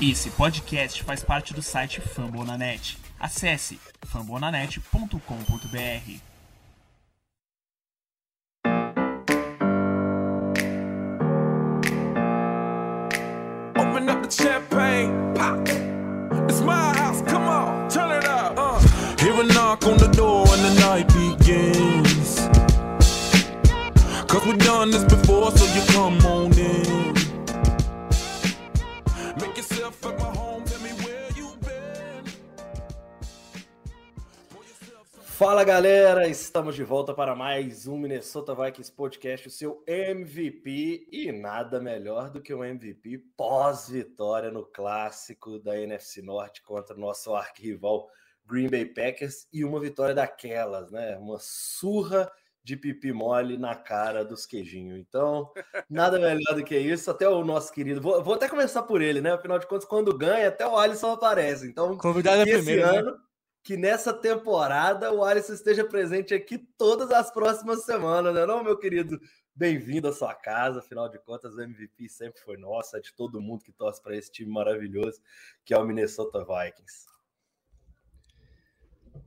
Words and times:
Esse 0.00 0.30
podcast 0.30 1.02
faz 1.02 1.24
parte 1.24 1.52
do 1.52 1.60
site 1.60 2.00
Fambonanet. 2.00 2.96
Acesse 3.18 3.80
fambonanet.com.br. 4.06 6.20
Open 13.76 14.08
up 14.08 14.22
the 14.22 14.30
champagne. 14.30 15.10
It's 16.48 16.60
my 16.60 16.96
house, 16.96 17.20
come 17.22 17.48
on, 17.48 17.88
turn 17.88 18.12
it 18.12 18.24
up. 18.24 18.56
Uh. 18.56 18.78
Hear 19.18 19.34
a 19.34 19.42
knock 19.52 19.84
on 19.84 19.96
the 19.96 20.06
door 20.14 20.46
the 20.46 20.74
night 20.78 21.08
begins. 21.08 22.46
Cause 24.28 24.46
we've 24.46 24.58
done 24.58 24.92
this 24.92 25.02
before, 25.02 25.50
so 25.50 25.64
you 25.74 25.82
come 25.88 26.24
on 26.24 26.56
in. 26.56 26.97
Fala 35.38 35.62
galera, 35.62 36.26
estamos 36.26 36.74
de 36.74 36.82
volta 36.82 37.14
para 37.14 37.32
mais 37.32 37.86
um 37.86 37.96
Minnesota 37.96 38.56
Vikings 38.56 38.90
Podcast, 38.90 39.46
o 39.46 39.50
seu 39.52 39.84
MVP 39.86 41.06
e 41.12 41.30
nada 41.30 41.80
melhor 41.80 42.28
do 42.28 42.42
que 42.42 42.52
um 42.52 42.64
MVP 42.64 43.22
pós-vitória 43.36 44.50
no 44.50 44.66
clássico 44.66 45.60
da 45.60 45.80
NFC 45.80 46.22
Norte 46.22 46.60
contra 46.60 46.96
o 46.96 46.98
nosso 46.98 47.36
arquirrival 47.36 48.08
Green 48.44 48.68
Bay 48.68 48.84
Packers 48.84 49.46
e 49.52 49.64
uma 49.64 49.78
vitória 49.78 50.12
daquelas, 50.12 50.90
né? 50.90 51.16
Uma 51.18 51.38
surra 51.38 52.28
de 52.64 52.76
pipi 52.76 53.12
mole 53.12 53.56
na 53.56 53.76
cara 53.76 54.24
dos 54.24 54.44
queijinhos. 54.44 54.98
Então, 54.98 55.52
nada 55.88 56.18
melhor 56.18 56.56
do 56.56 56.64
que 56.64 56.76
isso. 56.76 57.12
Até 57.12 57.28
o 57.28 57.44
nosso 57.44 57.72
querido, 57.72 58.00
vou, 58.00 58.24
vou 58.24 58.34
até 58.34 58.48
começar 58.48 58.82
por 58.82 59.00
ele, 59.00 59.20
né? 59.20 59.34
Afinal 59.34 59.60
de 59.60 59.68
contas, 59.68 59.84
quando 59.86 60.18
ganha, 60.18 60.48
até 60.48 60.66
o 60.66 60.76
Alisson 60.76 61.12
aparece. 61.12 61.64
Então, 61.68 61.96
Convidado 61.96 62.40
é 62.40 62.42
esse 62.42 62.64
primeiro. 62.64 63.12
né? 63.12 63.27
Que 63.62 63.76
nessa 63.76 64.12
temporada 64.12 65.12
o 65.12 65.22
Alisson 65.24 65.52
esteja 65.52 65.84
presente 65.84 66.34
aqui 66.34 66.58
todas 66.78 67.10
as 67.10 67.30
próximas 67.30 67.84
semanas, 67.84 68.34
né? 68.34 68.46
Não, 68.46 68.62
meu 68.62 68.78
querido? 68.78 69.20
Bem-vindo 69.54 70.06
à 70.08 70.12
sua 70.12 70.34
casa, 70.34 70.78
afinal 70.78 71.08
de 71.08 71.18
contas, 71.18 71.54
o 71.54 71.60
MVP 71.60 72.08
sempre 72.08 72.40
foi 72.40 72.56
nosso, 72.56 72.96
é 72.96 73.00
de 73.00 73.12
todo 73.12 73.40
mundo 73.40 73.64
que 73.64 73.72
torce 73.72 74.00
para 74.00 74.16
esse 74.16 74.30
time 74.30 74.50
maravilhoso 74.52 75.20
que 75.64 75.74
é 75.74 75.78
o 75.78 75.84
Minnesota 75.84 76.38
Vikings. 76.44 77.06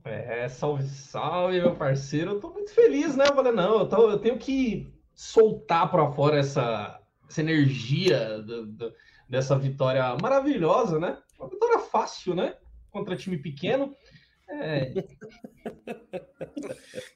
É, 0.04 0.48
salve, 0.48 0.84
salve, 0.88 1.60
meu 1.60 1.76
parceiro. 1.76 2.32
Eu 2.32 2.40
tô 2.40 2.50
muito 2.50 2.72
feliz, 2.72 3.14
né? 3.14 3.26
Eu 3.28 3.34
falei, 3.34 3.52
não, 3.52 3.80
eu, 3.80 3.88
tô- 3.88 4.10
eu 4.10 4.18
tenho 4.18 4.38
que 4.38 4.92
soltar 5.14 5.90
para 5.90 6.10
fora 6.12 6.38
essa, 6.38 7.00
essa 7.28 7.40
energia 7.40 8.40
do- 8.42 8.66
do- 8.66 8.92
dessa 9.28 9.56
vitória 9.56 10.16
maravilhosa, 10.20 10.98
né? 10.98 11.22
Uma 11.38 11.48
vitória 11.48 11.78
fácil, 11.78 12.34
né? 12.34 12.56
Contra 12.90 13.16
time 13.16 13.36
pequeno. 13.38 13.94
É. 14.52 14.92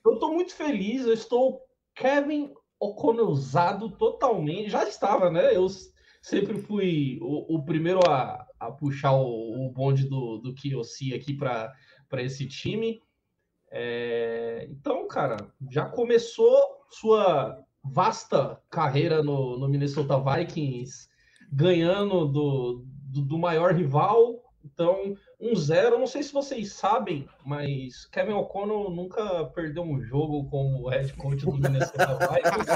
Eu 0.04 0.18
tô 0.18 0.32
muito 0.32 0.54
feliz, 0.54 1.06
eu 1.06 1.12
estou 1.12 1.60
Kevin 1.94 2.52
O'Connellzado 2.78 3.90
totalmente. 3.90 4.70
Já 4.70 4.84
estava, 4.84 5.30
né? 5.30 5.54
Eu 5.54 5.66
sempre 6.22 6.58
fui 6.58 7.18
o, 7.20 7.56
o 7.56 7.64
primeiro 7.64 8.00
a, 8.08 8.46
a 8.58 8.70
puxar 8.70 9.12
o, 9.12 9.66
o 9.66 9.70
bonde 9.70 10.08
do, 10.08 10.38
do 10.38 10.54
Kiyossi 10.54 11.14
aqui 11.14 11.34
para 11.34 11.74
esse 12.14 12.46
time. 12.46 13.00
É, 13.70 14.66
então, 14.70 15.06
cara, 15.08 15.36
já 15.70 15.86
começou 15.86 16.56
sua 16.90 17.62
vasta 17.82 18.60
carreira 18.70 19.22
no, 19.22 19.58
no 19.58 19.68
Minnesota 19.68 20.18
Vikings, 20.18 21.08
ganhando 21.52 22.26
do, 22.26 22.84
do, 22.86 23.22
do 23.22 23.38
maior 23.38 23.74
rival. 23.74 24.42
Então, 24.64 25.14
um 25.40 25.54
zero. 25.54 25.98
Não 25.98 26.06
sei 26.06 26.22
se 26.22 26.32
vocês 26.32 26.72
sabem, 26.72 27.28
mas 27.44 28.06
Kevin 28.06 28.32
O'Connell 28.32 28.90
nunca 28.90 29.44
perdeu 29.46 29.82
um 29.82 30.00
jogo 30.02 30.48
como 30.48 30.88
head 30.88 31.12
coach 31.14 31.44
do 31.44 31.52
Minnesota 31.52 32.18
Vikings. 32.18 32.70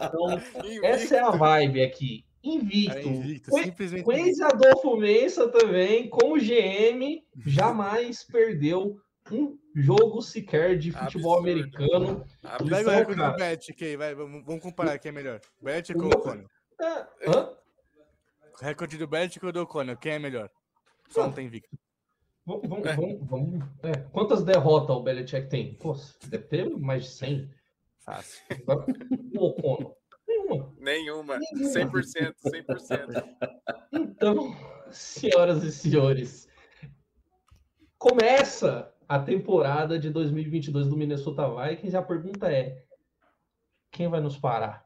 Então, 0.00 0.40
essa 0.82 1.16
é 1.16 1.20
a 1.20 1.30
vibe 1.30 1.82
aqui. 1.82 2.24
Invicto. 2.42 2.98
É 2.98 3.02
invicto, 3.02 3.50
Foi- 3.50 3.64
simplesmente 3.64 4.04
Quenze 4.04 4.42
Adolfo 4.42 4.96
Mensa 4.96 5.48
também, 5.48 6.08
como 6.10 6.38
GM, 6.38 7.22
jamais 7.46 8.22
perdeu 8.22 8.96
um 9.32 9.56
jogo 9.74 10.20
sequer 10.20 10.76
de 10.78 10.92
futebol 10.92 11.38
Absurdo. 11.38 11.50
americano. 11.50 12.24
Pega 12.68 12.90
o 12.90 12.92
recorde 12.92 13.22
do 13.22 13.36
Belichick 13.36 13.84
aí, 13.84 13.96
vai, 13.96 14.14
vamos, 14.14 14.62
comparar 14.62 14.98
quem 14.98 15.08
é 15.08 15.12
melhor. 15.12 15.40
Belichick 15.62 15.98
ou 15.98 16.08
O'Connell? 16.08 16.46
É, 16.80 17.06
hã? 17.30 17.50
Recorde 18.60 18.98
do 18.98 19.06
Belichick 19.08 19.44
ou 19.46 19.50
do 19.50 19.62
O'Connell, 19.62 19.96
quem 19.96 20.12
é 20.12 20.18
melhor? 20.18 20.50
Só 21.14 21.22
não 21.26 21.32
tem 21.32 21.46
invicto. 21.46 21.76
Vamos, 22.46 22.68
vamos, 22.68 22.84
vamos, 22.96 23.28
vamos- 23.28 23.68
é. 23.82 23.92
Quantas 24.12 24.42
derrotas 24.44 24.94
o 24.96 25.02
Belichick 25.02 25.48
tem? 25.48 25.74
Pô, 25.76 25.96
deve 26.26 26.44
ter 26.44 26.68
mais 26.68 27.04
de 27.04 27.10
100. 27.10 27.50
Fácil. 28.00 28.42
Agora, 28.50 28.86
O 29.38 29.44
O'Connell. 29.46 29.96
Nenhuma. 30.26 30.72
Nenhuma. 30.78 31.38
100%, 31.72 32.34
100%. 32.38 33.24
Então, 33.92 34.54
senhoras 34.90 35.62
e 35.62 35.72
senhores, 35.72 36.48
começa 37.96 38.92
a 39.08 39.18
temporada 39.18 39.98
de 39.98 40.10
2022 40.10 40.86
do 40.88 40.96
Minnesota 40.96 41.48
Vikings 41.48 41.94
e 41.94 41.96
a 41.96 42.02
pergunta 42.02 42.52
é: 42.52 42.84
quem 43.90 44.08
vai 44.08 44.20
nos 44.20 44.36
parar? 44.38 44.84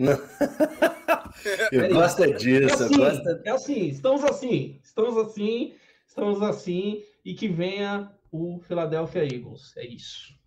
Eu 1.72 1.88
gosto 1.94 2.22
é 2.24 2.30
É 2.30 2.32
disso, 2.32 2.82
eu 2.82 3.04
assim, 3.04 3.22
é 3.44 3.50
assim, 3.50 3.88
estamos 3.88 4.24
assim, 4.24 4.80
estamos 4.82 5.16
assim, 5.16 5.74
estamos 6.06 6.42
assim, 6.42 7.04
e 7.24 7.34
que 7.34 7.48
venha 7.48 8.12
o 8.30 8.60
Philadelphia 8.60 9.22
Eagles. 9.24 9.76
É 9.76 9.86
isso. 9.86 10.38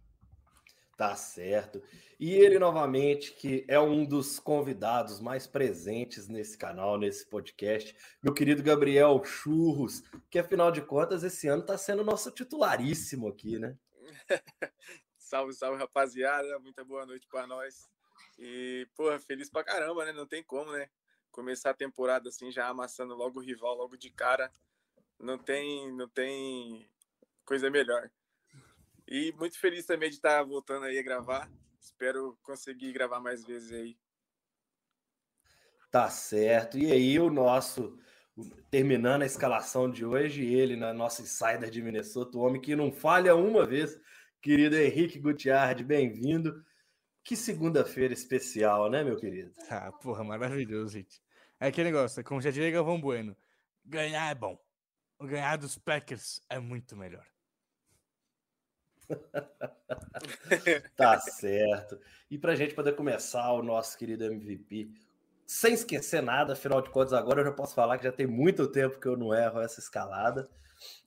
Tá 0.98 1.16
certo. 1.16 1.82
E 2.20 2.32
ele, 2.32 2.60
novamente, 2.60 3.34
que 3.34 3.66
é 3.68 3.80
um 3.80 4.06
dos 4.06 4.40
convidados 4.40 5.20
mais 5.20 5.48
presentes 5.48 6.28
nesse 6.28 6.58
canal, 6.58 6.98
nesse 6.98 7.28
podcast, 7.28 7.96
meu 8.22 8.34
querido 8.34 8.62
Gabriel 8.62 9.22
Churros, 9.24 10.04
que 10.30 10.40
afinal 10.40 10.72
de 10.72 10.82
contas, 10.82 11.24
esse 11.24 11.48
ano 11.48 11.62
está 11.62 11.78
sendo 11.78 12.04
nosso 12.04 12.32
titularíssimo 12.32 13.28
aqui, 13.28 13.58
né? 13.58 13.76
Salve, 15.18 15.54
salve, 15.54 15.80
rapaziada. 15.80 16.60
Muita 16.60 16.86
boa 16.86 17.08
noite 17.08 17.28
pra 17.28 17.48
nós. 17.48 17.90
E, 18.38 18.88
porra, 18.96 19.20
feliz 19.20 19.50
pra 19.50 19.64
caramba, 19.64 20.06
né? 20.06 20.12
Não 20.12 20.26
tem 20.26 20.44
como, 20.44 20.72
né? 20.72 20.90
Começar 21.32 21.72
a 21.72 21.76
temporada 21.76 22.30
assim, 22.30 22.52
já 22.52 22.68
amassando 22.68 23.16
logo 23.16 23.40
o 23.40 23.44
rival, 23.44 23.76
logo 23.76 23.98
de 23.98 24.10
cara. 24.10 24.52
Não 25.20 25.38
tem, 25.38 25.92
não 25.94 26.08
tem 26.08 26.88
coisa 27.46 27.70
melhor. 27.70 28.10
E 29.08 29.32
muito 29.34 29.60
feliz 29.60 29.86
também 29.86 30.10
de 30.10 30.16
estar 30.16 30.44
voltando 30.44 30.86
aí 30.86 30.98
a 30.98 31.04
gravar. 31.04 31.50
Espero 31.80 32.38
conseguir 32.42 32.94
gravar 32.94 33.20
mais 33.20 33.44
vezes 33.44 33.72
aí. 33.72 33.98
Tá 35.92 36.10
certo. 36.10 36.78
E 36.78 36.92
aí, 36.92 37.20
o 37.20 37.30
nosso, 37.30 38.00
terminando 38.72 39.22
a 39.22 39.28
escalação 39.28 39.92
de 39.92 40.04
hoje, 40.04 40.44
ele, 40.44 40.76
na 40.76 40.94
nossa 40.94 41.22
insider 41.22 41.70
de 41.70 41.82
Minnesota, 41.82 42.38
o 42.38 42.42
homem 42.42 42.62
que 42.62 42.76
não 42.76 42.92
falha 42.92 43.36
uma 43.36 43.66
vez, 43.66 44.00
querido 44.42 44.76
Henrique 44.76 45.20
Gutiardi, 45.20 45.84
bem-vindo. 45.84 46.66
Que 47.24 47.36
segunda-feira 47.38 48.14
especial, 48.14 48.90
né, 48.90 49.04
meu 49.04 49.16
querido? 49.16 49.54
Ah, 49.70 49.92
porra, 49.92 50.24
maravilhoso, 50.24 50.94
gente. 50.94 51.22
É 51.60 51.68
aquele 51.68 51.92
negócio, 51.92 52.24
como 52.24 52.42
já 52.42 52.52
diria 52.52 52.70
Galvão 52.72 53.00
Bueno, 53.00 53.36
ganhar 53.86 54.30
é 54.30 54.36
bom. 54.36 54.60
O 55.18 55.26
ganhar 55.26 55.58
dos 55.58 55.78
Packers 55.78 56.42
é 56.50 56.60
muito 56.60 56.98
melhor. 56.98 57.26
Tá 60.96 61.20
certo. 61.20 62.00
E 62.32 62.38
para 62.38 62.54
a 62.54 62.56
gente 62.56 62.74
poder 62.74 62.96
começar 62.96 63.52
o 63.52 63.62
nosso 63.62 63.98
querido 63.98 64.26
MVP, 64.26 64.90
sem 65.46 65.74
esquecer 65.74 66.22
nada, 66.22 66.54
afinal 66.54 66.82
de 66.82 66.90
contas, 66.90 67.14
agora 67.14 67.42
eu 67.42 67.46
já 67.46 67.52
posso 67.52 67.76
falar 67.76 67.98
que 67.98 68.06
já 68.06 68.12
tem 68.12 68.26
muito 68.26 68.68
tempo 68.68 69.00
que 69.00 69.08
eu 69.08 69.18
não 69.18 69.34
erro 69.34 69.62
essa 69.62 69.80
escalada. 69.80 70.50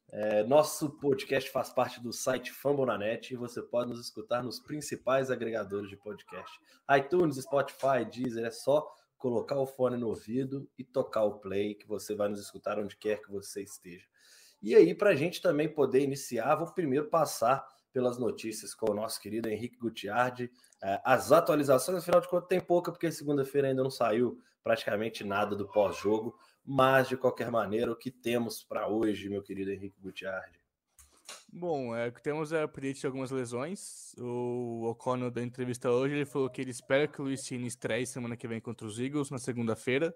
É, 0.09 0.45
nosso 0.45 0.91
podcast 0.99 1.51
faz 1.51 1.71
parte 1.71 2.01
do 2.01 2.13
site 2.13 2.53
Fambonanet 2.53 3.35
e 3.35 3.37
você 3.37 3.61
pode 3.61 3.91
nos 3.91 4.01
escutar 4.01 4.43
nos 4.43 4.61
principais 4.61 5.31
agregadores 5.31 5.91
de 5.91 5.97
podcast: 5.97 6.61
iTunes, 6.97 7.37
Spotify, 7.37 8.05
Deezer. 8.11 8.45
É 8.45 8.51
só 8.51 8.89
colocar 9.19 9.59
o 9.59 9.67
fone 9.67 9.97
no 9.97 10.09
ouvido 10.09 10.69
e 10.79 10.85
tocar 10.85 11.25
o 11.25 11.39
play, 11.39 11.75
que 11.75 11.87
você 11.87 12.15
vai 12.15 12.29
nos 12.29 12.41
escutar 12.41 12.79
onde 12.79 12.97
quer 12.97 13.21
que 13.21 13.31
você 13.31 13.63
esteja. 13.63 14.07
E 14.63 14.75
aí, 14.75 14.95
para 14.95 15.11
a 15.11 15.15
gente 15.15 15.43
também 15.43 15.69
poder 15.69 16.01
iniciar, 16.01 16.55
vou 16.55 16.73
primeiro 16.73 17.09
passar 17.09 17.67
pelas 17.93 18.19
notícias 18.19 18.75
com 18.75 18.91
o 18.91 18.95
nosso 18.95 19.21
querido 19.21 19.49
Henrique 19.49 19.79
Gutiardi. 19.79 20.51
É, 20.83 21.01
as 21.05 21.33
atualizações, 21.33 21.99
afinal 21.99 22.21
de 22.21 22.29
contas, 22.29 22.49
tem 22.49 22.61
pouca, 22.61 22.93
porque 22.93 23.11
segunda-feira 23.11 23.69
ainda 23.69 23.83
não 23.83 23.91
saiu 23.91 24.39
praticamente 24.63 25.25
nada 25.25 25.57
do 25.57 25.67
pós-jogo. 25.67 26.37
Mas, 26.67 27.09
de 27.09 27.17
qualquer 27.17 27.51
maneira, 27.51 27.93
o 27.93 27.97
que 27.97 28.11
temos 28.11 28.65
para 28.65 28.89
hoje, 28.89 29.29
meu 29.29 29.41
querido 29.41 29.71
Henrique 29.71 30.01
Gutiardi? 30.01 30.59
Bom, 31.53 31.95
é, 31.95 32.11
temos 32.11 32.53
a 32.53 32.65
update 32.65 33.01
de 33.01 33.07
algumas 33.07 33.31
lesões. 33.31 34.15
O 34.19 34.85
O'Connell 34.91 35.31
da 35.31 35.43
entrevista 35.43 35.91
hoje, 35.91 36.17
ele 36.17 36.27
falou 36.27 36.51
que 36.51 36.61
ele 36.61 36.71
espera 36.71 37.07
que 37.07 37.21
o 37.21 37.25
Luiz 37.25 37.43
Cine 37.43 37.69
estreie 37.69 38.05
semana 38.05 38.37
que 38.37 38.49
vem 38.49 38.61
contra 38.61 38.87
os 38.87 38.99
Eagles, 38.99 39.31
na 39.31 39.39
segunda-feira. 39.39 40.13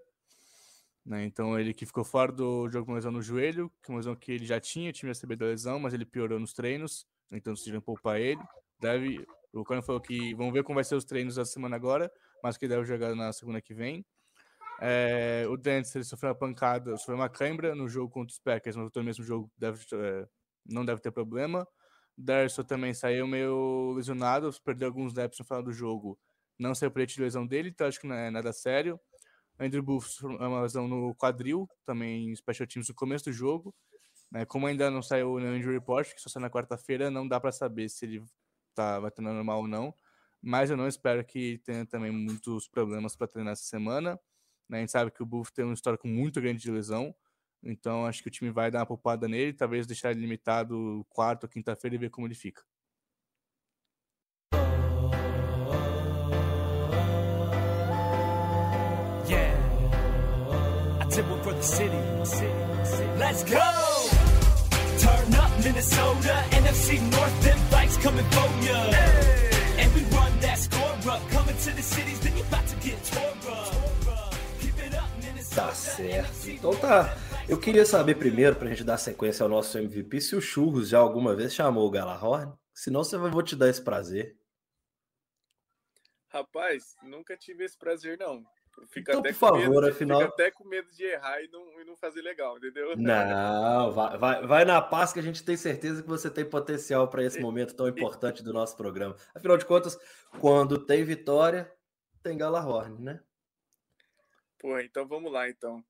Né? 1.04 1.24
Então 1.24 1.58
ele 1.58 1.72
que 1.72 1.86
ficou 1.86 2.04
fora 2.04 2.32
do 2.32 2.68
jogo 2.68 2.86
com 2.86 2.94
lesão 2.94 3.12
no 3.12 3.22
joelho, 3.22 3.72
que 3.82 3.88
uma 3.88 3.98
lesão 3.98 4.14
que 4.14 4.32
ele 4.32 4.44
já 4.44 4.60
tinha, 4.60 4.92
tinha 4.92 5.08
recebido 5.08 5.44
a 5.44 5.48
lesão, 5.48 5.78
mas 5.78 5.94
ele 5.94 6.04
piorou 6.04 6.38
nos 6.38 6.52
treinos, 6.52 7.06
então 7.30 7.54
decidiram 7.54 7.80
poupar 7.80 8.20
ele. 8.20 8.40
Deve, 8.78 9.24
o 9.52 9.64
Conan 9.64 9.82
falou 9.82 10.00
que 10.00 10.34
vamos 10.34 10.52
ver 10.52 10.62
como 10.62 10.74
vai 10.74 10.84
ser 10.84 10.96
os 10.96 11.04
treinos 11.04 11.36
da 11.36 11.44
semana 11.44 11.76
agora, 11.76 12.12
mas 12.42 12.56
que 12.56 12.68
deve 12.68 12.84
jogar 12.84 13.14
na 13.14 13.32
segunda 13.32 13.60
que 13.60 13.72
vem. 13.72 14.04
É, 14.80 15.44
o 15.48 15.56
Dentz 15.56 15.94
ele 15.94 16.04
sofreu 16.04 16.30
uma 16.30 16.34
pancada, 16.34 16.96
sofreu 16.96 17.16
uma 17.16 17.28
cãibra 17.28 17.74
no 17.74 17.86
jogo 17.88 18.10
contra 18.10 18.32
os 18.32 18.38
Packers, 18.38 18.76
mas 18.76 18.90
no 18.94 19.04
mesmo 19.04 19.22
jogo 19.22 19.50
deve, 19.58 19.84
é, 19.92 20.26
não 20.64 20.84
deve 20.84 21.00
ter 21.00 21.10
problema. 21.10 21.66
Darso 22.16 22.64
também 22.64 22.94
saiu 22.94 23.26
meio 23.26 23.92
lesionado, 23.92 24.50
perdeu 24.64 24.88
alguns 24.88 25.12
snaps 25.12 25.38
no 25.38 25.44
final 25.44 25.62
do 25.62 25.72
jogo. 25.72 26.18
Não 26.58 26.74
saiu 26.74 26.90
por 26.90 27.04
de 27.04 27.20
lesão 27.20 27.46
dele, 27.46 27.70
então 27.70 27.86
acho 27.86 28.00
que 28.00 28.06
não 28.06 28.14
é 28.14 28.30
nada 28.30 28.52
sério. 28.52 28.98
Andrew 29.58 29.82
Booth 29.82 30.22
é 30.22 30.46
uma 30.46 30.62
lesão 30.62 30.88
no 30.88 31.14
quadril, 31.14 31.68
também 31.84 32.30
em 32.30 32.36
special 32.36 32.66
teams 32.66 32.88
no 32.88 32.94
começo 32.94 33.26
do 33.26 33.32
jogo. 33.32 33.74
Né? 34.30 34.44
Como 34.44 34.66
ainda 34.66 34.90
não 34.90 35.02
saiu 35.02 35.38
no 35.38 35.56
injury 35.56 35.74
report, 35.74 36.14
que 36.14 36.20
só 36.20 36.28
sai 36.28 36.40
na 36.40 36.50
quarta-feira, 36.50 37.10
não 37.10 37.26
dá 37.28 37.38
para 37.40 37.52
saber 37.52 37.88
se 37.88 38.06
ele 38.06 38.24
tá, 38.74 39.00
vai 39.00 39.10
treinar 39.10 39.34
normal 39.34 39.60
ou 39.60 39.68
não. 39.68 39.94
Mas 40.42 40.70
eu 40.70 40.76
não 40.76 40.88
espero 40.88 41.22
que 41.24 41.58
tenha 41.58 41.84
também 41.84 42.10
muitos 42.10 42.68
problemas 42.68 43.14
para 43.14 43.26
treinar 43.26 43.52
essa 43.52 43.64
semana. 43.64 44.18
Né? 44.70 44.78
A 44.78 44.80
gente 44.80 44.92
sabe 44.92 45.10
que 45.10 45.22
o 45.22 45.26
Booth 45.26 45.50
tem 45.52 45.64
um 45.64 45.72
histórico 45.72 46.06
muito 46.06 46.40
grande 46.40 46.62
de 46.62 46.70
lesão. 46.70 47.14
Então 47.62 48.06
acho 48.06 48.22
que 48.22 48.28
o 48.28 48.30
time 48.30 48.50
vai 48.50 48.70
dar 48.70 48.78
uma 48.78 48.86
poupada 48.86 49.28
nele, 49.28 49.52
talvez 49.52 49.86
deixar 49.86 50.12
ele 50.12 50.20
limitado 50.20 51.04
quarta 51.10 51.46
ou 51.46 51.50
quinta-feira 51.50 51.96
e 51.96 51.98
ver 51.98 52.10
como 52.10 52.26
ele 52.26 52.34
fica. 52.34 52.62
for 61.42 61.54
the 61.54 61.62
city. 61.62 61.96
Let's 63.18 63.44
go! 63.44 64.08
Turn 64.98 65.34
up 65.34 65.50
Minnesota, 65.64 66.44
NFC 66.52 67.00
North, 67.10 67.40
them 67.42 67.58
fights 67.70 67.96
coming 67.98 68.24
for 68.24 68.48
ya. 68.64 68.90
Hey. 68.90 69.82
And 69.82 69.94
we 69.94 70.02
run 70.16 70.32
that 70.40 70.58
score 70.58 71.12
up, 71.12 71.22
coming 71.30 71.56
to 71.56 71.70
the 71.76 71.82
cities, 71.82 72.20
then 72.20 72.36
you 72.36 72.42
about 72.42 72.66
to 72.66 72.76
get 72.76 73.02
tore 73.04 73.52
up. 73.52 73.79
Tá 75.54 75.74
certo. 75.74 76.48
Então 76.48 76.70
tá. 76.78 77.16
Eu 77.48 77.58
queria 77.58 77.84
saber 77.84 78.14
primeiro, 78.14 78.54
pra 78.54 78.68
gente 78.68 78.84
dar 78.84 78.96
sequência 78.96 79.42
ao 79.42 79.48
nosso 79.48 79.76
MVP, 79.76 80.20
se 80.20 80.36
o 80.36 80.40
Churros 80.40 80.88
já 80.88 80.98
alguma 80.98 81.34
vez 81.34 81.52
chamou 81.52 81.86
o 81.86 81.90
Galahorn. 81.90 82.52
Senão 82.72 83.02
eu 83.12 83.30
vou 83.30 83.42
te 83.42 83.56
dar 83.56 83.68
esse 83.68 83.82
prazer. 83.82 84.36
Rapaz, 86.28 86.94
nunca 87.02 87.36
tive 87.36 87.64
esse 87.64 87.76
prazer, 87.76 88.16
não. 88.16 88.44
Fica 88.88 89.12
então, 89.12 89.22
por 89.22 89.34
favor, 89.34 89.82
de, 89.82 89.90
afinal. 89.90 90.20
Fica 90.20 90.32
até 90.32 90.50
com 90.52 90.64
medo 90.64 90.88
de 90.92 91.04
errar 91.04 91.42
e 91.42 91.48
não, 91.48 91.80
e 91.80 91.84
não 91.84 91.96
fazer 91.96 92.22
legal, 92.22 92.56
entendeu? 92.56 92.96
Não, 92.96 93.92
vai, 93.92 94.16
vai, 94.16 94.46
vai 94.46 94.64
na 94.64 94.80
paz 94.80 95.12
que 95.12 95.18
a 95.18 95.22
gente 95.22 95.44
tem 95.44 95.56
certeza 95.56 96.02
que 96.02 96.08
você 96.08 96.30
tem 96.30 96.44
potencial 96.44 97.08
para 97.08 97.24
esse 97.24 97.40
momento 97.40 97.74
tão 97.74 97.88
importante 97.88 98.42
do 98.42 98.52
nosso 98.52 98.76
programa. 98.76 99.16
Afinal 99.34 99.56
de 99.56 99.66
contas, 99.66 99.98
quando 100.38 100.78
tem 100.78 101.04
vitória, 101.04 101.70
tem 102.22 102.38
Galahorn, 102.38 103.02
né? 103.02 103.20
Porra, 104.60 104.84
então 104.84 105.08
vamos 105.08 105.32
lá, 105.32 105.48
então. 105.48 105.82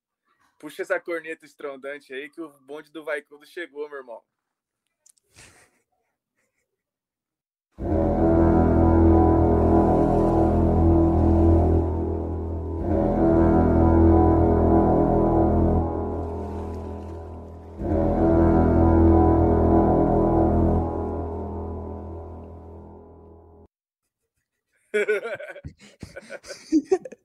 Puxa 0.59 0.83
essa 0.83 1.01
corneta 1.01 1.45
estrondante 1.45 2.15
aí 2.15 2.31
que 2.31 2.41
o 2.41 2.49
bonde 2.61 2.93
do 2.93 3.05
Vaicudo 3.05 3.45
chegou, 3.45 3.89
meu 3.89 3.99
irmão. 3.99 4.23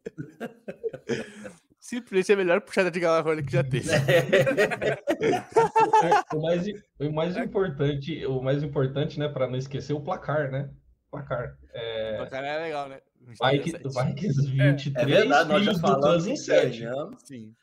Simplesmente 1.79 2.31
é 2.31 2.35
melhor 2.35 2.61
puxada 2.61 2.89
de 2.89 2.99
Galarrone 2.99 3.43
que 3.43 3.51
já 3.51 3.63
teve. 3.63 3.89
o, 6.33 6.41
mais, 6.41 6.65
o 6.99 7.11
mais 7.11 7.37
importante, 7.37 8.25
o 8.25 8.41
mais 8.41 8.63
importante, 8.63 9.19
né, 9.19 9.29
para 9.29 9.47
não 9.47 9.55
esquecer 9.55 9.93
o 9.93 10.01
placar, 10.01 10.49
né? 10.49 10.71
Placar. 11.11 11.55
É... 11.73 12.13
O 12.13 12.17
placar 12.17 12.43
é 12.43 12.63
legal, 12.63 12.89
né? 12.89 13.01
Vikings 13.21 14.51
23, 14.51 14.95
é, 14.95 15.01
é 15.01 15.05
verdade, 15.05 15.49
nós 15.49 15.63
já 15.63 15.75
falamos 15.75 16.25
em 16.25 16.35
7. 16.35 16.85
Sim. 17.23 17.55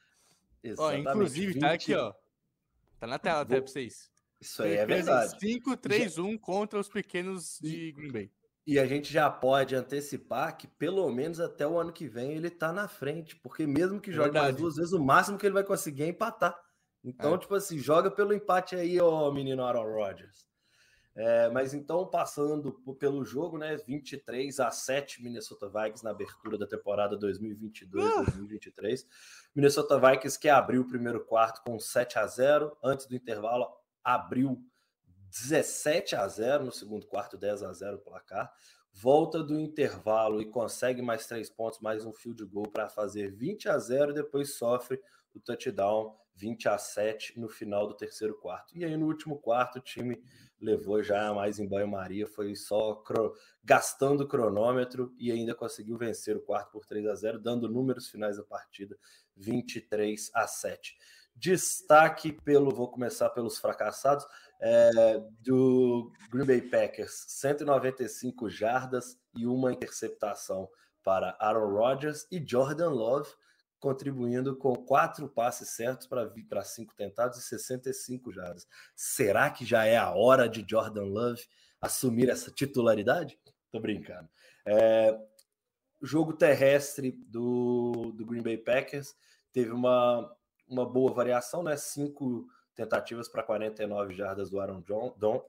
Ó, 0.78 0.92
inclusive, 0.92 1.54
20... 1.54 1.60
tá 1.60 1.72
aqui, 1.72 1.94
ó. 1.94 2.14
Tá 3.00 3.08
na 3.08 3.18
tela 3.18 3.40
até 3.40 3.60
pra 3.60 3.66
vocês. 3.66 4.08
Isso 4.40 4.62
aí 4.62 4.76
é 4.76 4.86
verdade. 4.86 5.36
5-3-1 5.36 6.38
contra 6.38 6.78
os 6.78 6.88
pequenos 6.88 7.58
de 7.60 7.90
Green 7.92 8.12
Bay. 8.12 8.30
E 8.66 8.78
a 8.78 8.86
gente 8.86 9.12
já 9.12 9.28
pode 9.28 9.74
antecipar 9.74 10.56
que 10.56 10.68
pelo 10.68 11.10
menos 11.10 11.40
até 11.40 11.66
o 11.66 11.78
ano 11.78 11.92
que 11.92 12.06
vem 12.06 12.32
ele 12.32 12.48
tá 12.48 12.72
na 12.72 12.86
frente, 12.86 13.34
porque 13.36 13.66
mesmo 13.66 14.00
que 14.00 14.12
jogue 14.12 14.30
Verdade. 14.30 14.46
mais 14.46 14.56
duas 14.56 14.76
vezes, 14.76 14.92
o 14.92 15.02
máximo 15.02 15.36
que 15.36 15.46
ele 15.46 15.54
vai 15.54 15.64
conseguir 15.64 16.04
é 16.04 16.08
empatar. 16.08 16.56
Então, 17.04 17.34
é. 17.34 17.38
tipo 17.38 17.54
assim, 17.54 17.78
joga 17.78 18.10
pelo 18.10 18.32
empate 18.32 18.76
aí, 18.76 19.00
ó, 19.00 19.30
menino 19.32 19.64
Aaron 19.64 19.92
Rodgers. 19.92 20.46
É, 21.14 21.50
mas 21.50 21.74
então, 21.74 22.06
passando 22.06 22.72
pelo 22.98 23.24
jogo, 23.24 23.58
né? 23.58 23.76
23 23.76 24.58
a 24.60 24.70
7 24.70 25.22
Minnesota 25.22 25.68
Vikings 25.68 26.02
na 26.02 26.10
abertura 26.10 26.56
da 26.56 26.66
temporada 26.66 27.18
2022-2023. 27.18 29.02
Uh! 29.02 29.06
Minnesota 29.54 30.00
Vikings 30.00 30.38
que 30.38 30.48
abriu 30.48 30.82
o 30.82 30.88
primeiro 30.88 31.22
quarto 31.24 31.62
com 31.62 31.78
7 31.78 32.18
a 32.18 32.26
0 32.26 32.76
antes 32.82 33.06
do 33.06 33.14
intervalo, 33.14 33.66
abriu 34.02 34.64
17 35.32 36.14
a 36.14 36.28
0 36.28 36.66
no 36.66 36.72
segundo 36.72 37.06
quarto, 37.06 37.38
10 37.38 37.62
a 37.62 37.72
0 37.72 37.96
o 37.96 38.00
placar. 38.00 38.52
Volta 38.92 39.42
do 39.42 39.58
intervalo 39.58 40.42
e 40.42 40.44
consegue 40.44 41.00
mais 41.00 41.26
três 41.26 41.48
pontos, 41.48 41.80
mais 41.80 42.04
um 42.04 42.12
field 42.12 42.44
goal 42.44 42.68
para 42.70 42.90
fazer 42.90 43.32
20 43.32 43.70
a 43.70 43.78
0 43.78 44.12
depois 44.12 44.54
sofre 44.54 45.00
o 45.34 45.40
touchdown 45.40 46.14
20 46.34 46.68
a 46.68 46.76
7 46.76 47.40
no 47.40 47.48
final 47.48 47.86
do 47.86 47.94
terceiro 47.94 48.34
quarto. 48.34 48.76
E 48.76 48.84
aí 48.84 48.94
no 48.94 49.06
último 49.06 49.38
quarto 49.38 49.78
o 49.78 49.80
time 49.80 50.22
levou 50.60 51.02
já 51.02 51.32
mais 51.32 51.58
em 51.58 51.66
banho-maria, 51.66 52.26
foi 52.26 52.54
só 52.54 52.96
cro... 52.96 53.34
gastando 53.64 54.28
cronômetro 54.28 55.14
e 55.18 55.32
ainda 55.32 55.54
conseguiu 55.54 55.96
vencer 55.96 56.36
o 56.36 56.42
quarto 56.42 56.72
por 56.72 56.84
3 56.84 57.06
a 57.06 57.14
0, 57.14 57.40
dando 57.40 57.70
números 57.70 58.08
finais 58.08 58.36
da 58.36 58.44
partida 58.44 58.98
23 59.36 60.30
a 60.34 60.46
7. 60.46 60.94
Destaque 61.34 62.32
pelo, 62.32 62.70
vou 62.70 62.90
começar 62.90 63.30
pelos 63.30 63.58
fracassados, 63.58 64.26
é, 64.62 65.20
do 65.40 66.12
Green 66.30 66.46
Bay 66.46 66.62
Packers, 66.62 67.24
195 67.26 68.48
jardas 68.48 69.18
e 69.34 69.44
uma 69.44 69.72
interceptação 69.72 70.68
para 71.02 71.36
Aaron 71.40 71.68
Rodgers 71.72 72.28
e 72.30 72.40
Jordan 72.46 72.90
Love, 72.90 73.28
contribuindo 73.80 74.56
com 74.56 74.76
quatro 74.76 75.28
passes 75.28 75.70
certos 75.70 76.06
para 76.06 76.62
cinco 76.62 76.94
tentados 76.94 77.38
e 77.38 77.42
65 77.42 78.30
jardas. 78.32 78.68
Será 78.94 79.50
que 79.50 79.64
já 79.64 79.84
é 79.84 79.96
a 79.96 80.14
hora 80.14 80.48
de 80.48 80.64
Jordan 80.68 81.06
Love 81.06 81.42
assumir 81.80 82.30
essa 82.30 82.52
titularidade? 82.52 83.36
Tô 83.72 83.80
brincando. 83.80 84.28
É, 84.64 85.18
jogo 86.00 86.34
terrestre 86.34 87.10
do, 87.26 88.12
do 88.14 88.24
Green 88.24 88.42
Bay 88.42 88.58
Packers 88.58 89.16
teve 89.52 89.72
uma, 89.72 90.32
uma 90.68 90.88
boa 90.88 91.12
variação, 91.12 91.64
né? 91.64 91.76
Cinco 91.76 92.46
tentativas 92.74 93.28
para 93.28 93.42
49 93.42 94.14
jardas 94.14 94.50
do 94.50 94.60
Aaron 94.60 94.82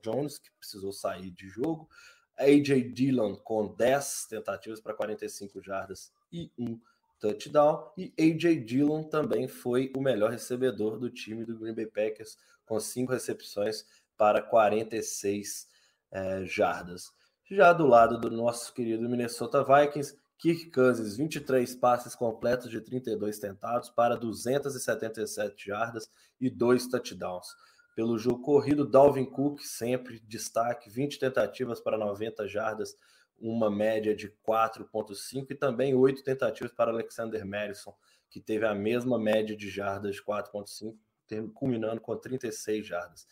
Jones, 0.01 0.37
que 0.37 0.51
precisou 0.51 0.91
sair 0.91 1.31
de 1.31 1.47
jogo. 1.47 1.89
AJ 2.37 2.91
Dillon 2.93 3.35
com 3.35 3.73
10 3.75 4.27
tentativas 4.29 4.81
para 4.81 4.93
45 4.93 5.61
jardas 5.61 6.11
e 6.31 6.51
um 6.57 6.79
touchdown. 7.19 7.91
E 7.97 8.13
AJ 8.19 8.65
Dillon 8.65 9.03
também 9.03 9.47
foi 9.47 9.91
o 9.95 10.01
melhor 10.01 10.31
recebedor 10.31 10.97
do 10.97 11.09
time 11.09 11.45
do 11.45 11.57
Green 11.57 11.73
Bay 11.73 11.85
Packers, 11.85 12.37
com 12.65 12.79
cinco 12.79 13.11
recepções 13.11 13.85
para 14.17 14.41
46 14.41 15.67
é, 16.11 16.45
jardas. 16.45 17.11
Já 17.49 17.73
do 17.73 17.85
lado 17.85 18.17
do 18.17 18.31
nosso 18.31 18.73
querido 18.73 19.07
Minnesota 19.07 19.63
Vikings, 19.63 20.17
Kirk 20.43 20.71
Cousins, 20.71 21.15
23 21.15 21.73
passes 21.75 22.13
completos 22.15 22.69
de 22.69 22.81
32 22.81 23.39
tentados 23.39 23.89
para 23.89 24.17
277 24.17 25.67
jardas 25.67 26.11
e 26.37 26.49
dois 26.49 26.85
touchdowns. 26.85 27.47
Pelo 27.95 28.17
jogo 28.17 28.41
corrido, 28.41 28.85
Dalvin 28.85 29.23
Cook, 29.23 29.61
sempre 29.61 30.19
destaque, 30.19 30.89
20 30.89 31.17
tentativas 31.17 31.79
para 31.79 31.97
90 31.97 32.45
jardas, 32.49 32.93
uma 33.39 33.71
média 33.71 34.13
de 34.13 34.35
4,5 34.45 35.45
e 35.49 35.55
também 35.55 35.95
8 35.95 36.21
tentativas 36.25 36.73
para 36.73 36.91
Alexander 36.91 37.45
Madison, 37.45 37.95
que 38.29 38.41
teve 38.41 38.65
a 38.65 38.75
mesma 38.75 39.17
média 39.17 39.55
de 39.55 39.69
jardas 39.69 40.15
de 40.15 40.21
4,5, 40.21 41.53
culminando 41.53 42.01
com 42.01 42.17
36 42.17 42.85
jardas. 42.85 43.25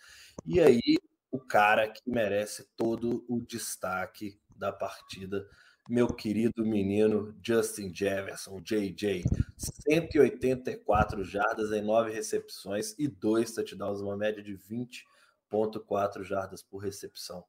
E 0.45 0.61
aí, 0.61 0.97
o 1.29 1.41
cara 1.41 1.89
que 1.89 2.09
merece 2.09 2.69
todo 2.77 3.25
o 3.27 3.41
destaque 3.41 4.39
da 4.55 4.71
partida 4.71 5.45
meu 5.89 6.07
querido 6.07 6.65
menino 6.65 7.35
Justin 7.41 7.93
Jefferson, 7.93 8.61
JJ. 8.61 9.23
184 9.57 11.23
jardas 11.23 11.71
em 11.71 11.81
9 11.81 12.11
recepções 12.11 12.95
e 12.97 13.07
2 13.07 13.53
touchdowns, 13.53 14.01
uma 14.01 14.15
média 14.15 14.41
de 14.41 14.57
20,4 14.57 16.23
jardas 16.23 16.61
por 16.63 16.77
recepção. 16.77 17.43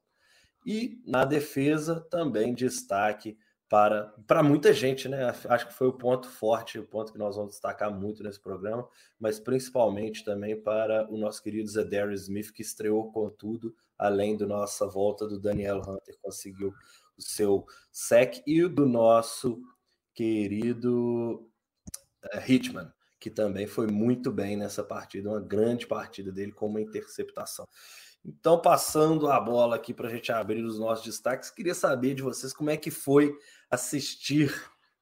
E 0.65 1.01
na 1.05 1.25
defesa, 1.25 1.99
também 2.09 2.53
destaque 2.53 3.37
para, 3.69 4.13
para 4.27 4.43
muita 4.43 4.71
gente, 4.71 5.09
né? 5.09 5.33
Acho 5.49 5.67
que 5.67 5.73
foi 5.73 5.87
o 5.87 5.97
ponto 5.97 6.29
forte, 6.29 6.77
o 6.77 6.87
ponto 6.87 7.11
que 7.11 7.17
nós 7.17 7.35
vamos 7.35 7.53
destacar 7.53 7.91
muito 7.91 8.23
nesse 8.23 8.39
programa, 8.39 8.87
mas 9.19 9.39
principalmente 9.39 10.23
também 10.23 10.55
para 10.61 11.11
o 11.11 11.17
nosso 11.17 11.41
querido 11.41 11.67
Zedarius 11.67 12.23
Smith, 12.23 12.51
que 12.51 12.61
estreou 12.61 13.11
com 13.11 13.29
tudo, 13.29 13.75
além 13.97 14.37
da 14.37 14.45
nossa 14.45 14.87
volta 14.87 15.27
do 15.27 15.39
Daniel 15.39 15.79
Hunter, 15.79 16.15
conseguiu 16.21 16.73
seu 17.17 17.65
sec, 17.91 18.41
e 18.45 18.67
do 18.67 18.87
nosso 18.87 19.61
querido 20.13 21.49
uh, 22.23 22.39
Hitman, 22.47 22.91
que 23.19 23.29
também 23.29 23.67
foi 23.67 23.87
muito 23.87 24.31
bem 24.31 24.57
nessa 24.57 24.83
partida, 24.83 25.29
uma 25.29 25.41
grande 25.41 25.87
partida 25.87 26.31
dele 26.31 26.51
com 26.51 26.67
uma 26.67 26.81
interceptação. 26.81 27.67
Então, 28.25 28.61
passando 28.61 29.27
a 29.27 29.39
bola 29.39 29.75
aqui 29.75 29.93
para 29.93 30.07
a 30.07 30.11
gente 30.11 30.31
abrir 30.31 30.63
os 30.63 30.79
nossos 30.79 31.03
destaques, 31.03 31.49
queria 31.49 31.75
saber 31.75 32.13
de 32.13 32.21
vocês 32.21 32.53
como 32.53 32.69
é 32.69 32.77
que 32.77 32.89
foi 32.89 33.37
assistir 33.69 34.53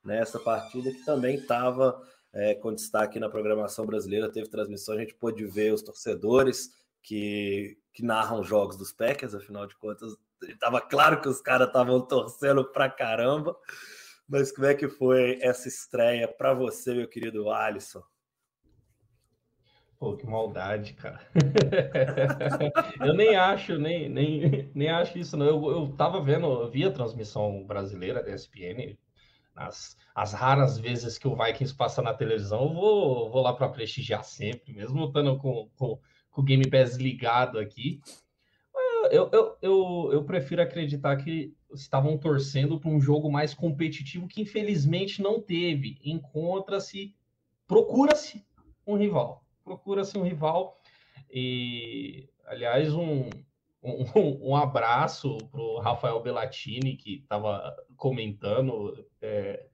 nessa 0.04 0.40
partida 0.40 0.92
que 0.92 1.06
também 1.06 1.36
estava 1.36 2.02
é, 2.34 2.56
com 2.56 2.74
destaque 2.74 3.20
na 3.20 3.30
programação 3.30 3.86
brasileira, 3.86 4.32
teve 4.32 4.50
transmissão, 4.50 4.96
a 4.96 5.00
gente 5.00 5.14
pôde 5.14 5.46
ver 5.46 5.74
os 5.74 5.84
torcedores 5.84 6.72
que, 7.04 7.78
que 7.94 8.04
narram 8.04 8.44
jogos 8.44 8.78
dos 8.78 8.92
Packers, 8.92 9.36
afinal 9.36 9.68
de 9.68 9.76
contas, 9.78 10.16
estava 10.44 10.82
claro 10.82 11.22
que 11.22 11.30
os 11.30 11.42
caras 11.42 11.68
estavam 11.68 12.02
torcendo 12.02 12.66
pra 12.66 12.90
caramba. 12.90 13.56
Mas 14.28 14.52
como 14.52 14.68
é 14.68 14.74
que 14.74 14.88
foi 14.88 15.40
essa 15.42 15.68
estreia 15.68 16.28
para 16.28 16.54
você, 16.54 16.94
meu 16.94 17.08
querido 17.08 17.50
Alisson? 17.50 18.02
Pô, 20.00 20.18
que 20.18 20.26
maldade, 20.26 20.94
cara. 20.94 21.20
eu 23.06 23.14
nem 23.14 23.36
acho, 23.36 23.78
nem, 23.78 24.10
nem, 24.10 24.72
nem 24.74 24.90
acho 24.90 25.20
isso, 25.20 25.38
não. 25.38 25.46
Eu, 25.46 25.70
eu 25.70 25.96
tava 25.96 26.20
vendo, 26.20 26.48
eu 26.48 26.72
vi 26.72 26.84
a 26.84 26.92
transmissão 26.92 27.64
brasileira 27.68 28.24
da 28.24 28.34
ESPN, 28.34 28.98
as, 29.56 29.96
as 30.16 30.34
raras 30.34 30.80
vezes 30.80 31.18
que 31.20 31.28
o 31.28 31.36
Vikings 31.36 31.76
passa 31.76 32.02
na 32.02 32.14
televisão, 32.14 32.64
eu 32.64 32.74
vou, 32.74 33.30
vou 33.30 33.44
lá 33.44 33.54
para 33.54 33.70
prestigiar 33.70 34.24
sempre, 34.24 34.74
mesmo 34.74 35.06
estando 35.06 35.38
com, 35.38 35.70
com, 35.76 36.00
com 36.32 36.42
o 36.42 36.44
Game 36.44 36.68
Pass 36.68 36.96
ligado 36.96 37.60
aqui. 37.60 38.02
Eu, 39.12 39.30
eu, 39.32 39.58
eu, 39.62 40.10
eu 40.14 40.24
prefiro 40.24 40.62
acreditar 40.62 41.18
que 41.18 41.54
estavam 41.74 42.18
torcendo 42.18 42.80
para 42.80 42.90
um 42.90 43.00
jogo 43.00 43.32
mais 43.32 43.54
competitivo 43.54 44.28
que 44.28 44.42
infelizmente 44.42 45.22
não 45.22 45.42
teve. 45.42 46.00
Encontra-se, 46.04 47.16
procura-se 47.68 48.46
um 48.86 48.96
rival 48.96 49.42
procura-se 49.64 50.18
um 50.18 50.24
rival. 50.24 50.80
E, 51.32 52.28
aliás, 52.46 52.94
um, 52.94 53.30
um, 53.82 54.06
um 54.52 54.56
abraço 54.56 55.38
para 55.52 55.62
o 55.62 55.80
Rafael 55.80 56.22
Bellatini, 56.22 56.96
que 56.96 57.20
estava 57.20 57.76
comentando. 57.96 59.06
É, 59.22 59.66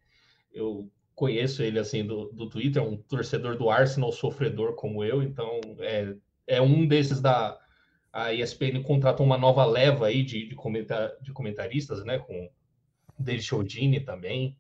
eu 0.52 0.90
conheço 1.16 1.64
ele 1.64 1.80
assim 1.80 2.06
do, 2.06 2.32
do 2.32 2.48
Twitter, 2.48 2.82
é 2.82 2.86
um 2.86 2.96
torcedor 2.96 3.58
do 3.58 3.70
Arsenal 3.70 4.12
sofredor 4.12 4.76
como 4.76 5.04
eu, 5.04 5.24
então 5.24 5.60
é, 5.80 6.16
é 6.46 6.62
um 6.62 6.88
desses 6.88 7.20
da. 7.22 7.60
A 8.12 8.34
ESPN 8.34 8.82
contratou 8.84 9.26
uma 9.26 9.38
nova 9.38 9.66
leva 9.66 10.08
aí 10.08 10.24
de, 10.24 10.48
de, 10.48 10.56
comentar, 10.56 11.12
de 11.22 11.32
comentaristas, 11.32 12.04
né? 12.04 12.18
Com 12.18 12.50
David 13.20 13.44
Chodini 13.44 14.00
também, 14.00 14.58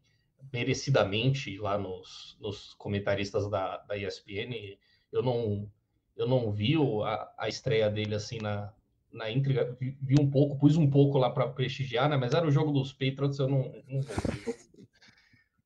merecidamente 0.51 1.57
lá 1.57 1.77
nos, 1.77 2.37
nos 2.39 2.73
comentaristas 2.75 3.49
da, 3.49 3.77
da 3.77 3.97
ESPN 3.97 4.77
eu 5.11 5.21
não 5.21 5.69
eu 6.15 6.27
não 6.27 6.51
vi 6.51 6.75
a, 7.03 7.31
a 7.37 7.47
estreia 7.47 7.89
dele 7.89 8.15
assim 8.15 8.39
na, 8.39 8.73
na 9.11 9.29
íntegra, 9.29 9.75
vi, 9.79 9.95
vi, 10.01 10.15
um 10.19 10.29
pouco, 10.29 10.57
pus 10.57 10.75
um 10.75 10.89
pouco 10.89 11.17
lá 11.17 11.29
para 11.29 11.47
prestigiar, 11.47 12.09
né? 12.09 12.17
Mas 12.17 12.33
era 12.33 12.45
o 12.45 12.51
jogo 12.51 12.71
dos 12.71 12.91
Patriots, 12.91 13.37
eu 13.37 13.47
não, 13.47 13.71
não 13.87 14.01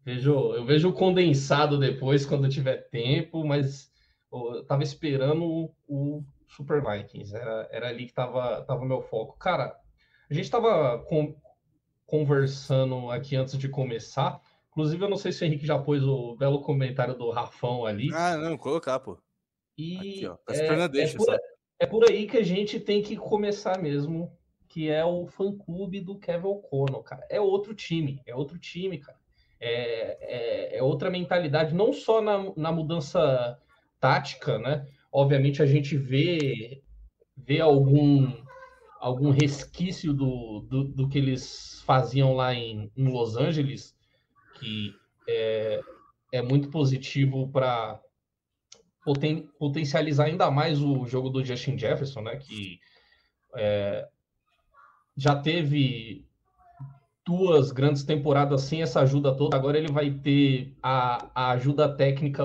vejo, 0.03 0.31
eu 0.53 0.65
vejo 0.65 0.89
o 0.89 0.93
condensado 0.93 1.79
depois 1.79 2.25
quando 2.25 2.49
tiver 2.49 2.89
tempo, 2.89 3.45
mas 3.45 3.91
eu 4.31 4.63
tava 4.65 4.83
esperando 4.83 5.71
o 5.87 6.23
Super 6.51 6.81
Vikings, 6.81 7.33
era, 7.33 7.67
era 7.71 7.87
ali 7.87 8.05
que 8.05 8.13
tava 8.13 8.61
tava 8.63 8.85
meu 8.85 9.01
foco. 9.01 9.37
Cara, 9.37 9.75
a 10.29 10.33
gente 10.33 10.51
tava 10.51 10.99
com, 11.05 11.35
conversando 12.05 13.09
aqui 13.09 13.37
antes 13.37 13.57
de 13.57 13.69
começar, 13.69 14.41
inclusive 14.69 15.03
eu 15.03 15.09
não 15.09 15.17
sei 15.17 15.31
se 15.31 15.43
o 15.43 15.45
Henrique 15.45 15.65
já 15.65 15.79
pôs 15.79 16.03
o 16.03 16.35
belo 16.35 16.61
comentário 16.61 17.15
do 17.15 17.31
Rafão 17.31 17.85
ali. 17.85 18.13
Ah, 18.13 18.35
não, 18.35 18.57
colocar, 18.57 18.99
pô. 18.99 19.17
E 19.77 19.97
Aqui, 19.97 20.27
ó, 20.27 20.35
tá 20.35 20.53
é, 20.53 20.87
deixa, 20.89 21.15
é, 21.15 21.17
por, 21.17 21.39
é, 21.79 21.85
por, 21.85 22.09
aí 22.09 22.27
que 22.27 22.37
a 22.37 22.43
gente 22.43 22.79
tem 22.79 23.01
que 23.01 23.15
começar 23.15 23.79
mesmo, 23.79 24.37
que 24.67 24.89
é 24.89 25.05
o 25.05 25.27
fã-clube 25.27 26.01
do 26.01 26.19
Kevin 26.19 26.47
O'Connell, 26.47 27.01
cara. 27.01 27.25
É 27.29 27.39
outro 27.39 27.73
time, 27.73 28.21
é 28.25 28.35
outro 28.35 28.59
time, 28.59 28.97
cara. 28.97 29.17
É, 29.57 30.75
é, 30.75 30.77
é, 30.77 30.83
outra 30.83 31.09
mentalidade, 31.09 31.73
não 31.73 31.93
só 31.93 32.21
na, 32.21 32.51
na 32.57 32.71
mudança 32.71 33.57
tática, 33.99 34.59
né? 34.59 34.85
Obviamente 35.11 35.61
a 35.61 35.65
gente 35.65 35.97
vê, 35.97 36.81
vê 37.35 37.59
algum, 37.59 38.31
algum 38.99 39.31
resquício 39.31 40.13
do, 40.13 40.61
do, 40.69 40.83
do 40.85 41.09
que 41.09 41.17
eles 41.17 41.81
faziam 41.85 42.33
lá 42.33 42.53
em, 42.53 42.91
em 42.95 43.07
Los 43.07 43.35
Angeles, 43.35 43.95
que 44.59 44.95
é, 45.27 45.81
é 46.31 46.41
muito 46.41 46.69
positivo 46.69 47.49
para 47.49 47.99
poten 49.03 49.49
potencializar 49.59 50.25
ainda 50.25 50.49
mais 50.49 50.81
o 50.81 51.05
jogo 51.05 51.29
do 51.29 51.43
Justin 51.43 51.77
Jefferson, 51.77 52.21
né? 52.21 52.37
Que 52.37 52.79
é, 53.55 54.07
já 55.17 55.35
teve 55.35 56.25
duas 57.25 57.71
grandes 57.71 58.03
temporadas 58.03 58.61
sem 58.61 58.81
essa 58.81 59.01
ajuda 59.01 59.35
toda. 59.35 59.55
Agora 59.55 59.77
ele 59.77 59.91
vai 59.91 60.11
ter 60.11 60.75
a, 60.81 61.29
a 61.33 61.51
ajuda 61.51 61.93
técnica 61.95 62.43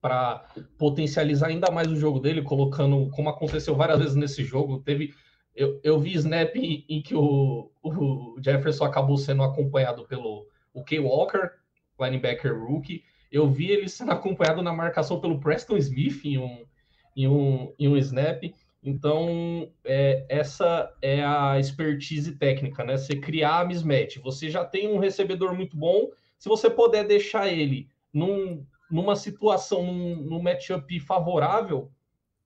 para 0.00 0.44
potencializar 0.78 1.48
ainda 1.48 1.70
mais 1.70 1.90
o 1.90 1.96
jogo 1.96 2.20
dele, 2.20 2.42
colocando, 2.42 3.10
como 3.10 3.28
aconteceu 3.28 3.74
várias 3.74 3.98
vezes 3.98 4.14
nesse 4.14 4.44
jogo, 4.44 4.80
teve. 4.80 5.12
Eu, 5.54 5.80
eu 5.82 5.98
vi 5.98 6.14
snap 6.14 6.54
em, 6.54 6.84
em 6.88 7.02
que 7.02 7.16
o, 7.16 7.70
o 7.82 8.36
Jefferson 8.40 8.84
acabou 8.84 9.16
sendo 9.16 9.42
acompanhado 9.42 10.06
pelo 10.06 10.46
o 10.72 10.84
Kay 10.84 11.00
Walker, 11.00 11.50
linebacker 12.00 12.56
rookie, 12.56 13.02
eu 13.30 13.48
vi 13.48 13.70
ele 13.70 13.88
sendo 13.88 14.12
acompanhado 14.12 14.62
na 14.62 14.72
marcação 14.72 15.20
pelo 15.20 15.40
Preston 15.40 15.76
Smith 15.76 16.24
em 16.24 16.38
um, 16.38 16.64
em 17.16 17.28
um, 17.28 17.74
em 17.78 17.88
um 17.88 17.96
snap. 17.96 18.42
Então, 18.82 19.70
é, 19.84 20.24
essa 20.28 20.90
é 21.02 21.22
a 21.22 21.58
expertise 21.58 22.36
técnica, 22.36 22.84
né? 22.84 22.96
Você 22.96 23.16
criar 23.16 23.60
a 23.60 23.64
mismatch. 23.64 24.18
Você 24.18 24.48
já 24.48 24.64
tem 24.64 24.88
um 24.88 24.98
recebedor 24.98 25.54
muito 25.54 25.76
bom. 25.76 26.10
Se 26.38 26.48
você 26.48 26.70
puder 26.70 27.04
deixar 27.04 27.52
ele 27.52 27.88
num, 28.12 28.64
numa 28.90 29.16
situação, 29.16 29.84
num, 29.84 30.16
num 30.16 30.42
matchup 30.42 30.98
favorável, 31.00 31.90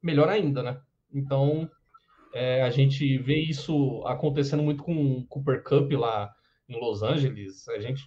melhor 0.03 0.29
ainda, 0.29 0.63
né? 0.63 0.81
Então, 1.13 1.71
é, 2.35 2.63
a 2.63 2.71
gente 2.71 3.19
vê 3.19 3.37
isso 3.37 4.03
acontecendo 4.07 4.63
muito 4.63 4.83
com 4.83 5.19
o 5.19 5.27
Cooper 5.27 5.63
Cup 5.63 5.93
lá 5.93 6.33
em 6.69 6.81
Los 6.81 7.03
Angeles. 7.03 7.69
A 7.69 7.79
gente 7.79 8.03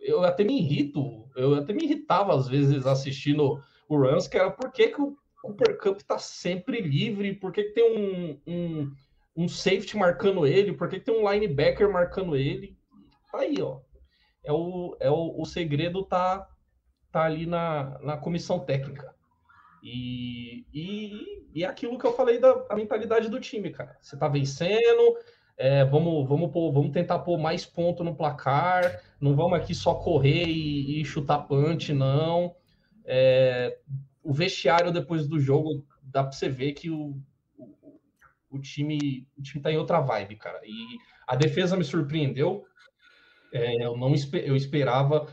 eu 0.00 0.24
até 0.24 0.44
me 0.44 0.58
irrito, 0.58 1.28
eu 1.36 1.54
até 1.54 1.72
me 1.72 1.84
irritava 1.84 2.34
às 2.34 2.48
vezes 2.48 2.86
assistindo 2.86 3.62
o 3.88 4.00
Rams, 4.00 4.28
que 4.28 4.36
era 4.36 4.50
por 4.50 4.70
que, 4.72 4.88
que 4.88 5.00
o 5.00 5.16
Cooper 5.42 5.78
Cup 5.78 6.00
tá 6.02 6.18
sempre 6.18 6.80
livre, 6.80 7.34
por 7.34 7.52
que, 7.52 7.64
que 7.64 7.72
tem 7.72 7.84
um, 7.84 8.40
um, 8.46 8.92
um, 9.36 9.48
safety 9.48 9.96
marcando 9.96 10.46
ele, 10.46 10.72
por 10.72 10.88
que, 10.88 10.98
que 10.98 11.04
tem 11.04 11.14
um 11.14 11.30
linebacker 11.30 11.90
marcando 11.90 12.36
ele. 12.36 12.76
Tá 13.30 13.40
aí, 13.40 13.60
ó. 13.60 13.80
É 14.44 14.52
o, 14.52 14.96
é 15.00 15.10
o, 15.10 15.40
o 15.40 15.44
segredo 15.44 16.04
tá, 16.04 16.48
tá 17.10 17.22
ali 17.22 17.46
na, 17.46 17.98
na 18.00 18.16
comissão 18.16 18.58
técnica. 18.60 19.14
E, 19.82 20.66
e, 20.72 21.46
e 21.54 21.64
é 21.64 21.66
aquilo 21.66 21.98
que 21.98 22.06
eu 22.06 22.12
falei 22.12 22.38
da 22.38 22.74
mentalidade 22.74 23.28
do 23.28 23.40
time, 23.40 23.70
cara. 23.70 23.96
Você 24.00 24.16
tá 24.16 24.28
vencendo, 24.28 25.16
é, 25.56 25.84
vamos, 25.84 26.28
vamos, 26.28 26.50
pôr, 26.52 26.72
vamos 26.72 26.92
tentar 26.92 27.20
pôr 27.20 27.38
mais 27.38 27.64
ponto 27.64 28.04
no 28.04 28.14
placar, 28.14 29.02
não 29.20 29.34
vamos 29.34 29.58
aqui 29.58 29.74
só 29.74 29.94
correr 29.94 30.44
e, 30.46 31.00
e 31.00 31.04
chutar 31.04 31.46
punch, 31.46 31.92
não. 31.92 32.54
É, 33.04 33.78
o 34.22 34.32
vestiário 34.32 34.92
depois 34.92 35.26
do 35.26 35.40
jogo, 35.40 35.84
dá 36.02 36.22
para 36.22 36.32
você 36.32 36.48
ver 36.48 36.72
que 36.72 36.90
o, 36.90 37.16
o, 37.56 38.00
o, 38.50 38.58
time, 38.60 39.26
o 39.36 39.42
time 39.42 39.62
tá 39.62 39.72
em 39.72 39.78
outra 39.78 40.00
vibe, 40.00 40.36
cara. 40.36 40.60
E 40.64 40.98
a 41.26 41.34
defesa 41.34 41.76
me 41.76 41.84
surpreendeu. 41.84 42.64
É, 43.52 43.86
eu 43.86 43.96
não 43.96 44.14
eu 44.34 44.54
esperava, 44.54 45.26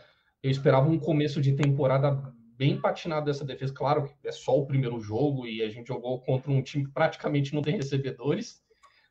eu 0.46 0.52
esperava 0.52 0.90
um 0.90 1.00
começo 1.00 1.42
de 1.42 1.54
temporada 1.54 2.34
bem 2.58 2.80
patinado 2.80 3.26
dessa 3.26 3.44
defesa. 3.44 3.74
Claro 3.74 4.04
que 4.04 4.28
é 4.28 4.32
só 4.32 4.58
o 4.58 4.66
primeiro 4.66 5.00
jogo 5.00 5.46
e 5.46 5.62
a 5.62 5.70
gente 5.70 5.88
jogou 5.88 6.22
contra 6.22 6.52
um 6.52 6.62
time 6.62 6.86
que 6.86 6.92
praticamente 6.92 7.54
não 7.54 7.62
tem 7.62 7.76
recebedores 7.76 8.64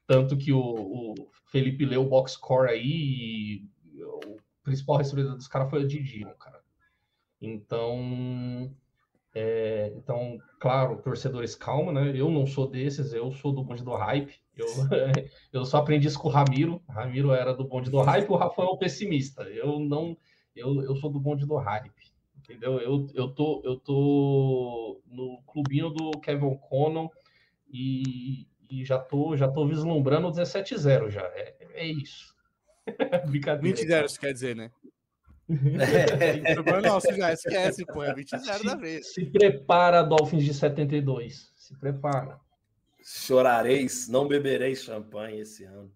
tanto 0.07 0.37
que 0.37 0.53
o, 0.53 0.61
o 0.61 1.15
Felipe 1.51 1.85
leu 1.85 2.03
o 2.03 2.09
box 2.09 2.33
score 2.33 2.69
aí 2.69 3.67
e 3.93 4.05
o 4.05 4.37
principal 4.63 4.97
recebedor 4.97 5.35
dos 5.35 5.49
caras 5.49 5.71
foi 5.71 5.83
o 5.83 5.89
Didi, 5.89 6.27
cara. 6.39 6.61
Então, 7.41 8.71
é, 9.35 9.93
então, 9.97 10.39
claro, 10.61 11.01
torcedores, 11.03 11.55
calma, 11.55 11.93
né? 11.93 12.13
Eu 12.15 12.31
não 12.31 12.47
sou 12.47 12.69
desses, 12.69 13.13
eu 13.13 13.33
sou 13.33 13.53
do 13.53 13.65
bonde 13.65 13.83
do 13.83 13.95
hype. 13.95 14.35
Eu, 14.57 14.67
eu 15.53 15.65
só 15.65 15.79
aprendi 15.79 16.07
isso 16.07 16.19
com 16.19 16.29
o 16.29 16.33
Ramiro. 16.33 16.83
O 16.87 16.93
Ramiro 16.93 17.33
era 17.33 17.55
do 17.55 17.67
bonde 17.67 17.91
do 17.91 18.01
hype, 18.01 18.31
o 18.31 18.37
Rafael 18.37 18.69
é 18.69 18.73
o 18.73 18.79
pessimista. 18.79 19.43
Eu 19.45 19.79
não, 19.79 20.17
eu, 20.55 20.83
eu 20.83 20.97
sou 20.97 21.11
do 21.11 21.21
bonde 21.21 21.47
do 21.47 21.57
hype. 21.57 21.93
Entendeu? 22.39 22.79
Eu, 22.79 23.09
eu, 23.15 23.29
tô, 23.29 23.63
eu 23.65 23.77
tô 23.77 25.01
no 25.07 25.43
clubinho 25.47 25.89
do 25.89 26.11
Kevin 26.21 26.45
O'Connell 26.45 27.11
e, 27.71 28.47
e 28.69 28.85
já 28.85 28.99
tô, 28.99 29.37
já 29.37 29.49
tô 29.49 29.67
vislumbrando 29.67 30.29
o 30.29 30.33
17-0 30.33 31.11
já. 31.11 31.23
É, 31.23 31.55
é 31.73 31.87
isso. 31.87 32.35
Brincadeira. 33.27 33.77
20 33.77 33.87
0 33.87 34.07
quer 34.21 34.33
dizer, 34.33 34.55
né? 34.55 34.71
É. 35.47 36.55
Não, 36.81 36.99
você 36.99 37.13
já 37.15 37.33
esquece, 37.33 37.85
pô, 37.85 38.03
é 38.03 38.15
20 38.15 38.39
0 38.39 38.65
da 38.65 38.77
vez. 38.77 39.13
Se 39.13 39.27
prepara, 39.27 40.03
Dolphins 40.03 40.43
de 40.43 40.55
72. 40.55 41.53
Se 41.55 41.79
prepara. 41.79 42.41
Chorareis, 43.03 44.09
não 44.09 44.27
bebereis 44.27 44.83
champanhe 44.83 45.41
esse 45.41 45.65
ano. 45.65 45.93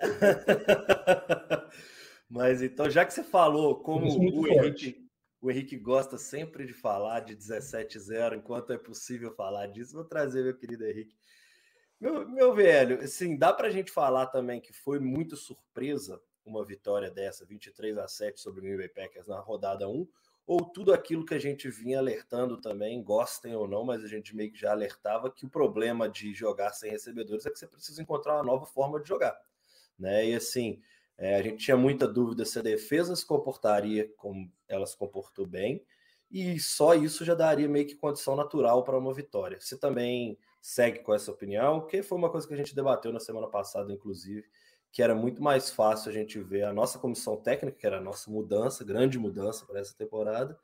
Mas 2.30 2.62
então, 2.62 2.88
já 2.88 3.04
que 3.04 3.12
você 3.12 3.24
falou 3.24 3.80
como 3.80 4.06
o 4.06 4.46
Henrique, 4.46 5.04
o 5.40 5.50
Henrique 5.50 5.76
gosta 5.76 6.16
sempre 6.16 6.64
de 6.64 6.72
falar 6.72 7.20
de 7.20 7.34
17-0, 7.34 8.36
enquanto 8.36 8.72
é 8.72 8.78
possível 8.78 9.34
falar 9.34 9.66
disso, 9.66 9.94
vou 9.94 10.04
trazer 10.04 10.44
meu 10.44 10.56
querido 10.56 10.86
Henrique. 10.86 11.16
Meu, 12.00 12.28
meu 12.28 12.54
velho, 12.54 13.00
assim, 13.00 13.36
dá 13.36 13.52
para 13.52 13.66
a 13.66 13.70
gente 13.70 13.90
falar 13.90 14.26
também 14.26 14.60
que 14.60 14.72
foi 14.72 15.00
muito 15.00 15.36
surpresa 15.36 16.22
uma 16.44 16.64
vitória 16.64 17.10
dessa, 17.10 17.44
23 17.44 17.98
a 17.98 18.06
7 18.06 18.40
sobre 18.40 18.60
o 18.60 18.62
Green 18.62 18.76
Bay 18.76 18.88
Packers 18.88 19.26
na 19.26 19.40
rodada 19.40 19.88
1, 19.88 20.08
ou 20.46 20.64
tudo 20.64 20.92
aquilo 20.92 21.26
que 21.26 21.34
a 21.34 21.38
gente 21.38 21.68
vinha 21.68 21.98
alertando 21.98 22.60
também, 22.60 23.02
gostem 23.02 23.54
ou 23.54 23.68
não, 23.68 23.84
mas 23.84 24.04
a 24.04 24.08
gente 24.08 24.34
meio 24.34 24.50
que 24.52 24.58
já 24.58 24.70
alertava 24.70 25.30
que 25.30 25.44
o 25.44 25.50
problema 25.50 26.08
de 26.08 26.32
jogar 26.32 26.72
sem 26.72 26.90
recebedores 26.90 27.44
é 27.44 27.50
que 27.50 27.58
você 27.58 27.66
precisa 27.66 28.00
encontrar 28.00 28.36
uma 28.36 28.44
nova 28.44 28.66
forma 28.66 29.00
de 29.00 29.08
jogar, 29.08 29.38
né? 29.98 30.26
E 30.26 30.34
assim, 30.34 30.80
é, 31.20 31.36
a 31.36 31.42
gente 31.42 31.58
tinha 31.58 31.76
muita 31.76 32.08
dúvida 32.08 32.46
se 32.46 32.58
a 32.58 32.62
defesa 32.62 33.14
se 33.14 33.26
comportaria 33.26 34.10
como 34.16 34.50
ela 34.66 34.86
se 34.86 34.96
comportou 34.96 35.46
bem, 35.46 35.84
e 36.30 36.58
só 36.58 36.94
isso 36.94 37.26
já 37.26 37.34
daria 37.34 37.68
meio 37.68 37.86
que 37.86 37.94
condição 37.94 38.34
natural 38.34 38.82
para 38.84 38.96
uma 38.96 39.12
vitória. 39.12 39.60
Você 39.60 39.76
também 39.76 40.38
segue 40.62 41.00
com 41.00 41.12
essa 41.12 41.30
opinião, 41.30 41.86
que 41.86 42.02
foi 42.02 42.16
uma 42.16 42.30
coisa 42.30 42.48
que 42.48 42.54
a 42.54 42.56
gente 42.56 42.74
debateu 42.74 43.12
na 43.12 43.20
semana 43.20 43.48
passada, 43.48 43.92
inclusive, 43.92 44.48
que 44.90 45.02
era 45.02 45.14
muito 45.14 45.42
mais 45.42 45.68
fácil 45.70 46.08
a 46.08 46.12
gente 46.12 46.40
ver 46.40 46.62
a 46.62 46.72
nossa 46.72 46.98
comissão 46.98 47.36
técnica, 47.36 47.76
que 47.76 47.86
era 47.86 47.98
a 47.98 48.02
nossa 48.02 48.30
mudança, 48.30 48.82
grande 48.82 49.18
mudança 49.18 49.66
para 49.66 49.78
essa 49.78 49.94
temporada, 49.94 50.58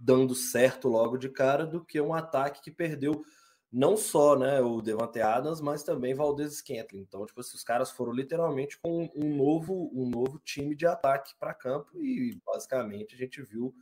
dando 0.00 0.34
certo 0.34 0.88
logo 0.88 1.16
de 1.16 1.28
cara, 1.28 1.64
do 1.64 1.84
que 1.84 2.00
um 2.00 2.12
ataque 2.12 2.60
que 2.60 2.72
perdeu 2.72 3.24
não 3.72 3.96
só 3.96 4.36
né, 4.36 4.60
o 4.60 4.82
Devante 4.82 5.20
Adams, 5.20 5.60
mas 5.60 5.82
também 5.82 6.12
Valdez 6.12 6.58
Scantling. 6.58 7.00
Então, 7.00 7.24
tipo, 7.24 7.40
os 7.40 7.64
caras 7.64 7.90
foram 7.90 8.12
literalmente 8.12 8.78
com 8.78 9.10
um 9.14 9.34
novo, 9.34 9.90
um 9.94 10.06
novo 10.06 10.38
time 10.40 10.74
de 10.74 10.86
ataque 10.86 11.34
para 11.40 11.54
campo 11.54 11.98
e 12.02 12.38
basicamente 12.44 13.14
a 13.14 13.18
gente 13.18 13.40
viu, 13.40 13.74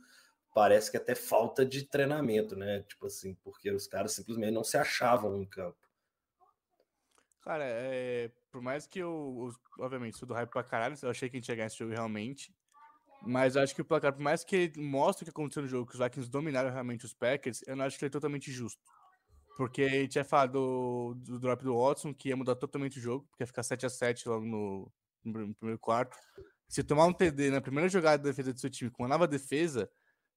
parece 0.53 0.89
que 0.89 0.95
até 0.95 1.13
falta 1.13 1.65
de 1.65 1.83
treinamento, 1.83 2.55
né? 2.55 2.83
Tipo 2.87 3.07
assim, 3.07 3.35
porque 3.43 3.69
os 3.69 3.85
caras 3.85 4.13
simplesmente 4.13 4.53
não 4.53 4.63
se 4.63 4.77
achavam 4.77 5.41
em 5.41 5.45
campo. 5.45 5.77
Cara, 7.41 7.65
é, 7.65 8.31
por 8.49 8.61
mais 8.61 8.87
que 8.87 8.99
eu, 8.99 9.51
obviamente, 9.79 10.17
sou 10.17 10.27
do 10.27 10.33
hype 10.33 10.49
pra 10.49 10.63
caralho, 10.63 10.95
eu 11.01 11.09
achei 11.09 11.29
que 11.29 11.35
a 11.35 11.39
gente 11.39 11.49
ia 11.49 11.55
ganhar 11.55 11.67
esse 11.67 11.77
jogo 11.77 11.91
realmente. 11.91 12.55
Mas 13.23 13.57
acho 13.57 13.75
que 13.75 13.81
o 13.81 13.85
placar, 13.85 14.13
por 14.13 14.21
mais 14.21 14.43
que 14.43 14.55
ele 14.55 14.81
mostre 14.81 15.23
o 15.23 15.25
que 15.25 15.31
aconteceu 15.31 15.61
no 15.61 15.67
jogo, 15.67 15.87
que 15.87 15.95
os 15.95 15.99
Vikings 15.99 16.29
dominaram 16.29 16.71
realmente 16.71 17.05
os 17.05 17.13
Packers, 17.13 17.61
eu 17.67 17.75
não 17.75 17.85
acho 17.85 17.97
que 17.97 18.05
ele 18.05 18.09
é 18.09 18.11
totalmente 18.11 18.51
justo. 18.51 18.81
Porque 19.57 19.83
a 19.83 19.89
gente 19.89 20.11
tinha 20.11 20.23
falado 20.23 20.53
do, 20.53 21.15
do 21.15 21.39
drop 21.39 21.63
do 21.63 21.77
Watson, 21.77 22.13
que 22.13 22.29
ia 22.29 22.37
mudar 22.37 22.55
totalmente 22.55 22.97
o 22.99 23.01
jogo, 23.01 23.25
porque 23.29 23.43
ia 23.43 23.47
ficar 23.47 23.63
7 23.63 23.85
a 23.85 23.89
7 23.89 24.27
logo 24.27 24.45
no, 24.45 24.91
no 25.23 25.53
primeiro 25.55 25.79
quarto. 25.79 26.17
Se 26.67 26.83
tomar 26.83 27.05
um 27.05 27.13
TD 27.13 27.51
na 27.51 27.61
primeira 27.61 27.89
jogada 27.89 28.23
da 28.23 28.29
defesa 28.29 28.53
do 28.53 28.59
seu 28.59 28.69
time 28.69 28.89
com 28.89 29.03
uma 29.03 29.09
nova 29.09 29.27
defesa, 29.27 29.89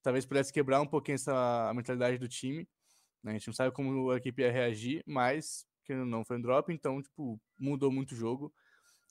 talvez 0.03 0.27
pudesse 0.27 0.53
quebrar 0.53 0.81
um 0.81 0.87
pouquinho 0.87 1.15
essa 1.15 1.71
a 1.71 1.75
mentalidade 1.75 2.19
do 2.19 2.29
time. 2.29 2.69
Né? 3.23 3.33
A 3.33 3.35
gente 3.35 3.47
não 3.47 3.55
sabe 3.55 3.75
como 3.75 4.11
a 4.11 4.17
equipe 4.17 4.43
ia 4.43 4.53
reagir, 4.53 5.03
mas 5.07 5.67
que 5.85 5.95
não 5.95 6.25
foi 6.25 6.39
um 6.39 6.41
drop, 6.41 6.73
então, 6.73 7.01
tipo, 7.01 7.41
mudou 7.59 7.91
muito 7.91 8.13
o 8.13 8.17
jogo. 8.17 8.53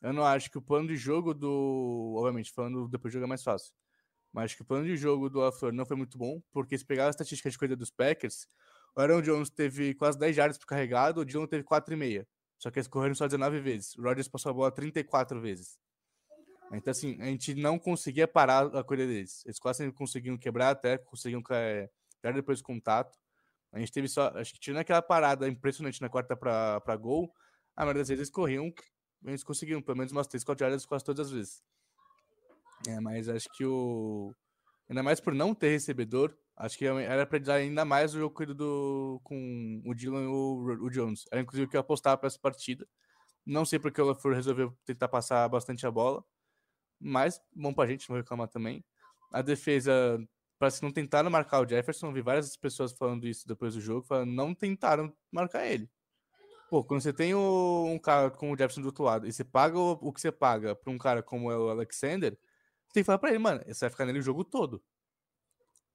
Eu 0.01 0.11
não 0.11 0.23
acho 0.23 0.51
que 0.51 0.57
o 0.57 0.61
plano 0.61 0.87
de 0.87 0.97
jogo 0.97 1.33
do. 1.33 2.15
Obviamente, 2.17 2.51
falando 2.51 2.87
depois 2.89 3.11
do 3.11 3.13
jogo 3.13 3.25
é 3.25 3.27
mais 3.27 3.43
fácil. 3.43 3.73
Mas 4.33 4.45
acho 4.45 4.57
que 4.57 4.63
o 4.63 4.65
plano 4.65 4.85
de 4.85 4.97
jogo 4.97 5.29
do 5.29 5.39
LaFleur 5.39 5.71
não 5.71 5.85
foi 5.85 5.95
muito 5.95 6.17
bom, 6.17 6.41
porque 6.51 6.77
se 6.77 6.83
pegar 6.83 7.07
a 7.07 7.09
estatística 7.09 7.49
de 7.49 7.57
corrida 7.57 7.75
dos 7.75 7.91
Packers, 7.91 8.47
o 8.95 9.01
Aaron 9.01 9.21
Jones 9.21 9.49
teve 9.49 9.93
quase 9.95 10.17
10 10.19 10.35
jardas 10.35 10.57
por 10.57 10.67
carregado, 10.67 11.21
o 11.21 11.25
Dillon 11.25 11.47
teve 11.47 11.63
4,5. 11.63 12.25
Só 12.57 12.71
que 12.71 12.79
eles 12.79 12.87
correram 12.87 13.15
só 13.15 13.25
19 13.25 13.59
vezes. 13.59 13.95
O 13.97 14.03
Rodgers 14.03 14.27
passou 14.27 14.51
a 14.51 14.53
bola 14.53 14.71
34 14.71 15.41
vezes. 15.41 15.77
Então, 16.71 16.91
assim, 16.91 17.21
a 17.21 17.25
gente 17.25 17.53
não 17.55 17.77
conseguia 17.77 18.27
parar 18.27 18.65
a 18.67 18.83
corrida 18.83 19.05
deles. 19.05 19.43
Eles 19.45 19.59
quase 19.59 19.91
conseguiam 19.91 20.37
quebrar 20.37 20.69
até, 20.69 20.97
conseguiam 20.97 21.43
é, 21.51 21.89
depois 22.33 22.59
do 22.59 22.63
contato. 22.63 23.17
A 23.71 23.79
gente 23.79 23.91
teve 23.91 24.07
só, 24.07 24.29
acho 24.35 24.53
que 24.53 24.59
tirando 24.59 24.79
aquela 24.79 25.01
parada 25.01 25.47
impressionante 25.47 26.01
na 26.01 26.09
quarta 26.09 26.35
para 26.35 26.95
gol, 26.95 27.33
a 27.75 27.81
maioria 27.81 28.01
das 28.01 28.07
vezes 28.07 28.21
eles 28.21 28.29
corriam, 28.29 28.71
eles 29.25 29.43
conseguiam 29.43 29.81
pelo 29.81 29.97
menos 29.97 30.11
umas 30.11 30.27
3, 30.27 30.43
4 30.43 30.65
jardas 30.65 30.85
quase 30.85 31.03
todas 31.03 31.27
as 31.27 31.33
vezes. 31.33 31.63
É, 32.87 32.99
mas 32.99 33.29
acho 33.29 33.49
que 33.53 33.65
o. 33.65 34.33
Ainda 34.89 35.01
mais 35.01 35.19
por 35.19 35.33
não 35.33 35.55
ter 35.55 35.69
recebedor, 35.69 36.37
Acho 36.55 36.77
que 36.77 36.85
era 36.85 37.25
para 37.25 37.39
dar 37.39 37.55
ainda 37.55 37.83
mais 37.83 38.13
o 38.13 38.19
jogo 38.19 38.53
do, 38.53 39.19
com 39.23 39.81
o 39.85 39.93
Dylan 39.95 40.23
e 40.23 40.27
o, 40.27 40.85
o 40.85 40.89
Jones. 40.89 41.25
Era 41.31 41.41
inclusive 41.41 41.65
o 41.65 41.69
que 41.69 41.75
eu 41.75 41.81
apostava 41.81 42.17
para 42.17 42.27
essa 42.27 42.39
partida. 42.39 42.87
Não 43.45 43.65
sei 43.65 43.79
porque 43.79 44.01
o 44.01 44.05
LaFleur 44.05 44.35
resolveu 44.35 44.77
tentar 44.85 45.07
passar 45.07 45.47
bastante 45.49 45.85
a 45.85 45.91
bola, 45.91 46.23
mas 46.99 47.41
bom 47.53 47.73
para 47.73 47.85
a 47.85 47.87
gente, 47.87 48.09
não 48.09 48.17
reclamar 48.17 48.47
também. 48.47 48.85
A 49.31 49.41
defesa, 49.41 50.17
parece 50.59 50.79
que 50.79 50.85
não 50.85 50.93
tentaram 50.93 51.29
marcar 51.29 51.61
o 51.61 51.67
Jefferson. 51.67 52.13
Vi 52.13 52.21
várias 52.21 52.55
pessoas 52.55 52.93
falando 52.93 53.27
isso 53.27 53.47
depois 53.47 53.73
do 53.73 53.81
jogo, 53.81 54.05
falando 54.05 54.31
não 54.31 54.53
tentaram 54.53 55.13
marcar 55.31 55.65
ele. 55.65 55.89
Pô, 56.69 56.83
quando 56.83 57.01
você 57.01 57.13
tem 57.13 57.33
o, 57.35 57.85
um 57.87 57.99
cara 57.99 58.31
como 58.31 58.53
o 58.53 58.57
Jefferson 58.57 58.81
do 58.81 58.87
outro 58.87 59.03
lado 59.03 59.27
e 59.27 59.33
você 59.33 59.43
paga 59.43 59.77
o, 59.77 59.91
o 60.01 60.13
que 60.13 60.21
você 60.21 60.31
paga 60.31 60.75
para 60.75 60.91
um 60.91 60.97
cara 60.97 61.21
como 61.21 61.51
é 61.51 61.57
o 61.57 61.69
Alexander, 61.69 62.37
você 62.87 62.93
tem 62.93 63.03
que 63.03 63.05
falar 63.05 63.19
para 63.19 63.29
ele, 63.29 63.39
mano, 63.39 63.61
você 63.67 63.85
vai 63.85 63.89
ficar 63.89 64.05
nele 64.05 64.19
o 64.19 64.23
jogo 64.23 64.43
todo. 64.43 64.83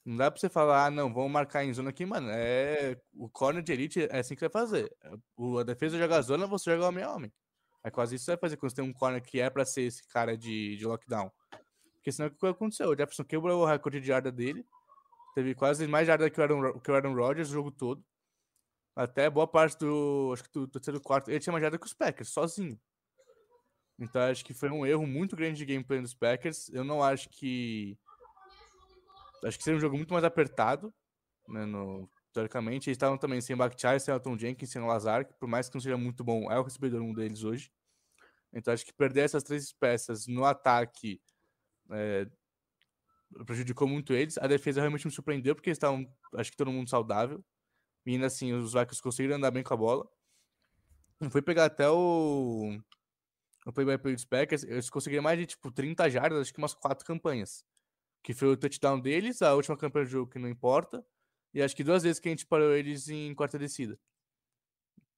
Não 0.09 0.17
dá 0.17 0.31
pra 0.31 0.41
você 0.41 0.49
falar, 0.49 0.87
ah, 0.87 0.91
não, 0.91 1.13
vamos 1.13 1.31
marcar 1.31 1.63
em 1.63 1.73
zona 1.75 1.91
aqui, 1.91 2.07
mano. 2.07 2.31
É, 2.31 2.99
o 3.13 3.29
corner 3.29 3.63
de 3.63 3.75
elite 3.75 4.09
é 4.11 4.21
assim 4.21 4.35
que 4.35 4.41
você 4.41 4.49
vai 4.49 4.63
fazer. 4.63 4.91
O, 5.37 5.59
a 5.59 5.63
defesa 5.63 5.99
joga 5.99 6.17
a 6.17 6.23
zona, 6.23 6.47
você 6.47 6.71
joga 6.71 6.89
homem 6.89 7.05
a 7.05 7.13
homem. 7.13 7.33
É 7.85 7.91
quase 7.91 8.15
isso 8.15 8.23
que 8.23 8.25
você 8.25 8.31
vai 8.31 8.41
fazer 8.41 8.57
quando 8.57 8.71
você 8.71 8.77
tem 8.77 8.85
um 8.87 8.93
corner 8.95 9.21
que 9.23 9.39
é 9.39 9.51
pra 9.51 9.67
ser 9.67 9.83
esse 9.83 10.03
cara 10.09 10.35
de, 10.35 10.79
de 10.79 10.87
lockdown. 10.87 11.31
Porque 11.97 12.11
senão 12.11 12.31
o 12.31 12.35
que 12.35 12.47
aconteceu? 12.47 12.89
O 12.89 12.97
Jefferson 12.97 13.23
quebrou 13.23 13.61
o 13.61 13.67
recorde 13.67 14.01
de 14.01 14.11
yarda 14.11 14.33
dele. 14.33 14.65
Teve 15.35 15.55
quase 15.55 15.87
mais 15.87 16.09
yarda 16.09 16.31
que 16.31 16.41
o 16.41 16.43
Aaron, 16.43 16.81
que 16.81 16.91
o 16.91 16.95
Aaron 16.95 17.13
Rodgers 17.13 17.51
o 17.51 17.53
jogo 17.53 17.71
todo. 17.71 18.03
Até 18.97 19.29
boa 19.29 19.47
parte 19.47 19.77
do. 19.79 20.31
Acho 20.33 20.45
que 20.45 20.51
do 20.55 20.67
terceiro 20.67 21.03
quarto. 21.03 21.31
Ele 21.31 21.39
tinha 21.39 21.53
mais 21.53 21.63
yarda 21.63 21.79
que 21.79 21.85
os 21.85 21.93
Packers, 21.93 22.31
sozinho. 22.31 22.81
Então 23.99 24.23
acho 24.23 24.43
que 24.43 24.55
foi 24.55 24.71
um 24.71 24.87
erro 24.87 25.07
muito 25.07 25.37
grande 25.37 25.59
de 25.59 25.67
gameplay 25.67 26.01
dos 26.01 26.15
Packers. 26.15 26.71
Eu 26.71 26.83
não 26.83 27.03
acho 27.03 27.29
que 27.29 27.99
Acho 29.45 29.59
que 29.59 29.65
seria 29.65 29.77
um 29.77 29.81
jogo 29.81 29.97
muito 29.97 30.13
mais 30.13 30.25
apertado, 30.25 30.93
né, 31.49 31.65
no, 31.65 32.09
teoricamente. 32.33 32.89
Eles 32.89 32.97
estavam 32.97 33.19
também 33.19 33.41
sem 33.41 33.57
Bakhtiari, 33.57 34.01
sem 34.01 34.13
Elton 34.13 34.39
Jenkins, 34.39 34.71
sem 34.71 34.83
Lazar, 34.83 35.27
que 35.27 35.35
por 35.35 35.49
mais 35.49 35.69
que 35.69 35.75
não 35.75 35.81
seja 35.81 35.97
muito 35.97 36.25
bom, 36.25 36.51
é 36.51 36.59
o 36.59 36.63
recebedor 36.63 37.01
um 37.01 37.13
deles 37.13 37.43
hoje. 37.45 37.71
Então 38.53 38.73
acho 38.73 38.85
que 38.85 38.93
perder 38.93 39.23
essas 39.23 39.43
três 39.43 39.73
peças 39.73 40.27
no 40.27 40.45
ataque 40.45 41.21
é, 41.91 42.27
prejudicou 43.47 43.87
muito 43.89 44.13
eles. 44.13 44.39
A 44.39 44.47
defesa 44.47 44.81
realmente 44.81 45.07
me 45.07 45.13
surpreendeu, 45.13 45.55
porque 45.55 45.71
eles 45.71 45.77
estavam, 45.77 46.07
acho 46.35 46.51
que 46.51 46.57
todo 46.57 46.73
mundo 46.73 46.89
saudável. 46.89 47.45
E 48.07 48.13
ainda 48.13 48.27
assim, 48.27 48.53
os 48.53 48.73
Vikings 48.73 49.03
conseguiram 49.03 49.37
andar 49.37 49.51
bem 49.51 49.63
com 49.63 49.75
a 49.75 49.77
bola. 49.77 50.09
Não 51.21 51.31
foi 51.31 51.43
pegar 51.43 51.67
até 51.67 51.89
o, 51.91 52.79
o 53.67 53.73
play-by-play 53.73 54.15
dos 54.15 54.25
Packers, 54.25 54.63
eles 54.63 54.89
conseguiram 54.89 55.23
mais 55.23 55.39
de 55.39 55.47
tipo 55.47 55.71
30 55.71 56.09
jardas, 56.09 56.41
acho 56.41 56.53
que 56.53 56.59
umas 56.59 56.75
quatro 56.75 57.05
campanhas 57.05 57.65
que 58.23 58.35
foi 58.35 58.49
o 58.49 58.57
touchdown 58.57 59.01
deles, 59.01 59.43
a 59.43 59.55
última 59.55 59.77
campanha 59.77 60.05
do 60.07 60.11
jogo 60.11 60.31
que 60.31 60.39
não 60.39 60.49
importa, 60.49 61.05
e 61.55 61.63
acho 61.63 61.75
que 61.75 61.85
duas 61.85 62.03
vezes 62.03 62.21
que 62.21 62.29
a 62.29 62.33
gente 62.33 62.47
parou 62.47 62.73
eles 62.75 63.09
em 63.09 63.35
quarta 63.35 63.59
descida. 63.59 63.99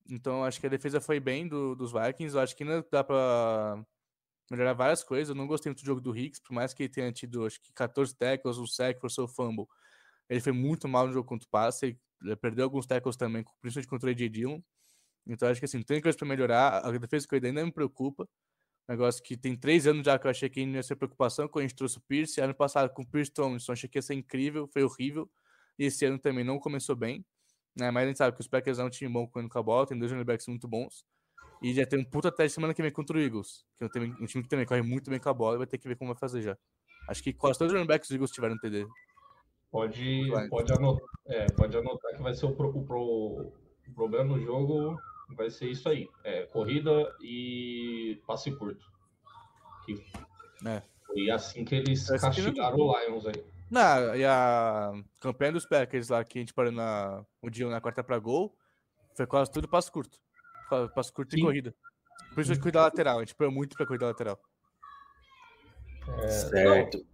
Então 0.09 0.45
acho 0.45 0.61
que 0.61 0.67
a 0.67 0.71
defesa 0.71 1.01
foi 1.01 1.21
bem 1.21 1.47
do, 1.47 1.75
dos 1.75 1.93
Vikings, 1.93 2.35
eu 2.35 2.41
acho 2.41 2.57
que 2.57 2.63
ainda 2.65 2.87
dá 2.91 3.05
pra 3.05 3.85
melhorar 4.51 4.73
várias 4.73 5.05
coisas, 5.05 5.29
eu 5.29 5.35
não 5.35 5.47
gostei 5.47 5.71
muito 5.71 5.83
do 5.83 5.87
jogo 5.87 6.01
do 6.01 6.17
Hicks, 6.17 6.41
por 6.41 6.53
mais 6.53 6.75
que 6.75 6.83
ele 6.83 6.93
tenha 6.93 7.13
tido 7.13 7.47
acho 7.47 7.61
que 7.61 7.73
14 7.73 8.15
tackles, 8.17 8.59
um 8.59 8.67
sack, 8.67 8.99
seu 9.13 9.29
fumble, 9.29 9.67
ele 10.29 10.41
foi 10.41 10.53
muito 10.53 10.89
mal 10.89 11.07
no 11.07 11.13
jogo 11.13 11.29
contra 11.29 11.47
o 11.47 11.51
passe, 11.51 11.99
ele 12.23 12.37
perdeu 12.37 12.65
alguns 12.65 12.87
tackles 12.87 13.17
também, 13.17 13.45
principalmente 13.61 13.89
contra 13.89 14.09
o 14.09 14.13
AJ 14.13 14.29
Dillon, 14.29 14.61
então 15.27 15.49
acho 15.49 15.61
que 15.61 15.67
assim, 15.67 15.83
tem 15.83 16.01
coisa 16.01 16.19
para 16.19 16.27
melhorar, 16.27 16.85
a 16.85 16.91
defesa 16.91 17.29
que 17.29 17.37
ainda 17.37 17.65
me 17.65 17.73
preocupa, 17.73 18.29
Negócio 18.91 19.23
que 19.23 19.37
tem 19.37 19.57
três 19.57 19.87
anos 19.87 20.05
já 20.05 20.19
que 20.19 20.27
eu 20.27 20.31
achei 20.33 20.49
que 20.51 20.67
não 20.67 20.75
ia 20.75 20.83
ser 20.83 20.97
preocupação, 20.97 21.47
quando 21.47 21.65
a 21.65 21.69
gente 21.69 21.77
trouxe 21.77 21.99
o 21.99 22.01
Pierce. 22.01 22.41
Ano 22.41 22.53
passado 22.53 22.93
com 22.93 23.03
o 23.03 23.07
Pierce 23.07 23.31
Thompson, 23.31 23.71
achei 23.71 23.89
que 23.89 23.97
ia 23.97 24.03
ser 24.03 24.15
incrível, 24.15 24.67
foi 24.67 24.83
horrível. 24.83 25.31
E 25.79 25.85
esse 25.85 26.05
ano 26.05 26.19
também 26.19 26.43
não 26.43 26.59
começou 26.59 26.97
bem. 26.97 27.25
Né? 27.79 27.89
Mas 27.93 28.03
a 28.03 28.07
gente 28.09 28.17
sabe 28.17 28.37
que 28.37 28.41
os 28.41 28.49
Packers 28.49 28.81
é 28.81 28.85
um 28.85 28.91
time 28.91 29.13
bom 29.13 29.29
correndo 29.29 29.49
com 29.49 29.61
a 29.61 29.63
bola, 29.63 29.87
tem 29.87 29.97
dois 29.97 30.11
running 30.11 30.25
backs 30.25 30.49
muito 30.49 30.67
bons. 30.67 31.05
E 31.63 31.73
já 31.73 31.87
tem 31.87 32.01
um 32.01 32.05
puta 32.05 32.33
teste 32.33 32.57
semana 32.57 32.75
que 32.75 32.83
vem 32.83 32.91
contra 32.91 33.17
o 33.17 33.21
Eagles, 33.21 33.65
que 33.79 33.85
é 33.85 33.87
um 33.87 34.27
time 34.27 34.43
que 34.43 34.49
também 34.49 34.67
corre 34.67 34.83
muito 34.83 35.09
bem 35.09 35.21
com 35.21 35.29
a 35.29 35.35
bola 35.35 35.55
e 35.55 35.59
vai 35.59 35.69
ter 35.69 35.79
que 35.79 35.87
ver 35.87 35.95
como 35.95 36.13
vai 36.13 36.19
fazer 36.19 36.43
já. 36.43 36.59
Acho 37.09 37.23
que 37.23 37.33
quase 37.33 37.61
todos 37.61 37.73
os 37.73 37.79
running 37.79 37.87
backs 37.87 38.09
dos 38.09 38.17
Eagles 38.17 38.33
tiveram 38.33 38.59
TD. 38.59 38.89
Pode, 39.71 40.33
pode, 40.51 40.73
anotar, 40.73 41.09
é, 41.29 41.47
pode 41.53 41.77
anotar 41.77 42.17
que 42.17 42.23
vai 42.25 42.35
ser 42.35 42.47
o, 42.47 42.57
pro, 42.57 42.77
o, 42.77 42.85
pro, 42.85 43.53
o 43.89 43.95
problema 43.95 44.37
no 44.37 44.45
jogo 44.45 44.99
vai 45.35 45.51
ser 45.51 45.69
isso 45.69 45.89
aí. 45.89 46.09
É, 46.25 46.45
corrida 46.47 47.15
e 47.21 48.21
passe 48.27 48.51
curto. 48.53 48.85
Que 49.85 50.05
é. 50.67 50.83
Foi 51.07 51.31
assim 51.31 51.65
que 51.65 51.75
eles 51.75 52.07
Parece 52.07 52.27
castigaram 52.27 52.77
que 52.77 52.79
não... 52.79 52.87
o 52.87 53.01
Lions 53.01 53.27
aí. 53.27 53.45
Não, 53.71 54.17
e 54.17 54.25
a 54.25 54.93
campanha 55.21 55.53
dos 55.53 55.67
Packers 55.67 56.09
lá 56.09 56.25
que 56.25 56.39
a 56.39 56.43
gente 56.43 56.53
parou 56.53 56.73
na, 56.73 57.25
o 57.41 57.49
dia 57.49 57.69
na 57.69 57.81
quarta 57.81 58.03
para 58.03 58.19
gol 58.19 58.55
foi 59.15 59.27
quase 59.27 59.51
tudo 59.51 59.69
passo 59.69 59.93
curto. 59.93 60.19
Passo 60.95 61.13
curto 61.13 61.35
Sim. 61.35 61.41
e 61.41 61.45
corrida. 61.45 61.75
Por 62.35 62.41
isso 62.41 62.53
a 62.53 62.55
gente 62.55 62.63
cuida 62.63 62.79
da 62.79 62.85
lateral, 62.87 63.19
a 63.19 63.21
gente 63.21 63.35
parou 63.35 63.53
muito 63.53 63.77
para 63.77 63.87
cuidar 63.87 64.07
da 64.07 64.13
lateral. 64.13 64.41
É, 66.23 66.29
certo. 66.29 66.99
Não, 66.99 67.11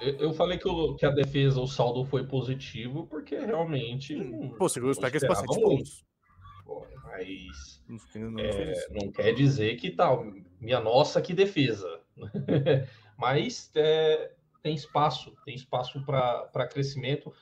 eu 0.00 0.32
falei 0.34 0.58
que, 0.58 0.68
o, 0.68 0.94
que, 0.94 1.06
a 1.06 1.10
defesa, 1.10 1.60
o 1.60 1.66
saldo 1.66 2.04
foi 2.04 2.26
positivo, 2.26 3.06
porque 3.06 3.38
realmente. 3.38 4.14
Pô, 4.58 4.68
segurou 4.68 4.92
os 4.92 4.98
Packers 4.98 5.24
para 5.24 5.36
7 5.36 5.60
pontos. 5.60 6.04
Mas. 7.04 7.82
Não, 8.14 8.38
é, 8.38 8.74
não 8.90 9.10
quer 9.12 9.32
dizer 9.32 9.76
que 9.76 9.90
tal. 9.90 10.24
Tá, 10.24 10.40
minha 10.60 10.80
nossa, 10.80 11.22
que 11.22 11.34
defesa. 11.34 12.00
mas 13.18 13.70
é, 13.74 14.32
tem 14.62 14.74
espaço, 14.74 15.34
tem 15.44 15.54
espaço 15.54 16.04
para 16.04 16.68
crescimento. 16.68 17.32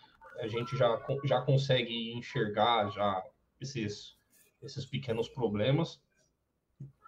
A 0.40 0.48
gente 0.48 0.76
já, 0.76 1.00
já 1.24 1.40
consegue 1.40 2.12
enxergar 2.12 2.90
já 2.90 3.22
esses, 3.60 4.16
esses 4.62 4.84
pequenos 4.84 5.28
problemas. 5.28 6.00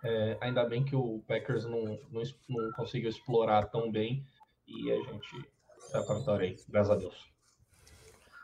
É, 0.05 0.39
ainda 0.41 0.65
bem 0.65 0.85
que 0.85 0.95
o 0.95 1.23
Packers 1.27 1.65
não, 1.65 1.99
não, 2.11 2.23
não 2.49 2.73
conseguiu 2.73 3.11
explorar 3.11 3.65
tão 3.67 3.91
bem 3.91 4.25
e 4.67 4.93
a 4.93 4.97
gente 4.97 5.49
está 5.79 6.03
para 6.03 6.39
aí, 6.39 6.57
graças 6.69 6.93
a 6.93 6.97
Deus. 6.97 7.29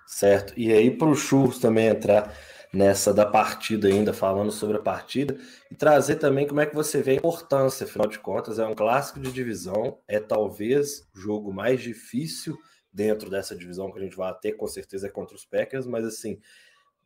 Certo. 0.07 0.53
E 0.59 0.73
aí 0.73 0.91
para 0.91 1.09
o 1.09 1.15
Churros 1.15 1.59
também 1.59 1.87
entrar 1.87 2.37
nessa 2.73 3.13
da 3.13 3.27
partida 3.27 3.89
ainda, 3.89 4.15
falando 4.15 4.51
sobre 4.51 4.79
a 4.79 4.81
partida, 4.81 5.37
e 5.71 5.75
trazer 5.75 6.17
também 6.17 6.47
como 6.47 6.61
é 6.61 6.67
que 6.67 6.75
você 6.75 7.03
vê 7.03 7.13
a 7.13 7.17
importância, 7.17 7.85
afinal 7.85 8.09
de 8.09 8.19
contas, 8.19 8.59
é 8.59 8.67
um 8.67 8.75
clássico 8.75 9.21
de 9.21 9.31
divisão, 9.31 9.99
é 10.09 10.19
talvez 10.19 11.07
o 11.15 11.21
jogo 11.21 11.53
mais 11.53 11.83
difícil 11.83 12.59
dentro 12.91 13.29
dessa 13.29 13.55
divisão 13.55 13.93
que 13.93 13.99
a 13.99 14.03
gente 14.03 14.17
vai 14.17 14.33
ter, 14.41 14.53
com 14.53 14.67
certeza 14.67 15.07
é 15.07 15.11
contra 15.11 15.37
os 15.37 15.45
Packers, 15.45 15.87
mas 15.87 16.05
assim, 16.05 16.41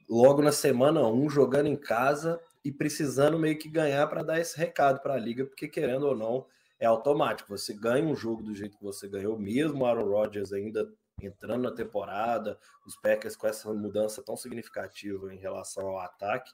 logo 0.09 0.41
na 0.41 0.53
semana 0.53 1.03
1, 1.03 1.25
um, 1.25 1.29
jogando 1.29 1.67
em 1.67 1.77
casa 1.77 2.41
e 2.65 2.71
precisando 2.71 3.39
meio 3.39 3.59
que 3.59 3.69
ganhar 3.69 4.07
para 4.07 4.23
dar 4.23 4.41
esse 4.41 4.57
recado 4.57 5.01
para 5.01 5.15
a 5.15 5.19
liga, 5.19 5.45
porque 5.45 5.67
querendo 5.67 6.07
ou 6.07 6.17
não, 6.17 6.47
é 6.79 6.87
automático. 6.87 7.57
Você 7.57 7.73
ganha 7.73 8.05
um 8.05 8.15
jogo 8.15 8.43
do 8.43 8.55
jeito 8.55 8.77
que 8.77 8.85
você 8.85 9.09
ganhou, 9.09 9.39
mesmo 9.39 9.85
Aaron 9.85 10.11
Rodgers 10.11 10.53
ainda 10.53 10.89
entrando 11.23 11.63
na 11.63 11.75
temporada, 11.75 12.59
os 12.85 12.97
Packers 12.97 13.37
com 13.37 13.47
essa 13.47 13.73
mudança 13.73 14.23
tão 14.23 14.37
significativa 14.37 15.33
em 15.33 15.39
relação 15.39 15.87
ao 15.87 16.01
ataque, 16.01 16.53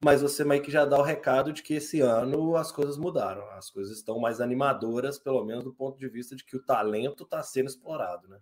mas 0.00 0.22
você 0.22 0.44
meio 0.44 0.62
que 0.62 0.70
já 0.70 0.84
dá 0.84 0.96
o 0.98 1.02
recado 1.02 1.52
de 1.52 1.62
que 1.62 1.74
esse 1.74 2.00
ano 2.00 2.56
as 2.56 2.70
coisas 2.70 2.96
mudaram, 2.96 3.48
as 3.50 3.68
coisas 3.68 3.96
estão 3.96 4.20
mais 4.20 4.40
animadoras, 4.40 5.18
pelo 5.18 5.44
menos 5.44 5.64
do 5.64 5.74
ponto 5.74 5.98
de 5.98 6.08
vista 6.08 6.36
de 6.36 6.44
que 6.44 6.56
o 6.56 6.62
talento 6.62 7.24
está 7.24 7.42
sendo 7.42 7.66
explorado, 7.66 8.28
né? 8.28 8.40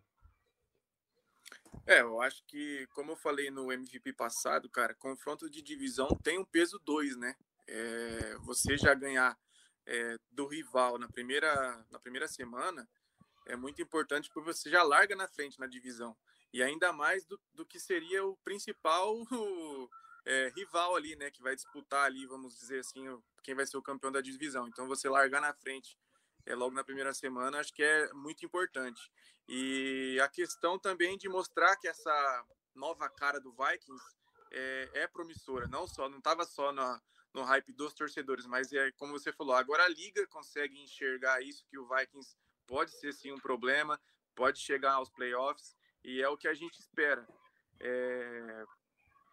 É, 1.86 2.00
eu 2.00 2.20
acho 2.20 2.44
que, 2.46 2.86
como 2.88 3.12
eu 3.12 3.16
falei 3.16 3.50
no 3.50 3.72
MVP 3.72 4.12
passado, 4.12 4.68
cara, 4.68 4.94
confronto 4.94 5.48
de 5.48 5.62
divisão 5.62 6.08
tem 6.22 6.38
um 6.38 6.44
peso 6.44 6.78
2, 6.84 7.16
né? 7.16 7.34
É, 7.66 8.36
você 8.40 8.76
já 8.76 8.92
ganhar 8.92 9.38
é, 9.86 10.18
do 10.30 10.46
rival 10.46 10.98
na 10.98 11.08
primeira, 11.08 11.84
na 11.90 11.98
primeira 11.98 12.28
semana 12.28 12.86
é 13.46 13.56
muito 13.56 13.80
importante 13.80 14.30
porque 14.32 14.52
você 14.52 14.68
já 14.68 14.82
larga 14.82 15.16
na 15.16 15.28
frente 15.28 15.58
na 15.58 15.66
divisão. 15.66 16.16
E 16.52 16.62
ainda 16.62 16.92
mais 16.92 17.24
do, 17.24 17.40
do 17.54 17.66
que 17.66 17.78
seria 17.78 18.24
o 18.24 18.36
principal 18.38 19.14
é, 20.24 20.52
rival 20.54 20.96
ali, 20.96 21.16
né? 21.16 21.30
Que 21.30 21.42
vai 21.42 21.54
disputar 21.54 22.04
ali, 22.04 22.26
vamos 22.26 22.58
dizer 22.58 22.80
assim, 22.80 23.04
quem 23.42 23.54
vai 23.54 23.66
ser 23.66 23.76
o 23.76 23.82
campeão 23.82 24.12
da 24.12 24.20
divisão. 24.20 24.66
Então 24.68 24.86
você 24.86 25.08
largar 25.08 25.40
na 25.40 25.54
frente 25.54 25.98
é, 26.44 26.54
logo 26.54 26.74
na 26.74 26.84
primeira 26.84 27.12
semana, 27.12 27.58
acho 27.58 27.72
que 27.72 27.82
é 27.82 28.12
muito 28.12 28.44
importante. 28.44 29.10
E 29.48 30.18
a 30.22 30.28
questão 30.28 30.78
também 30.78 31.16
de 31.16 31.28
mostrar 31.28 31.76
que 31.76 31.88
essa 31.88 32.44
nova 32.74 33.08
cara 33.08 33.40
do 33.40 33.52
Vikings 33.52 34.04
é, 34.52 34.90
é 34.94 35.06
promissora, 35.06 35.66
não 35.68 35.86
só, 35.86 36.08
não 36.08 36.18
estava 36.18 36.44
só 36.44 36.72
na, 36.72 37.00
no 37.32 37.42
hype 37.42 37.72
dos 37.72 37.94
torcedores, 37.94 38.46
mas 38.46 38.72
é 38.72 38.90
como 38.92 39.12
você 39.12 39.32
falou, 39.32 39.54
agora 39.54 39.84
a 39.84 39.88
liga 39.88 40.26
consegue 40.28 40.80
enxergar 40.80 41.42
isso 41.42 41.66
que 41.68 41.78
o 41.78 41.88
Vikings 41.88 42.36
pode 42.66 42.90
ser 42.92 43.12
sim 43.12 43.32
um 43.32 43.38
problema, 43.38 44.00
pode 44.34 44.58
chegar 44.58 44.92
aos 44.92 45.10
playoffs 45.10 45.76
e 46.04 46.22
é 46.22 46.28
o 46.28 46.36
que 46.36 46.48
a 46.48 46.54
gente 46.54 46.78
espera. 46.78 47.26
É... 47.80 48.64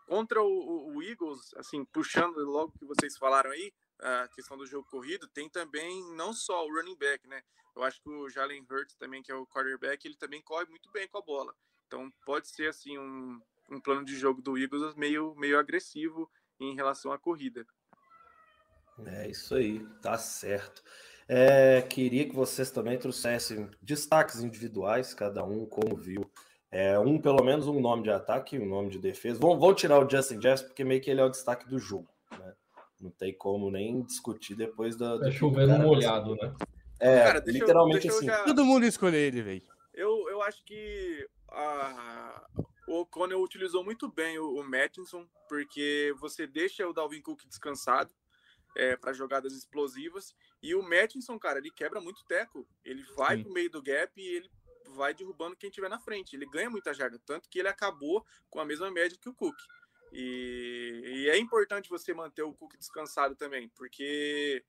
Contra 0.07 0.41
o, 0.41 0.95
o, 0.95 1.01
Eagles, 1.01 1.53
assim, 1.55 1.85
puxando 1.85 2.37
logo 2.37 2.73
que 2.77 2.85
vocês 2.85 3.17
falaram 3.17 3.51
aí, 3.51 3.73
a 3.99 4.27
questão 4.27 4.57
do 4.57 4.65
jogo 4.65 4.87
corrido, 4.89 5.27
tem 5.29 5.49
também 5.49 6.03
não 6.15 6.33
só 6.33 6.65
o 6.65 6.73
running 6.73 6.97
back, 6.97 7.25
né? 7.27 7.41
Eu 7.75 7.83
acho 7.83 8.01
que 8.01 8.09
o 8.09 8.29
Jalen 8.29 8.65
Hurts 8.69 8.95
também, 8.95 9.23
que 9.23 9.31
é 9.31 9.35
o 9.35 9.47
quarterback, 9.47 10.05
ele 10.05 10.17
também 10.17 10.41
corre 10.41 10.65
muito 10.65 10.91
bem 10.91 11.07
com 11.07 11.17
a 11.17 11.21
bola. 11.21 11.55
Então 11.87 12.11
pode 12.25 12.47
ser 12.49 12.67
assim 12.67 12.97
um, 12.97 13.41
um 13.71 13.79
plano 13.79 14.03
de 14.03 14.15
jogo 14.15 14.41
do 14.41 14.57
Eagles 14.57 14.93
meio, 14.95 15.33
meio 15.35 15.57
agressivo 15.57 16.29
em 16.59 16.75
relação 16.75 17.11
à 17.11 17.17
corrida. 17.17 17.65
É 19.05 19.29
isso 19.29 19.55
aí, 19.55 19.83
tá 20.01 20.17
certo. 20.17 20.83
É, 21.27 21.81
queria 21.81 22.27
que 22.27 22.35
vocês 22.35 22.69
também 22.71 22.97
trouxessem 22.97 23.69
destaques 23.81 24.41
individuais, 24.41 25.13
cada 25.13 25.43
um 25.43 25.65
como 25.65 25.95
viu. 25.95 26.29
É, 26.71 26.97
um, 26.97 27.19
pelo 27.19 27.43
menos, 27.43 27.67
um 27.67 27.79
nome 27.79 28.03
de 28.03 28.09
ataque, 28.09 28.57
um 28.57 28.65
nome 28.65 28.89
de 28.89 28.99
defesa. 28.99 29.39
Vou, 29.39 29.57
vou 29.57 29.73
tirar 29.75 29.99
o 29.99 30.09
Justin 30.09 30.41
Jefferson, 30.41 30.65
porque 30.65 30.83
meio 30.83 31.01
que 31.01 31.09
ele 31.09 31.21
é 31.21 31.23
o 31.23 31.29
destaque 31.29 31.67
do 31.67 31.77
jogo. 31.77 32.09
Né? 32.31 32.53
Não 32.99 33.11
tem 33.11 33.33
como 33.33 33.69
nem 33.69 34.01
discutir 34.01 34.55
depois 34.55 34.95
da. 34.95 35.19
É 35.27 35.31
chovendo 35.31 35.77
molhado, 35.79 36.35
né? 36.35 36.53
É, 36.99 37.23
cara, 37.23 37.43
literalmente 37.45 38.07
eu, 38.07 38.15
assim. 38.15 38.25
Já... 38.25 38.43
Todo 38.43 38.65
mundo 38.65 38.85
escolhe 38.85 39.17
ele, 39.17 39.41
velho. 39.41 39.61
Eu, 39.93 40.27
eu 40.29 40.41
acho 40.41 40.63
que 40.65 41.27
a, 41.49 42.47
o 42.87 43.01
O'Connell 43.01 43.41
utilizou 43.41 43.83
muito 43.83 44.11
bem 44.11 44.39
o, 44.39 44.55
o 44.55 44.63
Mattinson, 44.63 45.27
porque 45.47 46.13
você 46.19 46.47
deixa 46.47 46.87
o 46.87 46.93
Dalvin 46.93 47.21
Cook 47.21 47.45
descansado 47.47 48.11
é, 48.75 48.95
para 48.95 49.13
jogadas 49.13 49.53
explosivas. 49.53 50.35
E 50.61 50.75
o 50.75 50.81
Mattinson, 50.81 51.37
cara, 51.39 51.59
ele 51.59 51.71
quebra 51.71 51.99
muito 52.01 52.25
teco. 52.25 52.67
Ele 52.83 53.03
vai 53.15 53.37
Sim. 53.37 53.43
pro 53.43 53.53
meio 53.53 53.69
do 53.69 53.81
gap 53.81 54.11
e 54.15 54.27
ele 54.27 54.49
vai 54.95 55.13
derrubando 55.13 55.55
quem 55.55 55.69
tiver 55.69 55.89
na 55.89 55.99
frente. 55.99 56.35
Ele 56.35 56.45
ganha 56.45 56.69
muita 56.69 56.93
jarda, 56.93 57.19
tanto 57.25 57.49
que 57.49 57.59
ele 57.59 57.67
acabou 57.67 58.25
com 58.49 58.59
a 58.59 58.65
mesma 58.65 58.89
média 58.91 59.17
que 59.19 59.29
o 59.29 59.33
Cook. 59.33 59.57
E, 60.11 61.01
e 61.05 61.29
é 61.29 61.37
importante 61.37 61.89
você 61.89 62.13
manter 62.13 62.43
o 62.43 62.53
Cook 62.53 62.77
descansado 62.77 63.35
também, 63.35 63.69
porque 63.69 64.63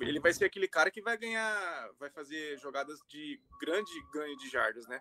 ele 0.00 0.20
vai 0.20 0.32
ser 0.32 0.44
aquele 0.44 0.68
cara 0.68 0.90
que 0.90 1.00
vai 1.00 1.16
ganhar, 1.16 1.90
vai 1.98 2.10
fazer 2.10 2.58
jogadas 2.58 2.98
de 3.08 3.40
grande 3.60 3.92
ganho 4.12 4.36
de 4.36 4.48
jardas, 4.50 4.86
né? 4.86 5.00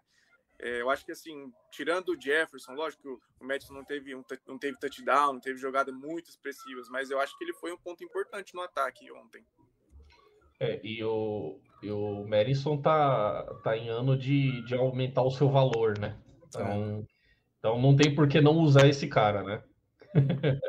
É, 0.59 0.81
eu 0.81 0.89
acho 0.89 1.05
que 1.05 1.11
assim, 1.11 1.51
tirando 1.71 2.09
o 2.09 2.19
Jefferson, 2.19 2.73
lógico 2.73 3.01
que 3.03 3.43
o, 3.43 3.47
Madison 3.47 3.73
não 3.73 3.83
teve, 3.83 4.15
um, 4.15 4.23
não 4.47 4.57
teve 4.57 4.79
touchdown, 4.79 5.33
não 5.33 5.39
teve 5.39 5.59
jogada 5.59 5.91
muito 5.91 6.29
expressivas, 6.29 6.87
mas 6.89 7.09
eu 7.09 7.19
acho 7.19 7.37
que 7.37 7.43
ele 7.43 7.53
foi 7.53 7.73
um 7.73 7.77
ponto 7.77 8.03
importante 8.03 8.53
no 8.55 8.61
ataque 8.61 9.11
ontem. 9.11 9.45
É, 10.59 10.79
e 10.83 11.03
o, 11.03 11.59
e 11.83 11.91
o 11.91 12.25
Madison 12.25 12.81
tá, 12.81 13.43
tá 13.63 13.77
em 13.77 13.89
ano 13.89 14.17
de, 14.17 14.63
de 14.65 14.73
aumentar 14.73 15.23
o 15.23 15.31
seu 15.31 15.49
valor, 15.49 15.99
né? 15.99 16.17
Então, 16.47 16.99
é. 17.01 17.03
então 17.59 17.81
não 17.81 17.95
tem 17.95 18.15
por 18.15 18.27
que 18.27 18.39
não 18.39 18.57
usar 18.59 18.87
esse 18.87 19.07
cara, 19.07 19.43
né? 19.43 19.63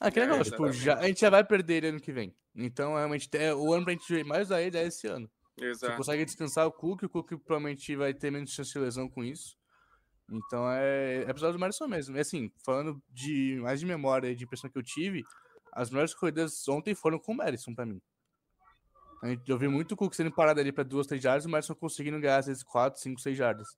ah, 0.00 0.10
que 0.10 0.20
legal, 0.20 0.38
é, 0.38 0.44
tipo, 0.44 0.70
já, 0.70 0.98
a 0.98 1.08
gente 1.08 1.20
já 1.20 1.30
vai 1.30 1.42
perder 1.42 1.78
ele 1.78 1.88
ano 1.88 2.00
que 2.00 2.12
vem. 2.12 2.32
Então, 2.54 2.94
realmente, 2.94 3.28
é, 3.32 3.52
o 3.52 3.72
ano 3.72 3.84
pra 3.84 3.92
gente 3.92 4.24
mais 4.24 4.46
usar 4.46 4.62
ele 4.62 4.78
é 4.78 4.86
esse 4.86 5.08
ano. 5.08 5.28
Exato. 5.60 5.92
Você 5.92 5.96
consegue 5.96 6.24
descansar 6.24 6.66
o 6.66 6.72
Cook, 6.72 7.02
o 7.02 7.08
Cook 7.08 7.32
provavelmente 7.44 7.96
vai 7.96 8.14
ter 8.14 8.30
menos 8.30 8.50
chance 8.50 8.72
de 8.72 8.78
lesão 8.78 9.08
com 9.08 9.24
isso. 9.24 9.56
Então 10.30 10.70
é, 10.70 11.24
é 11.24 11.30
episódio 11.30 11.54
do 11.54 11.60
Madison 11.60 11.88
mesmo. 11.88 12.16
E 12.16 12.20
assim, 12.20 12.52
falando 12.64 13.02
de 13.08 13.58
mais 13.62 13.80
de 13.80 13.86
memória 13.86 14.34
de 14.34 14.44
impressão 14.44 14.70
que 14.70 14.78
eu 14.78 14.82
tive, 14.82 15.24
as 15.72 15.90
melhores 15.90 16.14
corridas 16.14 16.68
ontem 16.68 16.94
foram 16.94 17.18
com 17.18 17.32
o 17.32 17.36
Madison 17.36 17.74
pra 17.74 17.86
mim. 17.86 18.00
A 19.22 19.28
gente, 19.28 19.50
eu 19.50 19.58
vi 19.58 19.66
muito 19.66 19.92
o 19.92 19.96
Cook 19.96 20.14
sendo 20.14 20.30
parado 20.30 20.60
ali 20.60 20.70
para 20.70 20.84
duas, 20.84 21.06
três 21.06 21.22
jardas, 21.22 21.44
o 21.44 21.48
Madison 21.48 21.74
conseguindo 21.74 22.20
ganhar 22.20 22.38
às 22.38 22.46
vezes 22.46 22.62
quatro, 22.62 23.00
cinco, 23.00 23.20
seis 23.20 23.36
jardas. 23.36 23.68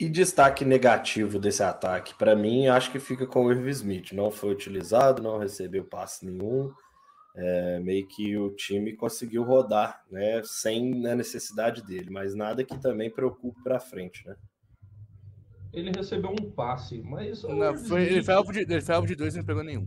E 0.00 0.08
destaque 0.08 0.64
negativo 0.64 1.38
desse 1.38 1.62
ataque, 1.62 2.14
para 2.14 2.34
mim, 2.34 2.66
acho 2.66 2.90
que 2.90 2.98
fica 2.98 3.26
com 3.26 3.44
o 3.44 3.52
Irv 3.52 3.68
Smith. 3.68 4.12
Não 4.12 4.30
foi 4.30 4.50
utilizado, 4.50 5.22
não 5.22 5.38
recebeu 5.38 5.84
passe 5.84 6.24
nenhum. 6.24 6.72
É, 7.34 7.78
meio 7.80 8.06
que 8.06 8.36
o 8.36 8.50
time 8.50 8.94
conseguiu 8.94 9.42
rodar, 9.42 10.04
né, 10.10 10.42
sem 10.44 11.06
a 11.06 11.14
necessidade 11.14 11.82
dele, 11.82 12.10
mas 12.10 12.34
nada 12.34 12.64
que 12.64 12.78
também 12.80 13.10
preocupe 13.10 13.62
para 13.62 13.80
frente, 13.80 14.26
né? 14.26 14.36
Ele 15.72 15.90
recebeu 15.90 16.30
um 16.30 16.50
passe, 16.50 17.00
mas 17.00 17.42
Não, 17.44 17.76
foi, 17.78 18.02
ele, 18.02 18.22
foi 18.22 18.34
alvo 18.34 18.52
de, 18.52 18.60
ele 18.60 18.82
foi 18.82 18.94
alvo 18.94 19.06
de 19.06 19.14
dois 19.14 19.34
e 19.34 19.38
não 19.38 19.44
pegou 19.44 19.64
nenhum. 19.64 19.86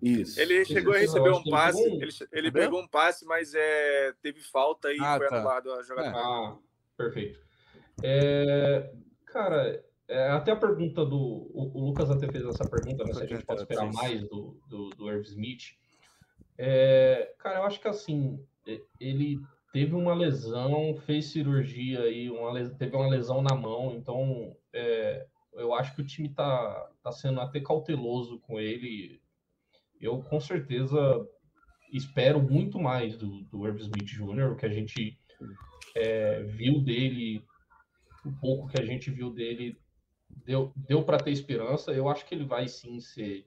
Isso. 0.00 0.40
Ele 0.40 0.64
chegou 0.64 0.94
a 0.94 0.98
receber 0.98 1.30
um 1.30 1.40
ele 1.40 1.50
passe, 1.50 1.82
ele, 1.82 2.08
ele 2.30 2.52
pegou 2.52 2.80
um 2.80 2.86
passe, 2.86 3.24
mas 3.24 3.52
é, 3.52 4.12
teve 4.22 4.40
falta 4.40 4.92
e 4.92 4.98
Ah, 5.00 5.16
foi 5.18 5.28
tá. 5.28 5.36
anulado 5.36 5.72
a 5.72 5.82
jogada. 5.82 6.12
Ah, 6.16 6.56
perfeito. 6.96 7.40
É, 8.00 8.92
cara, 9.26 9.82
é, 10.06 10.28
até 10.28 10.52
a 10.52 10.56
pergunta 10.56 11.04
do. 11.04 11.16
O, 11.16 11.72
o 11.74 11.86
Lucas 11.88 12.10
até 12.10 12.30
fez 12.30 12.44
essa 12.44 12.64
pergunta, 12.68 13.02
né? 13.02 13.12
Se 13.12 13.24
a 13.24 13.26
gente 13.26 13.44
pode 13.44 13.62
esperar 13.62 13.92
mais 13.92 14.20
do, 14.28 14.56
do, 14.68 14.90
do 14.90 15.10
Irv 15.10 15.24
Smith. 15.24 15.76
É, 16.58 17.34
cara, 17.38 17.60
eu 17.60 17.62
acho 17.62 17.80
que 17.80 17.88
assim, 17.88 18.44
ele 18.98 19.38
teve 19.72 19.94
uma 19.94 20.14
lesão, 20.14 20.96
fez 21.06 21.26
cirurgia 21.26 22.00
aí, 22.00 22.28
uma, 22.28 22.68
teve 22.70 22.96
uma 22.96 23.08
lesão 23.08 23.40
na 23.40 23.54
mão, 23.54 23.94
então 23.94 24.56
é, 24.72 25.26
eu 25.54 25.72
acho 25.72 25.94
que 25.94 26.02
o 26.02 26.06
time 26.06 26.28
tá, 26.28 26.90
tá 27.02 27.12
sendo 27.12 27.40
até 27.40 27.60
cauteloso 27.60 28.40
com 28.40 28.58
ele. 28.58 29.20
Eu 30.00 30.22
com 30.22 30.40
certeza 30.40 30.98
espero 31.92 32.40
muito 32.40 32.78
mais 32.78 33.16
do, 33.16 33.42
do 33.44 33.66
Irv 33.66 33.80
Smith 33.80 34.04
Jr., 34.04 34.52
o 34.52 34.56
que 34.56 34.66
a 34.66 34.70
gente 34.70 35.18
é, 35.94 36.42
viu 36.42 36.80
dele, 36.80 37.44
o 38.24 38.32
pouco 38.40 38.68
que 38.68 38.80
a 38.80 38.84
gente 38.84 39.10
viu 39.10 39.30
dele, 39.30 39.78
deu, 40.44 40.72
deu 40.76 41.04
para 41.04 41.18
ter 41.18 41.30
esperança. 41.30 41.92
Eu 41.92 42.08
acho 42.08 42.26
que 42.26 42.34
ele 42.34 42.44
vai 42.44 42.68
sim 42.68 43.00
ser, 43.00 43.46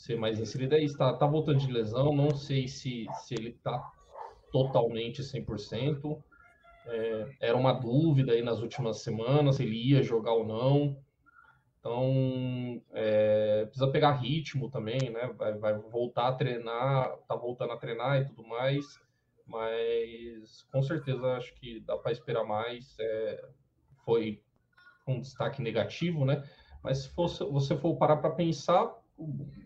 ser 0.00 0.16
mais 0.16 0.40
inserido. 0.40 0.74
Aí 0.74 0.84
está 0.84 1.12
tá 1.12 1.26
voltando 1.26 1.58
de 1.58 1.70
lesão, 1.70 2.14
não 2.14 2.34
sei 2.34 2.66
se, 2.66 3.06
se 3.22 3.34
ele 3.34 3.50
está 3.50 3.78
totalmente 4.50 5.22
100%. 5.22 6.22
É, 6.86 7.28
era 7.40 7.56
uma 7.56 7.72
dúvida 7.74 8.32
aí 8.32 8.42
nas 8.42 8.60
últimas 8.60 9.02
semanas, 9.02 9.56
se 9.56 9.62
ele 9.62 9.76
ia 9.76 10.02
jogar 10.02 10.32
ou 10.32 10.46
não. 10.46 10.96
Então, 11.78 12.82
é, 12.92 13.66
precisa 13.66 13.90
pegar 13.90 14.12
ritmo 14.12 14.70
também, 14.70 15.10
né? 15.10 15.34
Vai, 15.36 15.58
vai 15.58 15.78
voltar 15.78 16.28
a 16.28 16.32
treinar, 16.32 17.18
tá 17.28 17.36
voltando 17.36 17.72
a 17.72 17.76
treinar 17.76 18.22
e 18.22 18.24
tudo 18.24 18.46
mais, 18.48 18.98
mas 19.46 20.62
com 20.72 20.82
certeza 20.82 21.36
acho 21.36 21.54
que 21.56 21.80
dá 21.80 21.96
para 21.98 22.12
esperar 22.12 22.44
mais. 22.44 22.96
É, 22.98 23.48
foi 24.02 24.42
um 25.06 25.20
destaque 25.20 25.60
negativo, 25.60 26.24
né? 26.24 26.42
Mas 26.82 27.02
se 27.02 27.10
fosse, 27.10 27.44
você 27.44 27.76
for 27.76 27.96
parar 27.96 28.16
para 28.16 28.30
pensar, 28.30 28.99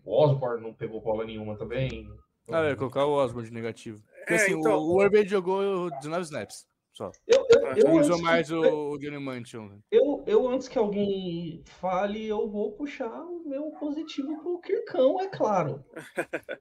o 0.05 0.23
Osborne 0.23 0.61
não 0.63 0.73
pegou 0.73 1.01
bola 1.01 1.25
nenhuma 1.25 1.57
também. 1.57 2.07
Ah, 2.49 2.59
eu 2.63 2.69
ia 2.69 2.75
colocar 2.75 3.05
o 3.05 3.13
Osborne 3.13 3.47
de 3.49 3.53
negativo. 3.53 4.01
Porque 4.19 4.33
É, 4.33 4.35
assim, 4.37 4.53
então- 4.59 4.77
o, 4.79 4.95
o 4.95 5.01
Herbert 5.01 5.27
jogou 5.27 5.89
19 5.97 6.23
snaps. 6.23 6.67
Só. 6.93 7.11
Eu, 7.27 7.45
eu, 7.49 7.59
eu, 7.61 7.71
Ele 7.71 7.87
antes 7.87 7.99
usou 8.07 8.15
que- 8.17 8.23
mais 8.23 8.49
o, 8.51 8.61
o 8.91 8.97
Johnny 8.97 9.19
Mantion. 9.19 9.79
eu, 9.91 10.23
eu, 10.25 10.47
antes 10.47 10.69
que 10.69 10.77
alguém 10.77 11.61
fale, 11.65 12.25
eu 12.25 12.49
vou 12.49 12.71
puxar 12.71 13.11
o 13.25 13.43
meu 13.45 13.69
positivo 13.71 14.41
pro 14.41 14.59
Kirkão, 14.61 15.19
é 15.19 15.27
claro. 15.27 15.83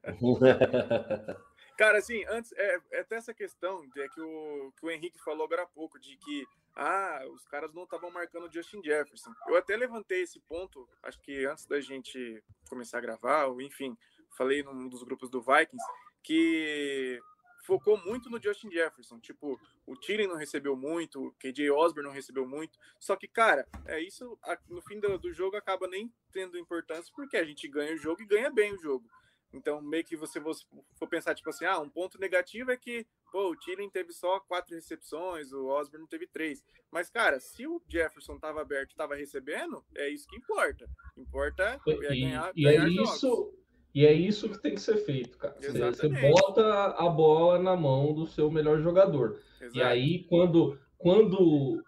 Cara, 1.78 1.98
assim, 1.98 2.24
antes, 2.28 2.52
é, 2.56 2.78
é 2.92 3.00
até 3.00 3.16
essa 3.16 3.34
questão 3.34 3.82
é 3.96 4.08
que, 4.08 4.20
o, 4.20 4.72
que 4.78 4.86
o 4.86 4.90
Henrique 4.90 5.18
falou 5.24 5.44
agora 5.44 5.62
há 5.62 5.66
pouco, 5.66 5.98
de 6.00 6.16
que 6.16 6.44
ah, 6.76 7.24
os 7.32 7.46
caras 7.46 7.72
não 7.72 7.84
estavam 7.84 8.10
marcando 8.10 8.46
o 8.46 8.52
Justin 8.52 8.82
Jefferson. 8.82 9.32
Eu 9.46 9.56
até 9.56 9.76
levantei 9.76 10.22
esse 10.22 10.40
ponto, 10.40 10.88
acho 11.02 11.20
que 11.20 11.44
antes 11.46 11.66
da 11.66 11.80
gente 11.80 12.42
começar 12.68 12.98
a 12.98 13.02
gravar, 13.02 13.46
ou 13.46 13.60
enfim, 13.60 13.96
falei 14.36 14.62
num 14.62 14.88
dos 14.88 15.02
grupos 15.02 15.30
do 15.30 15.40
Vikings, 15.40 15.84
que 16.22 17.20
focou 17.64 17.96
muito 17.96 18.28
no 18.28 18.42
Justin 18.42 18.70
Jefferson. 18.70 19.18
Tipo, 19.20 19.58
o 19.86 19.96
Thielen 19.96 20.28
não 20.28 20.36
recebeu 20.36 20.76
muito, 20.76 21.28
o 21.28 21.32
KJ 21.32 21.70
Osborne 21.70 22.08
não 22.08 22.14
recebeu 22.14 22.46
muito. 22.46 22.78
Só 22.98 23.16
que, 23.16 23.28
cara, 23.28 23.66
é 23.86 24.00
isso 24.00 24.38
no 24.68 24.82
fim 24.82 24.98
do, 25.00 25.18
do 25.18 25.32
jogo 25.32 25.56
acaba 25.56 25.86
nem 25.86 26.12
tendo 26.32 26.58
importância, 26.58 27.12
porque 27.14 27.36
a 27.36 27.44
gente 27.44 27.68
ganha 27.68 27.94
o 27.94 27.98
jogo 27.98 28.22
e 28.22 28.26
ganha 28.26 28.50
bem 28.50 28.74
o 28.74 28.78
jogo. 28.78 29.08
Então, 29.54 29.80
meio 29.80 30.04
que 30.04 30.16
você 30.16 30.40
for 30.40 31.08
pensar, 31.08 31.34
tipo 31.34 31.48
assim, 31.48 31.64
ah, 31.64 31.78
um 31.78 31.88
ponto 31.88 32.18
negativo 32.18 32.72
é 32.72 32.76
que, 32.76 33.06
pô, 33.30 33.50
o 33.52 33.56
Thielen 33.56 33.88
teve 33.88 34.12
só 34.12 34.40
quatro 34.40 34.74
recepções, 34.74 35.52
o 35.52 35.66
Osborne 35.66 36.08
teve 36.08 36.26
três. 36.26 36.64
Mas, 36.90 37.08
cara, 37.08 37.38
se 37.38 37.66
o 37.66 37.80
Jefferson 37.88 38.38
tava 38.38 38.60
aberto 38.60 38.92
e 38.92 38.96
tava 38.96 39.14
recebendo, 39.14 39.84
é 39.96 40.08
isso 40.08 40.26
que 40.28 40.36
importa. 40.36 40.88
Importa 41.16 41.80
é 41.86 41.90
E, 41.90 41.96
ganhar, 41.96 42.52
e 42.54 42.66
é 42.66 42.72
ganhar 42.72 42.90
jogos. 42.90 43.14
isso, 43.14 43.54
e 43.94 44.04
é 44.04 44.12
isso 44.12 44.48
que 44.48 44.60
tem 44.60 44.74
que 44.74 44.80
ser 44.80 44.96
feito, 45.04 45.38
cara. 45.38 45.56
Você, 45.60 46.08
bota 46.08 46.88
a 46.98 47.08
bola 47.08 47.58
na 47.60 47.76
mão 47.76 48.12
do 48.12 48.26
seu 48.26 48.50
melhor 48.50 48.80
jogador. 48.80 49.40
E 49.60 49.64
Exato. 49.66 49.86
aí, 49.86 50.24
quando, 50.24 50.78
quando 50.98 51.80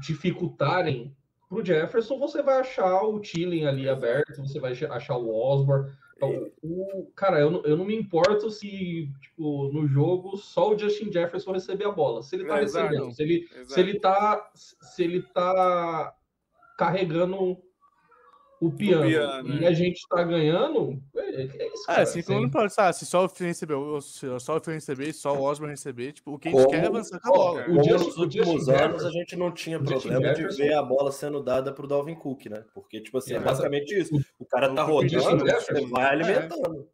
dificultarem 0.00 1.16
pro 1.48 1.64
Jefferson, 1.64 2.18
você 2.18 2.42
vai 2.42 2.60
achar 2.60 3.02
o 3.02 3.18
Tilling 3.20 3.64
ali 3.64 3.82
Exato. 3.82 3.96
aberto, 3.96 4.36
você 4.46 4.60
vai 4.60 4.72
achar 4.72 5.16
o 5.16 5.34
Osborne. 5.34 5.90
Então, 6.18 6.50
o, 6.62 7.12
cara, 7.14 7.38
eu, 7.38 7.48
não- 7.48 7.62
eu 7.64 7.76
não 7.76 7.84
me 7.84 7.94
importo 7.94 8.50
se, 8.50 9.08
tipo, 9.20 9.68
no 9.72 9.86
jogo 9.86 10.36
só 10.36 10.74
o 10.74 10.76
Justin 10.78 11.12
Jefferson 11.12 11.52
receber 11.52 11.84
a 11.86 11.92
bola. 11.92 12.24
Se 12.24 12.34
ele 12.34 12.44
tá 12.44 12.58
É, 12.58 12.64
exato. 12.64 12.88
recebendo, 12.88 13.14
se 13.14 13.22
ele, 13.22 13.48
Exato. 13.52 13.68
se 13.72 13.80
ele 13.80 14.00
tá, 14.00 14.50
se 14.54 15.04
ele 15.04 15.22
tá 15.22 16.12
carregando 16.76 17.56
o 18.60 18.70
piano, 18.70 19.06
piano, 19.06 19.54
e 19.60 19.64
é. 19.64 19.68
a 19.68 19.72
gente 19.72 20.00
tá 20.08 20.22
ganhando, 20.24 21.00
é, 21.16 21.20
é 21.42 21.66
isso, 21.72 21.84
Ah, 21.84 21.94
cara. 21.94 22.02
assim, 22.02 22.22
não 22.28 22.50
pode, 22.50 22.72
sabe, 22.72 22.96
se 22.96 23.06
só 23.06 23.24
o 23.24 23.28
Phil 23.28 23.46
recebeu, 23.46 24.00
se 24.00 24.26
só 24.40 24.56
o 24.56 24.60
Phil 24.60 24.74
receber, 24.74 25.12
só 25.12 25.32
o 25.34 25.42
Osborne 25.42 25.72
receber, 25.74 26.12
tipo, 26.12 26.32
o 26.34 26.38
que 26.38 26.48
a 26.48 26.50
gente 26.50 26.60
Como- 26.60 26.70
quer 26.70 26.84
é 26.84 26.86
avançar 26.88 27.20
com 27.20 27.28
a 27.28 27.32
bola. 27.32 27.60
o 27.62 27.64
Como 27.66 27.84
Justin- 27.84 28.06
nos 28.06 28.16
o 28.16 28.20
últimos 28.20 28.48
anos 28.48 28.64
Jefferson- 28.66 29.06
a 29.08 29.10
gente 29.12 29.36
não 29.36 29.52
tinha 29.52 29.78
o 29.78 29.84
problema 29.84 30.34
de 30.34 30.48
ver 30.56 30.74
a 30.74 30.82
bola 30.82 31.12
sendo 31.12 31.42
dada 31.42 31.72
pro 31.72 31.86
Dalvin 31.86 32.14
Cook, 32.16 32.46
né? 32.46 32.64
Porque, 32.74 33.00
tipo 33.00 33.18
assim, 33.18 33.34
é 33.34 33.38
basicamente 33.40 33.94
isso. 33.98 34.14
O 34.38 34.44
cara 34.44 34.74
tá 34.74 34.84
O 34.84 34.88
rodando, 34.88 35.44
você 35.46 35.86
vai 35.86 36.06
alimentando. 36.06 36.88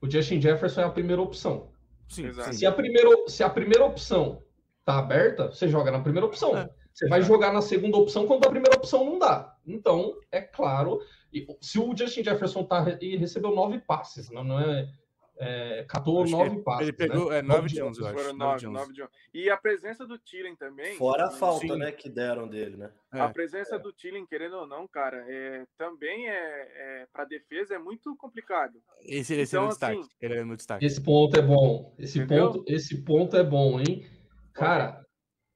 O 0.00 0.10
Justin 0.10 0.40
Jefferson 0.40 0.80
é 0.80 0.84
a 0.84 0.90
primeira 0.90 1.22
opção. 1.22 1.70
Sim. 2.08 2.30
Se 2.52 2.64
a 2.66 2.72
primeira, 2.72 3.08
se 3.28 3.42
a 3.42 3.50
primeira 3.50 3.84
opção 3.84 4.42
tá 4.84 4.98
aberta, 4.98 5.48
você 5.48 5.68
joga 5.68 5.90
na 5.90 6.00
primeira 6.00 6.26
opção. 6.26 6.68
É, 6.98 7.06
você 7.06 7.08
vai 7.08 7.22
jogar 7.22 7.52
na 7.52 7.62
segunda 7.62 7.96
opção 7.96 8.26
quando 8.26 8.44
a 8.46 8.50
primeira 8.50 8.76
opção 8.76 9.04
não 9.04 9.18
dá. 9.18 9.56
Então, 9.66 10.18
é 10.32 10.40
claro, 10.40 11.00
e 11.32 11.46
se 11.60 11.78
o 11.78 11.96
Justin 11.96 12.24
Jefferson 12.24 12.64
tá 12.64 12.98
e 13.00 13.16
recebeu 13.16 13.54
nove 13.54 13.78
passes, 13.78 14.30
não, 14.30 14.42
não 14.42 14.58
é, 14.58 14.88
é 15.36 15.84
14, 15.88 16.34
Acho 16.34 16.44
nove 16.44 16.62
passes. 16.62 16.88
Ele 16.88 16.92
pegou, 16.96 17.30
né? 17.30 17.38
é 17.38 17.42
9 17.42 17.68
de 17.68 17.82
11, 17.82 18.00
eu 18.00 18.06
acho. 18.06 18.16
Foram 18.16 18.36
9 18.36 18.38
nove, 18.38 18.58
de 18.58 18.66
11. 18.66 18.74
nove 18.74 18.92
de 18.92 19.02
onze. 19.02 19.12
E 19.32 19.50
a 19.50 19.56
presença 19.56 20.06
do 20.06 20.18
Thielen 20.18 20.56
também. 20.56 20.96
Fora 20.96 21.26
a 21.26 21.30
falta, 21.30 21.66
Sim. 21.66 21.78
né, 21.78 21.92
que 21.92 22.08
deram 22.08 22.48
dele, 22.48 22.76
né? 22.76 22.90
É. 23.12 23.20
A 23.20 23.28
presença 23.28 23.78
do 23.78 23.92
Thielen, 23.92 24.26
querendo 24.26 24.56
ou 24.56 24.66
não, 24.66 24.88
cara, 24.88 25.24
é, 25.28 25.66
também 25.76 26.28
é, 26.28 26.32
é 26.32 27.06
para 27.12 27.24
defesa 27.24 27.74
é 27.74 27.78
muito 27.78 28.16
complicado. 28.16 28.80
Esse, 29.02 29.34
esse 29.34 29.54
é 29.54 29.58
Então, 29.58 29.66
o 29.66 29.68
destaque. 29.68 30.00
assim, 30.00 30.08
Ele 30.20 30.34
é 30.34 30.44
meu 30.44 30.56
destaque. 30.56 30.84
Esse 30.84 31.00
ponto 31.00 31.38
é 31.38 31.42
bom. 31.42 31.94
Esse 31.98 32.18
Entendeu? 32.18 32.52
ponto, 32.52 32.64
esse 32.66 33.04
ponto 33.04 33.36
é 33.36 33.44
bom, 33.44 33.78
hein? 33.78 34.06
Cara, 34.52 35.06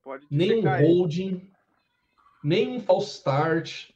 Pode 0.03 0.27
nem 0.31 0.67
um 0.67 0.71
holding, 0.81 1.51
nem 2.43 2.69
um 2.77 2.81
false 2.81 3.17
start. 3.19 3.91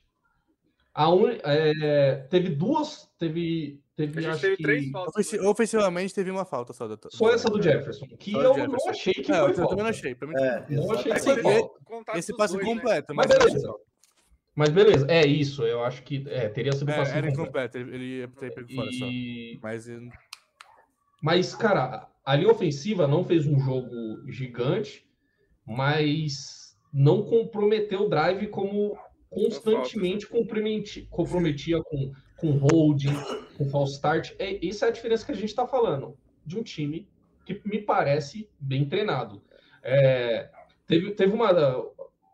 A 0.94 1.10
un... 1.12 1.28
é, 1.42 2.26
teve 2.30 2.50
duas, 2.50 3.10
teve, 3.18 3.82
teve 3.96 4.26
acho 4.26 4.40
teve 4.40 4.56
que 4.56 4.62
três 4.62 4.90
faltas. 4.90 5.32
Né? 5.32 5.40
ofensivamente 5.40 6.14
teve 6.14 6.30
uma 6.30 6.44
falta 6.44 6.72
só. 6.72 6.86
Do, 6.88 6.98
só 7.10 7.30
essa 7.30 7.50
do 7.50 7.60
Jefferson, 7.60 8.06
que 8.18 8.32
do 8.32 8.40
eu 8.40 8.54
Jefferson. 8.54 8.76
não 8.86 8.90
achei 8.90 9.12
que 9.12 9.32
É, 9.32 9.34
foi 9.40 9.50
eu 9.50 9.54
falta. 9.54 9.68
também 9.70 9.82
não 9.84 9.90
achei. 9.90 10.14
Pra 10.14 10.28
mim, 10.28 10.34
É, 10.38 10.64
Não 10.70 10.92
achei 10.92 11.12
que 11.12 11.18
foi 11.20 11.32
Esse- 11.34 11.42
falta. 11.42 12.18
esse 12.18 12.36
passe 12.36 12.54
dois, 12.54 12.66
né? 12.66 12.74
completo, 12.74 13.14
Mas 13.14 13.26
mas, 13.26 13.38
beleza. 13.38 13.74
Mas 14.54 14.68
beleza, 14.70 15.06
é 15.10 15.26
isso. 15.26 15.64
Eu 15.64 15.84
acho 15.84 16.02
que 16.02 16.24
é, 16.28 16.48
teria 16.48 16.72
sido 16.72 16.90
é, 16.90 16.96
passe 16.96 17.12
era 17.12 17.28
incompleto. 17.28 17.76
Ele, 17.76 17.94
ele 17.94 18.04
ia 18.20 18.28
ter 18.28 18.54
pego 18.54 18.72
fora 18.74 18.90
só. 18.92 19.06
Mas 19.62 19.86
Mas, 21.22 21.54
cara, 21.54 22.08
a 22.24 22.36
linha 22.36 22.50
ofensiva 22.50 23.06
não 23.06 23.22
fez 23.22 23.46
um 23.46 23.58
jogo 23.58 23.90
gigante, 24.30 25.05
mas 25.66 26.76
não 26.92 27.22
comprometeu 27.22 28.02
o 28.02 28.08
drive 28.08 28.46
como 28.48 28.96
constantemente 29.28 30.26
comprometi- 30.26 31.06
comprometia 31.10 31.82
com, 31.82 32.12
com 32.36 32.52
holding, 32.52 33.14
com 33.58 33.68
false 33.68 33.94
start. 33.94 34.32
É, 34.38 34.66
essa 34.66 34.86
é 34.86 34.88
a 34.88 34.92
diferença 34.92 35.26
que 35.26 35.32
a 35.32 35.34
gente 35.36 35.50
está 35.50 35.66
falando 35.66 36.16
de 36.44 36.58
um 36.58 36.62
time 36.62 37.08
que 37.44 37.60
me 37.64 37.80
parece 37.80 38.48
bem 38.58 38.88
treinado. 38.88 39.42
É, 39.82 40.50
teve, 40.86 41.10
teve 41.12 41.32
uma. 41.32 41.52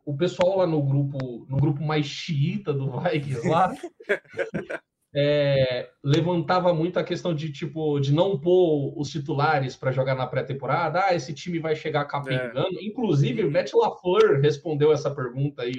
O 0.05 0.17
pessoal 0.17 0.59
lá 0.59 0.67
no 0.67 0.83
grupo, 0.83 1.47
no 1.49 1.57
grupo 1.57 1.83
mais 1.83 2.07
xiita 2.07 2.73
do 2.73 3.01
Vikings 3.01 3.49
lá, 3.49 3.73
é, 5.15 5.91
levantava 6.03 6.73
muito 6.73 6.99
a 6.99 7.05
questão 7.05 7.35
de 7.35 7.53
tipo 7.53 8.01
de 8.01 8.13
não 8.13 8.39
pôr 8.39 8.99
os 8.99 9.11
titulares 9.11 9.77
para 9.77 9.93
jogar 9.93 10.15
na 10.15 10.27
pré-temporada. 10.27 11.05
Ah, 11.05 11.15
esse 11.15 11.35
time 11.35 11.59
vai 11.59 11.77
chegar 11.77 12.07
capengando. 12.07 12.81
Inclusive, 12.81 13.45
o 13.45 13.51
Matt 13.51 13.73
LaFleur 13.75 14.41
respondeu 14.41 14.91
essa 14.91 15.11
pergunta 15.11 15.63
aí 15.63 15.75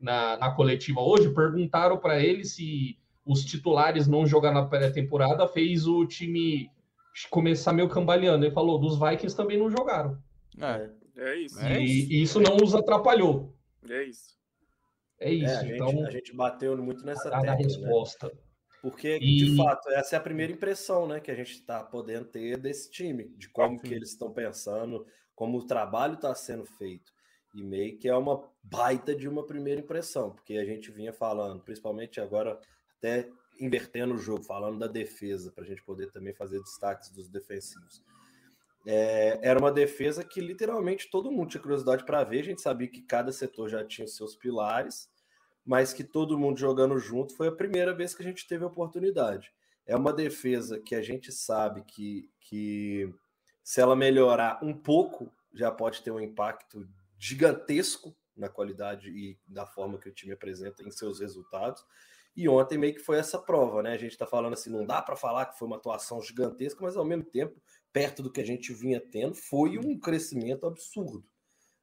na, 0.00 0.36
na 0.36 0.50
coletiva 0.50 1.00
hoje. 1.00 1.32
Perguntaram 1.32 1.98
para 1.98 2.20
ele 2.20 2.44
se 2.44 2.98
os 3.24 3.44
titulares 3.44 4.08
não 4.08 4.26
jogar 4.26 4.52
na 4.52 4.66
pré-temporada 4.66 5.46
fez 5.46 5.86
o 5.86 6.04
time 6.04 6.68
começar 7.30 7.72
meio 7.72 7.88
cambaleando. 7.88 8.44
Ele 8.44 8.54
falou, 8.54 8.78
dos 8.78 8.98
Vikings 8.98 9.36
também 9.36 9.56
não 9.56 9.70
jogaram. 9.70 10.18
É, 10.60 10.90
É 11.16 11.36
isso. 11.36 11.60
É 11.60 11.80
e, 11.80 11.84
isso. 11.84 12.12
e 12.12 12.22
isso 12.22 12.40
não 12.40 12.56
os 12.56 12.74
atrapalhou. 12.74 13.54
É 13.88 14.02
isso. 14.02 14.34
É 15.20 15.32
isso. 15.32 15.46
É, 15.46 15.56
a, 15.56 15.62
gente, 15.62 15.74
então, 15.74 16.04
a 16.06 16.10
gente 16.10 16.34
bateu 16.34 16.76
muito 16.76 17.04
nessa 17.04 17.28
a, 17.28 17.38
a 17.38 17.56
tecla, 17.56 17.78
né? 17.78 18.30
Porque, 18.84 19.16
E- 19.16 19.36
de 19.38 19.56
fato, 19.56 19.88
essa 19.92 20.14
é 20.14 20.18
a 20.18 20.22
primeira 20.22 20.52
impressão 20.52 21.08
né, 21.08 21.18
que 21.18 21.30
a 21.30 21.34
gente 21.34 21.52
está 21.52 21.82
podendo 21.82 22.26
ter 22.26 22.58
desse 22.58 22.90
time, 22.90 23.30
de 23.30 23.48
como 23.48 23.78
Sim. 23.78 23.86
que 23.86 23.94
eles 23.94 24.10
estão 24.10 24.30
pensando, 24.30 25.06
como 25.34 25.56
o 25.56 25.66
trabalho 25.66 26.16
está 26.16 26.34
sendo 26.34 26.66
feito. 26.66 27.10
E 27.54 27.62
meio 27.62 27.96
que 27.96 28.06
é 28.06 28.14
uma 28.14 28.46
baita 28.62 29.14
de 29.14 29.26
uma 29.26 29.46
primeira 29.46 29.80
impressão, 29.80 30.32
porque 30.32 30.58
a 30.58 30.66
gente 30.66 30.90
vinha 30.90 31.14
falando, 31.14 31.62
principalmente 31.62 32.20
agora, 32.20 32.60
até 32.98 33.30
invertendo 33.58 34.16
o 34.16 34.18
jogo, 34.18 34.42
falando 34.42 34.78
da 34.78 34.86
defesa, 34.86 35.50
para 35.50 35.64
a 35.64 35.66
gente 35.66 35.82
poder 35.82 36.12
também 36.12 36.34
fazer 36.34 36.60
destaques 36.60 37.08
dos 37.08 37.26
defensivos. 37.30 38.02
É, 38.86 39.38
era 39.42 39.58
uma 39.58 39.72
defesa 39.72 40.22
que 40.22 40.42
literalmente 40.42 41.08
todo 41.10 41.32
mundo 41.32 41.48
tinha 41.48 41.62
curiosidade 41.62 42.04
para 42.04 42.22
ver, 42.22 42.40
a 42.40 42.44
gente 42.44 42.60
sabia 42.60 42.88
que 42.88 43.00
cada 43.00 43.32
setor 43.32 43.70
já 43.70 43.82
tinha 43.82 44.04
os 44.04 44.14
seus 44.14 44.36
pilares, 44.36 45.08
mas 45.64 45.92
que 45.92 46.04
todo 46.04 46.38
mundo 46.38 46.58
jogando 46.58 46.98
junto 46.98 47.34
foi 47.34 47.48
a 47.48 47.52
primeira 47.52 47.94
vez 47.94 48.14
que 48.14 48.22
a 48.22 48.26
gente 48.26 48.46
teve 48.46 48.64
a 48.64 48.68
oportunidade. 48.68 49.52
É 49.86 49.96
uma 49.96 50.12
defesa 50.12 50.80
que 50.80 50.94
a 50.94 51.02
gente 51.02 51.32
sabe 51.32 51.82
que, 51.84 52.30
que 52.40 53.12
se 53.62 53.80
ela 53.80 53.96
melhorar 53.96 54.58
um 54.62 54.74
pouco, 54.74 55.32
já 55.52 55.70
pode 55.70 56.02
ter 56.02 56.10
um 56.10 56.20
impacto 56.20 56.88
gigantesco 57.18 58.14
na 58.36 58.48
qualidade 58.48 59.08
e 59.08 59.38
da 59.46 59.64
forma 59.64 59.98
que 59.98 60.08
o 60.08 60.12
time 60.12 60.32
apresenta 60.32 60.82
em 60.82 60.90
seus 60.90 61.20
resultados. 61.20 61.84
E 62.36 62.48
ontem 62.48 62.76
meio 62.76 62.94
que 62.94 63.00
foi 63.00 63.16
essa 63.18 63.38
prova, 63.38 63.82
né? 63.82 63.92
A 63.92 63.98
gente 63.98 64.18
tá 64.18 64.26
falando 64.26 64.54
assim, 64.54 64.68
não 64.68 64.84
dá 64.84 65.00
para 65.00 65.14
falar 65.14 65.46
que 65.46 65.58
foi 65.58 65.68
uma 65.68 65.76
atuação 65.76 66.20
gigantesca, 66.20 66.80
mas 66.82 66.96
ao 66.96 67.04
mesmo 67.04 67.24
tempo, 67.24 67.62
perto 67.92 68.22
do 68.22 68.32
que 68.32 68.40
a 68.40 68.46
gente 68.46 68.72
vinha 68.72 69.00
tendo, 69.00 69.36
foi 69.36 69.78
um 69.78 69.98
crescimento 69.98 70.66
absurdo, 70.66 71.24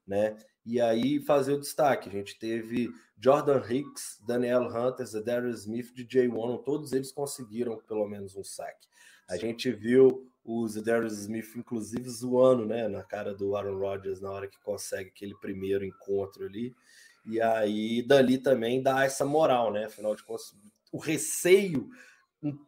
né? 0.06 0.36
E 0.64 0.80
aí 0.80 1.20
fazer 1.20 1.54
o 1.54 1.60
destaque, 1.60 2.08
a 2.08 2.12
gente 2.12 2.38
teve 2.38 2.88
Jordan 3.18 3.62
Hicks, 3.68 4.20
Daniel 4.26 4.66
Hunter, 4.66 5.06
Darius 5.24 5.60
Smith, 5.60 5.92
DJ 5.92 6.28
Warren, 6.28 6.62
todos 6.64 6.92
eles 6.92 7.10
conseguiram 7.12 7.78
pelo 7.86 8.06
menos 8.06 8.36
um 8.36 8.44
saque. 8.44 8.86
A 9.28 9.36
gente 9.36 9.70
viu 9.72 10.30
o 10.44 10.66
Darius 10.68 11.18
Smith, 11.18 11.56
inclusive, 11.56 12.08
zoando 12.08 12.66
né, 12.66 12.88
na 12.88 13.02
cara 13.02 13.34
do 13.34 13.56
Aaron 13.56 13.78
Rodgers 13.78 14.20
na 14.20 14.30
hora 14.30 14.48
que 14.48 14.60
consegue 14.60 15.10
aquele 15.10 15.34
primeiro 15.36 15.84
encontro 15.84 16.44
ali. 16.44 16.74
E 17.24 17.40
aí, 17.40 18.02
dali 18.02 18.38
também 18.38 18.82
dá 18.82 19.04
essa 19.04 19.24
moral, 19.24 19.72
né? 19.72 19.84
Afinal 19.84 20.16
de 20.16 20.24
contas, 20.24 20.52
o 20.90 20.98
receio 20.98 21.88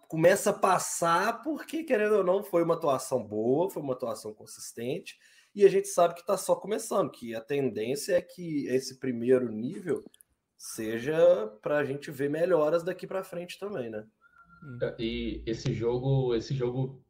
começa 0.06 0.50
a 0.50 0.54
passar, 0.54 1.42
porque, 1.42 1.82
querendo 1.82 2.18
ou 2.18 2.24
não, 2.24 2.44
foi 2.44 2.62
uma 2.62 2.74
atuação 2.74 3.22
boa, 3.22 3.68
foi 3.68 3.82
uma 3.82 3.94
atuação 3.94 4.32
consistente, 4.32 5.18
e 5.54 5.64
a 5.64 5.68
gente 5.68 5.88
sabe 5.88 6.14
que 6.14 6.20
está 6.20 6.36
só 6.36 6.54
começando, 6.56 7.10
que 7.10 7.34
a 7.34 7.40
tendência 7.40 8.14
é 8.16 8.20
que 8.22 8.66
esse 8.66 8.98
primeiro 8.98 9.48
nível 9.50 10.02
seja 10.56 11.46
para 11.62 11.78
a 11.78 11.84
gente 11.84 12.10
ver 12.10 12.30
melhoras 12.30 12.82
daqui 12.82 13.06
para 13.06 13.22
frente 13.24 13.58
também, 13.58 13.90
né? 13.90 14.04
E 14.98 15.42
esse 15.46 15.72
jogo, 15.74 16.34
esse 16.34 16.54
jogo 16.54 17.02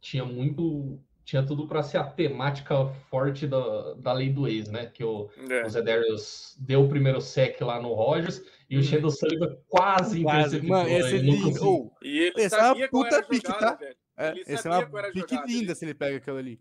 tinha 0.00 0.24
muito, 0.24 1.00
tinha 1.24 1.42
tudo 1.44 1.66
para 1.66 1.82
ser 1.82 1.96
a 1.96 2.04
temática 2.04 2.86
forte 3.08 3.46
da, 3.46 3.94
da 3.94 4.12
lei 4.12 4.30
do 4.30 4.46
ex, 4.46 4.68
né? 4.68 4.86
Que 4.86 5.02
o, 5.02 5.30
É. 5.50 5.64
o 5.64 5.70
Zedarius 5.70 6.54
deu 6.60 6.84
o 6.84 6.88
primeiro 6.88 7.22
sec 7.22 7.58
lá 7.62 7.80
no 7.80 7.94
Rogers 7.94 8.42
e 8.68 8.76
o 8.76 8.80
Hum. 8.80 8.82
Shadow 8.82 9.10
Sullivan 9.10 9.56
quase 9.66 10.22
Quase. 10.22 10.58
interceptou. 10.58 10.68
Mano, 10.68 10.88
esse 10.90 11.14
é 11.14 11.16
ele. 11.16 11.58
Oh, 11.62 11.90
E 12.02 12.18
ele 12.18 12.42
Essa 12.42 12.56
é 12.56 12.72
uma 12.72 12.88
puta 12.88 13.22
pique, 13.22 13.46
tá? 13.52 13.74
velho. 13.76 13.96
é, 14.18 14.30
Ele 14.32 14.44
essa 14.46 14.68
é 14.68 14.72
uma 14.86 15.10
pique 15.10 15.36
linda 15.46 15.74
se 15.74 15.84
ele 15.86 15.94
pega 15.94 16.18
aquilo 16.18 16.36
ali. 16.36 16.60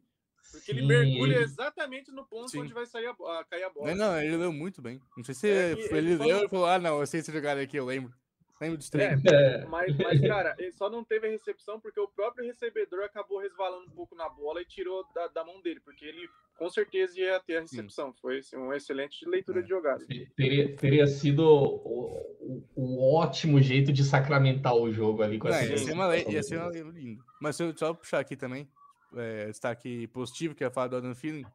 Porque 0.53 0.71
ele 0.71 0.81
Sim, 0.81 0.87
mergulha 0.87 1.35
ele- 1.35 1.43
exatamente 1.43 2.11
no 2.11 2.25
ponto 2.25 2.49
Sim. 2.49 2.61
onde 2.61 2.73
vai 2.73 2.85
sair 2.85 3.07
a, 3.07 3.11
a- 3.11 3.43
cair 3.49 3.63
a 3.63 3.69
bola. 3.69 3.93
Não, 3.93 4.11
não, 4.13 4.21
ele 4.21 4.37
leu 4.37 4.53
muito 4.53 4.81
bem. 4.81 5.01
Não 5.17 5.23
sei 5.23 5.35
se 5.35 5.49
É 5.49 5.71
ele, 5.71 5.81
ele 5.97 6.15
leu 6.15 6.17
falou- 6.17 6.45
e 6.45 6.49
falou, 6.49 6.65
ah, 6.67 6.79
não, 6.79 6.99
eu 6.99 7.07
sei 7.07 7.19
essa 7.19 7.31
jogada 7.31 7.59
aqui, 7.61 7.75
eu 7.77 7.85
lembro. 7.85 8.13
Lembro 8.61 8.77
dos 8.77 8.89
treinos. 8.89 9.25
É, 9.25 9.65
Mas, 9.67 9.97
mas, 9.97 10.21
cara, 10.21 10.55
ele 10.57 10.71
só 10.71 10.89
não 10.89 11.03
teve 11.03 11.27
a 11.27 11.29
recepção 11.31 11.79
porque 11.81 11.99
o 11.99 12.07
próprio 12.07 12.45
recebedor 12.45 13.03
acabou 13.03 13.39
resvalando 13.39 13.87
um 13.87 13.89
pouco 13.89 14.15
na 14.15 14.29
bola 14.29 14.61
e 14.61 14.65
tirou 14.65 15.03
da, 15.13 15.27
da 15.27 15.43
mão 15.43 15.59
dele, 15.61 15.81
porque 15.81 16.05
ele 16.05 16.29
com 16.57 16.69
certeza 16.69 17.19
ia 17.19 17.39
ter 17.41 17.57
a 17.57 17.61
recepção. 17.61 18.13
Foi 18.21 18.37
assim, 18.37 18.55
uma 18.55 18.77
excelente 18.77 19.25
leitura 19.27 19.59
É. 19.59 19.63
de 19.63 19.67
jogada. 19.69 20.05
teria, 20.37 20.75
teria 20.77 21.07
sido 21.07 21.41
o, 21.41 22.21
o- 22.39 22.69
o 22.75 23.13
ótimo 23.15 23.59
jeito 23.59 23.91
de 23.91 24.03
sacramentar 24.03 24.75
o 24.75 24.91
jogo 24.93 25.23
ali 25.23 25.39
com 25.39 25.47
Não, 25.49 25.55
essa 25.55 25.65
ia 25.71 25.77
ser 25.77 25.91
uma 25.91 26.15
ia 26.17 26.43
ser 26.43 26.57
uma 26.59 26.91
linda. 26.91 27.21
Mas 27.41 27.55
se 27.57 27.63
eu 27.63 27.75
só 27.75 27.93
puxar 27.93 28.19
aqui 28.19 28.35
também, 28.37 28.69
é, 29.15 29.47
destaque 29.47 30.07
positivo, 30.07 30.55
que 30.55 30.63
é 30.63 30.69
falar 30.69 30.87
do 30.87 30.97
Adam 30.97 31.15
Feeling. 31.15 31.45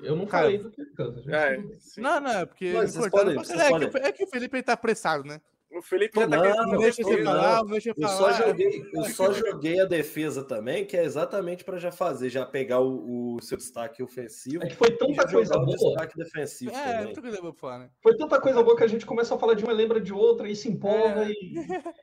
Eu 0.00 0.16
não 0.16 0.26
Cara, 0.26 0.44
falei 0.46 0.58
do 0.58 0.70
que 0.70 0.84
canto. 0.86 1.30
É. 1.30 1.56
Não, 1.98 2.20
não, 2.20 2.30
é 2.30 2.46
porque. 2.46 2.72
Mas 2.72 2.96
cortaram 2.96 3.34
podem- 3.34 3.60
é, 3.60 3.78
que, 3.78 3.84
o- 3.96 3.98
é 3.98 4.12
que 4.12 4.24
o 4.24 4.26
Felipe 4.26 4.62
tá 4.62 4.72
apressado, 4.72 5.24
né? 5.24 5.40
O 5.70 5.82
Felipe 5.82 6.14
já 6.20 6.28
tá 6.28 6.36
não, 6.36 6.42
querendo 6.42 6.66
Não 6.72 6.78
deixa 6.78 7.02
eu 7.02 7.06
você 7.08 7.16
não. 7.16 7.32
falar, 7.32 7.56
não 7.64 7.70
deixa 7.70 7.88
eu 7.90 7.94
Eu 7.96 8.08
falar. 8.08 8.32
só 8.32 8.46
joguei, 8.46 8.90
eu 8.92 9.04
só 9.06 9.32
joguei 9.32 9.80
a 9.80 9.84
defesa 9.84 10.44
também, 10.44 10.84
que 10.84 10.96
é 10.96 11.02
exatamente 11.04 11.64
para 11.64 11.78
já 11.78 11.90
fazer, 11.90 12.28
já 12.30 12.46
pegar 12.46 12.78
o, 12.80 13.34
o 13.34 13.40
seu 13.42 13.56
destaque 13.58 14.00
ofensivo 14.00 14.62
É 14.62 14.68
que 14.68 14.76
foi 14.76 14.92
tanta 14.96 15.26
coisa 15.28 15.54
boa. 15.58 15.76
destaque 15.76 16.16
defensivo 16.16 16.70
É, 16.70 17.12
também. 17.12 17.52
falar, 17.54 17.78
né? 17.80 17.90
Foi 18.00 18.16
tanta 18.16 18.40
coisa 18.40 18.62
boa 18.62 18.76
que 18.76 18.84
a 18.84 18.88
gente 18.88 19.04
começa 19.04 19.34
a 19.34 19.38
falar 19.38 19.54
de 19.54 19.64
uma, 19.64 19.72
lembra 19.72 20.00
de 20.00 20.12
outra, 20.12 20.48
e 20.48 20.54
se 20.54 20.68
empolga 20.68 21.24
É. 21.24 21.30
e, 21.32 21.54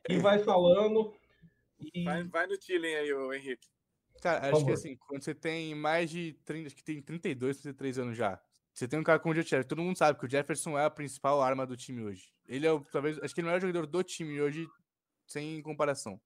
e 0.10 0.17
vai 0.17 0.39
falando. 0.39 1.13
E 1.93 2.04
Vai, 2.04 2.24
vai 2.26 2.47
no 2.47 2.58
Tilling 2.58 2.93
aí, 2.93 3.13
o 3.13 3.34
Henrique. 3.34 3.67
Cara, 4.22 4.50
acho 4.56 4.66
que 4.66 4.72
assim, 4.74 4.96
quando 5.08 5.24
você 5.24 5.34
tem 5.34 5.74
mais 5.76 6.10
de 6.10 6.34
30, 6.46 6.68
acho 6.68 6.76
que 6.76 6.84
tem 6.84 7.02
32, 7.02 7.58
33 7.58 7.98
anos 8.00 8.16
já, 8.18 8.40
você 8.74 8.88
tem 8.88 9.00
um 9.00 9.04
cara 9.04 9.20
como 9.20 9.34
o 9.34 9.36
Jefferson, 9.36 9.68
todo 9.68 9.82
mundo 9.82 9.98
sabe 9.98 10.18
que 10.20 10.26
o 10.26 10.30
Jefferson 10.30 10.78
é 10.78 10.86
a 10.86 10.90
principal 10.90 11.42
arma 11.42 11.66
do 11.66 11.76
time 11.76 12.04
hoje. 12.04 12.32
Ele 12.48 12.66
é 12.68 12.72
o, 12.72 12.80
talvez, 12.82 13.18
acho 13.22 13.34
que 13.34 13.42
ele 13.42 13.48
é 13.48 13.50
o 13.50 13.54
melhor 13.54 13.62
jogador 13.68 13.88
do 13.88 14.04
time 14.04 14.40
hoje, 14.40 14.68
sem 15.28 15.62
comparação. 15.62 16.20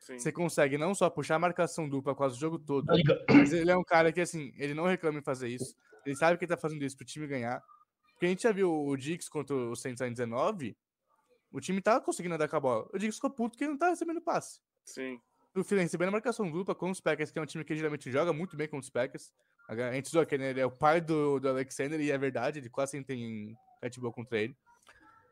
Sim. 0.00 0.18
Você 0.18 0.30
consegue 0.30 0.76
não 0.76 0.94
só 0.94 1.08
puxar 1.08 1.36
a 1.36 1.38
marcação 1.38 1.88
dupla 1.88 2.14
quase 2.14 2.36
o 2.36 2.38
jogo 2.40 2.58
todo, 2.58 2.92
liga- 2.94 3.24
mas 3.30 3.52
ele 3.52 3.70
é 3.70 3.76
um 3.76 3.84
cara 3.84 4.12
que, 4.12 4.20
assim, 4.20 4.52
ele 4.58 4.74
não 4.74 4.84
reclama 4.84 5.18
em 5.18 5.22
fazer 5.22 5.48
isso. 5.48 5.74
Ele 6.04 6.14
sabe 6.14 6.36
que 6.38 6.44
ele 6.44 6.50
tá 6.50 6.56
fazendo 6.58 6.84
isso 6.84 6.96
pro 6.96 7.06
time 7.06 7.26
ganhar. 7.26 7.62
Porque 8.12 8.26
a 8.26 8.28
gente 8.28 8.42
já 8.42 8.52
viu 8.52 8.70
o 8.72 8.96
Dix 8.96 9.28
contra 9.28 9.56
o 9.56 9.74
Saints 9.74 10.00
em 10.02 10.10
19, 10.12 10.76
o 11.50 11.60
time 11.60 11.80
tava 11.80 12.00
conseguindo 12.02 12.34
andar 12.34 12.48
com 12.48 12.56
a 12.56 12.60
bola. 12.60 12.88
O 12.92 12.98
Dix 12.98 13.14
ficou 13.16 13.30
puto 13.30 13.56
que 13.56 13.64
ele 13.64 13.72
não 13.72 13.78
tá 13.78 13.88
recebendo 13.88 14.20
passe. 14.20 14.60
Sim. 14.84 15.18
O 15.56 15.62
Philly 15.62 15.82
recebendo 15.82 16.10
marcação 16.10 16.50
dupla 16.50 16.74
com 16.74 16.90
os 16.90 17.00
Packers, 17.00 17.30
que 17.30 17.38
é 17.38 17.42
um 17.42 17.46
time 17.46 17.64
que 17.64 17.76
geralmente 17.76 18.10
joga 18.10 18.32
muito 18.32 18.56
bem 18.56 18.66
com 18.66 18.76
os 18.76 18.90
Packers. 18.90 19.32
A 19.68 19.92
gente 19.92 20.10
zoa 20.10 20.26
que 20.26 20.36
né, 20.36 20.50
ele 20.50 20.60
é 20.60 20.66
o 20.66 20.70
pai 20.70 21.00
do, 21.00 21.38
do 21.38 21.48
Alexander, 21.48 22.00
e 22.00 22.10
é 22.10 22.18
verdade, 22.18 22.58
ele 22.58 22.68
quase 22.68 22.92
sempre 22.92 23.14
tem 23.16 23.56
catbull 23.80 24.12
contra 24.12 24.38
ele. 24.38 24.56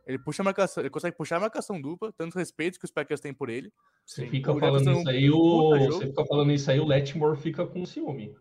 Ele 0.07 0.19
puxa 0.19 0.43
a 0.43 0.45
marcação, 0.45 0.83
ele 0.83 0.91
consegue 0.91 1.17
puxar 1.17 1.37
a 1.37 1.41
marcação 1.41 1.81
dupla, 1.81 2.13
tanto 2.13 2.39
respeito 2.39 2.79
que 2.79 2.85
os 2.85 2.91
Packers 2.91 3.21
têm 3.21 3.35
por 3.35 3.49
ele. 3.49 3.73
Você 4.07 4.23
Sim. 4.25 4.31
fica 4.31 4.55
falando 4.55 4.81
isso 4.81 4.91
é 4.91 4.95
um 4.95 5.09
aí, 5.09 5.31
o... 5.31 5.71
você 5.91 6.07
fica 6.07 6.25
falando 6.25 6.53
isso 6.53 6.71
aí, 6.71 6.81
o 6.81 6.85
Letmore 6.85 7.41
fica 7.41 7.67
com 7.67 7.85
ciúme. 7.85 8.35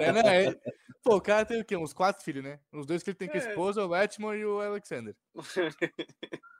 É, 0.00 0.12
né, 0.12 0.44
é- 0.46 0.60
Pô, 1.02 1.16
o 1.16 1.20
cara 1.20 1.44
tem 1.44 1.60
o 1.60 1.64
quê? 1.64 1.76
Uns 1.76 1.92
quatro 1.92 2.24
filhos, 2.24 2.42
né? 2.42 2.58
Os 2.72 2.86
dois 2.86 3.02
que 3.02 3.10
ele 3.10 3.16
tem 3.16 3.28
com 3.28 3.36
a 3.36 3.40
É. 3.40 3.48
esposa, 3.48 3.84
o 3.84 3.88
Letmore 3.88 4.38
e 4.38 4.46
o 4.46 4.60
Alexander. 4.60 5.14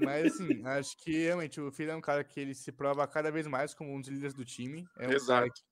Mas 0.00 0.32
assim, 0.34 0.64
acho 0.66 0.96
que 0.98 1.10
realmente 1.24 1.60
o 1.60 1.70
filho 1.72 1.90
é 1.92 1.96
um 1.96 2.00
cara 2.00 2.22
que 2.24 2.38
ele 2.40 2.54
se 2.54 2.70
prova 2.72 3.06
cada 3.06 3.30
vez 3.30 3.46
mais 3.46 3.74
como 3.74 3.94
um 3.94 4.00
dos 4.00 4.08
líderes 4.10 4.34
do 4.34 4.44
time. 4.44 4.86
É 4.98 5.08
um 5.08 5.12
Exato. 5.12 5.52
que- 5.52 5.62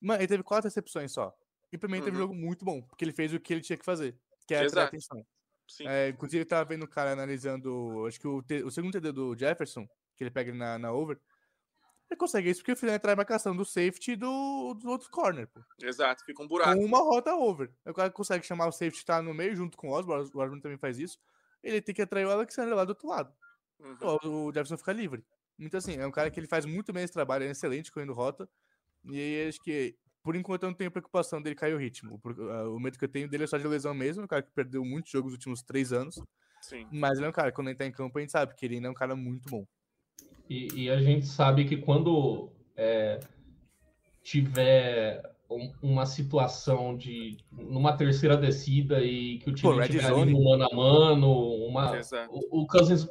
Mano, 0.00 0.20
ele 0.20 0.28
teve 0.28 0.42
quatro 0.42 0.66
recepções 0.68 1.12
só. 1.12 1.34
E 1.72 1.78
pra 1.78 1.88
mim 1.88 1.96
ele 1.96 2.04
teve 2.04 2.16
um 2.16 2.20
Uhum. 2.20 2.26
jogo 2.28 2.34
muito 2.34 2.64
bom, 2.64 2.82
porque 2.82 3.04
ele 3.04 3.12
fez 3.12 3.32
o 3.32 3.40
que 3.40 3.52
ele 3.52 3.60
tinha 3.62 3.76
que 3.76 3.84
fazer, 3.84 4.16
que 4.46 4.54
é 4.54 4.58
atrair 4.58 4.66
Exato. 4.66 4.86
atenção. 4.88 5.26
Sim. 5.66 5.88
É, 5.88 6.10
inclusive, 6.10 6.42
eu 6.42 6.46
tava 6.46 6.64
vendo 6.68 6.82
o 6.84 6.88
cara 6.88 7.12
analisando, 7.12 8.06
acho 8.06 8.20
que 8.20 8.28
o, 8.28 8.42
T- 8.42 8.62
o 8.62 8.70
segundo 8.70 8.92
TD 8.92 9.12
do 9.12 9.34
Jefferson, 9.36 9.86
que 10.14 10.22
ele 10.22 10.30
pega 10.30 10.52
na, 10.52 10.78
na 10.78 10.92
over, 10.92 11.18
ele 12.10 12.18
consegue 12.18 12.50
isso 12.50 12.60
porque 12.60 12.72
o 12.72 12.76
filho 12.76 12.92
atrai 12.94 13.14
a 13.14 13.16
marcação 13.16 13.56
do 13.56 13.64
safety 13.64 14.12
e 14.12 14.16
do, 14.16 14.74
do 14.74 14.90
outro 14.90 15.10
corner, 15.10 15.48
pô. 15.48 15.60
Exato. 15.82 16.22
Fica 16.24 16.42
um 16.42 16.46
buraco. 16.46 16.78
Com 16.78 16.84
uma 16.84 16.98
rota 16.98 17.34
over. 17.34 17.72
O 17.86 17.94
cara 17.94 18.10
consegue 18.10 18.44
chamar 18.46 18.66
o 18.68 18.72
safety 18.72 18.98
que 19.00 19.06
tá 19.06 19.22
no 19.22 19.32
meio 19.32 19.56
junto 19.56 19.76
com 19.78 19.88
o 19.88 19.92
Osborne, 19.92 20.22
o 20.22 20.26
Osborne 20.26 20.60
também 20.60 20.76
faz 20.78 20.98
isso. 20.98 21.18
Ele 21.64 21.80
tem 21.80 21.94
que 21.94 22.02
atrair 22.02 22.26
o 22.26 22.30
Alexander 22.30 22.74
lá 22.74 22.84
do 22.84 22.90
outro 22.90 23.08
lado. 23.08 23.32
Uhum. 23.80 23.96
O, 24.00 24.46
o 24.46 24.52
Jefferson 24.52 24.76
fica 24.76 24.92
livre. 24.92 25.24
Então, 25.58 25.78
assim, 25.78 25.96
é 25.96 26.06
um 26.06 26.10
cara 26.10 26.30
que 26.30 26.38
ele 26.38 26.46
faz 26.46 26.64
muito 26.64 26.92
bem 26.92 27.04
esse 27.04 27.12
trabalho, 27.12 27.44
é 27.44 27.50
excelente 27.50 27.90
correndo 27.90 28.12
rota. 28.12 28.48
E 29.04 29.18
aí, 29.18 29.48
acho 29.48 29.60
que, 29.62 29.96
por 30.22 30.36
enquanto, 30.36 30.64
eu 30.64 30.68
não 30.68 30.76
tenho 30.76 30.90
preocupação 30.90 31.40
dele 31.40 31.54
cair 31.54 31.74
o 31.74 31.78
ritmo. 31.78 32.18
Por- 32.20 32.36
ah, 32.50 32.68
O 32.68 32.78
medo 32.78 32.98
que 32.98 33.04
eu 33.04 33.08
tenho 33.08 33.28
dele 33.28 33.44
é 33.44 33.46
só 33.46 33.56
de 33.56 33.66
lesão 33.66 33.94
mesmo, 33.94 34.24
um 34.24 34.26
cara 34.26 34.42
que 34.42 34.50
perdeu 34.52 34.84
muitos 34.84 35.10
jogos 35.10 35.32
nos 35.32 35.34
últimos 35.34 35.62
três 35.62 35.92
anos. 35.92 36.20
Sim. 36.60 36.86
Mas 36.90 37.18
ele 37.18 37.26
é 37.26 37.28
um 37.28 37.32
cara, 37.32 37.52
quando 37.52 37.68
ele 37.68 37.76
tá 37.76 37.86
em 37.86 37.92
campo, 37.92 38.18
a 38.18 38.20
gente 38.20 38.32
sabe 38.32 38.54
que 38.54 38.64
ele 38.64 38.76
ainda 38.76 38.88
é 38.88 38.90
um 38.90 38.94
cara 38.94 39.14
muito 39.16 39.48
bom. 39.48 39.66
E, 40.48 40.84
e 40.84 40.90
a 40.90 41.00
gente 41.00 41.26
sabe 41.26 41.64
que 41.66 41.76
quando 41.76 42.50
é, 42.76 43.20
tiver 44.22 45.33
uma 45.82 46.06
situação 46.06 46.96
de 46.96 47.36
numa 47.52 47.96
terceira 47.96 48.36
descida 48.36 49.00
e 49.02 49.38
que 49.38 49.50
o 49.50 49.54
time 49.54 49.74
Pô, 49.74 49.82
tiver 49.82 50.04
ali 50.06 50.32
no 50.32 50.42
mano 50.42 50.64
a 50.64 50.74
mano, 50.74 51.30
uma, 51.66 51.96
Exato. 51.98 52.30
o, 52.32 52.62
o 52.62 52.66
Cousins 52.66 53.06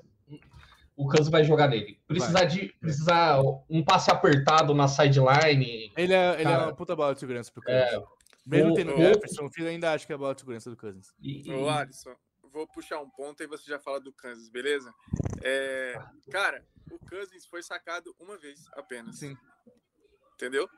o 0.96 1.08
Cousins 1.08 1.30
vai 1.30 1.44
jogar 1.44 1.68
nele. 1.70 2.00
Precisar 2.08 2.46
de 2.46 2.72
precisar 2.80 3.40
um 3.70 3.84
passe 3.84 4.12
apertado 4.12 4.76
na 4.76 4.88
sideline. 4.88 5.92
Ele 5.98 6.14
é, 6.14 6.40
ele 6.40 6.52
é 6.52 6.58
uma 6.58 6.76
puta 6.76 6.96
bola 6.96 7.14
de 7.16 7.20
segurança 7.20 7.52
pro 7.52 7.64
É, 7.68 7.90
Cousins. 7.92 8.10
Mesmo 8.46 8.72
o- 8.72 8.76
tendo 8.76 8.94
o- 8.94 8.98
Jefferson, 8.98 9.46
o 9.46 9.50
filho 9.52 9.70
ainda 9.70 9.92
acha 9.92 10.06
que 10.06 10.12
é 10.12 10.16
a 10.16 10.18
bola 10.20 10.36
de 10.36 10.42
segurança 10.42 10.70
do 10.70 10.78
Cousins. 10.78 11.08
e- 11.20 11.50
e- 11.50 11.52
Ô, 11.54 11.68
Alisson, 11.70 12.14
vou 12.52 12.68
puxar 12.68 13.00
um 13.00 13.10
ponto 13.10 13.42
aí 13.42 13.48
você 13.48 13.64
já 13.70 13.80
fala 13.80 14.00
do 14.00 14.14
Kansas, 14.14 14.50
beleza? 14.50 14.94
É, 15.42 16.00
cara, 16.32 16.64
o 16.92 17.00
Cousins 17.10 17.46
foi 17.48 17.64
sacado 17.64 18.14
uma 18.20 18.38
vez 18.38 18.60
apenas. 18.74 19.18
Sim. 19.18 19.36
Entendeu? 20.36 20.70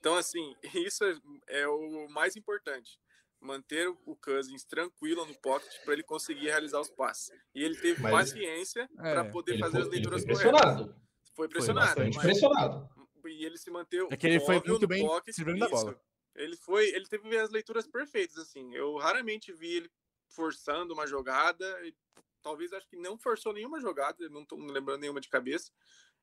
Então, 0.00 0.16
assim, 0.16 0.56
isso 0.88 1.04
é, 1.04 1.60
é 1.60 1.68
o 1.68 2.08
mais 2.08 2.34
importante. 2.36 2.98
Manter 3.42 3.88
o- 3.88 4.16
Cousins 4.16 4.64
tranquilo 4.64 5.24
no 5.24 5.34
pocket 5.40 5.72
para 5.84 5.94
ele 5.94 6.02
conseguir 6.02 6.46
realizar 6.48 6.80
os 6.80 6.90
passes. 6.90 7.30
E 7.54 7.62
ele 7.62 7.76
teve 7.76 8.02
Mas- 8.02 8.12
paciência 8.30 8.88
para 8.96 9.20
É, 9.26 9.30
poder 9.30 9.52
ele 9.52 9.60
fazer 9.60 9.72
foi, 9.78 9.82
as 9.82 9.88
leituras 9.88 10.22
foi 10.24 10.32
corretas. 10.34 10.52
pressionado. 10.60 11.00
Foi 11.34 11.48
pressionado. 11.48 12.00
Mas- 12.04 12.16
pressionado. 12.18 12.90
e 13.26 13.44
ele 13.44 13.56
se 13.58 13.70
manteve 13.70 14.08
É 14.10 14.16
que 14.16 14.26
ele 14.26 14.40
foi 14.40 14.56
muito 14.56 14.80
no 14.80 14.86
bem 14.88 15.06
pocket, 15.06 15.34
da 15.58 15.68
bola. 15.68 16.02
Ele 16.34 16.56
foi, 16.56 16.88
ele 16.90 17.06
teve 17.06 17.36
as 17.38 17.50
leituras 17.50 17.86
perfeitas 17.86 18.36
assim. 18.38 18.74
Eu 18.74 18.96
raramente 18.96 19.52
vi 19.52 19.72
ele 19.76 19.90
forçando 20.28 20.92
uma 20.94 21.06
jogada, 21.06 21.64
e 21.86 21.94
talvez 22.42 22.72
acho 22.72 22.86
que 22.88 22.96
não 22.96 23.18
forçou 23.18 23.52
nenhuma 23.52 23.80
jogada, 23.80 24.22
eu 24.22 24.30
não 24.30 24.46
me 24.52 24.70
lembrando 24.72 25.00
nenhuma 25.00 25.20
de 25.20 25.28
cabeça. 25.28 25.70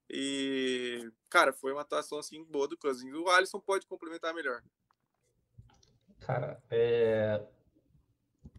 E 0.09 1.11
cara, 1.29 1.51
foi 1.51 1.73
uma 1.73 1.81
atuação 1.81 2.19
assim 2.19 2.43
boa 2.43 2.67
do 2.67 2.77
Cousins. 2.77 3.13
O 3.13 3.29
Alisson 3.29 3.59
pode 3.59 3.85
complementar 3.85 4.33
melhor. 4.33 4.61
Cara, 6.19 6.61
é... 6.69 7.41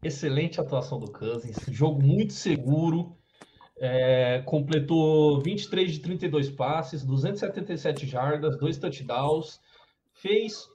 excelente 0.03 0.61
atuação 0.61 0.99
do 0.99 1.11
Cousins, 1.11 1.57
jogo 1.69 2.03
muito 2.03 2.33
seguro, 2.33 3.17
é, 3.77 4.43
completou 4.47 5.41
23 5.41 5.93
de 5.93 6.01
32 6.01 6.51
passes, 6.51 7.05
277 7.05 8.07
jardas, 8.07 8.59
dois 8.59 8.79
touchdowns, 8.79 9.61
fez 10.15 10.69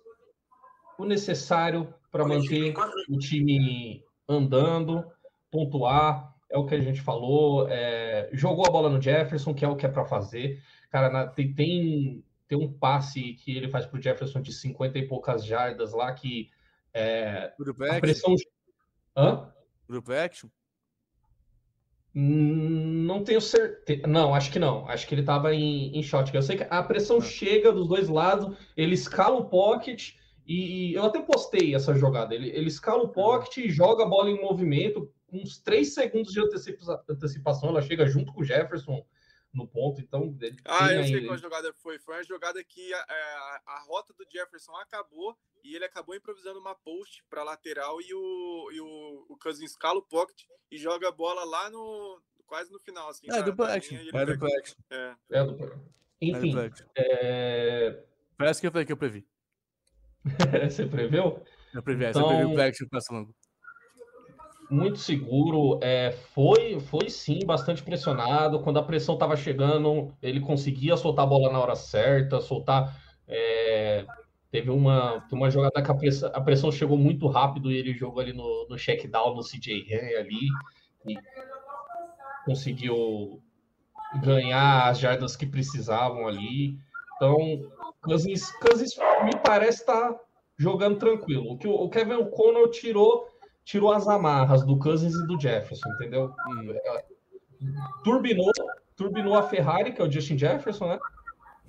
o 0.97 1.05
necessário 1.05 1.93
para 2.11 2.25
manter 2.25 2.73
o 3.09 3.17
time 3.17 4.03
andando, 4.27 5.03
pontuar, 5.51 6.32
é 6.53 6.57
o 6.57 6.65
que 6.67 6.75
a 6.75 6.79
gente 6.79 7.01
falou, 7.01 7.67
é, 7.67 8.29
jogou 8.31 8.63
a 8.67 8.71
bola 8.71 8.87
no 8.89 9.01
Jefferson, 9.01 9.53
que 9.55 9.65
é 9.65 9.67
o 9.67 9.75
que 9.75 9.87
é 9.87 9.89
para 9.89 10.05
fazer. 10.05 10.61
Cara, 10.91 11.09
na- 11.09 11.25
tem, 11.27 11.51
tem, 11.51 12.23
tem 12.47 12.57
um 12.57 12.71
passe 12.71 13.33
que 13.33 13.57
ele 13.57 13.67
faz 13.67 13.87
pro 13.87 13.99
Jefferson 13.99 14.39
de 14.39 14.53
50 14.53 14.99
e 14.99 15.07
poucas 15.07 15.43
jardas 15.43 15.93
lá 15.93 16.13
que 16.13 16.51
é, 16.93 17.51
a 17.57 17.85
Action? 17.95 17.99
pressão. 17.99 18.35
Hã? 19.17 19.51
Action? 20.23 20.47
Hum, 22.15 23.05
Não 23.07 23.23
tenho 23.23 23.41
certeza. 23.41 24.05
Não, 24.05 24.35
acho 24.35 24.51
que 24.51 24.59
não. 24.59 24.87
Acho 24.87 25.07
que 25.07 25.15
ele 25.15 25.21
estava 25.21 25.53
em, 25.55 25.97
em 25.97 26.03
shotgun. 26.03 26.37
Eu 26.37 26.43
sei 26.43 26.57
que 26.57 26.67
a 26.69 26.83
pressão 26.83 27.17
Ah. 27.17 27.21
chega 27.21 27.71
dos 27.71 27.87
dois 27.87 28.07
lados, 28.07 28.55
ele 28.77 28.93
escala 28.93 29.35
o 29.37 29.45
pocket 29.49 30.11
e, 30.45 30.91
e 30.91 30.93
eu 30.93 31.03
até 31.05 31.19
postei 31.21 31.73
essa 31.73 31.95
jogada. 31.95 32.35
Ele, 32.35 32.49
ele 32.49 32.67
escala 32.67 33.01
o 33.03 33.09
pocket 33.09 33.57
e 33.57 33.69
joga 33.71 34.03
a 34.03 34.07
bola 34.07 34.29
em 34.29 34.39
movimento. 34.39 35.11
Uns 35.33 35.57
3 35.57 35.93
segundos 35.93 36.31
de 36.31 36.39
antecipa- 36.39 37.03
antecipação, 37.09 37.69
ela 37.69 37.81
chega 37.81 38.05
junto 38.05 38.31
com 38.33 38.41
o 38.41 38.45
Jefferson 38.45 39.03
no 39.53 39.67
ponto. 39.67 39.99
Então, 39.99 40.35
ele 40.41 40.57
Ah, 40.65 40.93
eu 40.93 41.03
sei 41.03 41.25
qual 41.25 41.37
jogada 41.37 41.73
foi. 41.73 41.97
Foi 41.99 42.15
uma 42.15 42.23
jogada 42.23 42.63
que 42.63 42.93
a, 42.93 42.99
a- 42.99 43.61
a 43.67 43.79
rota 43.87 44.13
do 44.13 44.25
Jefferson 44.31 44.75
acabou 44.77 45.35
e 45.63 45.75
ele 45.75 45.85
acabou 45.85 46.15
improvisando 46.15 46.59
uma 46.59 46.75
post 46.75 47.23
para 47.29 47.43
lateral 47.43 47.99
e 48.01 48.13
o, 48.13 48.71
e 48.71 48.79
o, 48.81 49.25
o 49.29 49.37
Cousins 49.37 49.71
escala 49.71 49.97
o 49.99 50.03
pocket 50.03 50.43
e 50.69 50.77
joga 50.77 51.07
a 51.07 51.11
bola 51.11 51.43
lá 51.45 51.69
no 51.69 52.21
quase 52.45 52.71
no 52.71 52.79
final 52.79 53.09
assim. 53.09 53.25
É, 53.31 53.41
da 53.41 53.73
action. 53.73 53.97
É 53.97 54.25
duplo 54.25 54.47
action. 54.59 54.75
É. 54.91 55.15
é, 55.31 55.43
do- 55.43 55.63
É 55.63 55.79
Enfim, 56.21 56.53
é... 56.95 58.03
Parece 58.37 58.61
que 58.61 58.67
eu 58.67 58.71
falei 58.71 58.85
que 58.85 58.93
eu 58.93 58.97
previ. 58.97 59.25
você 60.69 60.85
preveu? 60.85 61.43
Eu 61.73 61.81
previ, 61.83 62.05
Então- 62.05 62.21
eu 62.41 62.49
previ 62.49 62.55
o 62.55 62.61
action 62.61 62.87
longo. 63.11 63.35
Muito 64.73 64.99
seguro. 64.99 65.79
É, 65.81 66.11
foi, 66.11 66.79
foi 66.79 67.09
sim 67.09 67.39
bastante 67.45 67.83
pressionado. 67.83 68.61
Quando 68.61 68.79
a 68.79 68.83
pressão 68.83 69.13
estava 69.13 69.35
chegando, 69.35 70.13
ele 70.21 70.39
conseguia 70.39 70.97
soltar 70.97 71.25
a 71.25 71.27
bola 71.27 71.51
na 71.51 71.59
hora 71.59 71.75
certa, 71.75 72.41
soltar. 72.41 72.99
é, 73.27 74.05
teve 74.51 74.69
uma, 74.69 75.25
uma 75.31 75.49
jogada 75.49 75.81
que 75.81 75.89
a 75.89 75.95
pressão, 75.95 76.31
a 76.33 76.41
pressão 76.41 76.71
chegou 76.71 76.97
muito 76.97 77.27
rápido 77.27 77.71
e 77.71 77.77
ele 77.77 77.93
jogou 77.93 78.21
ali 78.21 78.33
no, 78.33 78.67
no 78.69 78.77
check 78.77 79.07
down 79.09 79.35
no 79.35 79.41
CJ 79.41 79.87
Ham 79.91 80.19
ali 80.19 80.47
e 81.07 81.17
conseguiu 82.45 83.41
ganhar 84.21 84.89
as 84.89 84.99
jardas 84.99 85.35
que 85.35 85.45
precisavam 85.45 86.27
ali. 86.27 86.77
Então, 87.15 87.37
Cousins, 88.01 88.51
Cousins 88.59 88.95
me 89.23 89.35
parece 89.43 89.79
estar 89.79 90.15
jogando 90.57 90.99
tranquilo. 90.99 91.51
O 91.51 91.57
que 91.57 91.67
o 91.67 91.89
Kevin 91.89 92.13
O'Connell 92.13 92.69
tirou 92.69 93.32
tirou 93.63 93.91
as 93.91 94.07
amarras 94.07 94.65
do 94.65 94.77
Cousins 94.77 95.13
e 95.15 95.27
do 95.27 95.39
Jefferson, 95.39 95.89
entendeu? 95.95 96.33
Hum. 96.49 96.73
Turbinou, 98.03 98.51
turbinou 98.95 99.35
a 99.35 99.43
Ferrari, 99.43 99.93
que 99.93 100.01
é 100.01 100.05
o 100.05 100.11
Justin 100.11 100.37
Jefferson, 100.37 100.87
né? 100.87 100.99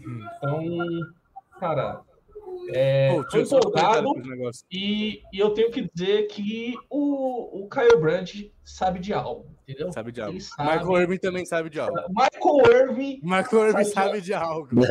Hum. 0.00 0.26
Então, 0.36 0.64
cara, 1.60 2.02
é, 2.72 3.10
um 3.12 3.22
comentário 3.24 3.58
empolgado 3.58 4.14
e, 4.70 5.22
e 5.32 5.38
eu 5.38 5.50
tenho 5.50 5.70
que 5.70 5.88
dizer 5.92 6.26
que 6.28 6.74
o, 6.90 7.64
o 7.64 7.68
Kyle 7.68 7.96
Brandt 8.00 8.52
sabe 8.64 8.98
de 8.98 9.12
algo, 9.12 9.46
entendeu? 9.62 9.92
Sabe 9.92 10.10
de 10.12 10.20
algo. 10.20 10.40
Sabe. 10.40 10.70
Michael 10.70 11.02
Irving 11.02 11.18
também 11.18 11.44
sabe 11.44 11.70
de 11.70 11.78
algo. 11.80 11.96
Michael 12.08 12.88
Irving 12.88 13.20
Michael 13.22 13.68
Irving 13.68 13.84
Sabe 13.84 14.20
de 14.20 14.34
algo. 14.34 14.68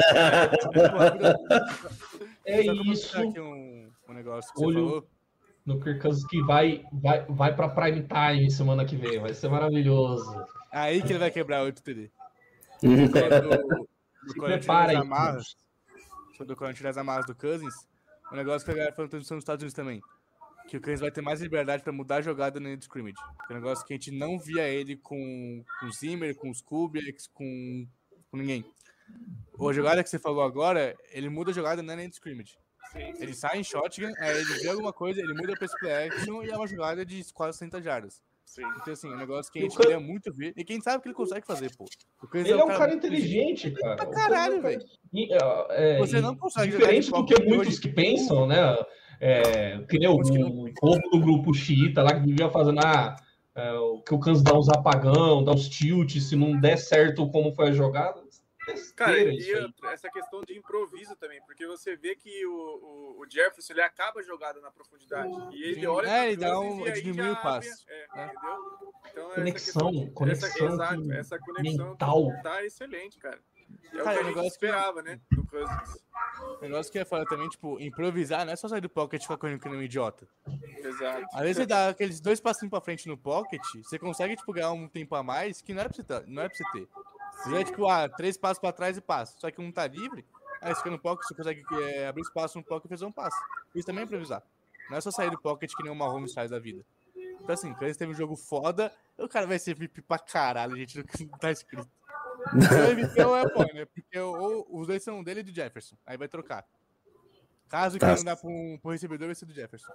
é 2.46 2.64
comentar 2.64 2.86
isso 2.86 3.18
aqui 3.18 3.40
um, 3.40 3.90
um 4.08 4.14
negócio 4.14 4.54
que 4.54 4.64
Olho- 4.64 4.74
você 4.74 4.86
falou. 4.86 5.08
No 5.66 5.80
Kirk 5.80 6.02
Cousins 6.02 6.26
que 6.28 6.42
vai, 6.42 6.84
vai, 6.92 7.26
vai 7.26 7.56
para 7.56 7.70
prime 7.70 8.04
time 8.04 8.52
semana 8.52 8.86
que 8.86 8.96
vem, 8.96 9.20
vai 9.20 9.34
ser 9.34 9.50
maravilhoso. 9.50 10.46
Aí 10.72 11.02
que 11.02 11.12
ele 11.12 11.20
vai 11.20 11.32
quebrar 11.32 11.64
8 11.64 11.82
TD. 11.82 12.12
Quando, 12.80 13.12
Se 14.28 14.36
quando 14.36 14.52
prepara 14.54 14.92
aí. 14.92 14.96
as 14.98 15.02
amarras, 15.02 15.56
quando 16.38 16.56
quando 16.56 16.76
tira 16.76 16.90
as 16.90 16.98
amarras 16.98 17.26
do 17.26 17.36
Cousins, 17.36 17.74
o 18.32 18.36
negócio 18.36 18.66
que 18.66 18.72
a 18.72 18.76
galera 18.76 18.96
transmissão 18.96 19.36
nos 19.36 19.44
Estados 19.44 19.62
Unidos 19.62 19.76
também. 19.76 20.02
Que 20.68 20.78
o 20.78 20.82
Cousins 20.82 21.02
vai 21.02 21.12
ter 21.12 21.22
mais 21.22 21.42
liberdade 21.42 21.84
pra 21.84 21.94
mudar 21.94 22.18
a 22.18 22.22
jogada 22.22 22.60
no 22.60 22.70
scrimmage. 22.76 23.16
Que 23.48 23.54
é 23.54 23.56
um 23.56 23.60
negócio 23.60 23.86
que 23.86 23.94
a 23.94 23.96
gente 23.98 24.12
não 24.12 24.40
via 24.40 24.68
ele 24.68 24.96
com, 24.98 25.64
com 25.80 25.86
o 25.86 25.92
Zimmer, 25.92 26.36
com 26.36 26.50
os 26.50 26.62
Kubiaks, 26.62 27.28
com, 27.28 27.88
com 28.32 28.38
ninguém. 28.38 28.66
A 29.60 29.74
jogada 29.74 30.04
que 30.04 30.10
você 30.10 30.18
falou 30.18 30.42
agora, 30.42 30.96
ele 31.12 31.30
muda 31.30 31.52
a 31.52 31.54
jogada 31.54 31.84
na 31.84 32.02
end 32.02 32.14
scrimmage. 32.14 32.58
Ele 32.96 33.34
sai 33.34 33.60
em 33.60 33.64
shotgun, 33.64 34.12
aí 34.20 34.38
ele 34.38 34.54
vê 34.60 34.70
alguma 34.70 34.94
coisa, 34.94 35.20
ele 35.20 35.34
muda 35.34 35.54
pra 35.54 35.66
esse 35.66 35.78
play 35.80 36.08
action 36.08 36.44
e 36.44 36.50
é 36.50 36.56
uma 36.56 36.68
jogada 36.68 37.06
de 37.06 37.24
quase 37.34 37.58
60 37.58 37.82
jardas. 37.82 38.22
Sim. 38.46 38.62
Então, 38.82 38.94
assim, 38.94 39.10
é 39.10 39.14
um 39.14 39.18
negócio 39.18 39.52
que 39.52 39.60
a 39.60 39.62
o 39.62 39.64
gente 39.64 39.78
queria 39.78 40.00
muito 40.00 40.32
ver. 40.32 40.54
E 40.56 40.64
quem 40.64 40.80
sabe 40.80 41.02
que 41.02 41.08
ele 41.08 41.16
consegue 41.16 41.46
fazer, 41.46 41.76
pô. 41.76 41.86
O 42.22 42.28
Cousins 42.28 42.52
Ele 42.52 42.62
é 42.62 42.64
um 42.64 42.68
cara 42.68 42.92
muito 42.92 43.08
inteligente, 43.08 43.72
cara. 43.72 43.96
Pra 43.96 44.06
caralho, 44.08 44.62
velho. 44.62 44.86
E, 45.12 45.34
é, 45.72 45.98
Você 45.98 46.22
não 46.22 46.36
consegue 46.36 46.72
Diferente 46.72 47.08
do 47.08 47.12
qualquer 47.12 47.42
que 47.42 47.48
muitos 47.48 47.68
hoje. 47.70 47.82
que 47.82 47.90
pensam, 47.90 48.46
né? 48.46 48.78
É, 49.20 49.80
que 49.90 49.98
nem 49.98 50.08
o, 50.08 50.16
o 50.16 50.74
povo 50.74 51.02
do 51.10 51.20
grupo 51.20 51.54
xiita 51.54 52.04
lá 52.04 52.20
que 52.20 52.28
vivia 52.28 52.50
fazendo 52.50 52.80
ah, 52.84 53.16
é, 53.56 53.72
o 53.74 54.02
que 54.02 54.14
o 54.14 54.20
Kansas 54.20 54.44
dá 54.44 54.54
uns 54.54 54.70
apagão, 54.70 55.44
dá 55.44 55.52
uns 55.52 55.70
tilt, 55.70 56.18
se 56.20 56.36
não 56.36 56.60
der 56.60 56.78
certo 56.78 57.30
como 57.30 57.54
foi 57.54 57.70
a 57.70 57.72
jogada. 57.72 58.23
Cara, 58.96 59.18
e 59.20 59.56
outra, 59.56 59.92
essa 59.92 60.10
questão 60.10 60.42
de 60.42 60.58
improviso 60.58 61.16
também, 61.16 61.42
porque 61.46 61.66
você 61.68 61.96
vê 61.96 62.16
que 62.16 62.46
o, 62.46 62.52
o, 62.52 63.22
o 63.22 63.30
Jefferson 63.30 63.74
ele 63.74 63.82
acaba 63.82 64.20
a 64.20 64.24
jogada 64.24 64.62
na 64.62 64.72
profundidade. 64.72 65.32
E 65.52 65.64
ele 65.64 65.82
Sim. 65.82 65.86
olha 65.88 66.08
É, 66.08 66.28
ele 66.28 66.38
dá 66.38 66.60
um- 66.60 66.88
e 66.88 66.92
diminui 66.94 67.32
o 67.32 67.42
passe. 67.42 67.70
abre- 67.70 67.94
é, 67.94 68.22
É. 68.22 68.26
entendeu? 68.26 68.94
Então, 69.12 69.26
essa 69.28 69.36
Conexão, 69.36 69.92
questão- 69.92 70.14
conexão 70.14 70.50
essa, 70.50 70.66
exato, 70.66 71.02
que- 71.04 71.14
essa 71.14 71.40
conexão 71.40 71.90
mental. 71.90 72.32
tá 72.42 72.66
excelente, 72.66 73.18
cara. 73.20 73.40
É 73.92 74.02
o 74.02 74.04
Cara, 74.04 74.04
que 74.04 74.08
é 74.08 74.12
a 74.12 74.14
gente 74.16 74.26
negócio 74.28 74.42
que- 74.50 74.66
esperava, 74.66 75.02
né? 75.02 75.20
Do 75.32 75.46
Cousins. 75.48 76.04
O 76.60 76.62
negócio 76.62 76.92
que 76.92 77.00
é 77.00 77.06
foda 77.06 77.26
também, 77.26 77.50
tipo, 77.50 77.80
improvisar, 77.80 78.46
não 78.46 78.54
é 78.54 78.56
só 78.56 78.68
sair 78.68 78.82
do 78.82 78.90
pocket 78.90 79.20
e 79.22 79.24
ficar 79.24 79.38
correndo 79.38 79.60
que 79.60 79.70
nem 79.70 79.78
um 79.80 79.82
idiota. 79.84 80.28
Exato. 80.78 81.26
Às 81.34 81.42
vezes 81.42 81.58
você 81.58 81.66
dá 81.66 81.90
aqueles 81.90 82.20
dois 82.20 82.40
passinhos 82.40 82.70
pra 82.70 82.82
frente 82.82 83.08
no 83.08 83.18
pocket, 83.18 83.62
você 83.84 83.98
consegue, 84.00 84.36
tipo, 84.36 84.52
ganhar 84.54 84.72
um 84.72 84.88
tempo 84.88 85.16
a 85.16 85.24
mais 85.24 85.62
que 85.62 85.74
não 85.74 85.82
era 85.82 85.90
pra 85.90 85.96
você, 85.96 86.04
ter- 86.04 86.28
não 86.28 86.42
era 86.42 86.50
pra 86.50 86.58
você 86.58 86.64
ter. 86.72 86.88
Você 87.38 87.56
é, 87.58 87.64
tipo, 87.64 87.88
ah, 87.88 88.08
três 88.08 88.38
passos 88.38 88.60
pra 88.60 88.72
trás 88.72 88.98
e 88.98 89.02
passa. 89.02 89.36
Só 89.40 89.52
que 89.52 89.62
um 89.62 89.72
tá 89.72 89.86
livre, 89.88 90.26
aí 90.62 90.74
fica 90.76 90.90
no 90.90 91.00
pocket, 91.00 91.28
você 91.28 91.36
consegue 91.36 91.64
é, 91.82 92.08
abrir 92.08 92.22
espaço 92.22 92.58
no 92.58 92.64
pocket 92.64 92.86
e 92.86 92.90
fazer 92.90 93.06
um 93.06 93.12
passe. 93.12 93.38
Isso 93.76 93.86
também 93.86 94.02
é 94.02 94.06
improvisar. 94.06 94.44
Não 94.90 94.98
é 94.98 95.02
só 95.02 95.12
sair 95.12 95.30
do 95.30 95.40
pocket 95.40 95.72
que 95.76 95.84
nem 95.84 95.92
uma 95.92 96.08
home 96.08 96.32
faz 96.34 96.52
da 96.52 96.60
vida. 96.60 96.86
Então, 97.16 97.54
assim, 97.54 97.74
quando 97.74 97.96
teve 97.96 98.12
um 98.12 98.16
jogo 98.16 98.36
foda, 98.36 98.92
o 99.18 99.28
cara 99.28 99.46
vai 99.46 99.60
ser 99.60 99.76
VIP 99.76 100.02
pra 100.02 100.18
caralho, 100.18 100.76
gente, 100.78 101.04
que 101.04 101.26
não 101.26 101.38
tá 101.40 101.52
escrito. 101.52 101.90
O 102.54 102.92
MVP 102.92 103.22
ou 103.24 103.38
é 103.38 103.54
bom, 103.54 103.66
né? 103.74 103.86
Porque 103.86 104.20
ou, 104.20 104.66
os 104.70 104.88
dois 104.88 105.04
são 105.04 105.24
dele 105.24 105.42
e 105.42 105.44
do 105.44 105.54
Jefferson. 105.54 105.96
Aí 106.06 106.18
vai 106.18 106.28
trocar. 106.28 106.66
Caso 107.70 107.98
Tá. 107.98 108.12
que 108.12 108.18
não 108.18 108.24
dá 108.26 108.36
pro, 108.36 108.80
pro 108.82 108.92
recebedor, 108.92 109.28
vai 109.28 109.36
ser 109.36 109.46
do 109.46 109.54
Jefferson. 109.54 109.92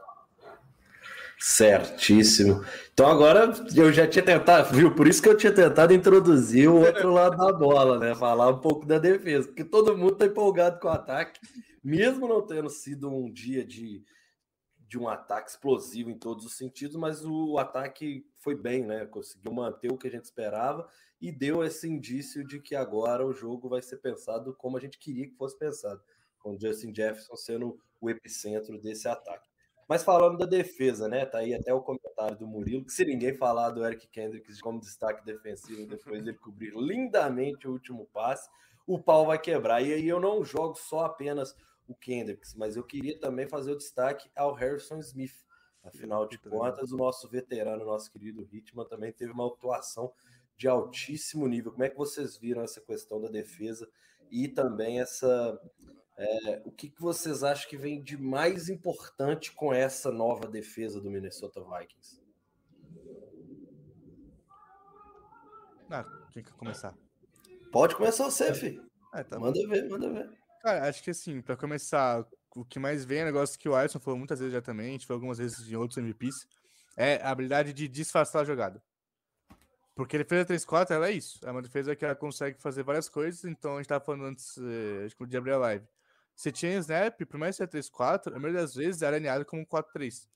Certíssimo. 1.39 2.65
Então 2.93 3.07
agora 3.07 3.53
eu 3.77 3.93
já 3.93 4.09
tinha 4.09 4.25
tentado, 4.25 4.75
viu? 4.75 4.93
Por 4.93 5.07
isso 5.07 5.23
que 5.23 5.29
eu 5.29 5.37
tinha 5.37 5.53
tentado 5.53 5.95
introduzir 5.95 6.69
o 6.69 6.81
outro 6.81 7.13
lado 7.13 7.37
da 7.37 7.53
bola, 7.53 7.97
né? 7.97 8.13
Falar 8.15 8.49
um 8.51 8.59
pouco 8.59 8.85
da 8.85 8.99
defesa, 8.99 9.47
porque 9.47 9.65
todo 9.65 9.97
mundo 9.97 10.17
tá 10.17 10.27
empolgado 10.27 10.81
com 10.81 10.89
o 10.89 10.91
ataque, 10.91 11.41
mesmo 11.83 12.27
não 12.27 12.45
tendo 12.45 12.69
sido 12.69 13.09
um 13.09 13.31
dia 13.33 13.65
de, 13.65 14.05
de 14.81 14.99
um 14.99 15.09
ataque 15.09 15.51
explosivo 15.51 16.11
em 16.11 16.19
todos 16.19 16.45
os 16.45 16.57
sentidos, 16.57 16.97
mas 16.97 17.25
o 17.25 17.57
ataque 17.57 18.27
foi 18.41 18.57
bem, 18.57 18.85
né? 18.85 19.07
Conseguiu 19.07 19.53
manter 19.53 19.93
o 19.93 19.97
que 19.97 20.09
a 20.09 20.11
gente 20.11 20.25
esperava 20.25 20.89
e 21.21 21.31
deu 21.31 21.63
esse 21.63 21.89
indício 21.89 22.45
de 22.45 22.61
que 22.61 22.75
agora 22.75 23.25
o 23.25 23.33
jogo 23.33 23.69
vai 23.69 23.81
ser 23.81 23.99
pensado 23.99 24.53
como 24.55 24.77
a 24.77 24.81
gente 24.81 24.99
queria 24.99 25.29
que 25.29 25.37
fosse 25.37 25.57
pensado, 25.57 26.03
com 26.41 26.57
o 26.57 26.61
Justin 26.61 26.93
Jefferson 26.93 27.37
sendo 27.37 27.79
o 28.01 28.11
epicentro 28.11 28.77
desse 28.81 29.07
ataque. 29.07 29.48
Mas 29.89 30.03
falando 30.03 30.37
da 30.37 30.45
defesa, 30.45 31.09
né? 31.09 31.25
Tá 31.25 31.39
aí 31.39 31.55
até 31.55 31.73
o 31.73 31.81
comentário 31.81 32.37
do 32.37 32.47
Murilo, 32.47 32.85
que 32.85 32.93
se 32.93 33.07
ninguém 33.07 33.35
falar 33.35 33.71
do 33.71 33.85
Eric 33.85 34.07
Kendricks 34.09 34.61
como 34.61 34.79
destaque 34.79 35.25
defensivo, 35.25 35.87
depois 35.87 36.21
ele 36.21 36.37
cobrir 36.37 36.75
lindamente 36.75 37.67
o 37.67 37.73
último 37.73 38.07
passe, 38.13 38.51
o 38.87 39.03
pau 39.03 39.25
vai 39.25 39.39
quebrar. 39.39 39.81
E 39.81 39.95
aí 39.95 40.07
eu 40.07 40.21
não 40.21 40.45
jogo 40.45 40.75
só 40.75 41.07
apenas 41.07 41.57
o 41.89 41.95
Kendricks, 41.95 42.55
mas 42.55 42.77
eu 42.77 42.85
queria 42.85 43.19
também 43.19 43.49
fazer 43.49 43.73
o 43.73 43.79
destaque 43.79 44.31
ao 44.37 44.53
Harrison 44.53 44.99
Smith. 44.99 45.47
Afinal 45.83 46.29
de 46.29 46.37
contas, 46.39 46.93
o 46.93 46.97
nosso 46.97 47.27
veterano, 47.29 47.87
nosso 47.87 48.13
querido 48.13 48.47
Hitman, 48.53 48.85
também 48.85 49.11
teve 49.11 49.33
uma 49.33 49.47
atuação 49.47 50.13
de 50.55 50.69
altíssimo 50.69 51.47
nível. 51.47 51.73
Como 51.73 51.85
é 51.85 51.89
que 51.89 51.97
vocês 51.97 52.37
viram 52.37 52.61
essa 52.61 52.81
questão 52.81 53.19
da 53.19 53.29
defesa 53.29 53.89
e 54.31 54.49
também 54.49 55.01
essa 55.01 55.59
é, 56.19 56.63
o 56.65 56.73
que, 56.73 56.91
que 56.91 57.01
vocês 57.01 57.45
acham 57.45 57.69
que 57.69 57.77
vem 57.77 58.03
de 58.03 58.19
mais 58.19 58.69
importante 58.69 59.53
com 59.53 59.73
essa 59.73 60.11
nova 60.11 60.49
defesa 60.49 61.01
do 61.01 61.09
Minnesota 61.09 61.61
Vikings? 61.63 62.21
Ah, 65.89 66.05
quem 66.33 66.43
quer 66.43 66.53
começar? 66.55 66.93
Pode 67.71 67.95
começar 67.95 68.25
você, 68.25 68.53
filho. 68.53 68.85
É, 69.15 69.23
tá 69.23 69.39
manda 69.39 69.65
ver, 69.69 69.89
manda 69.89 70.11
ver. 70.11 70.29
Cara, 70.61 70.89
acho 70.89 71.03
que 71.05 71.11
assim, 71.11 71.41
para 71.41 71.57
começar, 71.57 72.27
o 72.55 72.65
que 72.65 72.81
mais 72.81 73.05
vem 73.05 73.21
é 73.21 73.23
um 73.23 73.27
negócio 73.27 73.59
que 73.59 73.69
o 73.69 73.77
Alisson 73.77 74.01
falou 74.01 74.19
muitas 74.19 74.41
vezes 74.41 74.53
já 74.53 74.61
também, 74.61 74.89
a 74.89 74.93
gente 74.93 75.07
falou 75.07 75.19
algumas 75.19 75.39
vezes 75.39 75.71
em 75.71 75.77
outros 75.77 75.99
MVPs, 75.99 76.49
é 76.97 77.23
a 77.23 77.31
habilidade 77.31 77.73
de 77.73 77.87
disfarçar 77.87 78.43
a 78.43 78.45
jogada. 78.45 78.83
Porque 79.95 80.17
a 80.17 80.19
defesa 80.19 80.45
3-4, 80.45 80.91
ela 80.91 81.09
é 81.09 81.13
isso. 81.13 81.39
É 81.45 81.51
uma 81.51 81.63
defesa 81.63 81.95
que 81.95 82.05
ela 82.05 82.15
consegue 82.15 82.61
fazer 82.61 82.83
várias 82.83 83.09
coisas, 83.09 83.45
então 83.45 83.75
a 83.75 83.77
gente 83.79 83.89
tava 83.89 84.05
falando 84.05 84.27
antes 84.27 84.59
eh, 84.59 85.27
de 85.27 85.37
abrir 85.37 85.53
a 85.53 85.59
live. 85.59 85.87
Você 86.39 86.53
tinha 86.53 86.79
snap, 86.79 87.21
por 87.27 87.37
mais 87.37 87.57
que 87.57 87.67
seja 87.67 87.91
3-4, 87.91 88.29
a 88.29 88.39
maioria 88.39 88.61
das 88.61 88.73
vezes 88.73 89.03
era 89.03 89.17
alinhado 89.17 89.45
como 89.45 89.67
4-3. 89.67 90.29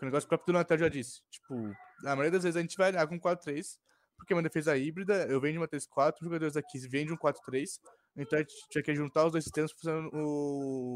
O 0.00 0.06
negócio 0.06 0.26
próprio 0.26 0.46
do 0.46 0.52
Natal 0.54 0.78
já 0.78 0.88
disse. 0.88 1.20
Tipo, 1.30 1.54
a 2.00 2.16
maioria 2.16 2.30
das 2.30 2.44
vezes 2.44 2.56
a 2.56 2.62
gente 2.62 2.78
vai 2.78 2.88
alinhar 2.88 3.06
com 3.06 3.20
4-3, 3.20 3.78
porque 4.16 4.32
é 4.32 4.36
uma 4.36 4.42
defesa 4.42 4.74
híbrida, 4.74 5.26
eu 5.26 5.38
venho 5.38 5.52
de 5.52 5.58
uma 5.58 5.68
3-4, 5.68 6.14
os 6.14 6.24
jogadores 6.24 6.56
aqui 6.56 6.78
vêm 6.88 7.04
de 7.04 7.12
um 7.12 7.16
4-3, 7.18 7.78
então 8.16 8.38
a 8.38 8.40
gente 8.42 8.54
tinha 8.70 8.82
que 8.82 8.94
juntar 8.94 9.26
os 9.26 9.32
dois 9.32 9.44
sistemas 9.44 9.70
fazendo 9.72 10.08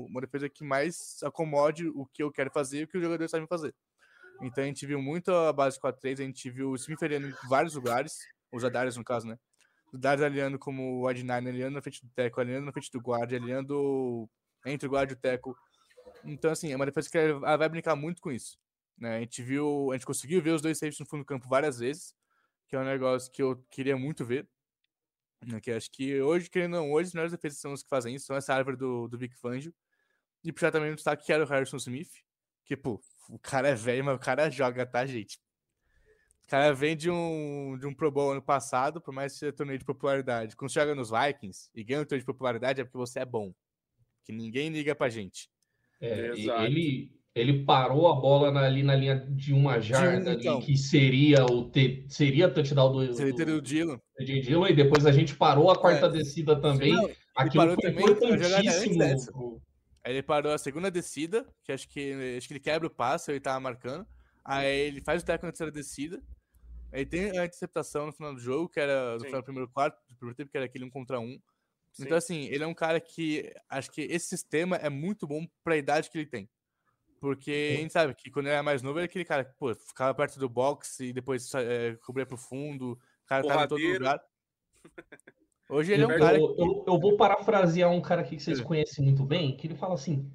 uma 0.08 0.22
defesa 0.22 0.48
que 0.48 0.64
mais 0.64 1.18
acomode 1.22 1.86
o 1.88 2.06
que 2.06 2.22
eu 2.22 2.32
quero 2.32 2.50
fazer 2.50 2.78
e 2.78 2.84
o 2.84 2.88
que 2.88 2.96
os 2.96 3.02
jogadores 3.02 3.30
sabem 3.30 3.46
fazer. 3.46 3.74
Então 4.40 4.64
a 4.64 4.66
gente 4.66 4.86
viu 4.86 4.98
muito 4.98 5.30
a 5.30 5.52
base 5.52 5.78
4-3, 5.78 6.20
a 6.20 6.24
gente 6.24 6.48
viu 6.48 6.70
o 6.70 6.74
Smith 6.76 7.02
em 7.02 7.34
vários 7.50 7.74
lugares, 7.74 8.18
os 8.50 8.64
Adarius 8.64 8.96
no 8.96 9.04
caso, 9.04 9.26
né? 9.26 9.38
O 9.92 9.98
Darius 9.98 10.24
aliando 10.24 10.58
como 10.58 11.02
o 11.02 11.04
Ad9, 11.04 11.48
aliando 11.48 11.74
na 11.74 11.82
frente 11.82 12.02
do 12.02 12.10
Teco, 12.14 12.40
aliando 12.40 12.64
na 12.64 12.72
frente 12.72 12.90
do 12.90 12.98
guard, 12.98 13.30
aliando 13.30 14.26
entre 14.64 14.86
o 14.86 14.90
guarda 14.90 15.12
e 15.12 15.16
o 15.16 15.18
teco. 15.18 15.56
Então, 16.24 16.50
assim, 16.50 16.72
é 16.72 16.76
uma 16.76 16.86
defesa 16.86 17.10
que 17.10 17.18
ela 17.18 17.56
vai 17.56 17.68
brincar 17.68 17.94
muito 17.94 18.20
com 18.20 18.32
isso. 18.32 18.58
Né? 18.96 19.16
A 19.16 19.20
gente 19.20 19.42
viu, 19.42 19.90
a 19.90 19.94
gente 19.94 20.06
conseguiu 20.06 20.40
ver 20.40 20.50
os 20.50 20.62
dois 20.62 20.78
safes 20.78 20.98
no 20.98 21.06
fundo 21.06 21.22
do 21.22 21.26
campo 21.26 21.48
várias 21.48 21.78
vezes, 21.78 22.14
que 22.66 22.76
é 22.76 22.78
um 22.78 22.84
negócio 22.84 23.30
que 23.30 23.42
eu 23.42 23.56
queria 23.70 23.96
muito 23.96 24.24
ver. 24.24 24.48
Né? 25.46 25.60
Que 25.60 25.72
acho 25.72 25.90
que 25.90 26.20
hoje, 26.20 26.48
querendo 26.48 26.72
não, 26.72 26.92
hoje 26.92 27.08
as 27.08 27.14
melhores 27.14 27.32
defesas 27.32 27.58
são 27.58 27.72
os 27.72 27.82
que 27.82 27.88
fazem 27.88 28.14
isso, 28.14 28.26
são 28.26 28.36
essa 28.36 28.54
árvore 28.54 28.76
do, 28.76 29.08
do 29.08 29.18
Vic 29.18 29.36
Fangio. 29.36 29.74
E 30.42 30.52
puxar 30.52 30.70
também 30.70 30.92
um 30.92 30.94
destaque 30.94 31.24
que 31.24 31.32
era 31.32 31.44
o 31.44 31.46
Harrison 31.46 31.76
Smith, 31.76 32.10
que, 32.64 32.76
pô, 32.76 33.00
o 33.28 33.38
cara 33.38 33.68
é 33.68 33.74
velho, 33.74 34.04
mas 34.04 34.16
o 34.16 34.18
cara 34.18 34.50
joga, 34.50 34.84
tá, 34.84 35.04
gente? 35.06 35.38
O 36.44 36.48
cara 36.48 36.74
vem 36.74 36.94
de 36.94 37.10
um, 37.10 37.78
de 37.78 37.86
um 37.86 37.94
Pro 37.94 38.10
Bowl 38.10 38.32
ano 38.32 38.42
passado, 38.42 39.00
por 39.00 39.12
mais 39.12 39.32
que 39.32 39.38
seja 39.38 39.52
torneio 39.52 39.78
de 39.78 39.84
popularidade. 39.84 40.54
Quando 40.54 40.70
você 40.70 40.78
joga 40.78 40.94
nos 40.94 41.10
Vikings 41.10 41.70
e 41.74 41.82
ganha 41.82 42.02
um 42.02 42.04
torneio 42.04 42.20
de 42.20 42.26
popularidade 42.26 42.80
é 42.82 42.84
porque 42.84 42.98
você 42.98 43.20
é 43.20 43.24
bom 43.24 43.54
que 44.24 44.32
ninguém 44.32 44.70
liga 44.70 44.94
pra 44.94 45.08
gente. 45.08 45.48
É, 46.00 46.32
ele, 46.64 47.12
ele 47.34 47.64
parou 47.64 48.08
a 48.08 48.14
bola 48.14 48.50
na, 48.50 48.60
ali 48.62 48.82
na 48.82 48.94
linha 48.94 49.16
de 49.16 49.52
uma 49.52 49.80
jarda 49.80 50.30
um, 50.30 50.34
então. 50.34 50.60
que 50.60 50.76
seria 50.76 51.44
o 51.44 51.70
te, 51.70 52.04
seria 52.08 52.48
touchdown 52.48 52.92
do, 52.92 53.14
seria 53.14 53.32
do, 53.32 53.44
do 53.44 53.62
Dillon. 53.62 53.98
Dillon, 54.18 54.66
e 54.66 54.74
depois 54.74 55.06
a 55.06 55.12
gente 55.12 55.34
parou 55.36 55.70
a 55.70 55.78
quarta 55.78 56.06
é. 56.06 56.10
descida 56.10 56.60
também. 56.60 56.92
Não, 56.92 57.10
Aquilo 57.34 57.74
foi 57.74 57.76
também, 57.76 58.04
importantíssimo. 58.04 59.62
Aí 60.04 60.12
ele 60.12 60.22
parou 60.22 60.52
a 60.52 60.58
segunda 60.58 60.90
descida, 60.90 61.46
que 61.64 61.72
acho 61.72 61.88
que 61.88 62.36
acho 62.36 62.46
que 62.46 62.54
ele 62.54 62.60
quebra 62.60 62.86
o 62.86 62.90
passe, 62.90 63.32
ele 63.32 63.40
tava 63.40 63.58
marcando. 63.58 64.06
Aí 64.44 64.88
ele 64.88 65.00
faz 65.00 65.22
o 65.22 65.24
teco 65.24 65.46
na 65.46 65.52
terceira 65.52 65.72
descida. 65.72 66.22
Aí 66.92 67.04
tem 67.04 67.30
a 67.30 67.44
interceptação 67.44 68.06
no 68.06 68.12
final 68.12 68.34
do 68.34 68.40
jogo, 68.40 68.68
que 68.68 68.78
era 68.78 69.14
no 69.14 69.24
final 69.24 69.40
do 69.40 69.44
primeiro 69.44 69.68
quarto, 69.68 69.96
do 70.08 70.16
primeiro 70.16 70.36
tempo, 70.36 70.50
que 70.50 70.56
era 70.56 70.66
aquele 70.66 70.84
um 70.84 70.90
contra 70.90 71.18
um. 71.18 71.38
Sim. 71.94 72.04
Então, 72.04 72.18
assim, 72.18 72.46
ele 72.46 72.64
é 72.64 72.66
um 72.66 72.74
cara 72.74 73.00
que 73.00 73.54
acho 73.70 73.90
que 73.90 74.02
esse 74.02 74.26
sistema 74.26 74.76
é 74.76 74.90
muito 74.90 75.26
bom 75.26 75.46
para 75.62 75.74
a 75.74 75.78
idade 75.78 76.10
que 76.10 76.18
ele 76.18 76.26
tem. 76.26 76.50
Porque 77.20 77.76
a 77.78 77.80
gente 77.80 77.92
sabe 77.92 78.14
que 78.14 78.30
quando 78.30 78.46
ele 78.46 78.54
era 78.54 78.62
mais 78.62 78.82
novo, 78.82 78.98
é 78.98 79.04
aquele 79.04 79.24
cara 79.24 79.44
que, 79.44 79.54
pô, 79.54 79.74
ficava 79.74 80.12
perto 80.12 80.38
do 80.38 80.48
box 80.48 81.00
e 81.00 81.12
depois 81.12 81.54
é, 81.54 81.96
cobria 82.04 82.26
pro 82.26 82.36
fundo, 82.36 82.92
o 82.92 83.26
cara 83.26 83.46
tava 83.46 83.64
em 83.64 83.68
todo 83.68 83.80
lugar. 83.80 84.20
Hoje 85.70 85.92
ele 85.92 86.02
é 86.02 86.06
um 86.06 86.10
eu, 86.10 86.18
cara. 86.18 86.36
Eu, 86.36 86.54
eu, 86.58 86.84
eu, 86.86 87.00
vou 87.00 87.16
parafrasear 87.16 87.90
um 87.90 88.02
cara 88.02 88.20
aqui 88.20 88.36
que 88.36 88.42
vocês 88.42 88.60
é. 88.60 88.62
conhecem 88.62 89.02
muito 89.02 89.24
bem, 89.24 89.56
que 89.56 89.66
ele 89.66 89.76
fala 89.76 89.94
assim: 89.94 90.30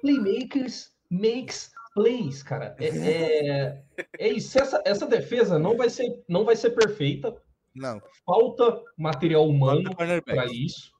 Playmakers 0.00 0.92
makes 1.10 1.72
plays, 1.94 2.42
cara. 2.42 2.76
É, 2.78 2.86
é, 2.86 3.82
é 4.18 4.28
isso. 4.28 4.58
Essa, 4.58 4.80
essa 4.84 5.06
defesa 5.06 5.58
não 5.58 5.76
vai 5.76 5.90
ser, 5.90 6.22
não 6.28 6.44
vai 6.44 6.54
ser 6.54 6.70
perfeita, 6.70 7.34
não. 7.74 8.00
Falta 8.24 8.82
material 8.96 9.48
humano 9.48 9.90
para 9.94 10.46
isso. 10.46 10.92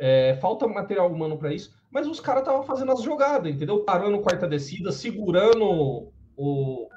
É, 0.00 0.36
falta 0.40 0.66
material 0.68 1.10
humano 1.10 1.36
para 1.36 1.52
isso. 1.52 1.76
Mas 1.90 2.06
os 2.06 2.20
caras 2.20 2.42
estavam 2.42 2.62
fazendo 2.62 2.92
as 2.92 3.02
jogadas, 3.02 3.52
entendeu? 3.52 3.84
Parando 3.84 4.20
quarta 4.20 4.46
descida, 4.46 4.92
segurando 4.92 6.12
o, 6.36 6.88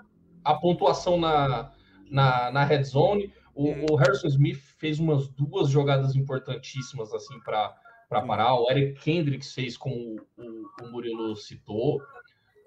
a 0.43 0.53
pontuação 0.53 1.19
na, 1.19 1.71
na, 2.09 2.51
na 2.51 2.63
red 2.63 2.83
zone. 2.83 3.33
O, 3.55 3.69
hum. 3.69 3.85
o, 3.89 3.95
Harrison 3.95 4.27
Smith 4.27 4.61
fez 4.77 4.99
umas 4.99 5.27
duas 5.29 5.69
jogadas 5.69 6.15
importantíssimas 6.15 7.13
assim 7.13 7.39
para 7.41 7.75
parar. 8.09 8.55
O 8.55 8.69
Eric 8.69 9.01
Kendricks 9.01 9.53
fez, 9.53 9.75
como 9.77 10.21
o, 10.37 10.85
o 10.85 10.91
Murilo 10.91 11.35
citou. 11.35 12.01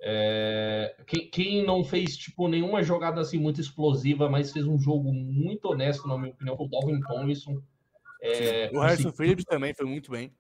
É, 0.07 0.95
quem, 1.07 1.31
quem, 1.31 1.65
não 1.65 1.83
fez 1.83 2.15
tipo 2.15 2.47
nenhuma 2.47 2.83
jogada 2.83 3.23
assim 3.23 3.39
muito 3.39 3.59
explosiva, 3.59 4.29
mas 4.29 4.53
fez 4.53 4.67
um 4.67 4.79
jogo 4.79 5.11
muito 5.11 5.65
honesto, 5.65 6.07
na 6.07 6.19
minha 6.19 6.31
opinião, 6.31 6.59
foi 6.59 6.67
o 6.67 6.69
Dalvin 6.69 7.01
Tomlinson. 7.01 7.63
É, 8.21 8.71
o 8.71 8.81
Harrison 8.81 9.11
Phillips 9.13 9.47
também 9.47 9.73
foi 9.73 9.87
muito 9.87 10.11
bem. 10.11 10.31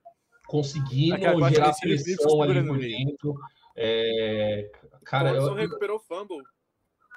Conseguindo 0.46 1.16
gerar 1.48 1.72
pressão 1.80 2.42
ali 2.42 2.66
por 2.66 2.78
dentro. 2.78 3.34
É, 3.74 4.70
cara, 5.02 5.32
o 5.32 5.36
eu, 5.36 5.54
recuperou 5.54 5.96
o 5.96 6.00
fumble. 6.00 6.44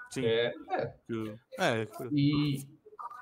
Sim. 0.09 0.23
É, 0.23 0.53
é. 0.71 0.93
é. 1.59 1.87
E, 2.13 2.61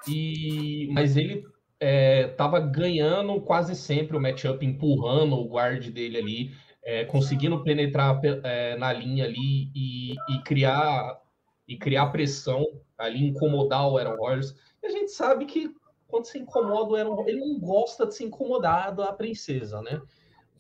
e, 0.07 0.89
mas 0.93 1.17
ele 1.17 1.43
estava 1.79 2.59
é, 2.59 2.67
ganhando 2.67 3.41
quase 3.41 3.75
sempre 3.75 4.15
o 4.15 4.21
matchup, 4.21 4.63
empurrando 4.63 5.33
o 5.35 5.49
guard 5.49 5.89
dele 5.89 6.17
ali 6.19 6.64
é, 6.85 7.03
conseguindo 7.03 7.63
penetrar 7.63 8.21
é, 8.43 8.77
na 8.77 8.93
linha 8.93 9.25
ali 9.25 9.71
e, 9.73 10.13
e, 10.29 10.43
criar 10.43 11.19
e 11.67 11.75
criar 11.75 12.07
pressão 12.07 12.63
ali, 12.95 13.25
incomodar 13.25 13.89
o 13.89 13.97
Aaron 13.97 14.15
Rodgers. 14.15 14.55
E 14.83 14.85
a 14.85 14.91
gente 14.91 15.11
sabe 15.11 15.45
que 15.45 15.73
quando 16.07 16.25
se 16.25 16.37
incomoda 16.37 16.91
o 16.91 16.95
Aaron 16.95 17.27
ele 17.27 17.39
não 17.39 17.59
gosta 17.59 18.05
de 18.05 18.13
ser 18.13 18.25
incomodado 18.25 19.01
a 19.01 19.11
princesa, 19.11 19.81
né? 19.81 19.99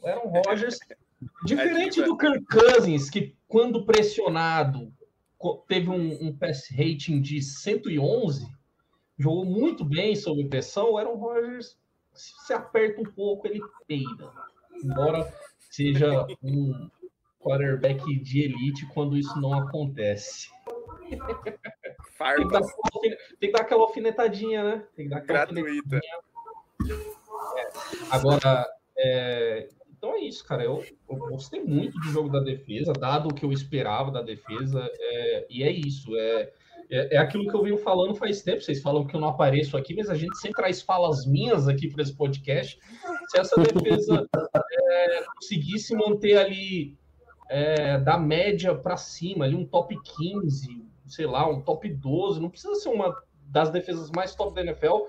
O 0.01 0.07
Aaron 0.07 0.31
Rodgers, 0.31 0.79
diferente 1.45 2.01
do 2.01 2.17
Kirk 2.17 2.43
Cousins, 2.45 3.07
que 3.07 3.35
quando 3.47 3.85
pressionado 3.85 4.91
teve 5.67 5.91
um, 5.91 6.27
um 6.27 6.35
pass 6.35 6.67
rating 6.71 7.21
de 7.21 7.39
111, 7.39 8.47
jogou 9.15 9.45
muito 9.45 9.85
bem 9.85 10.15
sob 10.15 10.43
pressão, 10.45 10.93
o 10.93 10.97
Aaron 10.97 11.17
Rodgers 11.17 11.77
se 12.15 12.51
aperta 12.51 12.99
um 12.99 13.05
pouco, 13.05 13.45
ele 13.45 13.61
peida. 13.87 14.31
Embora 14.83 15.31
seja 15.75 16.25
um 16.41 16.89
quarterback 17.39 18.03
de 18.21 18.41
elite 18.41 18.85
quando 18.87 19.17
isso 19.17 19.39
não 19.39 19.53
acontece. 19.53 20.49
Tem 21.07 21.19
que, 21.19 22.51
dar, 22.51 22.61
tem 23.01 23.17
que, 23.39 23.51
dar, 23.51 23.61
aquela 23.61 23.83
alfinetadinha, 23.83 24.63
né? 24.63 24.87
Tem 24.95 25.05
que 25.05 25.11
dar 25.11 25.17
aquela 25.17 25.45
Gratuita. 25.45 25.97
É. 25.97 27.69
Agora, 28.09 28.67
é, 28.97 29.69
então 29.97 30.15
é 30.15 30.19
isso, 30.19 30.43
cara. 30.45 30.63
Eu, 30.63 30.83
eu 31.09 31.17
gostei 31.17 31.61
muito 31.63 31.99
do 31.99 32.09
jogo 32.09 32.29
da 32.29 32.39
defesa, 32.39 32.93
dado 32.93 33.29
o 33.29 33.33
que 33.33 33.45
eu 33.45 33.51
esperava 33.51 34.11
da 34.11 34.21
defesa. 34.21 34.89
É, 34.99 35.47
e 35.49 35.63
é 35.63 35.71
isso. 35.71 36.15
É, 36.17 36.51
é, 36.89 37.15
é, 37.15 37.17
aquilo 37.17 37.47
que 37.47 37.55
eu 37.55 37.63
venho 37.63 37.77
falando 37.77 38.15
faz 38.15 38.41
tempo. 38.41 38.61
Vocês 38.61 38.81
falam 38.81 39.05
que 39.05 39.15
eu 39.15 39.19
não 39.19 39.29
apareço 39.29 39.77
aqui, 39.77 39.95
mas 39.95 40.09
a 40.09 40.15
gente 40.15 40.37
sempre 40.37 40.55
traz 40.55 40.81
falas 40.81 41.25
minhas 41.25 41.67
aqui 41.67 41.87
para 41.87 42.01
esse 42.01 42.15
podcast. 42.15 42.79
Se 43.29 43.39
essa 43.39 43.61
defesa 43.61 44.27
é, 44.33 45.23
conseguisse 45.35 45.95
manter 45.95 46.37
ali 46.37 46.97
é, 47.49 47.97
da 47.99 48.17
média 48.17 48.75
para 48.75 48.97
cima, 48.97 49.45
ali 49.45 49.55
um 49.55 49.65
top 49.65 49.95
15, 50.01 50.85
sei 51.07 51.25
lá, 51.25 51.47
um 51.47 51.61
top 51.61 51.89
12, 51.89 52.41
não 52.41 52.49
precisa 52.49 52.75
ser 52.75 52.89
uma 52.89 53.15
das 53.47 53.69
defesas 53.69 54.09
mais 54.11 54.35
top 54.35 54.53
da 54.53 54.61
NFL, 54.61 55.05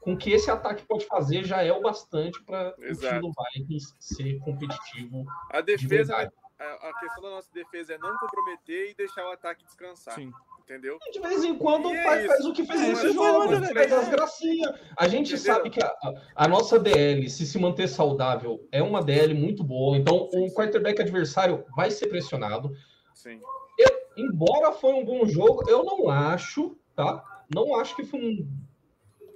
com 0.00 0.16
que 0.16 0.30
esse 0.30 0.50
ataque 0.50 0.86
pode 0.86 1.04
fazer 1.06 1.44
já 1.44 1.62
é 1.62 1.72
o 1.72 1.82
bastante 1.82 2.42
para 2.44 2.74
o 2.78 2.96
time 2.96 3.20
do 3.20 3.32
Vikings 3.54 3.94
ser 3.98 4.38
competitivo. 4.40 5.24
A 5.50 5.60
defesa, 5.60 6.14
de 6.14 6.32
a, 6.58 6.88
a, 6.88 7.00
questão 7.00 7.22
da 7.22 7.30
nossa 7.30 7.52
defesa 7.52 7.94
é 7.94 7.98
não 7.98 8.16
comprometer 8.16 8.90
e 8.90 8.94
deixar 8.94 9.26
o 9.26 9.32
ataque 9.32 9.64
descansar. 9.64 10.14
Sim. 10.14 10.32
Entendeu? 10.68 10.98
De 11.10 11.18
vez 11.18 11.42
em 11.44 11.56
quando 11.56 11.88
é 11.88 12.04
faz, 12.04 12.26
faz, 12.26 12.44
o 12.44 12.52
que 12.52 12.62
fez 12.62 12.78
é, 12.78 12.88
nesse 12.88 13.12
jogo, 13.14 13.48
faz 13.72 13.90
as 13.90 14.08
gracinhas. 14.10 14.74
A 14.98 15.08
gente 15.08 15.32
Entendeu? 15.32 15.54
sabe 15.54 15.70
que 15.70 15.82
a, 15.82 15.94
a, 16.36 16.46
nossa 16.46 16.78
DL, 16.78 17.26
se 17.30 17.46
se 17.46 17.58
manter 17.58 17.88
saudável, 17.88 18.60
é 18.70 18.82
uma 18.82 19.02
DL 19.02 19.32
muito 19.32 19.64
boa. 19.64 19.96
Então, 19.96 20.28
o 20.30 20.52
quarterback 20.52 21.00
adversário 21.00 21.64
vai 21.74 21.90
ser 21.90 22.08
pressionado. 22.08 22.70
Sim. 23.14 23.40
Eu, 23.78 23.88
embora 24.18 24.72
foi 24.72 24.92
um 24.92 25.06
bom 25.06 25.26
jogo, 25.26 25.64
eu 25.70 25.82
não 25.82 26.10
acho, 26.10 26.76
tá? 26.94 27.24
Não 27.52 27.74
acho 27.80 27.96
que 27.96 28.04
foi 28.04 28.20
um 28.20 28.68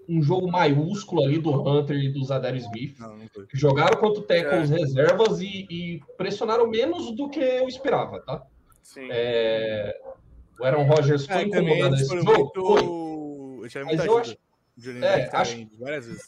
um 0.09 0.21
jogo 0.21 0.51
maiúsculo 0.51 1.25
ali 1.25 1.39
do 1.39 1.51
Hunter 1.51 1.97
e 1.97 2.13
do 2.13 2.23
Zadar 2.25 2.55
Smith. 2.57 2.99
Não, 2.99 3.17
não 3.17 3.27
jogaram 3.55 3.99
contra 3.99 4.21
o 4.21 4.27
tackles 4.27 4.71
é. 4.71 4.77
reservas 4.77 5.41
e, 5.41 5.67
e, 5.71 6.01
pressionaram 6.19 6.69
menos 6.69 7.15
do 7.15 7.31
que 7.31 7.39
eu 7.39 7.69
esperava, 7.69 8.21
tá? 8.21 8.43
Sim. 8.83 9.09
É... 9.11 9.97
O 10.59 10.65
Aaron 10.65 10.85
Rodgers 10.85 11.27
foi 11.27 11.37
é, 11.37 11.43
incomodado 11.43 11.97
nesse 11.97 12.17
jogo? 12.17 12.33
Muito... 12.33 13.69
Foi. 13.71 13.85
Mas 13.85 14.05
eu 14.05 14.19
acho... 14.19 14.37
É, 15.03 15.37
acho... 15.37 15.69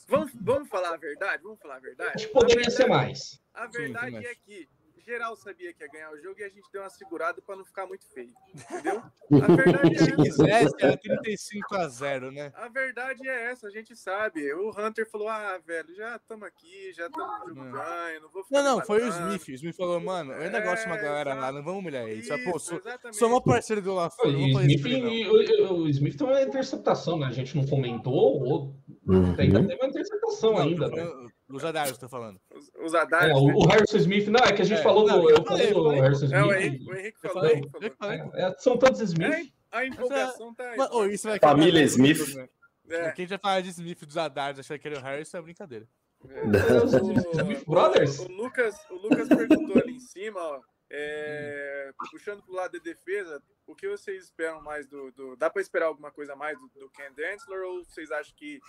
Vamos, 0.09 0.33
vamos 0.35 0.69
falar 0.69 0.95
a 0.95 0.97
verdade? 0.97 1.43
Vamos 1.43 1.59
falar 1.61 1.77
a 1.77 1.81
verdade? 1.81 2.13
Acho 2.15 2.27
que 2.27 2.33
poderia 2.33 2.57
verdade, 2.57 2.77
ser 2.77 2.89
mais. 2.89 3.41
A 3.55 3.67
verdade 3.67 4.11
Sim, 4.11 4.27
é 4.27 4.35
que 4.35 4.69
geral 5.05 5.37
sabia 5.37 5.73
que 5.73 5.83
ia 5.83 5.89
ganhar 5.89 6.13
o 6.13 6.21
jogo 6.21 6.41
e 6.41 6.45
a 6.45 6.49
gente 6.49 6.71
deu 6.73 6.83
uma 6.83 6.91
segurada 6.91 7.41
para 7.43 7.57
não 7.57 7.65
ficar 7.65 7.87
muito 7.87 8.07
feio. 8.07 8.33
Entendeu? 8.55 9.03
A 9.43 9.55
verdade 9.55 9.95
é 9.95 9.97
essa. 9.97 10.05
Se 10.05 10.17
quisesse, 10.17 10.75
era 10.81 10.97
35 10.97 11.75
a 11.75 11.89
0, 11.89 12.33
né? 12.33 12.53
A 12.55 12.69
verdade 12.69 13.29
é 13.29 13.51
essa, 13.51 13.67
a 13.67 13.71
gente 13.71 13.95
sabe. 13.97 14.53
O 14.55 14.71
Hunter 14.71 15.09
falou: 15.09 15.29
ah, 15.29 15.59
velho, 15.65 15.95
já 15.95 16.17
estamos 16.17 16.47
aqui, 16.47 16.93
já 16.93 17.07
estamos 17.07 17.41
no 17.41 17.55
jogo 17.55 17.71
ganho, 17.73 18.21
não 18.23 18.31
vou 18.31 18.45
ficar. 18.45 18.63
Não, 18.63 18.77
não, 18.77 18.85
foi 18.85 19.03
o 19.03 19.09
Smith. 19.09 19.49
O 19.49 19.53
Smith 19.53 19.77
falou, 19.77 20.01
mano, 20.01 20.33
eu 20.33 20.43
ainda 20.43 20.59
é, 20.59 20.61
gosto 20.63 20.83
de 20.83 20.89
uma 20.89 20.97
galera 20.97 21.31
exato. 21.31 21.41
lá, 21.41 21.53
não 21.53 21.63
vamos 21.63 21.81
humilhar 21.81 22.09
ele. 22.09 22.23
Só, 22.25 22.37
pô, 22.39 22.59
sou, 22.59 22.81
sou 23.13 23.29
uma 23.29 23.43
parceira 23.43 23.83
do 23.83 23.95
LaFleur. 23.95 24.35
O, 24.35 25.73
o, 25.73 25.83
o 25.83 25.89
Smith 25.89 26.17
tem 26.17 26.27
uma 26.27 26.43
interceptação, 26.43 27.19
né? 27.19 27.27
A 27.27 27.33
gente 27.33 27.57
não 27.57 27.67
comentou, 27.67 28.43
ou 28.43 28.75
uhum. 29.07 29.35
ainda 29.39 29.65
tem 29.65 29.77
uma 29.77 29.87
interceptação 29.89 30.53
não, 30.53 30.61
ainda, 30.61 30.89
né? 30.89 31.31
Os 31.49 31.65
Adarios, 31.65 31.99
tô 31.99 32.09
falando. 32.09 32.41
Os, 32.55 32.71
os 32.85 32.95
Adarios. 32.95 33.37
É, 33.37 33.41
o, 33.41 33.59
o, 33.59 33.67
Harrison 33.67 33.99
Smith, 33.99 34.29
não, 34.29 34.41
é 34.41 34.53
que 34.53 34.63
a 34.63 34.65
gente 34.65 34.81
é, 34.81 34.83
falou 34.83 35.07
não, 35.07 35.21
do. 35.21 35.31
Eu, 35.31 35.45
falei 35.45 35.73
do 35.73 35.89
Harrison 35.91 36.25
Smith. 36.25 36.33
É, 36.33 36.45
o 36.45 36.55
Henrique, 36.55 36.91
o 36.91 36.95
Henrique 36.97 37.21
falou. 37.21 37.71
Falei, 37.71 37.91
falou. 37.99 38.35
É, 38.35 38.55
são 38.59 38.77
tantos 38.77 39.01
Smith. 39.01 39.53
a 39.71 39.87
empolgação 39.87 40.55
tá 40.55 40.71
aí. 40.71 40.79
Oh, 40.91 41.05
isso 41.07 41.29
vai 41.29 41.39
Família 41.39 41.83
Smith. 41.83 42.35
Né? 42.35 42.49
É. 42.89 43.13
Quem 43.13 43.27
já 43.27 43.39
fala 43.39 43.63
de 43.63 43.71
Smith 43.71 44.05
dos 44.05 44.17
Adarios 44.17 44.59
achando 44.59 44.79
que 44.79 44.89
ele 44.89 44.97
é 44.97 44.99
o 44.99 45.03
Harrison 45.03 45.39
é 45.39 45.43
brincadeira. 45.43 45.89
É. 46.29 46.45
Smith 47.41 47.65
Brothers? 47.67 48.19
O, 48.21 48.29
Lucas, 48.29 48.75
o 48.91 48.95
Lucas 48.95 49.29
perguntou 49.29 49.83
ali 49.83 49.97
em 49.97 50.01
cima, 50.01 50.41
ó. 50.41 50.61
É, 50.91 51.93
puxando 52.11 52.43
pro 52.43 52.55
lado 52.55 52.73
de 52.73 52.81
defesa, 52.81 53.43
o 53.67 53.75
que 53.75 53.89
vocês 53.89 54.25
esperam 54.25 54.61
mais 54.63 54.87
do. 54.87 55.11
do 55.13 55.37
dá 55.37 55.49
para 55.49 55.63
esperar 55.63 55.87
alguma 55.87 56.11
coisa 56.11 56.37
mais 56.37 56.59
do, 56.59 56.69
do 56.79 56.91
Ken 56.91 57.13
Densler 57.15 57.63
ou 57.63 57.85
vocês 57.85 58.11
acham 58.11 58.35
que 58.37 58.61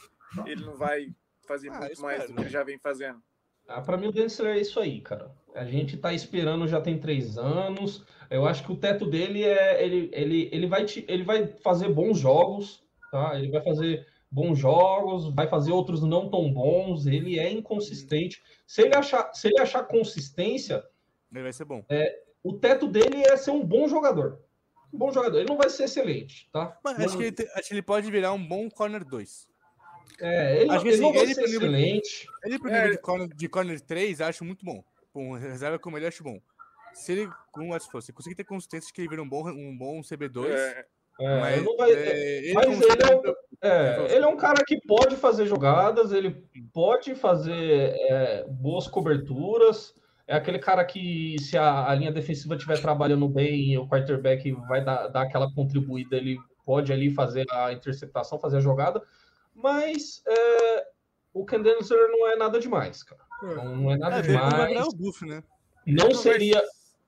ele 0.45 0.63
não 0.63 0.75
vai 0.75 1.13
fazer 1.45 1.69
ah, 1.69 1.79
muito 1.79 2.01
mais 2.01 2.27
do 2.27 2.33
que 2.33 2.41
ele 2.41 2.49
já 2.49 2.63
vem 2.63 2.79
fazendo? 2.79 3.21
Ah, 3.67 3.81
para 3.81 3.97
mim 3.97 4.07
o 4.07 4.11
Densler 4.11 4.55
é 4.55 4.59
isso 4.59 4.79
aí, 4.79 5.01
cara. 5.01 5.31
A 5.53 5.65
gente 5.65 5.97
tá 5.97 6.13
esperando 6.13 6.67
já 6.67 6.79
tem 6.79 6.99
três 6.99 7.37
anos. 7.37 8.03
Eu 8.29 8.45
acho 8.45 8.63
que 8.63 8.71
o 8.71 8.77
teto 8.77 9.05
dele 9.05 9.43
é 9.43 9.83
ele, 9.83 10.09
ele, 10.13 10.49
ele, 10.51 10.67
vai, 10.67 10.85
te, 10.85 11.05
ele 11.07 11.23
vai 11.23 11.47
fazer 11.63 11.89
bons 11.89 12.19
jogos, 12.19 12.83
tá? 13.11 13.37
Ele 13.37 13.49
vai 13.49 13.63
fazer 13.63 14.05
bons 14.29 14.57
jogos, 14.57 15.33
vai 15.33 15.47
fazer 15.47 15.71
outros 15.71 16.03
não 16.03 16.29
tão 16.29 16.51
bons. 16.51 17.07
Ele 17.07 17.39
é 17.39 17.51
inconsistente. 17.51 18.41
Se 18.67 18.83
ele 18.83 18.95
achar, 18.95 19.33
se 19.33 19.47
ele 19.47 19.59
achar 19.59 19.83
consistência, 19.83 20.83
ele 21.37 21.43
vai 21.43 21.53
ser 21.53 21.65
bom. 21.65 21.83
É, 21.89 22.19
o 22.43 22.53
teto 22.53 22.87
dele 22.87 23.23
é 23.23 23.35
ser 23.37 23.51
um 23.51 23.65
bom 23.65 23.87
jogador. 23.87 24.39
Um 24.93 24.97
bom 24.97 25.11
jogador. 25.11 25.37
Ele 25.37 25.49
não 25.49 25.57
vai 25.57 25.69
ser 25.69 25.83
excelente, 25.83 26.49
tá? 26.51 26.77
Mas 26.83 26.99
acho, 26.99 27.17
que 27.17 27.23
ele, 27.23 27.35
acho 27.55 27.67
que 27.67 27.73
ele 27.73 27.81
pode 27.81 28.09
virar 28.09 28.33
um 28.33 28.47
bom 28.47 28.69
corner 28.69 29.03
2. 29.03 29.47
É, 30.21 30.61
ele, 30.61 30.71
acho 30.71 30.87
ele, 30.87 30.95
assim, 30.95 31.17
ele, 31.17 31.31
excelente. 31.31 32.27
Ele 32.45 32.59
pro 32.59 32.71
nível 32.71 32.87
é. 32.87 32.91
de, 32.91 32.97
corner, 32.97 33.27
de 33.27 33.49
corner 33.49 33.81
3, 33.81 34.21
acho 34.21 34.45
muito 34.45 34.65
bom. 34.65 34.83
Com 35.11 35.33
reserva 35.33 35.79
como 35.79 35.97
ele, 35.97 36.07
acho 36.07 36.23
bom. 36.23 36.39
Se 36.93 37.11
ele, 37.11 37.29
como 37.51 37.77
se 37.79 37.89
fosse, 37.91 38.13
conseguir 38.13 38.35
ter 38.35 38.45
consistência 38.45 38.87
de 38.87 38.93
que 38.93 39.01
ele 39.01 39.09
vira 39.09 39.21
um 39.21 39.27
bom, 39.27 39.49
um 39.49 39.77
bom 39.77 40.01
CB2. 40.01 40.47
É. 40.47 40.85
É, 41.19 41.39
mas, 41.39 41.63
vai, 41.77 41.91
é, 41.91 42.37
ele, 42.39 42.53
mas 42.53 42.67
ele, 42.67 42.85
é, 43.61 43.69
é, 43.69 44.15
ele, 44.15 44.25
é, 44.25 44.27
um 44.27 44.35
cara 44.35 44.65
que 44.65 44.81
pode 44.85 45.15
fazer 45.15 45.45
jogadas, 45.45 46.11
ele 46.11 46.45
pode 46.73 47.15
fazer 47.15 47.95
é, 47.95 48.45
boas 48.49 48.85
coberturas. 48.87 49.95
É 50.27 50.35
aquele 50.35 50.59
cara 50.59 50.83
que, 50.83 51.35
se 51.39 51.57
a, 51.57 51.89
a 51.89 51.95
linha 51.95 52.11
defensiva 52.11 52.55
estiver 52.55 52.81
trabalhando 52.81 53.27
bem, 53.29 53.77
o 53.77 53.87
quarterback 53.87 54.51
vai 54.67 54.83
dar, 54.83 55.07
dar 55.07 55.21
aquela 55.21 55.51
contribuída, 55.53 56.17
ele 56.17 56.37
pode 56.65 56.91
ali 56.91 57.13
fazer 57.13 57.45
a 57.51 57.71
interceptação, 57.71 58.39
fazer 58.39 58.57
a 58.57 58.61
jogada 58.61 59.01
mas 59.55 60.21
é, 60.27 60.87
o 61.33 61.45
Ken 61.45 61.59
não 61.59 62.27
é 62.27 62.35
nada 62.35 62.59
demais, 62.59 63.01
cara. 63.03 63.21
É. 63.43 63.55
Não, 63.55 63.75
não 63.77 63.91
é 63.91 63.97
nada 63.97 64.17
é, 64.17 64.21
demais. 64.21 64.87
O 64.87 64.95
buff, 64.95 65.25
né? 65.25 65.41
Não 65.87 66.11
seria, 66.13 66.61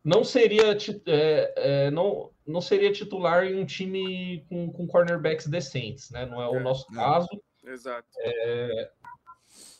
não 0.03 0.23
seria, 0.23 0.77
é, 1.05 1.53
é, 1.57 1.91
não, 1.91 2.31
não 2.45 2.61
seria 2.61 2.91
titular 2.91 3.43
em 3.43 3.59
um 3.59 3.65
time 3.65 4.45
com, 4.47 4.71
com 4.71 4.87
cornerbacks 4.87 5.47
decentes, 5.47 6.09
né? 6.09 6.25
Não 6.25 6.41
é 6.41 6.47
o 6.47 6.55
é, 6.55 6.59
nosso 6.61 6.87
caso. 6.87 7.27
Exato. 7.65 8.07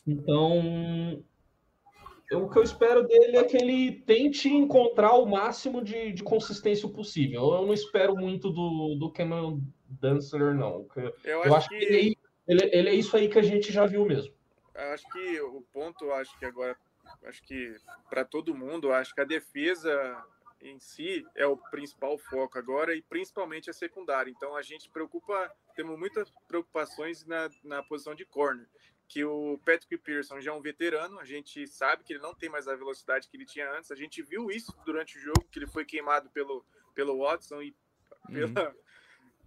então, 0.06 1.24
o 2.36 2.48
que 2.48 2.58
eu 2.58 2.62
espero 2.62 3.06
dele 3.06 3.36
é 3.38 3.44
que 3.44 3.56
ele 3.56 4.02
tente 4.02 4.48
encontrar 4.48 5.14
o 5.14 5.26
máximo 5.26 5.82
de, 5.82 6.12
de 6.12 6.22
consistência 6.22 6.88
possível. 6.88 7.52
Eu 7.52 7.66
não 7.66 7.72
espero 7.72 8.14
muito 8.14 8.50
do, 8.50 8.96
do 8.96 9.10
Cameron 9.10 9.60
Dancer, 9.88 10.54
não. 10.54 10.86
Eu, 10.96 11.14
eu 11.24 11.42
acho, 11.42 11.54
acho 11.54 11.68
que, 11.70 11.78
que 11.78 11.84
ele, 11.84 12.18
ele, 12.46 12.70
ele 12.72 12.88
é 12.90 12.94
isso 12.94 13.16
aí 13.16 13.28
que 13.28 13.38
a 13.38 13.42
gente 13.42 13.72
já 13.72 13.86
viu 13.86 14.04
mesmo. 14.04 14.34
Eu 14.74 14.92
acho 14.92 15.08
que 15.10 15.40
o 15.40 15.62
ponto, 15.72 16.12
acho 16.12 16.38
que 16.38 16.44
agora, 16.44 16.76
acho 17.24 17.42
que 17.42 17.74
para 18.10 18.24
todo 18.24 18.54
mundo, 18.54 18.92
acho 18.92 19.14
que 19.14 19.20
a 19.20 19.24
defesa 19.24 20.22
em 20.60 20.78
si 20.78 21.24
é 21.34 21.46
o 21.46 21.56
principal 21.56 22.18
foco 22.18 22.58
agora 22.58 22.94
e 22.94 23.02
principalmente 23.02 23.70
a 23.70 23.72
secundária. 23.72 24.30
Então 24.30 24.54
a 24.54 24.62
gente 24.62 24.90
preocupa, 24.90 25.50
temos 25.74 25.98
muitas 25.98 26.30
preocupações 26.46 27.24
na, 27.24 27.48
na 27.64 27.82
posição 27.82 28.14
de 28.14 28.24
corner, 28.24 28.66
que 29.08 29.24
o 29.24 29.58
Patrick 29.64 29.96
Pearson 29.98 30.40
já 30.40 30.50
é 30.50 30.54
um 30.54 30.60
veterano, 30.60 31.18
a 31.18 31.24
gente 31.24 31.66
sabe 31.66 32.04
que 32.04 32.12
ele 32.12 32.22
não 32.22 32.34
tem 32.34 32.48
mais 32.48 32.68
a 32.68 32.76
velocidade 32.76 33.28
que 33.28 33.36
ele 33.36 33.46
tinha 33.46 33.70
antes. 33.72 33.90
A 33.90 33.96
gente 33.96 34.22
viu 34.22 34.50
isso 34.50 34.76
durante 34.84 35.16
o 35.16 35.20
jogo, 35.20 35.46
que 35.50 35.58
ele 35.58 35.66
foi 35.66 35.84
queimado 35.84 36.28
pelo 36.30 36.64
pelo 36.94 37.18
Watson 37.18 37.62
e 37.62 37.74
pela, 38.30 38.68
uhum 38.68 38.74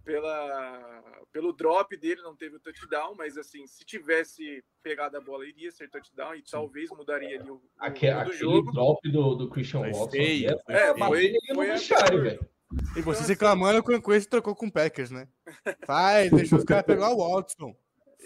pela, 0.04 1.02
pelo 1.32 1.52
drop 1.52 1.96
dele, 1.96 2.20
não 2.22 2.34
teve 2.34 2.56
o 2.56 2.60
touchdown, 2.60 3.14
mas 3.16 3.36
assim, 3.38 3.66
se 3.66 3.84
tivesse 3.84 4.62
pegado 4.82 5.16
a 5.16 5.20
bola, 5.20 5.46
iria 5.46 5.70
ser 5.70 5.88
touchdown 5.88 6.34
e 6.34 6.42
talvez 6.42 6.90
mudaria 6.90 7.40
ali 7.40 7.50
o, 7.50 7.54
o 7.54 7.62
aquele, 7.78 8.12
aquele 8.12 8.36
jogo. 8.36 8.72
drop 8.72 9.10
do, 9.10 9.34
do 9.34 9.48
Christian 9.48 9.80
foi 9.80 9.92
Watson. 9.92 10.10
Feio, 10.10 10.50
é, 10.68 10.74
é, 10.74 10.98
foi, 10.98 11.36
foi, 11.54 11.78
foi 11.78 12.20
velho. 12.20 12.48
E 12.96 13.02
você 13.02 13.24
reclamando 13.24 13.82
com 13.82 13.92
o 13.92 14.26
trocou 14.26 14.56
com 14.56 14.66
o 14.66 14.72
Packers, 14.72 15.10
né? 15.10 15.28
Vai, 15.86 16.30
deixou 16.30 16.58
os 16.58 16.64
caras 16.64 16.84
pegar 16.84 17.10
o 17.10 17.18
Watson. 17.18 17.76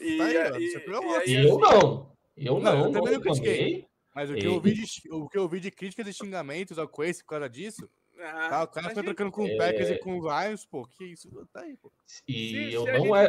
E, 0.01 0.21
aí, 0.21 0.37
e, 0.59 1.31
e, 1.31 1.31
e, 1.31 1.47
eu 1.47 1.59
não. 1.59 2.13
Eu 2.37 2.61
não. 2.61 2.61
não 2.61 2.85
eu 2.87 2.93
também 2.93 3.13
não 3.15 3.21
critiquei. 3.21 3.87
Mas 4.15 4.31
o 4.31 4.35
que, 4.35 4.47
eu 4.47 4.55
ouvi 4.55 4.73
de, 4.73 4.85
o 5.11 5.29
que 5.29 5.37
eu 5.37 5.43
ouvi 5.43 5.61
de 5.61 5.71
críticas 5.71 6.07
e 6.07 6.13
xingamentos 6.13 6.79
ao 6.79 6.89
Quace 6.89 7.23
por 7.23 7.31
causa 7.31 7.51
disso 7.51 7.87
ah, 8.21 8.49
tá, 8.49 8.63
o 8.63 8.69
cara 8.69 8.91
foi 8.91 9.03
trocando 9.03 9.31
com 9.31 9.45
o 9.45 9.63
é... 9.63 9.93
E 9.93 9.99
com 9.99 10.19
o 10.19 10.23
Lions, 10.23 10.65
pô, 10.65 10.87
que 10.87 11.05
isso? 11.05 11.31
Tá 11.53 11.61
aí, 11.61 11.77
pô. 11.77 11.93
E 12.27 12.33
se, 12.33 12.73
eu 12.73 12.85
se 12.85 12.93
não 12.93 13.15
é, 13.15 13.27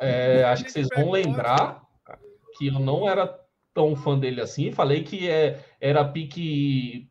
é, 0.00 0.40
é 0.40 0.44
acho 0.44 0.64
que 0.64 0.72
vocês 0.72 0.88
vão 0.94 1.10
lembrar 1.10 1.82
que 2.56 2.68
eu 2.68 2.78
não 2.80 3.08
era 3.08 3.38
tão 3.72 3.94
fã 3.94 4.18
dele 4.18 4.40
assim. 4.40 4.72
Falei 4.72 5.04
que 5.04 5.28
é, 5.28 5.64
era 5.80 6.04
pique. 6.04 7.08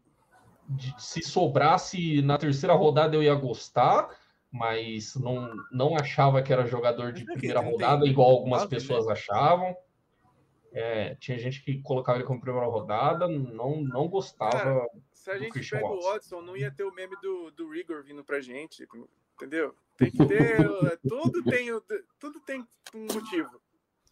De, 0.69 0.93
se 0.97 1.21
sobrasse 1.21 2.21
na 2.21 2.38
terceira 2.38 2.73
rodada 2.73 3.15
eu 3.15 3.23
ia 3.23 3.33
gostar, 3.33 4.09
mas 4.51 5.15
não, 5.15 5.53
não 5.71 5.95
achava 5.95 6.41
que 6.41 6.51
era 6.51 6.65
jogador 6.65 7.11
de 7.11 7.25
primeira 7.25 7.59
rodada, 7.59 8.05
igual 8.05 8.29
algumas 8.29 8.65
pessoas 8.65 9.07
achavam. 9.07 9.75
É, 10.73 11.15
tinha 11.15 11.37
gente 11.39 11.63
que 11.63 11.81
colocava 11.81 12.19
ele 12.19 12.27
como 12.27 12.41
primeira 12.41 12.67
rodada, 12.67 13.27
não, 13.27 13.81
não 13.81 14.07
gostava. 14.07 14.51
Cara, 14.51 14.89
se 15.13 15.31
a 15.31 15.37
gente 15.37 15.69
pega 15.69 15.85
o 15.85 16.01
Watson, 16.01 16.41
não 16.41 16.55
ia 16.55 16.71
ter 16.71 16.83
o 16.83 16.93
meme 16.93 17.15
do, 17.21 17.51
do 17.51 17.69
Rigor 17.69 18.03
vindo 18.03 18.23
pra 18.23 18.39
gente, 18.39 18.87
entendeu? 19.35 19.73
Tem 19.97 20.11
que 20.11 20.25
ter. 20.25 20.57
tudo, 21.07 21.43
tem, 21.43 21.67
tudo 22.19 22.39
tem 22.41 22.65
um 22.93 23.07
motivo. 23.13 23.59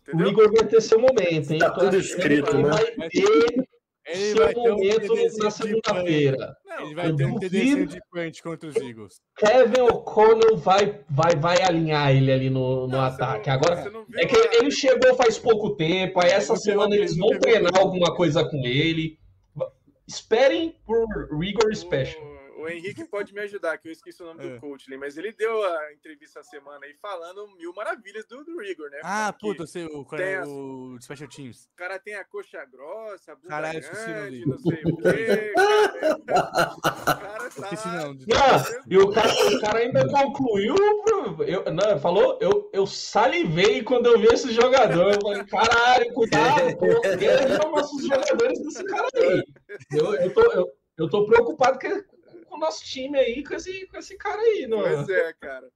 Entendeu? 0.02 0.28
O 0.28 0.30
Igor 0.30 0.52
vai 0.52 0.68
ter 0.68 0.82
seu 0.82 1.00
momento, 1.00 1.52
hein? 1.52 1.60
Tá 1.60 1.72
tudo 1.72 1.98
escrito, 1.98 2.56
né? 2.58 2.70
Vai 2.98 3.10
ter 3.10 3.68
ele 4.08 4.36
vai 4.36 4.54
ter 4.54 4.70
momento 4.70 5.14
um 5.14 5.44
na 5.44 5.52
segunda-feira. 5.52 6.56
Ele 6.80 6.96
vai 6.96 7.14
ter 7.14 7.26
um 7.26 7.40
TDC 7.40 7.86
de 7.88 8.00
punch 8.12 8.44
contra 8.44 8.70
os 8.70 8.76
Eagles. 8.76 9.22
Kevin 9.38 9.82
O'Connell 9.82 10.58
vai, 10.58 11.02
vai, 11.10 11.36
vai 11.36 11.62
alinhar 11.64 12.16
ele 12.16 12.32
ali 12.32 12.50
no, 12.50 12.82
no 12.82 12.88
não, 12.88 13.02
ataque. 13.02 13.50
Não, 13.50 13.56
Agora, 13.56 13.92
é 14.16 14.26
que 14.26 14.36
ele 14.58 14.72
chegou 14.72 15.16
faz 15.16 15.38
pouco 15.38 15.76
tempo, 15.76 16.20
aí 16.20 16.32
essa 16.32 16.56
semana 16.56 16.96
eles 16.96 17.18
vão 17.18 17.30
treinar 17.40 17.72
alguma 17.78 18.16
coisa 18.16 18.44
com 18.44 18.58
ele. 18.66 19.18
Esperem 20.08 20.76
por 20.86 21.08
Rigor 21.40 21.74
Special 21.76 22.35
o 22.66 22.70
Henrique 22.70 23.06
pode 23.06 23.34
me 23.34 23.42
ajudar, 23.42 23.78
que 23.78 23.88
eu 23.88 23.92
esqueci 23.92 24.22
o 24.24 24.26
nome 24.26 24.44
é. 24.44 24.54
do 24.54 24.60
coach 24.60 24.86
ali, 24.88 24.98
mas 24.98 25.18
ele 25.18 25.32
deu 25.32 25.64
a 25.64 25.94
entrevista 25.94 26.40
essa 26.40 26.50
semana 26.50 26.84
aí 26.86 26.96
falando 26.96 27.48
mil 27.56 27.72
maravilhas 27.74 28.26
do, 28.26 28.44
do 28.44 28.60
Rigor, 28.60 28.90
né? 28.90 29.00
Ah, 29.04 29.34
puta, 29.40 29.68
sei, 29.68 29.86
o, 29.86 30.04
cara, 30.04 30.42
as, 30.42 30.50
o 30.50 30.98
Special 31.00 31.30
Teams. 31.30 31.70
O 31.74 31.76
cara 31.76 32.00
tem 32.00 32.16
a 32.16 32.26
coxa 32.26 32.66
grossa, 32.66 33.34
a 33.34 33.36
bunda 33.36 33.50
Caralho, 33.50 33.82
grande, 33.82 34.46
não 34.48 34.58
sei 34.58 34.82
o 34.84 34.98
quê. 34.98 35.54
Cara, 36.26 36.76
o 36.76 36.82
cara 36.82 37.38
tá... 37.38 37.48
Esqueci 37.48 37.88
não. 37.88 38.18
e 38.88 38.98
o 38.98 39.12
cara, 39.12 39.30
o 39.30 39.62
cara 39.62 39.80
ainda 39.80 40.08
concluiu, 40.08 40.76
eu, 41.46 41.64
não, 41.72 42.00
falou, 42.00 42.38
eu, 42.42 42.70
eu 42.74 42.86
salivei 42.86 43.84
quando 43.84 44.08
eu 44.08 44.20
vi 44.20 44.28
esse 44.28 44.52
jogador. 44.52 45.14
Eu 45.14 45.22
falei, 45.22 45.46
caralho, 45.46 46.14
cuidado, 46.14 46.76
pô, 46.78 46.86
eles 46.86 47.58
são 47.62 47.72
nossos 47.72 48.02
jogadores 48.08 48.60
desse 48.62 48.84
cara 48.86 49.08
aí. 49.16 49.44
Eu, 49.92 50.16
eu, 50.16 50.34
tô, 50.34 50.42
eu, 50.52 50.72
eu 50.98 51.10
tô 51.10 51.26
preocupado 51.26 51.80
com 51.80 52.15
o 52.56 52.60
nosso 52.60 52.84
time 52.84 53.18
aí 53.18 53.44
com 53.44 53.54
esse, 53.54 53.88
com 53.88 53.98
esse 53.98 54.18
cara 54.18 54.42
aí, 54.42 54.68
não 54.68 54.86
é? 54.86 54.96
Pois 54.96 55.10
é, 55.10 55.34
cara. 55.34 55.72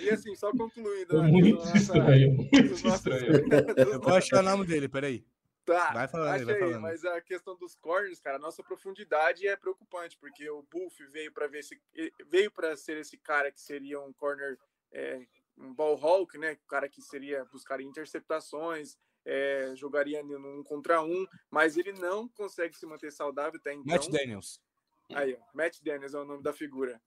E 0.00 0.10
assim, 0.10 0.34
só 0.34 0.50
concluindo. 0.50 1.22
Né, 1.22 1.28
muito 1.28 1.58
nossa, 1.58 1.76
estranho, 1.76 2.32
muito 2.34 2.88
estranho. 2.88 3.32
Eu 3.92 4.00
vou 4.00 4.14
achar 4.14 4.40
o 4.40 4.42
nome 4.42 4.66
dele, 4.66 4.88
peraí. 4.88 5.24
Tá, 5.64 5.92
vai 5.92 6.08
falando, 6.08 6.44
vai 6.44 6.58
falando. 6.58 6.82
mas 6.82 7.04
a 7.06 7.20
questão 7.22 7.56
dos 7.56 7.74
corners, 7.74 8.20
cara, 8.20 8.36
a 8.36 8.40
nossa 8.40 8.62
profundidade 8.62 9.46
é 9.46 9.56
preocupante, 9.56 10.18
porque 10.18 10.48
o 10.50 10.62
Buff 10.62 11.06
veio 11.06 11.32
para 11.32 11.46
ver 11.46 11.62
se 11.62 11.80
veio 12.26 12.50
para 12.50 12.76
ser 12.76 12.98
esse 12.98 13.16
cara 13.16 13.50
que 13.50 13.60
seria 13.60 13.98
um 13.98 14.12
corner, 14.12 14.58
é, 14.92 15.26
um 15.56 15.72
ball 15.72 15.96
hawk, 15.96 16.36
né? 16.36 16.58
O 16.64 16.68
cara 16.68 16.86
que 16.86 17.00
seria 17.00 17.46
buscar 17.46 17.80
interceptações, 17.80 18.98
é, 19.24 19.72
jogaria 19.74 20.22
num 20.22 20.62
contra 20.62 21.02
um, 21.02 21.26
mas 21.50 21.78
ele 21.78 21.92
não 21.92 22.28
consegue 22.28 22.76
se 22.76 22.84
manter 22.84 23.10
saudável 23.10 23.58
até 23.58 23.72
então. 23.72 23.86
Matt 23.86 24.10
Daniels. 24.10 24.60
Aí, 25.12 25.34
ó, 25.34 25.56
Matt 25.56 25.80
Daniels 25.82 26.14
é 26.14 26.18
o 26.18 26.24
nome 26.24 26.42
da 26.42 26.52
figura. 26.52 27.00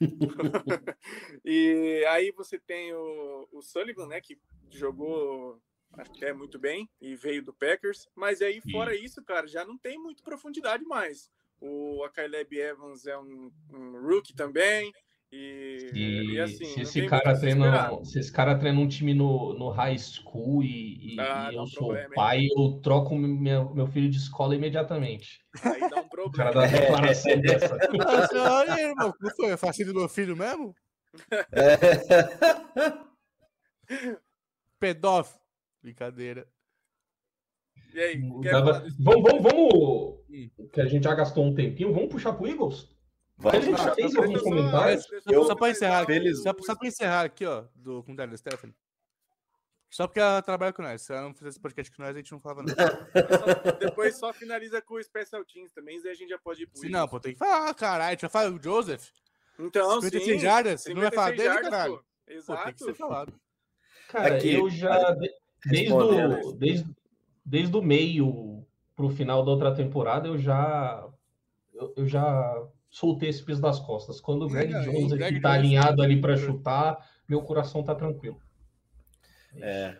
e 1.44 2.04
aí 2.08 2.30
você 2.32 2.58
tem 2.58 2.92
o, 2.94 3.48
o 3.52 3.62
Sullivan, 3.62 4.06
né, 4.06 4.20
que 4.20 4.38
jogou 4.70 5.60
até 5.92 6.32
muito 6.32 6.58
bem 6.58 6.88
e 7.00 7.16
veio 7.16 7.42
do 7.42 7.52
Packers, 7.52 8.08
mas 8.14 8.40
aí 8.42 8.60
fora 8.70 8.94
isso, 8.94 9.22
cara, 9.24 9.46
já 9.46 9.64
não 9.64 9.76
tem 9.76 9.98
muito 9.98 10.22
profundidade 10.22 10.84
mais. 10.84 11.30
O 11.60 12.08
Caleb 12.14 12.56
Evans 12.56 13.06
é 13.06 13.18
um, 13.18 13.50
um 13.72 14.00
rookie 14.00 14.34
também, 14.34 14.92
e, 15.30 15.90
e, 15.92 16.32
e 16.32 16.40
assim, 16.40 16.64
se 16.64 16.80
esse, 16.80 17.06
cara 17.06 17.38
treina, 17.38 18.02
se 18.02 18.18
esse 18.18 18.32
cara 18.32 18.58
treina 18.58 18.80
um 18.80 18.88
time 18.88 19.12
no, 19.12 19.52
no 19.58 19.68
high 19.68 19.98
school 19.98 20.62
e, 20.62 21.16
e, 21.16 21.20
ah, 21.20 21.50
e 21.52 21.56
eu 21.56 21.66
sou 21.66 21.88
problema, 21.88 22.14
pai, 22.14 22.38
hein? 22.38 22.50
eu 22.56 22.80
troco 22.80 23.14
meu, 23.14 23.74
meu 23.74 23.86
filho 23.86 24.08
de 24.08 24.16
escola 24.16 24.54
imediatamente. 24.56 25.44
Aí 25.62 25.80
dá 25.80 26.00
um 26.00 26.08
problema. 26.08 26.18
O 26.18 26.32
cara 26.32 26.50
dá 26.50 26.60
uma 26.60 26.68
declaração 26.68 27.40
dessa. 27.40 27.76
Olha, 28.50 28.80
irmão, 28.80 29.12
como 29.12 29.36
foi? 29.36 29.50
É 29.50 29.56
facinho 29.56 29.88
do 29.88 30.00
meu 30.00 30.08
filho 30.08 30.36
mesmo? 30.36 30.74
É. 31.52 31.76
Pedófilo. 34.80 35.40
Brincadeira. 35.82 36.48
E 37.94 38.00
aí? 38.00 38.40
Dava... 38.42 38.84
Vamos, 38.98 39.22
vamos, 39.22 39.42
vamos. 39.42 40.70
Que 40.72 40.80
a 40.80 40.86
gente 40.86 41.04
já 41.04 41.14
gastou 41.14 41.44
um 41.44 41.54
tempinho, 41.54 41.92
vamos 41.92 42.10
puxar 42.10 42.32
pro 42.32 42.46
Eagles? 42.46 42.97
Vai, 43.38 43.62
fez. 43.62 44.12
Eu, 45.26 45.44
só 45.44 45.54
para 45.54 45.70
encerrar, 45.70 46.04
feliz... 46.04 46.42
só, 46.42 46.52
só 46.60 46.74
para 46.74 46.88
encerrar 46.88 47.24
aqui, 47.24 47.46
ó, 47.46 47.64
do 47.74 48.02
comentário 48.02 48.32
da 48.32 48.36
Stephanie. 48.36 48.74
Só 49.88 50.06
porque 50.06 50.20
ela 50.20 50.42
trabalha 50.42 50.72
com 50.72 50.82
nós. 50.82 51.00
Se 51.02 51.12
ela 51.12 51.22
não 51.22 51.34
fizesse 51.34 51.58
podcast 51.58 51.94
com 51.96 52.02
nós, 52.02 52.14
a 52.14 52.18
gente 52.18 52.32
não 52.32 52.40
falava 52.40 52.62
nada. 52.62 53.08
Depois 53.80 54.16
só 54.16 54.32
finaliza 54.32 54.82
com 54.82 54.94
o 54.94 55.02
Special 55.02 55.44
Teams 55.44 55.72
também, 55.72 56.00
e 56.04 56.08
a 56.08 56.14
gente 56.14 56.28
já 56.28 56.38
pode 56.38 56.64
ir 56.64 56.66
pro 56.66 56.80
Sim, 56.80 56.90
não, 56.90 57.06
pô, 57.06 57.20
tem 57.20 57.32
que 57.32 57.38
falar, 57.38 57.72
caralho. 57.74 58.08
A 58.08 58.10
gente 58.10 58.20
vai 58.22 58.30
falar 58.30 58.50
o 58.50 58.62
Joseph. 58.62 59.08
Então, 59.58 60.00
56 60.02 60.24
sim. 60.24 60.38
jardas, 60.38 60.82
você 60.82 60.92
não 60.92 61.00
vai 61.00 61.10
falar 61.10 61.30
dele, 61.30 61.60
caralho. 61.60 61.96
Pô. 61.96 62.32
Exato. 62.32 62.58
Pô, 62.58 62.64
tem 62.64 62.74
que 62.74 62.84
ser 62.84 62.94
falado. 62.94 63.32
Cara, 64.08 64.36
Aqui, 64.36 64.54
eu 64.54 64.68
já, 64.68 65.16
desde 65.64 65.92
o, 65.92 66.52
desde, 66.52 66.96
desde 67.44 67.76
o 67.76 67.82
meio 67.82 68.66
pro 68.96 69.10
final 69.10 69.44
da 69.44 69.50
outra 69.52 69.74
temporada, 69.74 70.28
eu 70.28 70.38
já, 70.38 71.06
eu, 71.74 71.94
eu 71.96 72.06
já 72.06 72.68
soltei 72.90 73.28
esse 73.28 73.42
peso 73.42 73.60
das 73.60 73.78
costas. 73.78 74.20
Quando 74.20 74.44
o 74.44 74.48
Greg 74.48 74.72
é, 74.72 74.80
Jones 74.80 75.12
aqui 75.12 75.40
tá 75.40 75.52
alinhado 75.52 76.02
ali 76.02 76.20
para 76.20 76.36
chutar, 76.36 76.98
meu 77.28 77.42
coração 77.42 77.82
tá 77.82 77.94
tranquilo. 77.94 78.40
É. 79.60 79.96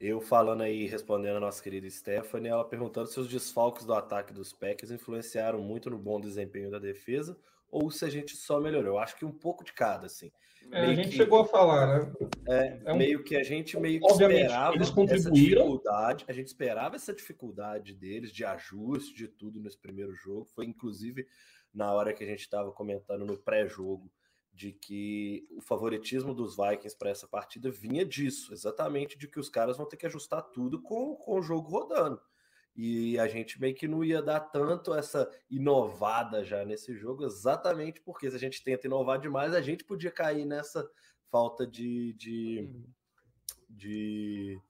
Eu 0.00 0.20
falando 0.20 0.62
aí, 0.62 0.86
respondendo 0.86 1.36
a 1.36 1.40
nossa 1.40 1.62
querida 1.62 1.88
Stephanie, 1.88 2.48
ela 2.48 2.64
perguntando 2.64 3.06
se 3.06 3.20
os 3.20 3.28
desfalques 3.28 3.84
do 3.84 3.94
ataque 3.94 4.32
dos 4.32 4.52
Packers 4.52 4.90
influenciaram 4.90 5.60
muito 5.60 5.88
no 5.88 5.96
bom 5.96 6.20
desempenho 6.20 6.70
da 6.70 6.78
defesa 6.80 7.38
ou 7.70 7.90
se 7.90 8.04
a 8.04 8.10
gente 8.10 8.36
só 8.36 8.60
melhorou. 8.60 8.94
Eu 8.94 8.98
acho 8.98 9.16
que 9.16 9.24
um 9.24 9.32
pouco 9.32 9.64
de 9.64 9.72
cada, 9.72 10.06
assim. 10.06 10.30
É, 10.70 10.86
a 10.86 10.94
gente 10.94 11.10
que, 11.10 11.16
chegou 11.16 11.40
a 11.40 11.44
falar, 11.44 11.86
né? 11.86 12.12
É, 12.48 12.80
é 12.84 12.92
um, 12.92 12.96
meio 12.96 13.24
que 13.24 13.36
a 13.36 13.42
gente 13.42 13.78
meio 13.78 14.00
que 14.00 14.06
esperava 14.06 14.74
eles 14.74 14.90
contribuíram. 14.90 15.32
dificuldade, 15.32 16.24
a 16.28 16.32
gente 16.32 16.46
esperava 16.46 16.96
essa 16.96 17.12
dificuldade 17.12 17.94
deles 17.94 18.32
de 18.32 18.44
ajuste 18.44 19.14
de 19.14 19.28
tudo 19.28 19.60
nesse 19.60 19.78
primeiro 19.78 20.14
jogo. 20.14 20.44
Foi 20.54 20.66
inclusive 20.66 21.26
na 21.72 21.92
hora 21.92 22.12
que 22.12 22.22
a 22.22 22.26
gente 22.26 22.40
estava 22.40 22.70
comentando 22.72 23.24
no 23.24 23.36
pré-jogo 23.36 24.10
de 24.52 24.72
que 24.72 25.46
o 25.56 25.62
favoritismo 25.62 26.34
dos 26.34 26.56
Vikings 26.56 26.96
para 26.96 27.10
essa 27.10 27.26
partida 27.26 27.70
vinha 27.70 28.04
disso, 28.04 28.52
exatamente 28.52 29.18
de 29.18 29.26
que 29.26 29.40
os 29.40 29.48
caras 29.48 29.78
vão 29.78 29.86
ter 29.86 29.96
que 29.96 30.06
ajustar 30.06 30.42
tudo 30.42 30.80
com, 30.82 31.16
com 31.16 31.38
o 31.38 31.42
jogo 31.42 31.70
rodando. 31.70 32.20
E 32.74 33.18
a 33.18 33.26
gente 33.28 33.60
meio 33.60 33.74
que 33.74 33.88
não 33.88 34.02
ia 34.02 34.22
dar 34.22 34.40
tanto 34.40 34.94
essa 34.94 35.30
inovada 35.50 36.44
já 36.44 36.64
nesse 36.64 36.94
jogo, 36.94 37.24
exatamente 37.24 38.00
porque 38.00 38.30
se 38.30 38.36
a 38.36 38.38
gente 38.38 38.62
tenta 38.62 38.86
inovar 38.86 39.18
demais, 39.18 39.54
a 39.54 39.60
gente 39.60 39.84
podia 39.84 40.10
cair 40.10 40.44
nessa 40.44 40.88
falta 41.30 41.66
de, 41.66 42.12
de, 42.14 42.60
uhum. 42.60 42.84
de 43.68 44.60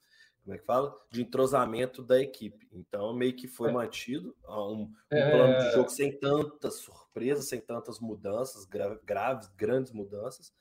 como 0.43 0.55
é 0.55 0.59
que 0.59 0.65
fala? 0.65 0.95
De 1.11 1.23
entrosamento 1.23 2.03
da 2.03 2.21
equipe. 2.21 2.69
Então, 2.73 3.13
meio 3.15 3.35
que 3.35 3.47
foi 3.47 3.71
é. 3.71 3.73
mantido 3.73 4.37
um, 4.49 4.83
um 4.83 4.95
é... 5.11 5.31
plano 5.31 5.59
de 5.59 5.73
jogo 5.73 5.89
sem 5.89 6.19
tantas 6.19 6.77
surpresas, 6.77 7.49
sem 7.49 7.61
tantas 7.61 8.01
mudanças, 8.01 8.65
gra 8.65 8.99
graves, 9.05 9.49
grandes 9.57 9.93
mudanças, 9.93 10.53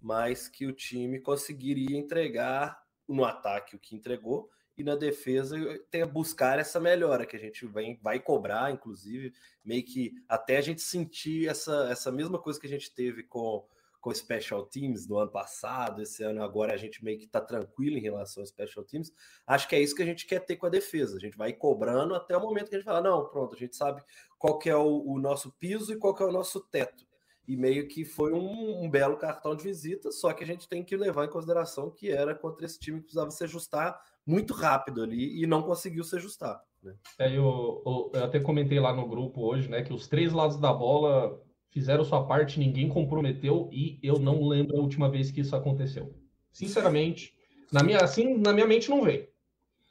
mas 0.00 0.48
que 0.48 0.66
o 0.66 0.72
time 0.72 1.20
conseguiria 1.20 1.96
entregar 1.96 2.82
no 3.08 3.24
ataque 3.24 3.76
o 3.76 3.78
que 3.78 3.94
entregou 3.94 4.50
e 4.80 4.84
na 4.84 4.96
defesa 4.96 5.56
tem 5.90 6.02
a 6.02 6.06
buscar 6.06 6.58
essa 6.58 6.80
melhora 6.80 7.26
que 7.26 7.36
a 7.36 7.38
gente 7.38 7.66
vem, 7.66 7.98
vai 8.02 8.18
cobrar, 8.18 8.72
inclusive, 8.72 9.32
meio 9.62 9.84
que 9.84 10.14
até 10.26 10.56
a 10.56 10.62
gente 10.62 10.80
sentir 10.80 11.48
essa, 11.48 11.88
essa 11.90 12.10
mesma 12.10 12.38
coisa 12.38 12.58
que 12.58 12.66
a 12.66 12.70
gente 12.70 12.90
teve 12.90 13.22
com 13.24 13.66
com 14.00 14.14
Special 14.14 14.64
Teams 14.66 15.06
do 15.06 15.18
ano 15.18 15.30
passado, 15.30 16.02
esse 16.02 16.22
ano 16.22 16.42
agora 16.42 16.72
a 16.72 16.76
gente 16.76 17.04
meio 17.04 17.18
que 17.18 17.26
está 17.26 17.40
tranquilo 17.40 17.98
em 17.98 18.00
relação 18.00 18.42
ao 18.42 18.46
Special 18.46 18.84
Teams. 18.84 19.12
Acho 19.46 19.68
que 19.68 19.76
é 19.76 19.80
isso 19.80 19.94
que 19.94 20.02
a 20.02 20.06
gente 20.06 20.26
quer 20.26 20.40
ter 20.40 20.56
com 20.56 20.66
a 20.66 20.70
defesa. 20.70 21.16
A 21.16 21.20
gente 21.20 21.36
vai 21.36 21.52
cobrando 21.52 22.14
até 22.14 22.36
o 22.36 22.40
momento 22.40 22.70
que 22.70 22.76
a 22.76 22.78
gente 22.78 22.86
fala, 22.86 23.02
não, 23.02 23.28
pronto, 23.28 23.54
a 23.54 23.58
gente 23.58 23.76
sabe 23.76 24.02
qual 24.38 24.58
que 24.58 24.70
é 24.70 24.76
o, 24.76 25.04
o 25.06 25.18
nosso 25.18 25.52
piso 25.58 25.92
e 25.92 25.98
qual 25.98 26.14
que 26.14 26.22
é 26.22 26.26
o 26.26 26.32
nosso 26.32 26.60
teto. 26.60 27.04
E 27.46 27.56
meio 27.56 27.88
que 27.88 28.04
foi 28.04 28.32
um, 28.32 28.84
um, 28.84 28.90
belo 28.90 29.16
cartão 29.16 29.56
de 29.56 29.64
visita, 29.64 30.12
só 30.12 30.32
que 30.32 30.44
a 30.44 30.46
gente 30.46 30.68
tem 30.68 30.84
que 30.84 30.96
levar 30.96 31.24
em 31.24 31.30
consideração 31.30 31.90
que 31.90 32.10
era 32.10 32.34
contra 32.34 32.64
esse 32.64 32.78
time 32.78 32.98
que 32.98 33.04
precisava 33.04 33.30
se 33.30 33.44
ajustar 33.44 34.00
muito 34.24 34.54
rápido 34.54 35.02
ali 35.02 35.42
e 35.42 35.46
não 35.46 35.62
conseguiu 35.62 36.04
se 36.04 36.16
ajustar. 36.16 36.62
Né? 36.82 36.94
É, 37.18 37.28
eu, 37.28 37.82
eu, 37.84 38.12
eu 38.14 38.24
até 38.24 38.38
comentei 38.38 38.78
lá 38.78 38.94
no 38.94 39.08
grupo 39.08 39.42
hoje, 39.42 39.68
né, 39.68 39.82
que 39.82 39.92
os 39.92 40.06
três 40.06 40.32
lados 40.32 40.58
da 40.58 40.72
bola 40.72 41.42
fizeram 41.70 42.04
sua 42.04 42.26
parte, 42.26 42.58
ninguém 42.58 42.88
comprometeu 42.88 43.68
e 43.72 43.98
eu 44.02 44.18
não 44.18 44.46
lembro 44.46 44.76
a 44.76 44.80
última 44.80 45.08
vez 45.08 45.30
que 45.30 45.40
isso 45.40 45.54
aconteceu. 45.54 46.14
Sinceramente, 46.52 47.34
na 47.72 47.82
minha, 47.82 47.98
assim, 47.98 48.36
na 48.36 48.52
minha 48.52 48.66
mente 48.66 48.90
não 48.90 49.02
vem. 49.02 49.28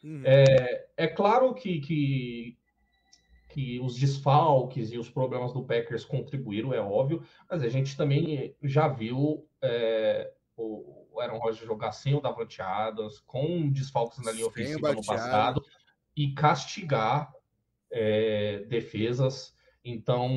Uhum. 0.04 0.22
É, 0.26 0.88
é 0.98 1.08
claro 1.08 1.54
que, 1.54 1.80
que, 1.80 2.58
que 3.50 3.80
os 3.80 3.96
desfalques 3.96 4.92
e 4.92 4.98
os 4.98 5.10
problemas 5.10 5.54
do 5.54 5.64
Packers 5.64 6.06
contribuíram, 6.06 6.74
é 6.74 6.82
óbvio, 6.82 7.24
mas 7.50 7.64
a 7.64 7.70
gente 7.70 7.96
também 7.96 8.56
já 8.62 8.88
viu 8.88 9.48
é, 9.62 10.32
o 10.58 11.20
Aaron 11.20 11.38
Rodgers 11.38 11.66
jogar 11.66 11.92
sem 11.92 12.14
o 12.14 12.22
Davante 12.22 12.62
Adams, 12.62 13.20
com 13.20 13.70
desfalques 13.70 14.24
na 14.24 14.32
linha 14.32 14.48
ofensiva 14.48 14.94
no 14.94 15.06
passado. 15.06 15.64
e 16.16 16.34
castigar 16.34 17.32
é, 17.92 18.60
defesas. 18.68 19.58
Então, 19.84 20.30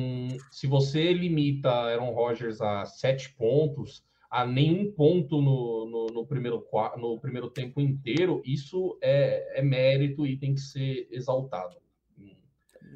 se 0.51 0.67
você 0.67 1.11
limita 1.11 1.69
Aaron 1.69 2.11
Rodgers 2.11 2.61
a 2.61 2.85
sete 2.85 3.33
pontos, 3.35 4.03
a 4.29 4.45
nenhum 4.45 4.91
ponto 4.91 5.41
no, 5.41 5.85
no, 5.85 6.05
no, 6.07 6.25
primeiro, 6.25 6.65
no 6.97 7.19
primeiro 7.19 7.49
tempo 7.49 7.79
inteiro, 7.79 8.41
isso 8.45 8.97
é, 9.01 9.59
é 9.59 9.61
mérito 9.61 10.25
e 10.25 10.37
tem 10.37 10.55
que 10.55 10.61
ser 10.61 11.07
exaltado. 11.11 11.75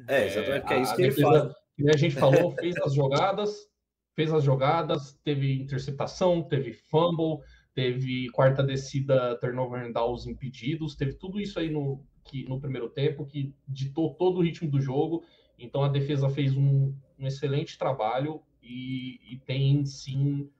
É, 0.08 0.26
exatamente, 0.26 0.60
porque 0.60 0.74
é 0.74 0.82
isso 0.82 0.96
que 0.96 1.02
ele 1.02 1.12
fala. 1.12 1.54
A 1.92 1.96
gente 1.96 2.14
falou, 2.16 2.50
fez 2.52 2.76
as 2.78 2.92
jogadas, 2.92 3.68
fez 4.16 4.32
as 4.32 4.42
jogadas, 4.42 5.16
teve 5.22 5.62
interceptação, 5.62 6.42
teve 6.42 6.72
fumble, 6.72 7.38
teve 7.72 8.28
quarta 8.30 8.64
descida, 8.64 9.38
turnover 9.38 9.86
and 9.86 9.92
downs 9.92 10.26
impedidos, 10.26 10.96
teve 10.96 11.12
tudo 11.12 11.38
isso 11.40 11.60
aí 11.60 11.70
no, 11.70 12.04
que, 12.24 12.44
no 12.48 12.60
primeiro 12.60 12.88
tempo 12.88 13.24
que 13.24 13.54
ditou 13.68 14.14
todo 14.14 14.38
o 14.38 14.42
ritmo 14.42 14.68
do 14.68 14.80
jogo. 14.80 15.22
Então 15.58 15.82
a 15.82 15.88
defesa 15.88 16.28
fez 16.30 16.56
um, 16.56 16.94
um 17.18 17.26
excelente 17.26 17.76
trabalho 17.76 18.42
e, 18.62 19.20
e 19.32 19.38
tem 19.38 19.84
sim 19.84 20.50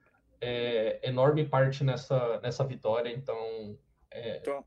é, 0.41 1.01
enorme 1.09 1.45
parte 1.45 1.85
nessa, 1.85 2.41
nessa 2.41 2.65
vitória. 2.65 3.11
Então, 3.11 3.79
é, 4.11 4.39
então, 4.39 4.65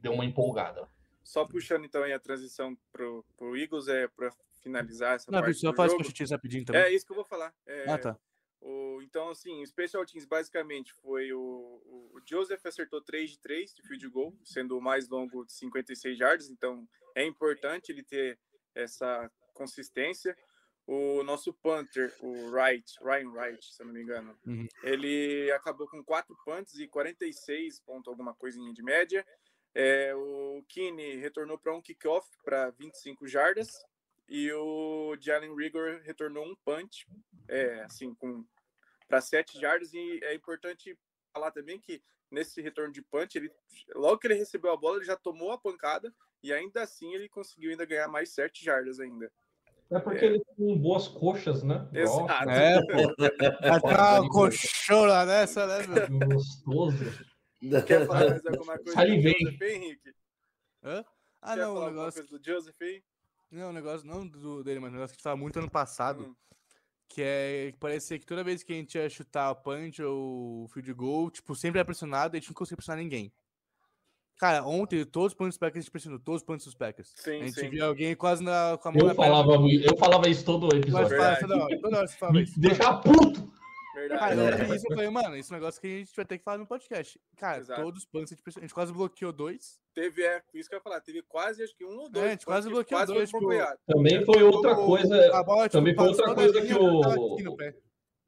deu 0.00 0.12
uma 0.12 0.24
empolgada. 0.24 0.88
Só 1.22 1.44
puxando 1.46 1.84
então 1.84 2.02
aí 2.02 2.12
a 2.12 2.18
transição 2.18 2.76
para 2.92 3.06
o 3.06 3.56
Eagles 3.56 3.88
é 3.88 4.08
para 4.08 4.30
finalizar 4.62 5.14
essa 5.14 5.30
Não, 5.30 5.40
parte. 5.40 5.54
Só 5.58 5.72
faz 5.72 5.92
para 5.94 6.26
rapidinho 6.30 6.64
também. 6.64 6.82
É 6.82 6.92
isso 6.92 7.06
que 7.06 7.12
eu 7.12 7.16
vou 7.16 7.24
falar. 7.24 7.54
É, 7.66 7.90
ah, 7.90 7.98
tá. 7.98 8.18
O, 8.60 9.00
então, 9.02 9.28
assim, 9.28 9.60
o 9.60 9.66
Special 9.66 10.04
Teams 10.06 10.24
basicamente 10.24 10.92
foi 10.94 11.32
o, 11.32 11.40
o, 11.40 12.20
Joseph 12.24 12.64
acertou 12.64 13.00
3 13.00 13.30
de 13.30 13.38
3 13.40 13.74
de 13.74 13.82
field 13.82 14.08
goal, 14.08 14.34
sendo 14.44 14.78
o 14.78 14.80
mais 14.80 15.08
longo 15.08 15.44
de 15.44 15.52
56 15.52 16.18
yards, 16.18 16.48
então 16.48 16.86
é 17.14 17.26
importante 17.26 17.90
ele 17.90 18.04
ter 18.04 18.38
essa 18.72 19.28
consistência. 19.52 20.36
O 20.86 21.22
nosso 21.22 21.52
punter, 21.52 22.12
o 22.20 22.50
Wright, 22.50 22.92
Ryan 23.00 23.30
Wright, 23.30 23.64
se 23.64 23.80
eu 23.80 23.86
não 23.86 23.92
me 23.92 24.02
engano, 24.02 24.36
uhum. 24.44 24.66
ele 24.82 25.50
acabou 25.52 25.88
com 25.88 26.02
4 26.02 26.36
punts 26.44 26.74
e 26.74 26.88
46 26.88 27.80
ponto 27.80 28.10
alguma 28.10 28.34
coisinha 28.34 28.72
de 28.72 28.82
média. 28.82 29.24
É, 29.74 30.14
o 30.14 30.62
Kine 30.68 31.16
retornou 31.16 31.56
para 31.56 31.74
um 31.74 31.80
kickoff 31.80 32.28
para 32.44 32.70
25 32.70 33.26
jardas 33.26 33.70
e 34.28 34.52
o 34.52 35.16
Jalen 35.20 35.54
Rigor 35.54 36.00
retornou 36.02 36.44
um 36.44 36.56
punch, 36.64 37.06
é, 37.48 37.82
assim, 37.84 38.14
com 38.14 38.44
para 39.06 39.20
7 39.20 39.60
jardas. 39.60 39.92
E 39.92 40.20
é 40.22 40.34
importante 40.34 40.98
falar 41.32 41.50
também 41.50 41.78
que 41.78 42.02
nesse 42.30 42.60
retorno 42.62 42.92
de 42.92 43.02
punch, 43.02 43.36
ele, 43.36 43.52
logo 43.94 44.18
que 44.18 44.26
ele 44.26 44.34
recebeu 44.34 44.72
a 44.72 44.76
bola, 44.76 44.96
ele 44.96 45.04
já 45.04 45.16
tomou 45.16 45.52
a 45.52 45.58
pancada 45.58 46.12
e 46.42 46.52
ainda 46.52 46.82
assim 46.82 47.14
ele 47.14 47.28
conseguiu 47.28 47.70
ainda 47.70 47.84
ganhar 47.84 48.08
mais 48.08 48.30
7 48.30 48.64
jardas 48.64 48.98
ainda. 48.98 49.30
É 49.90 49.98
porque 49.98 50.24
é. 50.24 50.28
ele 50.28 50.42
tem 50.56 50.78
boas 50.78 51.08
coxas, 51.08 51.62
né? 51.62 51.88
Exato. 51.92 52.50
É, 52.50 52.80
pô. 52.86 53.14
Tá 53.80 54.20
uma 54.20 54.28
coxona 54.28 55.26
nessa, 55.26 55.66
né, 55.66 55.86
meu? 55.86 56.28
Gostoso. 56.28 57.04
Quer 57.86 58.06
falar 58.06 58.30
mais 58.30 58.46
alguma 58.46 58.76
coisa 58.78 58.92
Salivei. 58.92 59.32
do 59.32 59.38
Joseph, 59.38 59.62
Henrique? 59.62 60.14
Hã? 60.82 61.04
Ah, 61.40 61.54
Quer 61.54 61.60
não, 61.60 61.74
falar 61.74 61.86
o 61.86 61.90
negócio... 61.90 62.26
do 62.26 62.40
Joseph 62.44 62.76
aí? 62.80 63.02
Não, 63.50 63.68
o 63.68 63.72
negócio 63.72 64.06
não 64.06 64.26
do, 64.26 64.64
dele, 64.64 64.80
mas 64.80 64.90
o 64.90 64.94
negócio 64.94 65.14
que 65.14 65.20
estava 65.20 65.36
muito 65.36 65.58
ano 65.58 65.70
passado. 65.70 66.24
Hum. 66.24 66.34
Que 67.08 67.22
é 67.22 67.72
que 67.72 67.78
parecia 67.78 68.18
que 68.18 68.24
toda 68.24 68.42
vez 68.42 68.62
que 68.62 68.72
a 68.72 68.76
gente 68.76 68.96
ia 68.96 69.08
chutar 69.10 69.50
o 69.50 69.56
punch 69.56 70.02
ou 70.02 70.64
o 70.64 70.68
field 70.68 70.94
goal, 70.94 71.30
tipo, 71.30 71.54
sempre 71.54 71.78
era 71.78 71.84
pressionado 71.84 72.34
e 72.34 72.38
a 72.38 72.40
gente 72.40 72.48
não 72.48 72.54
conseguia 72.54 72.78
pressionar 72.78 73.02
ninguém. 73.02 73.30
Cara, 74.42 74.64
ontem 74.66 75.04
todos 75.04 75.28
os 75.28 75.34
pontos 75.34 75.50
dos 75.54 75.58
Packers 75.58 75.76
a 75.76 75.82
gente 75.82 75.90
pressionou, 75.92 76.18
todos 76.18 76.40
os 76.40 76.44
pontos 76.44 76.64
dos 76.64 76.74
Packers. 76.74 77.12
Sim, 77.14 77.42
a 77.42 77.44
gente 77.46 77.60
sim. 77.60 77.68
viu 77.68 77.86
alguém 77.86 78.16
quase 78.16 78.42
na, 78.42 78.76
com 78.76 78.88
a 78.88 78.90
mão 78.90 79.00
Eu 79.02 79.06
na 79.06 79.14
falava, 79.14 79.52
perna. 79.52 79.84
eu 79.84 79.96
falava 79.96 80.28
isso 80.28 80.44
todo 80.44 80.76
episódio. 80.76 81.16
Fala, 81.16 81.36
toda 81.36 81.56
hora, 81.62 81.80
toda 81.80 81.96
hora 81.98 82.06
você 82.08 82.16
fala 82.16 82.42
isso. 82.42 82.58
deixa 82.58 82.92
puto! 82.94 83.52
Verdade. 83.94 84.18
Cara, 84.18 84.74
isso 84.74 84.84
eu 84.90 84.90
falei, 84.96 85.10
mano, 85.10 85.36
esse 85.36 85.52
negócio 85.52 85.80
que 85.80 85.86
a 85.86 85.98
gente 85.98 86.16
vai 86.16 86.24
ter 86.24 86.38
que 86.38 86.44
falar 86.44 86.58
no 86.58 86.66
podcast. 86.66 87.20
Cara, 87.36 87.58
Exato. 87.60 87.82
todos 87.82 88.00
os 88.00 88.04
punts 88.04 88.32
a 88.32 88.34
gente, 88.34 88.42
pressionou, 88.42 88.64
a 88.64 88.66
gente 88.66 88.74
quase 88.74 88.92
bloqueou 88.92 89.32
dois. 89.32 89.78
Teve, 89.94 90.24
é, 90.24 90.42
isso 90.54 90.68
que 90.68 90.74
eu 90.74 90.78
ia 90.78 90.82
falar, 90.82 91.00
teve 91.02 91.22
quase, 91.22 91.62
acho 91.62 91.76
que 91.76 91.84
um 91.84 91.96
ou 92.00 92.10
dois. 92.10 92.24
É, 92.24 92.28
a 92.28 92.30
gente 92.32 92.44
quase 92.44 92.66
que 92.66 92.74
bloqueou 92.74 92.98
quase 92.98 93.14
dois, 93.14 93.30
tipo. 93.30 93.48
Também 93.86 94.24
foi 94.24 94.42
outra 94.42 94.72
O- 94.72 94.86
coisa. 94.86 95.36
a 95.38 95.42
bola, 95.44 95.68
tipo, 95.68 95.78
também 95.78 95.94
foi 95.94 96.08
outra 96.08 96.34
coisa 96.34 96.60
que 96.62 96.74
o-. 96.74 97.60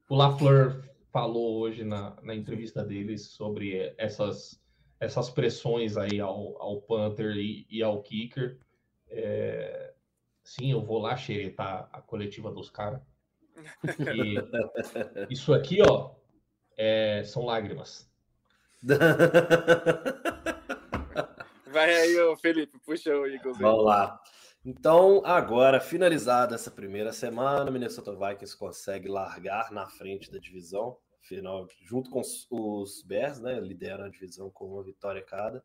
O 0.09 0.15
Lafleur 0.15 0.81
falou 1.13 1.59
hoje 1.59 1.83
na, 1.83 2.17
na 2.23 2.37
entrevista 2.37 2.85
deles 2.85 3.31
sobre 3.33 3.93
essas, 3.99 4.63
essas 5.05 5.31
pressões 5.31 5.97
aí 5.97 6.21
ao, 6.21 6.61
ao 6.61 6.81
Panther 6.81 7.37
e, 7.37 7.67
e 7.71 7.83
ao 7.83 8.03
Kicker. 8.03 8.59
É, 9.09 9.93
sim, 10.43 10.73
eu 10.73 10.83
vou 10.83 10.99
lá 10.99 11.17
xeretar 11.17 11.89
a 11.93 12.01
coletiva 12.01 12.51
dos 12.51 12.71
caras. 12.71 13.01
E 14.19 15.33
isso 15.33 15.55
aqui, 15.55 15.81
ó, 15.83 16.11
é, 16.77 17.23
são 17.25 17.45
lágrimas. 17.45 18.11
Vai 21.67 21.95
aí, 21.95 22.19
ô 22.21 22.37
Felipe, 22.37 22.79
puxa 22.85 23.11
o 23.17 23.27
Eagles 23.27 23.57
aí. 23.57 23.63
Vamos 23.63 23.85
lá. 23.85 24.21
Então, 24.65 25.21
agora, 25.27 25.79
finalizada 25.79 26.55
essa 26.55 26.71
primeira 26.71 27.13
semana, 27.13 27.69
o 27.69 27.73
Minnesota 27.73 28.15
Vikings 28.15 28.57
consegue 28.57 29.09
largar 29.09 29.71
na 29.71 29.87
frente 29.87 30.31
da 30.31 30.39
divisão, 30.39 30.97
final, 31.25 31.67
junto 31.83 32.11
com 32.11 32.21
os, 32.21 33.03
Bears, 33.03 33.41
né? 33.41 33.61
Lideram 33.61 34.05
a 34.05 34.09
divisão 34.09 34.51
com 34.51 34.67
uma 34.67 34.83
vitória 34.83 35.23
cada. 35.23 35.65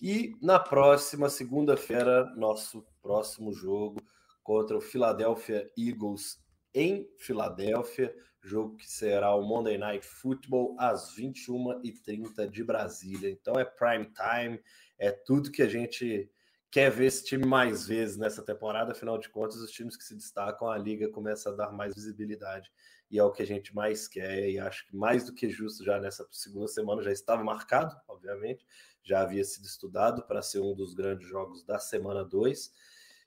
E 0.00 0.34
na 0.42 0.58
próxima 0.58 1.28
segunda-feira, 1.28 2.24
nosso 2.36 2.86
próximo 3.00 3.52
jogo 3.52 4.00
contra 4.42 4.76
o 4.76 4.80
Philadelphia 4.80 5.70
Eagles 5.76 6.42
em 6.74 7.08
Filadélfia, 7.16 8.14
jogo 8.42 8.76
que 8.76 8.88
será 8.88 9.34
o 9.34 9.42
Monday 9.42 9.78
Night 9.78 10.06
Football 10.06 10.76
às 10.78 11.16
21h30 11.16 12.48
de 12.48 12.62
Brasília. 12.62 13.30
Então 13.30 13.54
é 13.54 13.64
prime 13.64 14.06
time, 14.06 14.60
é 14.98 15.10
tudo 15.10 15.50
que 15.50 15.62
a 15.62 15.68
gente 15.68 16.30
quer 16.70 16.90
ver 16.90 17.06
esse 17.06 17.24
time 17.24 17.46
mais 17.46 17.86
vezes 17.86 18.16
nessa 18.16 18.42
temporada. 18.42 18.92
Afinal 18.92 19.18
de 19.18 19.30
contas, 19.30 19.56
os 19.56 19.70
times 19.70 19.96
que 19.96 20.04
se 20.04 20.14
destacam, 20.14 20.68
a 20.68 20.76
liga 20.76 21.08
começa 21.08 21.48
a 21.48 21.54
dar 21.54 21.72
mais 21.72 21.94
visibilidade 21.94 22.70
e 23.10 23.18
é 23.18 23.24
o 23.24 23.30
que 23.30 23.42
a 23.42 23.46
gente 23.46 23.74
mais 23.74 24.08
quer. 24.08 24.48
E 24.48 24.58
acho 24.58 24.86
que 24.86 24.96
mais 24.96 25.24
do 25.24 25.34
que 25.34 25.48
justo 25.48 25.84
já 25.84 26.00
nessa 26.00 26.26
segunda 26.30 26.68
semana 26.68 27.02
já 27.02 27.12
estava 27.12 27.42
marcado, 27.42 27.96
obviamente, 28.08 28.66
já 29.02 29.20
havia 29.20 29.44
sido 29.44 29.64
estudado 29.64 30.22
para 30.22 30.42
ser 30.42 30.60
um 30.60 30.74
dos 30.74 30.94
grandes 30.94 31.28
jogos 31.28 31.62
da 31.64 31.78
semana 31.78 32.24
2. 32.24 32.72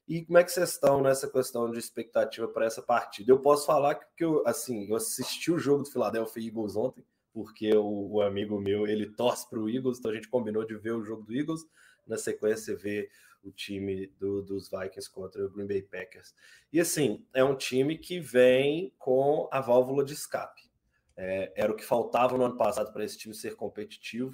E 0.07 0.25
como 0.25 0.37
é 0.39 0.43
que 0.43 0.51
vocês 0.51 0.71
estão 0.71 1.01
nessa 1.01 1.29
questão 1.29 1.69
de 1.69 1.77
expectativa 1.77 2.47
para 2.47 2.65
essa 2.65 2.81
partida? 2.81 3.31
Eu 3.31 3.39
posso 3.39 3.65
falar 3.65 3.95
que 3.95 4.25
eu, 4.25 4.43
assim, 4.45 4.89
eu 4.89 4.95
assisti 4.95 5.51
o 5.51 5.59
jogo 5.59 5.83
do 5.83 5.91
Philadelphia 5.91 6.47
Eagles 6.47 6.75
ontem, 6.75 7.05
porque 7.31 7.71
o, 7.75 8.13
o 8.13 8.21
amigo 8.21 8.59
meu 8.59 8.87
ele 8.87 9.05
torce 9.05 9.47
para 9.47 9.59
o 9.59 9.69
Eagles, 9.69 9.99
então 9.99 10.11
a 10.11 10.15
gente 10.15 10.27
combinou 10.27 10.65
de 10.65 10.75
ver 10.75 10.91
o 10.91 11.03
jogo 11.03 11.23
do 11.23 11.33
Eagles, 11.33 11.61
na 12.07 12.17
sequência 12.17 12.75
ver 12.75 13.09
o 13.43 13.51
time 13.51 14.07
do, 14.19 14.41
dos 14.41 14.69
Vikings 14.69 15.09
contra 15.09 15.45
o 15.45 15.49
Green 15.49 15.67
Bay 15.67 15.81
Packers. 15.81 16.33
E 16.71 16.79
assim, 16.79 17.25
é 17.33 17.43
um 17.43 17.55
time 17.55 17.97
que 17.97 18.19
vem 18.19 18.93
com 18.97 19.47
a 19.51 19.61
válvula 19.61 20.03
de 20.03 20.13
escape. 20.13 20.69
É, 21.15 21.51
era 21.55 21.71
o 21.71 21.75
que 21.75 21.83
faltava 21.83 22.37
no 22.37 22.45
ano 22.45 22.57
passado 22.57 22.93
para 22.93 23.03
esse 23.03 23.17
time 23.17 23.33
ser 23.33 23.55
competitivo. 23.55 24.33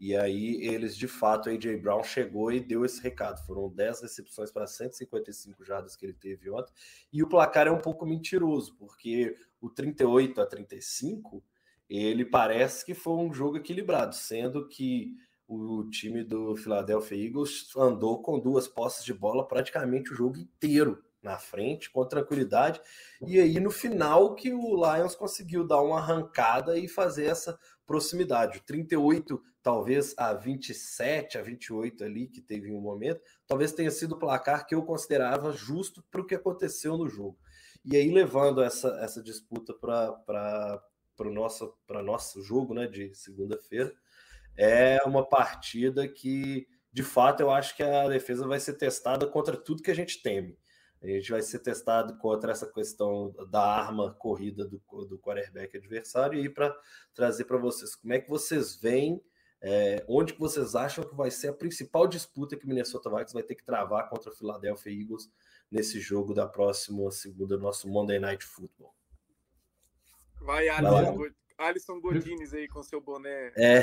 E 0.00 0.16
aí 0.16 0.66
eles, 0.66 0.96
de 0.96 1.06
fato, 1.06 1.48
AJ 1.48 1.80
Brown 1.80 2.02
chegou 2.02 2.50
e 2.50 2.58
deu 2.58 2.84
esse 2.84 3.00
recado. 3.00 3.44
Foram 3.46 3.68
10 3.68 4.02
recepções 4.02 4.50
para 4.50 4.66
155 4.66 5.64
jardas 5.64 5.94
que 5.94 6.04
ele 6.04 6.14
teve 6.14 6.50
ontem. 6.50 6.72
E 7.12 7.22
o 7.22 7.28
placar 7.28 7.68
é 7.68 7.70
um 7.70 7.80
pouco 7.80 8.04
mentiroso, 8.04 8.74
porque 8.76 9.36
o 9.60 9.70
38 9.70 10.40
a 10.40 10.46
35, 10.46 11.44
ele 11.88 12.24
parece 12.24 12.84
que 12.84 12.94
foi 12.94 13.12
um 13.12 13.32
jogo 13.32 13.58
equilibrado, 13.58 14.14
sendo 14.14 14.66
que 14.66 15.14
o 15.52 15.90
time 15.90 16.24
do 16.24 16.56
Philadelphia 16.56 17.26
Eagles 17.26 17.68
andou 17.76 18.22
com 18.22 18.40
duas 18.40 18.66
posses 18.66 19.04
de 19.04 19.12
bola 19.12 19.46
praticamente 19.46 20.12
o 20.12 20.16
jogo 20.16 20.38
inteiro 20.38 21.04
na 21.22 21.38
frente, 21.38 21.90
com 21.90 22.04
tranquilidade. 22.04 22.80
E 23.26 23.38
aí, 23.38 23.60
no 23.60 23.70
final, 23.70 24.34
que 24.34 24.52
o 24.52 24.74
Lions 24.74 25.14
conseguiu 25.14 25.64
dar 25.64 25.80
uma 25.80 25.98
arrancada 25.98 26.76
e 26.76 26.88
fazer 26.88 27.26
essa 27.26 27.56
proximidade. 27.86 28.58
O 28.58 28.62
38, 28.62 29.40
talvez 29.62 30.14
a 30.18 30.32
27, 30.32 31.38
a 31.38 31.42
28 31.42 32.02
ali, 32.02 32.26
que 32.26 32.40
teve 32.40 32.72
um 32.72 32.80
momento, 32.80 33.20
talvez 33.46 33.72
tenha 33.72 33.90
sido 33.90 34.16
o 34.16 34.18
placar 34.18 34.66
que 34.66 34.74
eu 34.74 34.82
considerava 34.82 35.52
justo 35.52 36.02
para 36.10 36.22
o 36.22 36.26
que 36.26 36.34
aconteceu 36.34 36.96
no 36.96 37.08
jogo. 37.08 37.38
E 37.84 37.96
aí, 37.96 38.10
levando 38.10 38.62
essa, 38.62 38.88
essa 39.00 39.22
disputa 39.22 39.74
para 39.74 40.82
o 41.20 41.30
nosso, 41.30 41.72
nosso 42.04 42.42
jogo 42.42 42.74
né, 42.74 42.86
de 42.86 43.14
segunda-feira, 43.14 43.92
é 44.56 44.98
uma 45.04 45.26
partida 45.26 46.06
que, 46.08 46.66
de 46.92 47.02
fato, 47.02 47.40
eu 47.40 47.50
acho 47.50 47.76
que 47.76 47.82
a 47.82 48.08
defesa 48.08 48.46
vai 48.46 48.60
ser 48.60 48.74
testada 48.74 49.26
contra 49.26 49.56
tudo 49.56 49.82
que 49.82 49.90
a 49.90 49.94
gente 49.94 50.22
teme. 50.22 50.58
A 51.02 51.06
gente 51.06 51.30
vai 51.30 51.42
ser 51.42 51.58
testado 51.58 52.16
contra 52.18 52.52
essa 52.52 52.70
questão 52.70 53.34
da 53.50 53.62
arma 53.62 54.14
corrida 54.14 54.64
do, 54.64 54.80
do 55.06 55.18
quarterback 55.18 55.76
adversário. 55.76 56.38
E 56.38 56.48
para 56.48 56.74
trazer 57.14 57.44
para 57.44 57.58
vocês, 57.58 57.94
como 57.96 58.12
é 58.12 58.20
que 58.20 58.30
vocês 58.30 58.76
veem 58.76 59.20
É, 59.64 60.04
onde 60.08 60.32
que 60.32 60.40
vocês 60.40 60.74
acham 60.74 61.04
que 61.04 61.14
vai 61.14 61.30
ser 61.30 61.50
a 61.50 61.52
principal 61.52 62.08
disputa 62.08 62.56
que 62.56 62.64
o 62.64 62.68
Minnesota 62.68 63.08
Vikings 63.08 63.32
vai 63.32 63.44
ter 63.44 63.54
que 63.54 63.64
travar 63.64 64.08
contra 64.08 64.28
o 64.28 64.34
Philadelphia 64.34 64.90
Eagles 64.90 65.30
nesse 65.70 66.00
jogo 66.00 66.34
da 66.34 66.48
próxima 66.48 67.08
segunda, 67.12 67.56
nosso 67.56 67.88
Monday 67.88 68.18
Night 68.18 68.44
Football? 68.44 68.92
Vai, 70.40 70.68
Go 71.16 71.41
Alisson 71.58 72.00
Godines 72.00 72.52
aí 72.54 72.68
com 72.68 72.82
seu 72.82 73.00
boné. 73.00 73.52
É. 73.56 73.82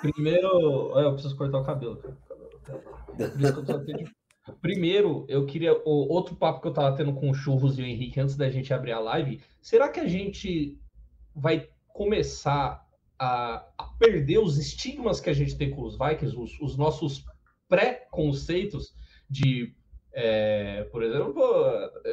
Primeiro, 0.00 0.98
eu 0.98 1.12
preciso 1.12 1.36
cortar 1.36 1.58
o 1.58 1.64
cabelo. 1.64 2.02
Primeiro, 4.60 5.24
eu 5.28 5.46
queria. 5.46 5.72
O 5.84 6.12
outro 6.12 6.34
papo 6.34 6.60
que 6.60 6.68
eu 6.68 6.72
tava 6.72 6.96
tendo 6.96 7.14
com 7.14 7.30
o 7.30 7.34
Churros 7.34 7.78
e 7.78 7.82
o 7.82 7.86
Henrique 7.86 8.20
antes 8.20 8.36
da 8.36 8.50
gente 8.50 8.72
abrir 8.72 8.92
a 8.92 8.98
live. 8.98 9.42
Será 9.60 9.88
que 9.88 10.00
a 10.00 10.06
gente 10.06 10.78
vai 11.34 11.68
começar 11.88 12.86
a, 13.18 13.66
a 13.76 13.84
perder 13.98 14.38
os 14.38 14.58
estigmas 14.58 15.20
que 15.20 15.28
a 15.28 15.34
gente 15.34 15.56
tem 15.56 15.70
com 15.70 15.82
os 15.82 15.96
Vikings, 15.98 16.36
os, 16.36 16.58
os 16.60 16.76
nossos 16.76 17.24
pré-conceitos 17.68 18.94
de. 19.28 19.74
É, 20.12 20.82
por 20.90 21.04
exemplo, 21.04 21.40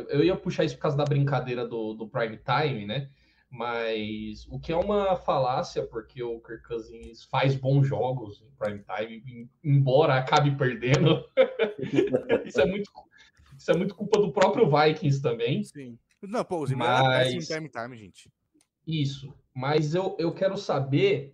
eu 0.09 0.23
ia 0.23 0.35
puxar 0.35 0.63
isso 0.63 0.75
por 0.75 0.81
causa 0.81 0.97
da 0.97 1.03
brincadeira 1.03 1.67
do, 1.67 1.93
do 1.93 2.07
prime 2.07 2.37
time, 2.37 2.85
né? 2.85 3.09
Mas 3.49 4.45
o 4.49 4.59
que 4.59 4.71
é 4.71 4.75
uma 4.75 5.15
falácia, 5.15 5.85
porque 5.87 6.21
o 6.21 6.39
Kirk 6.41 6.67
Cousins 6.67 7.23
faz 7.23 7.55
bons 7.55 7.87
jogos 7.87 8.41
em 8.41 8.51
prime 8.57 8.83
time, 8.83 9.49
embora 9.63 10.15
acabe 10.15 10.55
perdendo. 10.57 11.23
isso, 12.45 12.59
é 12.59 12.65
muito, 12.65 12.91
isso 13.57 13.71
é 13.71 13.77
muito 13.77 13.95
culpa 13.95 14.19
do 14.19 14.33
próprio 14.33 14.69
Vikings 14.69 15.21
também. 15.21 15.63
Sim. 15.63 15.97
Não, 16.21 16.43
pô, 16.43 16.61
os 16.61 16.71
Mas... 16.71 17.33
em 17.33 17.53
prime 17.53 17.69
time, 17.69 17.97
gente. 17.97 18.29
Isso. 18.85 19.33
Mas 19.55 19.95
eu, 19.95 20.15
eu 20.19 20.33
quero 20.33 20.57
saber 20.57 21.33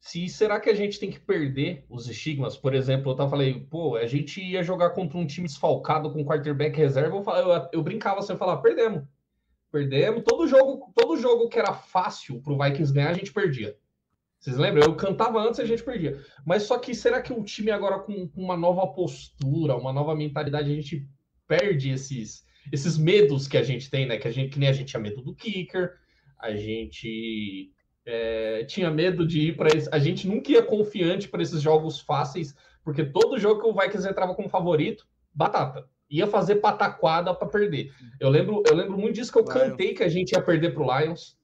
se 0.00 0.28
será 0.28 0.60
que 0.60 0.68
a 0.68 0.74
gente 0.74 1.00
tem 1.00 1.10
que 1.10 1.18
perder 1.18 1.86
os 1.88 2.08
estigmas? 2.08 2.58
Por 2.58 2.74
exemplo, 2.74 3.10
eu 3.10 3.16
tava 3.16 3.30
falei, 3.30 3.58
pô, 3.70 3.96
a 3.96 4.06
gente 4.06 4.42
ia 4.42 4.62
jogar 4.62 4.90
contra 4.90 5.16
um 5.16 5.26
time 5.26 5.46
desfalcado 5.46 6.12
com 6.12 6.24
quarterback 6.24 6.76
reserva, 6.76 7.16
eu, 7.16 7.24
eu, 7.24 7.68
eu 7.72 7.82
brincava 7.82 8.20
sem 8.20 8.34
assim, 8.34 8.38
falar, 8.38 8.58
perdemos. 8.58 9.02
Perdemos. 9.74 10.22
Todo 10.22 10.46
jogo, 10.46 10.92
todo 10.94 11.16
jogo 11.16 11.48
que 11.48 11.58
era 11.58 11.72
fácil 11.72 12.40
pro 12.40 12.56
Vikings 12.56 12.92
ganhar, 12.92 13.10
a 13.10 13.14
gente 13.14 13.32
perdia. 13.32 13.76
Vocês 14.38 14.56
lembram? 14.56 14.84
Eu 14.84 14.94
cantava 14.94 15.40
antes 15.40 15.58
e 15.58 15.62
a 15.62 15.66
gente 15.66 15.82
perdia. 15.82 16.24
Mas 16.46 16.62
só 16.62 16.78
que 16.78 16.94
será 16.94 17.20
que 17.20 17.32
o 17.32 17.42
time 17.42 17.72
agora 17.72 17.98
com, 17.98 18.28
com 18.28 18.40
uma 18.40 18.56
nova 18.56 18.86
postura, 18.86 19.74
uma 19.74 19.92
nova 19.92 20.14
mentalidade, 20.14 20.70
a 20.70 20.74
gente 20.76 21.08
perde 21.48 21.90
esses, 21.90 22.46
esses 22.70 22.96
medos 22.96 23.48
que 23.48 23.56
a 23.56 23.64
gente 23.64 23.90
tem, 23.90 24.06
né? 24.06 24.16
Que, 24.16 24.28
a 24.28 24.30
gente, 24.30 24.50
que 24.50 24.60
nem 24.60 24.68
a 24.68 24.72
gente 24.72 24.90
tinha 24.90 25.02
medo 25.02 25.20
do 25.22 25.34
kicker, 25.34 25.94
a 26.38 26.54
gente 26.54 27.72
é, 28.06 28.62
tinha 28.66 28.92
medo 28.92 29.26
de 29.26 29.48
ir 29.48 29.56
para 29.56 29.70
A 29.90 29.98
gente 29.98 30.28
nunca 30.28 30.52
ia 30.52 30.62
confiante 30.62 31.26
para 31.26 31.42
esses 31.42 31.60
jogos 31.60 31.98
fáceis, 31.98 32.54
porque 32.84 33.04
todo 33.04 33.40
jogo 33.40 33.60
que 33.60 33.66
o 33.66 33.74
Vikings 33.74 34.08
entrava 34.08 34.36
como 34.36 34.48
favorito, 34.48 35.04
batata. 35.34 35.84
Ia 36.10 36.26
fazer 36.26 36.56
pataquada 36.56 37.34
para 37.34 37.48
perder. 37.48 37.90
Eu 38.20 38.28
lembro, 38.28 38.62
eu 38.66 38.74
lembro 38.74 38.96
muito 38.98 39.14
disso 39.14 39.32
que 39.32 39.38
eu 39.38 39.44
cantei 39.44 39.94
que 39.94 40.02
a 40.02 40.08
gente 40.08 40.32
ia 40.32 40.42
perder 40.42 40.74
pro 40.74 40.84
Lions 40.84 41.36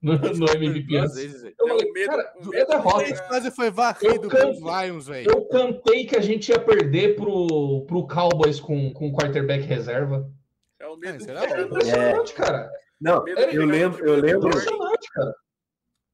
no, 0.00 0.18
no 0.18 0.46
MVP. 0.50 0.86
Vezes, 0.86 1.44
eu 1.58 1.68
falei, 1.68 1.92
medo, 1.92 2.10
cara, 2.10 2.32
é 2.52 2.66
derrota. 2.66 3.22
quase 3.26 3.50
foi 3.50 3.70
varrido 3.70 4.28
pelos 4.28 4.58
Lions, 4.58 5.06
velho. 5.06 5.30
Eu 5.30 5.44
cantei 5.46 6.04
que 6.04 6.16
a 6.16 6.20
gente 6.20 6.50
ia 6.50 6.60
perder 6.60 7.16
pro, 7.16 7.84
pro 7.86 8.06
Cowboys 8.06 8.60
com, 8.60 8.92
com 8.92 9.12
quarterback 9.12 9.64
reserva. 9.64 10.30
É 10.78 10.86
o 10.86 10.96
medo. 10.96 11.24
É, 11.30 11.60
é 11.60 11.62
impressionante, 11.62 12.32
é. 12.32 12.36
cara. 12.36 12.70
Não, 13.00 13.26
eu 13.26 13.66
lembro, 13.66 14.06
eu 14.06 14.16
lembro. 14.16 14.48
Impressionante, 14.48 15.10
cara. 15.12 15.34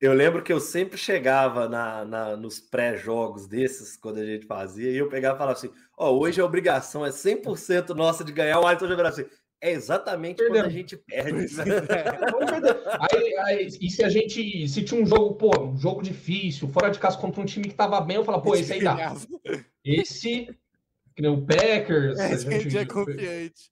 Eu 0.01 0.15
lembro 0.15 0.43
que 0.43 0.53
eu 0.53 0.61
sempre 0.61 0.97
chegava 0.97 1.69
na, 1.69 2.05
na 2.07 2.37
nos 2.37 2.59
pré-jogos 2.59 3.47
desses, 3.47 3.99
quando 3.99 4.19
a 4.19 4.25
gente 4.25 4.47
fazia, 4.47 4.91
e 4.91 4.97
eu 4.97 5.11
pegava 5.11 5.35
e 5.37 5.39
falava 5.39 5.59
assim: 5.59 5.71
Ó, 5.97 6.11
oh, 6.11 6.21
hoje 6.21 6.41
a 6.41 6.45
obrigação 6.45 7.05
é 7.05 7.11
100% 7.11 7.91
nossa 7.91 8.25
de 8.25 8.33
ganhar. 8.33 8.59
O 8.61 8.67
Alisson 8.67 8.89
já 8.89 9.09
assim: 9.09 9.27
é 9.61 9.73
exatamente 9.73 10.39
Perdeu. 10.39 10.63
quando 10.63 10.67
a 10.67 10.71
gente 10.71 10.97
perde. 10.97 11.47
aí, 13.13 13.37
aí, 13.37 13.69
e 13.79 13.91
se 13.91 14.03
a 14.03 14.09
gente. 14.09 14.67
Se 14.67 14.83
tinha 14.83 15.03
um 15.03 15.07
jogo, 15.07 15.35
pô, 15.35 15.65
um 15.65 15.77
jogo 15.77 16.03
difícil, 16.03 16.67
fora 16.69 16.89
de 16.89 16.99
casa 16.99 17.19
contra 17.19 17.43
um 17.43 17.45
time 17.45 17.69
que 17.69 17.75
tava 17.75 18.01
bem, 18.01 18.17
eu 18.17 18.25
falava, 18.25 18.43
pô, 18.43 18.55
esse 18.55 18.73
aí 18.73 18.83
dá. 18.83 19.15
Esse, 19.85 20.47
que 21.15 21.21
nem 21.21 21.31
o 21.31 21.45
Packers. 21.45 22.19
É, 22.19 22.33
a 22.33 22.37
gente 22.37 22.79
é 22.79 22.87
confiante. 22.87 23.71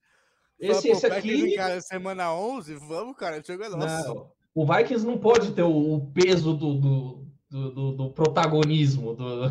Esse, 0.61 0.91
esse 0.91 1.07
aqui. 1.07 1.55
Cara, 1.55 1.81
semana 1.81 2.35
11, 2.35 2.75
vamos, 2.75 3.17
cara, 3.17 3.43
chega 3.43 3.71
nosso. 3.71 4.15
Não, 4.15 4.38
o 4.55 4.67
Vikings 4.67 5.07
não 5.07 5.19
pode 5.19 5.53
ter 5.53 5.63
o, 5.63 5.95
o 5.95 6.11
peso 6.13 6.55
do, 6.55 6.75
do, 6.75 7.27
do, 7.51 7.93
do, 7.93 8.11
protagonismo. 8.11 9.15
Do... 9.15 9.45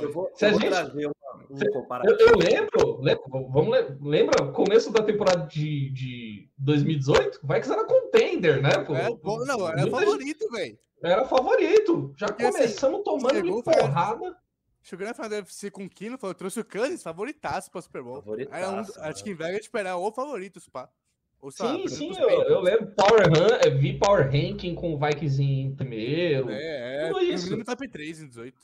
Eu 0.00 0.12
vou, 0.12 0.30
eu 0.40 0.50
vou 0.50 0.60
gente... 0.60 0.68
trazer 0.70 1.06
uma, 1.06 1.14
um 1.50 1.72
comparativo. 1.72 2.16
Eu, 2.20 2.28
eu 2.28 2.38
lembro, 2.38 3.00
lembro, 3.00 3.48
vamos 3.50 3.78
lembra 4.00 4.52
começo 4.52 4.92
da 4.92 5.02
temporada 5.02 5.46
de, 5.46 5.90
de 5.90 6.48
2018? 6.58 7.40
O 7.42 7.46
Vikings 7.46 7.72
era 7.72 7.84
contender, 7.84 8.62
né? 8.62 8.70
Pô? 8.84 8.94
É, 8.94 9.10
bom, 9.10 9.44
não, 9.44 9.68
era 9.68 9.90
favorito, 9.90 10.50
velho. 10.50 10.78
Era 11.02 11.24
favorito. 11.26 12.14
Já 12.16 12.26
Porque, 12.26 12.44
assim, 12.44 12.58
começamos 12.58 13.00
assim, 13.00 13.04
tomando 13.04 13.62
porrada. 13.62 14.36
Chegou 14.82 15.06
na 15.06 15.14
final 15.14 15.30
da 15.30 15.36
UFC 15.36 15.70
com 15.70 15.84
o 15.84 15.88
Kino, 15.88 16.18
falou, 16.18 16.34
trouxe 16.34 16.60
o 16.60 16.64
Kansas, 16.64 17.02
favoritaço 17.02 17.70
pra 17.70 17.80
Super 17.80 18.02
Bowl. 18.02 18.22
Aí, 18.50 18.64
um, 18.66 18.80
acho 19.02 19.24
que 19.24 19.30
em 19.30 19.34
Vegas 19.34 19.60
esperar 19.60 19.96
o 19.96 20.12
favorito, 20.12 20.60
pá. 20.70 20.90
Ou, 21.44 21.50
sim, 21.50 21.86
sim, 21.88 22.10
eu, 22.18 22.30
eu, 22.44 22.60
lembro 22.62 22.86
Power 22.96 23.26
Han, 23.28 23.58
é, 23.60 23.68
vi 23.68 23.98
Power 23.98 24.24
Ranking 24.24 24.74
com 24.74 24.94
o 24.94 24.98
Vikings 24.98 25.42
em 25.42 25.74
primeiro. 25.76 26.48
É, 26.48 27.04
é 27.04 27.08
tudo 27.08 27.20
isso. 27.20 27.54
No 27.54 27.62
top 27.62 27.86
3 27.86 28.22
em 28.22 28.28
18. 28.28 28.58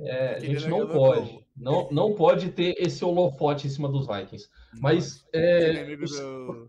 É, 0.00 0.34
a 0.34 0.38
gente 0.40 0.68
não 0.68 0.86
pode. 0.86 1.46
Não, 1.56 1.88
não 1.90 2.14
pode 2.14 2.50
ter 2.50 2.74
esse 2.76 3.02
holofote 3.02 3.66
em 3.66 3.70
cima 3.70 3.88
dos 3.88 4.06
Vikings. 4.06 4.50
Mas 4.78 5.26
é, 5.32 5.96
o, 6.04 6.68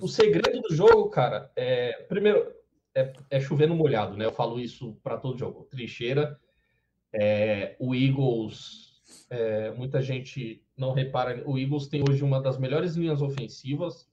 o, 0.00 0.08
segredo 0.08 0.62
do 0.62 0.74
jogo, 0.74 1.10
cara, 1.10 1.52
é 1.54 1.92
primeiro 2.08 2.50
é, 2.94 3.12
é 3.28 3.38
chover 3.38 3.68
no 3.68 3.76
molhado, 3.76 4.16
né? 4.16 4.24
Eu 4.24 4.32
falo 4.32 4.58
isso 4.58 4.96
para 5.02 5.18
todo 5.18 5.38
jogo. 5.38 5.64
Trincheira, 5.64 6.40
é, 7.12 7.76
o 7.78 7.94
Eagles, 7.94 9.02
é, 9.28 9.72
muita 9.72 10.00
gente 10.00 10.64
não 10.74 10.94
repara. 10.94 11.42
O 11.46 11.58
Eagles 11.58 11.86
tem 11.86 12.02
hoje 12.08 12.24
uma 12.24 12.40
das 12.40 12.56
melhores 12.56 12.96
linhas 12.96 13.20
ofensivas. 13.20 14.10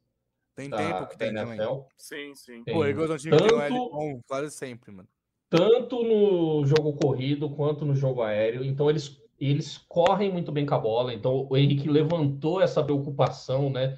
Tem 0.61 0.69
da, 0.69 0.77
tempo 0.77 1.07
que 1.07 1.17
tem 1.17 1.29
NFL. 1.29 1.45
também. 1.45 1.85
Sim, 1.97 2.35
sim. 2.35 2.63
Tem. 2.63 2.73
Pô, 2.73 2.81
o 2.81 2.85
Eagles 2.85 3.09
é 3.09 3.13
um 3.13 3.17
time 3.17 3.37
tanto, 3.37 3.49
que 3.49 3.69
bom 3.69 4.21
quase 4.27 4.51
sempre, 4.51 4.91
mano. 4.91 5.07
Tanto 5.49 6.03
no 6.03 6.65
jogo 6.65 6.93
corrido 6.93 7.49
quanto 7.49 7.85
no 7.85 7.95
jogo 7.95 8.21
aéreo. 8.21 8.63
Então 8.63 8.89
eles, 8.89 9.21
eles 9.39 9.77
correm 9.77 10.31
muito 10.31 10.51
bem 10.51 10.65
com 10.65 10.75
a 10.75 10.79
bola. 10.79 11.13
Então 11.13 11.47
o 11.49 11.57
Henrique 11.57 11.89
levantou 11.89 12.61
essa 12.61 12.83
preocupação, 12.83 13.69
né? 13.69 13.97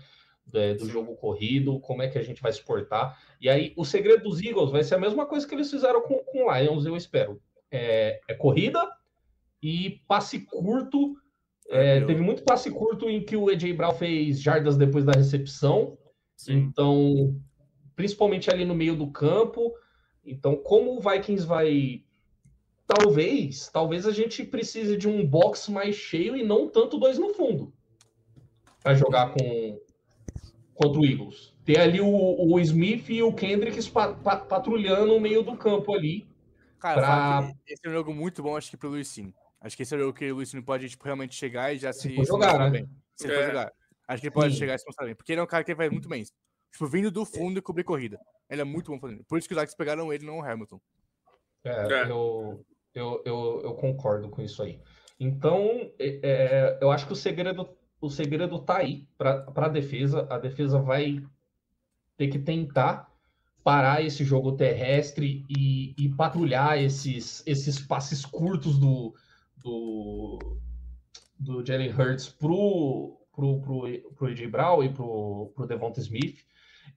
É, 0.54 0.74
do 0.74 0.90
jogo 0.90 1.16
corrido, 1.16 1.80
como 1.80 2.02
é 2.02 2.10
que 2.10 2.18
a 2.18 2.24
gente 2.24 2.42
vai 2.42 2.52
exportar. 2.52 3.18
E 3.40 3.48
aí, 3.48 3.74
o 3.78 3.86
segredo 3.86 4.24
dos 4.24 4.42
Eagles 4.42 4.70
vai 4.70 4.84
ser 4.84 4.96
a 4.96 5.00
mesma 5.00 5.26
coisa 5.26 5.48
que 5.48 5.56
eles 5.56 5.72
fizeram 5.72 6.02
com 6.02 6.16
o 6.16 6.54
Lions, 6.54 6.86
eu 6.86 6.98
espero 6.98 7.42
é, 7.72 8.20
é 8.28 8.34
corrida 8.34 8.80
e 9.64 10.02
passe 10.08 10.40
curto. 10.40 11.16
É, 11.70 12.02
teve 12.02 12.22
muito 12.22 12.44
passe 12.44 12.70
curto 12.70 13.10
em 13.10 13.24
que 13.24 13.38
o 13.38 13.50
AJ 13.50 13.72
Brown 13.74 13.94
fez 13.94 14.42
jardas 14.42 14.76
depois 14.76 15.06
da 15.06 15.14
recepção. 15.14 15.98
Sim. 16.44 16.54
Então, 16.54 17.36
principalmente 17.96 18.50
ali 18.50 18.66
no 18.66 18.76
meio 18.76 18.96
do 18.96 19.08
campo. 19.08 19.74
Então, 20.26 20.56
como 20.56 20.98
o 20.98 21.00
Vikings 21.00 21.46
vai. 21.46 22.04
Talvez, 22.88 23.70
talvez 23.70 24.06
a 24.06 24.12
gente 24.12 24.44
precise 24.44 24.98
de 24.98 25.08
um 25.08 25.26
box 25.26 25.70
mais 25.70 25.96
cheio 25.96 26.36
e 26.36 26.44
não 26.44 26.68
tanto 26.68 26.98
dois 26.98 27.18
no 27.18 27.34
fundo. 27.34 27.74
Para 28.84 28.96
jogar 28.96 29.34
com 29.34 29.80
contra 30.74 31.00
o 31.00 31.06
Eagles. 31.06 31.54
Ter 31.64 31.80
ali 31.80 32.02
o, 32.02 32.08
o 32.08 32.60
Smith 32.60 33.10
e 33.10 33.22
o 33.22 33.32
Kendricks 33.32 33.88
patrulhando 33.88 35.06
no 35.06 35.20
meio 35.20 35.44
do 35.44 35.56
campo 35.56 35.94
ali 35.94 36.28
Cara, 36.82 37.00
pra... 37.00 37.54
esse 37.68 37.86
é 37.86 37.90
um 37.90 37.94
jogo 37.94 38.12
muito 38.12 38.42
bom, 38.42 38.58
acho 38.58 38.72
que 38.72 38.76
pro 38.76 38.90
Luiz 38.90 39.08
Cine. 39.08 39.36
Acho 39.62 39.78
que 39.78 39.84
esse 39.84 39.94
é 39.94 39.98
um 39.98 40.02
jogo 40.02 40.14
que 40.14 40.32
o 40.32 40.36
Luiz 40.36 40.50
Cine 40.50 40.64
pode 40.64 40.90
tipo, 40.90 41.06
realmente 41.06 41.36
chegar 41.36 41.72
e 41.72 41.78
já 41.78 41.94
se. 41.94 42.10
se 42.10 42.24
jogar, 42.24 42.58
né? 42.58 42.70
Bem. 42.72 42.90
Se 43.16 43.32
é. 43.32 43.48
jogar. 43.48 43.72
Acho 44.12 44.22
que 44.22 44.28
ele 44.28 44.34
pode 44.34 44.54
Sim. 44.54 44.60
chegar 44.60 44.76
e 44.76 44.78
se 44.78 44.86
mostrar 44.86 45.06
bem. 45.06 45.16
Porque 45.16 45.32
ele 45.32 45.40
é 45.40 45.44
um 45.44 45.48
cara 45.48 45.64
que 45.64 45.74
vai 45.74 45.90
muito 45.90 46.10
bem. 46.10 46.26
Tipo, 46.70 46.86
vindo 46.86 47.10
do 47.10 47.26
fundo 47.26 47.58
e 47.58 47.62
cobrir 47.62 47.86
corrida. 47.86 48.20
Ele 48.50 48.60
é 48.60 48.66
muito 48.66 48.92
bom 48.92 49.00
fazendo. 49.00 49.24
Por 49.24 49.40
isso 49.40 49.48
que 49.48 49.54
os 49.54 49.60
Vikings 49.60 49.78
pegaram 49.78 50.12
ele, 50.12 50.26
não 50.26 50.40
o 50.40 50.44
Hamilton. 50.44 50.82
É, 51.64 51.70
é. 51.70 52.12
Eu, 52.12 52.66
eu, 52.94 53.22
eu, 53.26 53.62
eu, 53.64 53.74
concordo 53.76 54.30
com 54.30 54.42
isso 54.42 54.62
aí. 54.64 54.82
Então, 55.18 55.92
é, 55.98 56.20
é, 56.24 56.80
eu 56.82 56.92
acho 56.92 57.08
que 57.08 57.14
o 57.14 57.16
segredo, 57.16 57.70
o 58.02 58.10
segredo 58.10 58.60
tá 58.60 58.80
aí 58.80 59.08
para 59.18 59.46
a 59.56 59.70
defesa. 59.70 60.28
A 60.30 60.38
defesa 60.38 60.78
vai 60.78 61.24
ter 62.18 62.28
que 62.28 62.40
tentar 62.40 63.10
parar 63.64 64.04
esse 64.04 64.26
jogo 64.26 64.58
terrestre 64.58 65.46
e, 65.50 65.96
e 65.98 66.10
patrulhar 66.10 66.78
esses, 66.78 67.44
esses 67.46 67.80
passes 67.80 68.26
curtos 68.26 68.78
do, 68.78 69.16
do, 69.56 70.58
do 71.40 71.66
Jalen 71.66 71.94
Hurts 71.94 72.28
pro, 72.28 73.21
pro, 73.34 73.60
pro, 73.62 73.82
pro 74.16 74.28
AJ 74.28 74.48
Brown 74.48 74.84
e 74.84 74.94
pro, 74.94 75.52
pro 75.56 75.68
Devonta 75.68 76.00
Smith. 76.00 76.40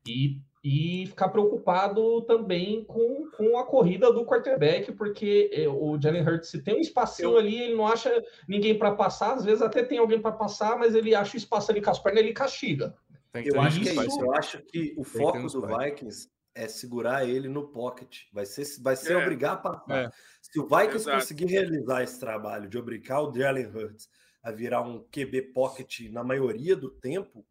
E, 0.07 0.41
e 0.63 1.07
ficar 1.07 1.29
preocupado 1.29 2.23
também 2.23 2.85
com, 2.85 3.31
com 3.37 3.59
a 3.59 3.65
corrida 3.65 4.13
do 4.13 4.25
quarterback, 4.25 4.93
porque 4.93 5.51
é, 5.53 5.69
o 5.69 5.99
Jalen 6.01 6.23
Hurts, 6.27 6.51
se 6.51 6.63
tem 6.63 6.77
um 6.77 6.81
espacinho 6.81 7.31
Eu- 7.33 7.39
ali, 7.39 7.63
ele 7.63 7.75
não 7.75 7.87
acha 7.87 8.11
ninguém 8.49 8.77
para 8.77 8.95
passar, 8.95 9.35
às 9.35 9.45
vezes 9.45 9.63
até 9.63 9.83
tem 9.83 9.99
alguém 9.99 10.21
para 10.21 10.33
passar, 10.33 10.79
mas 10.79 10.95
ele 10.95 11.15
acha 11.15 11.35
o 11.35 11.39
espaço 11.39 11.71
ali 11.71 11.81
com 11.81 11.91
as 11.91 11.99
pernas, 11.99 12.23
ele 12.23 12.33
castiga. 12.33 12.95
Eu 13.35 13.61
acho 13.61 13.81
que 13.81 13.89
é 13.89 13.93
isso. 13.95 14.21
Eu 14.21 14.33
acho 14.35 14.59
que 14.63 14.95
o 14.97 15.03
foco 15.05 15.39
do. 15.49 15.67
Vikings 15.67 16.29
é 16.55 16.69
segurar 16.69 17.29
ele 17.29 17.49
no 17.49 17.67
pocket. 17.69 18.23
Vai 18.33 18.47
ser, 18.47 18.65
vai 18.81 18.95
ser 18.95 19.15
É. 19.15 19.17
obrigar 19.17 19.55
a 19.55 19.57
passar. 19.57 20.05
É. 20.05 20.11
Se 20.41 20.61
o 20.61 20.67
Vikings 20.67 20.97
Exato. 20.97 21.19
conseguir 21.19 21.47
realizar 21.47 22.03
esse 22.05 22.21
trabalho 22.21 22.69
de 22.69 22.79
obrigar 22.79 23.23
o 23.25 23.35
Jalen 23.35 23.67
Hurts 23.67 24.09
a 24.45 24.53
virar 24.53 24.83
um 24.83 25.03
QB 25.11 25.41
pocket 25.55 26.01
na 26.11 26.23
maioria 26.23 26.77
do 26.77 26.91
tempo, 26.91 27.45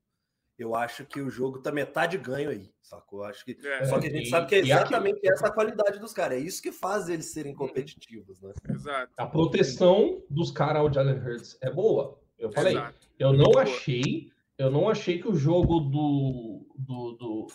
eu 0.59 0.75
acho 0.75 1.03
que 1.05 1.19
o 1.19 1.29
jogo 1.29 1.59
tá 1.59 1.71
metade 1.71 2.15
ganho 2.17 2.51
aí, 2.51 2.69
sacou? 2.83 3.21
Eu 3.21 3.25
acho 3.25 3.43
que 3.43 3.57
É, 3.67 3.85
só 3.85 3.99
que 3.99 4.05
a 4.05 4.09
gente 4.11 4.27
e- 4.27 4.29
sabe 4.29 4.47
que 4.47 4.53
é 4.55 4.57
e 4.59 4.71
aqui- 4.71 4.71
exatamente 4.93 5.19
essa 5.27 5.47
a 5.47 5.51
qualidade 5.51 5.99
dos 5.99 6.13
caras. 6.13 6.37
É 6.37 6.41
isso 6.41 6.61
que 6.61 6.71
faz 6.71 7.09
eles 7.09 7.33
serem 7.33 7.55
competitivos, 7.55 8.39
né? 8.39 8.53
exato. 8.69 9.11
A 9.17 9.25
proteção 9.25 10.21
dos 10.29 10.51
caras 10.51 10.77
ao 10.83 10.93
Jalen 10.93 11.17
Hurts 11.17 11.57
é 11.59 11.71
boa. 11.71 12.19
Eu 12.37 12.51
falei, 12.51 12.73
exato. 12.73 13.07
eu 13.17 13.33
não 13.33 13.57
achei, 13.57 14.31
eu 14.57 14.69
não 14.69 14.87
achei 14.87 15.19
que 15.19 15.27
o 15.27 15.35
jogo 15.35 15.79
do 15.79 16.67
do, 16.77 17.11
do, 17.13 17.47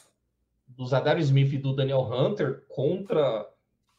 do 0.66 0.86
Zadar 0.86 1.18
Smith 1.20 1.53
e 1.53 1.59
do 1.59 1.74
Daniel 1.76 2.01
Hunter 2.01 2.64
contra 2.68 3.49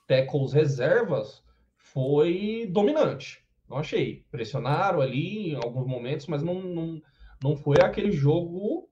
tackles 0.07 0.51
reservas 0.51 1.41
foi 1.77 2.67
dominante. 2.69 3.43
Não 3.69 3.77
achei. 3.77 4.25
Pressionaram 4.31 4.99
ali 4.99 5.51
em 5.51 5.55
alguns 5.55 5.85
momentos, 5.85 6.27
mas 6.27 6.41
não, 6.41 6.61
não, 6.61 7.01
não 7.41 7.55
foi 7.55 7.77
aquele 7.81 8.11
jogo 8.11 8.89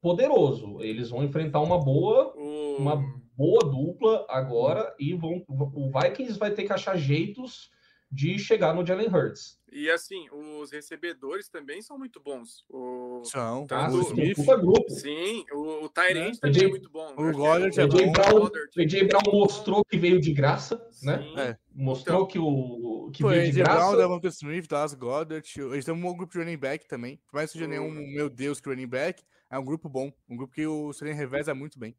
poderoso. 0.00 0.80
Eles 0.80 1.10
vão 1.10 1.22
enfrentar 1.22 1.60
uma 1.60 1.78
boa 1.78 2.34
uma 2.78 2.96
boa 3.36 3.60
dupla 3.70 4.26
agora 4.28 4.94
e 4.98 5.14
vão, 5.14 5.44
o 5.48 5.90
Vikings 5.90 6.38
vai 6.38 6.50
ter 6.52 6.64
que 6.64 6.72
achar 6.72 6.96
jeitos 6.96 7.70
de 8.14 8.38
chegar 8.38 8.74
no 8.74 8.84
Jalen 8.84 9.08
Hurts. 9.08 9.58
E 9.72 9.88
assim, 9.90 10.28
os 10.30 10.70
recebedores 10.70 11.48
também 11.48 11.80
são 11.80 11.98
muito 11.98 12.20
bons. 12.20 12.62
O... 12.68 13.22
São. 13.24 13.66
Tá, 13.66 13.88
o 13.90 14.00
Smith, 14.02 14.36
Puta 14.36 14.54
grupo. 14.58 14.90
Sim, 14.90 15.46
o, 15.50 15.84
o 15.84 15.88
Tyrant 15.88 16.34
É. 16.36 16.38
também 16.40 16.64
é 16.64 16.68
muito 16.68 16.90
bom. 16.90 17.10
o 17.16 17.16
que 17.16 17.32
Goddard 17.32 17.80
é 17.80 17.82
AJ 17.84 17.90
bom. 18.06 18.12
Brown, 18.12 18.40
Goddard. 18.40 18.70
AJ 18.82 19.02
Brown 19.08 19.22
mostrou 19.32 19.82
que 19.82 19.96
veio 19.96 20.20
de 20.20 20.30
graça, 20.34 20.76
né? 21.02 21.22
Sim. 21.22 21.38
É. 21.40 21.56
Mostrou 21.74 22.16
Então. 22.18 22.26
que 22.28 22.38
o 22.38 23.10
que 23.14 23.22
Pô, 23.22 23.30
veio 23.30 23.50
de 23.50 23.62
AJ 23.62 23.64
Brown, 23.64 23.76
graça. 23.78 23.96
Devonta 23.96 24.28
Smith, 24.28 24.68
Dallas 24.68 24.92
Goddard. 24.94 25.50
Eles 25.58 25.84
têm 25.86 25.94
um 25.94 26.00
bom 26.02 26.14
grupo 26.14 26.32
de 26.34 26.38
running 26.38 26.58
back 26.58 26.86
também. 26.86 27.16
Por 27.30 27.36
mais 27.36 27.50
que 27.50 27.56
seja 27.56 27.66
nenhum, 27.66 27.88
O- 27.88 28.14
meu 28.14 28.28
Deus, 28.28 28.60
que 28.60 28.68
running 28.68 28.86
back, 28.86 29.22
é 29.50 29.58
um 29.58 29.64
grupo 29.64 29.88
bom. 29.88 30.12
Um 30.28 30.36
grupo 30.36 30.52
que 30.52 30.66
o 30.66 30.92
Serena 30.92 31.16
reveza 31.16 31.54
muito 31.54 31.78
bem. 31.78 31.96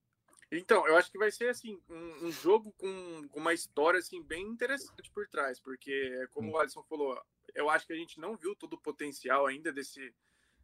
Então, 0.58 0.88
eu 0.88 0.95
acho 0.95 1.12
que 1.12 1.18
vai 1.18 1.32
ser 1.32 1.49
assim, 1.49 1.82
um, 1.89 2.28
um 2.28 2.32
jogo 2.32 2.72
com, 2.74 3.28
com 3.30 3.39
uma 3.39 3.54
história 3.54 3.99
assim 3.99 4.22
bem 4.22 4.45
interessante 4.45 5.10
por 5.12 5.28
trás, 5.28 5.60
porque 5.60 6.28
como 6.32 6.51
o 6.51 6.58
Alisson 6.58 6.84
falou, 6.84 7.20
eu 7.56 7.72
acho 7.72 7.88
que 7.88 7.93
a 7.93 7.95
gente 7.95 8.20
não 8.20 8.38
viu 8.38 8.56
todo 8.56 8.74
o 8.74 8.82
potencial 8.82 9.47
ainda 9.47 9.72
desse 9.72 10.14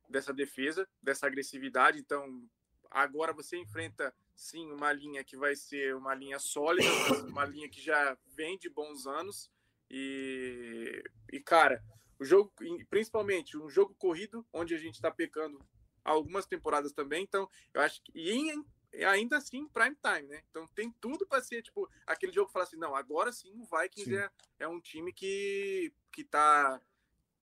dessa 0.08 0.34
defesa, 0.34 0.90
dessa 1.02 1.28
agressividade, 1.28 2.00
então 2.00 2.44
agora 2.90 3.32
você 3.32 3.58
enfrenta 3.58 4.12
sim 4.36 4.72
uma 4.72 4.92
linha 4.92 5.24
que 5.24 5.38
vai 5.38 5.56
ser 5.56 5.96
uma 5.96 6.16
linha 6.16 6.40
sólida, 6.40 6.88
uma 7.30 7.46
linha 7.46 7.70
que 7.70 7.80
já 7.80 8.18
vem 8.36 8.58
de 8.58 8.70
bons 8.70 9.06
anos 9.06 9.52
e 9.90 11.04
e 11.32 11.40
cara, 11.40 11.84
o 12.20 12.26
jogo 12.26 12.52
principalmente 12.90 13.58
um 13.58 13.70
jogo 13.70 13.96
corrido 14.00 14.46
onde 14.52 14.74
a 14.74 14.80
gente 14.80 14.96
está 14.96 15.12
pecando 15.12 15.64
algumas 16.04 16.48
temporadas 16.48 16.92
também, 16.92 17.24
então 17.24 17.48
eu 17.72 17.82
acho 17.82 18.02
que 18.04 18.12
e 18.16 18.32
em 18.32 18.66
e 18.94 19.04
ainda 19.04 19.38
assim 19.38 19.68
prime 19.68 19.96
time, 19.96 20.28
né? 20.28 20.42
Então 20.50 20.68
tem 20.68 20.92
tudo 21.00 21.28
para 21.28 21.42
ser 21.42 21.62
tipo 21.62 21.90
aquele 22.06 22.32
jogo 22.32 22.48
que 22.48 22.54
fala 22.54 22.66
assim, 22.66 22.78
não, 22.78 22.96
agora 22.96 23.32
sim 23.32 23.54
o 23.56 23.66
Vikings 23.66 24.10
Sim. 24.10 24.18
é, 24.18 24.30
é 24.60 24.68
um 24.68 24.80
time 24.80 25.14
que 25.14 25.94
que 26.12 26.24
tá 26.24 26.82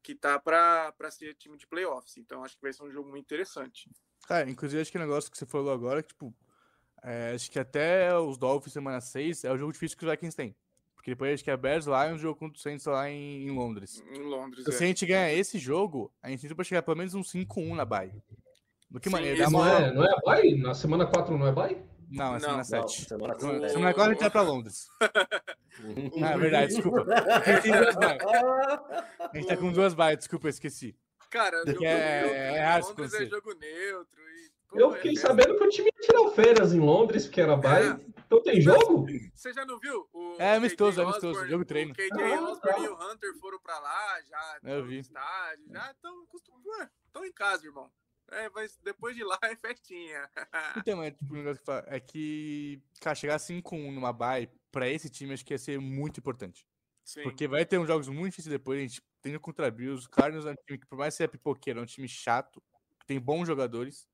que 0.04 0.16
tá 0.16 0.40
para 0.40 1.12
ser 1.12 1.36
time 1.36 1.58
de 1.58 1.68
playoffs. 1.68 2.18
Então 2.18 2.44
acho 2.44 2.56
que 2.56 2.62
vai 2.62 2.72
ser 2.72 2.84
um 2.84 2.92
jogo 2.92 3.10
muito 3.10 3.26
interessante. 3.26 3.90
Cara, 4.28 4.50
inclusive 4.50 4.82
acho 4.82 4.92
que 4.92 4.98
o 4.98 5.02
negócio 5.02 5.32
que 5.32 5.38
você 5.38 5.46
falou 5.46 5.72
agora, 5.72 6.02
que, 6.02 6.10
tipo, 6.10 6.34
é, 7.04 7.32
acho 7.34 7.50
que 7.52 7.60
até 7.60 8.18
os 8.18 8.38
Dolphins 8.38 8.74
semana 8.74 9.00
6 9.02 9.44
é 9.44 9.52
o 9.52 9.58
jogo 9.58 9.72
difícil 9.72 9.98
que 9.98 10.06
os 10.06 10.12
Vikings 10.12 10.36
têm. 10.36 10.56
Porque 10.96 11.12
depois 11.12 11.34
acho 11.34 11.44
que 11.44 11.52
é 11.52 11.56
Bears 11.56 11.86
lá 11.86 12.08
e 12.10 12.14
um 12.14 12.18
jogo 12.18 12.38
contra 12.38 12.58
o 12.58 12.62
Saints 12.62 12.86
lá 12.86 13.10
em, 13.10 13.48
em 13.48 13.52
Londres. 13.52 14.04
Em 14.10 14.24
Londres, 14.24 14.62
Então, 14.62 14.74
se 14.74 14.84
a 14.84 14.86
é. 14.86 14.90
gente 14.90 15.06
ganhar 15.06 15.32
esse 15.32 15.58
jogo, 15.58 16.12
a 16.22 16.30
gente 16.30 16.46
tem 16.46 16.56
pra 16.56 16.66
chegar 16.66 16.82
pelo 16.82 16.98
menos 16.98 17.14
um 17.14 17.22
5-1 17.22 17.76
na 17.76 17.86
bye. 17.86 18.12
Do 18.90 19.00
que 19.00 19.10
Sim, 19.10 19.16
maneira? 19.16 19.44
Esse 19.44 19.52
Não 19.52 19.66
é, 19.68 19.94
não 19.94 20.04
é 20.04 20.12
a 20.12 20.18
bye? 20.26 20.56
Na 20.58 20.74
semana 20.74 21.06
4 21.06 21.38
não 21.38 21.48
é 21.48 21.52
bye? 21.52 21.78
Não, 22.10 22.36
é 22.36 22.40
semana 22.40 22.58
Não, 22.58 22.64
7. 22.64 23.06
semana 23.06 23.34
O- 23.36 23.40
sete. 23.40 23.70
Semana 23.72 23.90
agora 23.90 24.10
a 24.10 24.14
gente 24.14 24.22
vai 24.22 24.30
pra 24.30 24.42
Londres. 24.42 24.88
Ah, 26.24 26.32
é 26.32 26.38
verdade, 26.40 26.74
desculpa. 26.74 27.06
A 27.46 27.52
gente 27.52 27.62
tem 27.62 27.72
duas. 27.72 27.96
A 27.98 29.32
gente 29.36 29.48
tá 29.48 29.58
com 29.58 29.72
duas 29.72 29.94
bytes, 29.94 30.18
desculpa, 30.26 30.48
eu 30.48 30.50
esqueci. 30.50 30.98
Cara, 31.30 31.64
jogo 31.68 31.86
é- 31.86 32.22
neutro, 32.22 32.36
é 32.36 32.52
em 32.58 32.60
raro 32.64 32.88
Londres 32.88 33.14
é 33.14 33.26
jogo 33.28 33.54
neutro 33.54 34.20
e 34.22 34.50
pô, 34.70 34.80
Eu 34.80 34.92
é 34.92 34.96
fiquei 34.96 35.12
festa. 35.12 35.28
sabendo 35.28 35.56
que 35.56 35.64
o 35.64 35.70
time 35.70 35.90
ia 35.96 36.02
tirar 36.02 36.30
férias 36.32 36.74
em 36.74 36.80
Londres, 36.80 37.26
porque 37.28 37.42
era 37.42 37.56
bye. 37.56 37.96
Então 38.26 38.42
tem 38.42 38.60
jogo? 38.60 39.06
Você 39.36 39.54
já 39.54 39.66
não 39.68 39.78
viu? 39.80 40.10
O 40.12 40.36
É 40.40 40.56
amistoso, 40.56 41.00
é 41.00 41.04
amistoso, 41.04 41.46
jogo 41.48 41.64
treino. 41.64 41.92
O 41.92 41.96
KJ 41.96 42.10
Ah, 42.24 42.42
Osborne 42.42 42.60
tá. 42.60 42.80
e 42.84 42.88
o 42.88 42.94
Hunter 43.12 43.38
foram 43.40 43.60
pra 43.60 43.78
lá, 43.78 44.22
já 44.28 44.40
Eu 44.64 44.70
estão 44.70 44.78
no 44.82 44.88
vi. 44.88 44.98
estádio, 45.00 45.66
já 45.72 45.92
estão 45.92 47.24
em 47.26 47.32
casa, 47.34 47.68
irmão. 47.68 47.88
É, 48.32 48.50
mas 48.50 48.78
depois 48.84 49.16
de 49.16 49.24
lá 49.24 49.38
é 49.44 49.56
festinha. 49.56 50.30
Então, 50.78 51.02
é, 51.02 51.12
tipo, 51.12 51.34
o 51.34 51.38
negócio 51.38 51.60
que 51.60 51.66
fala- 51.66 51.86
é 51.88 52.00
que, 52.00 52.82
cara, 53.02 53.16
chegar 53.16 53.40
5-1 53.40 53.92
numa 53.92 54.12
bye, 54.12 54.50
pra 54.72 54.88
esse 54.90 55.10
time, 55.10 55.34
acho 55.34 55.46
que 55.46 55.54
ia 55.54 55.58
ser 55.58 55.80
muito 55.80 56.20
importante. 56.20 56.66
Sim. 57.04 57.24
Porque 57.24 57.48
vai 57.48 57.66
ter 57.66 57.78
uns 57.78 57.88
jogos 57.88 58.08
muito 58.10 58.32
difíceis 58.32 58.52
depois, 58.52 58.80
a 58.80 58.82
gente 58.82 59.02
tem 59.22 59.38
contra 59.40 59.72
Bills, 59.72 60.06
o 60.06 60.10
Cardinals 60.10 60.46
é 60.46 60.52
um 60.52 60.56
time 60.66 60.78
que, 60.78 60.86
por 60.88 60.98
mais 60.98 61.14
que 61.14 61.18
seja 61.18 61.30
pipoqueiro, 61.30 61.80
é 61.80 61.84
um 61.84 61.86
time 61.86 62.08
chato, 62.08 62.62
que 63.00 63.06
tem 63.08 63.20
bons 63.20 63.46
jogadores. 63.48 64.08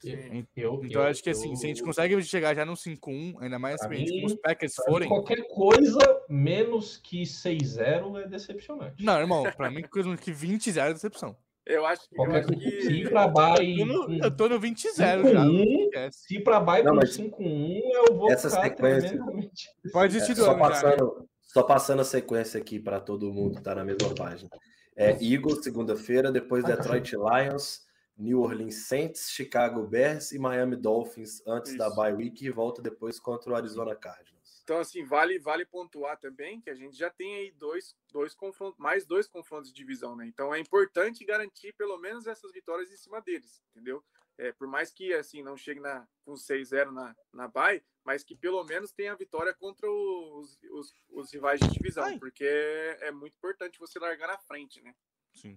Sim. 0.00 0.46
Eu, 0.54 0.82
Então, 0.84 1.02
eu 1.02 1.08
acho 1.08 1.22
que 1.22 1.30
assim, 1.30 1.56
se 1.56 1.64
a 1.64 1.68
gente 1.68 1.82
consegue 1.82 2.22
chegar 2.22 2.54
já 2.54 2.66
no 2.66 2.76
5-1, 2.76 3.38
ainda 3.40 3.58
mais 3.58 3.76
Pra 3.80 3.88
se 3.88 3.94
a 3.94 3.96
gente, 3.98 4.10
mim, 4.10 4.20
como 4.22 4.26
os 4.34 4.40
Packers 4.40 4.74
forem. 4.84 5.08
Qualquer 5.08 5.42
coisa 5.48 5.98
menos 6.28 6.98
que 6.98 7.22
6-0 7.24 8.18
é 8.18 8.28
decepcionante. 8.28 9.02
Não, 9.02 9.18
irmão, 9.18 9.44
pra 9.56 9.70
mim, 9.70 9.82
coisa 9.82 10.14
que 10.16 10.32
20-0 10.32 10.90
é 10.90 10.92
decepção. 10.92 11.36
Eu 11.66 11.84
acho, 11.84 12.02
eu 12.12 12.22
acho 12.24 12.46
coisa. 12.46 12.60
Se 12.60 12.86
que. 12.86 12.92
ir 12.92 13.10
pra 13.10 13.26
bye. 13.26 13.80
Eu 13.80 13.86
tô 13.86 13.86
no, 13.86 14.24
eu 14.24 14.36
tô 14.36 14.48
no 14.48 14.60
20-0 14.60 14.96
já. 14.96 15.16
5-1, 15.18 15.32
não 15.34 15.84
esquece. 15.84 16.18
Se 16.20 16.36
ir 16.36 16.44
pra 16.44 16.60
bye 16.60 16.82
Não, 16.82 16.92
com 16.92 16.96
mas 16.96 17.16
5-1, 17.16 17.80
eu 17.92 18.14
vou 18.16 18.30
essa 18.30 18.48
ficar 18.48 18.62
sequência-. 18.62 19.18
Pode 19.92 20.16
do 20.16 20.22
É, 20.22 20.34
só, 20.34 20.44
já. 20.52 20.54
passando, 20.54 21.28
só 21.42 21.62
passando 21.64 22.02
a 22.02 22.04
sequência 22.04 22.60
aqui 22.60 22.78
para 22.78 23.00
todo 23.00 23.32
mundo 23.32 23.58
estar 23.58 23.74
na 23.74 23.84
mesma 23.84 24.14
página. 24.14 24.48
É, 24.96 25.10
Eagles, 25.20 25.64
segunda-feira, 25.64 26.30
depois 26.30 26.64
Detroit 26.64 27.12
Lions, 27.12 27.84
New 28.16 28.40
Orleans 28.40 28.86
Saints, 28.86 29.28
Chicago 29.30 29.82
Bears 29.86 30.32
e 30.32 30.38
Miami 30.38 30.76
Dolphins 30.76 31.42
antes 31.46 31.76
da 31.76 31.88
Isso. 31.88 31.96
bye 31.96 32.14
week 32.14 32.46
e 32.46 32.50
volta 32.50 32.80
depois 32.80 33.18
contra 33.18 33.52
o 33.52 33.56
Arizona 33.56 33.94
Cardinals. 33.94 34.35
Então, 34.66 34.80
assim, 34.80 35.04
vale, 35.04 35.38
vale 35.38 35.64
pontuar 35.64 36.18
também 36.18 36.60
que 36.60 36.68
a 36.68 36.74
gente 36.74 36.98
já 36.98 37.08
tem 37.08 37.36
aí 37.36 37.52
dois, 37.52 37.94
dois 38.10 38.34
confrontos, 38.34 38.76
mais 38.80 39.06
dois 39.06 39.28
confrontos 39.28 39.70
de 39.70 39.76
divisão, 39.76 40.16
né? 40.16 40.26
Então 40.26 40.52
é 40.52 40.58
importante 40.58 41.24
garantir 41.24 41.72
pelo 41.74 41.96
menos 41.98 42.26
essas 42.26 42.50
vitórias 42.50 42.90
em 42.90 42.96
cima 42.96 43.20
deles, 43.22 43.62
entendeu? 43.70 44.04
É, 44.36 44.50
por 44.50 44.66
mais 44.66 44.90
que 44.90 45.14
assim 45.14 45.40
não 45.40 45.56
chegue 45.56 45.78
na, 45.78 46.04
com 46.24 46.34
6-0 46.34 46.90
na, 46.90 47.16
na 47.32 47.46
bye, 47.46 47.80
mas 48.04 48.24
que 48.24 48.34
pelo 48.34 48.64
menos 48.64 48.90
tenha 48.90 49.12
a 49.12 49.16
vitória 49.16 49.54
contra 49.54 49.88
os, 49.88 50.58
os, 50.72 50.92
os 51.10 51.32
rivais 51.32 51.60
de 51.60 51.70
divisão, 51.70 52.02
Ai. 52.02 52.18
porque 52.18 52.44
é, 52.44 53.06
é 53.06 53.10
muito 53.12 53.36
importante 53.36 53.78
você 53.78 54.00
largar 54.00 54.26
na 54.26 54.36
frente, 54.36 54.82
né? 54.82 54.92
Sim. 55.32 55.56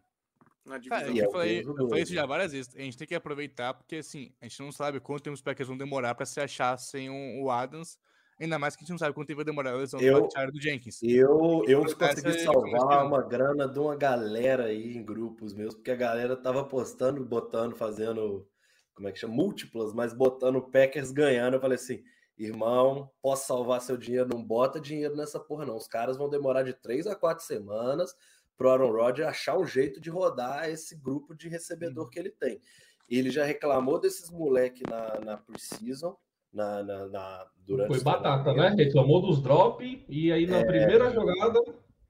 Na 0.64 0.80
Cara, 0.80 1.08
divisão. 1.08 1.16
E 1.16 1.20
é 1.20 1.26
eu 1.26 1.32
falei, 1.32 1.62
eu 1.62 1.90
falei 1.90 2.04
isso 2.04 2.14
já 2.14 2.28
várias 2.28 2.52
vezes. 2.52 2.76
A 2.76 2.82
gente 2.82 2.96
tem 2.96 3.08
que 3.08 3.16
aproveitar, 3.16 3.74
porque 3.74 3.96
assim, 3.96 4.36
a 4.40 4.48
gente 4.48 4.60
não 4.60 4.72
sabe 4.72 5.00
quanto 5.00 5.24
tempo 5.24 5.34
os 5.34 5.42
Packers 5.42 5.68
vão 5.68 5.78
demorar 5.80 6.14
pra 6.14 6.28
se 6.28 6.40
achar 6.40 6.78
sem 6.78 7.10
o, 7.10 7.44
o 7.44 7.50
Adams. 7.50 7.98
Ainda 8.40 8.58
mais 8.58 8.76
que 8.76 8.82
a 8.82 8.86
gente 8.86 8.92
não 8.92 8.98
sabe 8.98 9.14
quanto 9.14 9.28
tempo 9.28 9.38
vai 9.38 9.46
demorar 9.46 9.72
a 9.72 9.78
lesão 9.78 10.00
Eu- 10.00 10.28
do 10.28 10.52
do 10.52 10.62
Jenkins. 10.62 11.02
Eu, 11.04 11.64
eu 11.68 11.84
Essa 11.86 11.96
consegui 11.96 12.30
é 12.30 12.40
salvar 12.40 13.06
uma 13.06 13.22
grana 13.22 13.68
de 13.68 13.78
uma 13.80 13.96
galera 13.96 14.66
aí 14.66 14.96
em 14.96 15.04
grupos 15.04 15.54
meus, 15.54 15.76
porque 15.76 15.92
a 15.92 15.96
galera 15.96 16.38
tava 16.38 16.64
postando, 16.64 17.24
botando, 17.26 17.76
fazendo, 17.76 18.48
como 18.96 19.08
é 19.08 19.12
que 19.12 19.20
chama? 19.20 19.34
Múltiplas, 19.34 19.94
mas 19.94 20.14
botando 20.14 20.62
Packers 20.62 21.12
ganhando. 21.12 21.56
Eu 21.56 21.62
falei 21.62 21.76
assim, 21.76 22.02
irmão, 22.38 23.12
posso 23.22 23.46
salvar 23.48 23.82
seu 23.82 23.98
dinheiro? 23.98 24.30
Não 24.32 24.42
bota 24.42 24.80
dinheiro 24.80 25.16
nessa 25.18 25.40
porra, 25.40 25.66
não. 25.66 25.76
Os 25.76 25.88
caras 25.88 26.16
vão 26.18 26.30
demorar 26.30 26.64
de 26.64 26.74
três 26.74 27.06
a 27.08 27.16
quatro 27.16 27.44
semanas 27.44 28.16
pro 28.58 28.70
Aaron 28.70 28.92
Rodgers 28.92 29.28
achar 29.28 29.58
um 29.58 29.66
jeito 29.66 30.00
de 30.00 30.10
rodar 30.10 30.70
esse 30.70 30.96
grupo 30.96 31.36
de 31.36 31.50
recebedor 31.50 32.06
Uhum. 32.06 32.10
que 32.10 32.20
ele 32.20 32.30
tem. 32.32 32.62
Ele 33.10 33.30
já 33.32 33.44
reclamou 33.44 34.00
desses 34.00 34.30
moleque 34.30 34.84
na, 34.90 35.20
na 35.20 35.38
preseason, 35.38 36.16
na, 36.54 36.84
na, 36.84 37.08
na- 37.08 37.48
durante 37.66 37.88
Foi 37.90 38.02
batata, 38.04 38.54
né? 38.54 38.70
Reclamou 38.78 39.22
dos 39.22 39.42
drop 39.42 40.06
e 40.10 40.32
aí 40.32 40.48
na 40.48 40.66
primeira 40.66 41.12
jogada, 41.12 41.60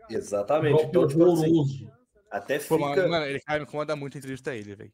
Exatamente. 0.10 0.76
drop 0.78 0.88
Então, 0.90 1.08
tipo 1.08 1.32
assim, 1.32 1.90
até 2.32 2.60
fica. 2.60 2.78
mano, 2.78 3.10
mano, 3.10 3.26
ele, 3.26 3.40
cara, 3.42 3.60
me 3.60 3.66
incomoda 3.66 3.96
muito 3.96 4.16
a 4.16 4.18
entrevista 4.20 4.52
a 4.52 4.56
ele, 4.56 4.76
velho. 4.76 4.94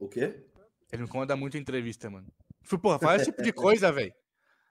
O 0.00 0.08
quê? 0.08 0.44
Ele 0.92 1.02
me 1.02 1.08
incomoda 1.08 1.36
muito 1.36 1.56
a 1.56 1.60
entrevista, 1.60 2.08
mano. 2.08 2.26
Falei, 2.62 2.82
porra, 2.82 2.98
faz 2.98 3.22
esse 3.22 3.30
tipo 3.30 3.42
de 3.42 3.52
coisa, 3.52 3.90
velho. 3.92 4.12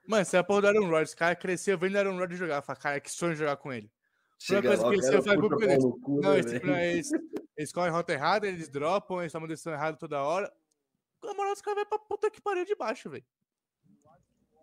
Mano, 0.07 0.25
você 0.25 0.37
é 0.37 0.39
a 0.39 0.43
porra 0.43 0.61
do 0.61 0.67
Aaron 0.67 0.89
Rodgers. 0.89 1.13
O 1.13 1.17
cara 1.17 1.35
cresceu 1.35 1.77
vendo 1.77 1.97
Aaron 1.97 2.17
Rodgers 2.17 2.39
jogar. 2.39 2.61
Fala, 2.61 2.79
cara, 2.79 2.99
que 2.99 3.11
sonho 3.11 3.35
jogar 3.35 3.57
com 3.57 3.71
ele. 3.71 3.91
Primeira 4.43 4.67
coisa 4.69 4.83
que 4.83 4.95
eles 4.95 5.25
fazem 5.25 5.37
pro 5.37 5.63
eles. 5.63 5.83
Não, 5.83 6.21
né, 6.21 6.39
eles, 6.39 7.11
eles, 7.11 7.11
eles 7.57 7.71
correm 7.73 7.91
rota 7.91 8.13
errada, 8.13 8.47
eles 8.47 8.69
dropam, 8.69 9.19
eles 9.19 9.31
tomam 9.31 9.47
decisão 9.47 9.73
errada 9.73 9.97
toda 9.97 10.23
hora. 10.23 10.51
Na 11.23 11.33
moral, 11.33 11.51
os 11.51 11.61
caras 11.61 11.75
vai 11.75 11.85
pra 11.85 11.99
puta 11.99 12.31
que 12.31 12.41
pariu 12.41 12.63
de 12.65 12.75
baixo, 12.75 13.09
velho. 13.09 13.25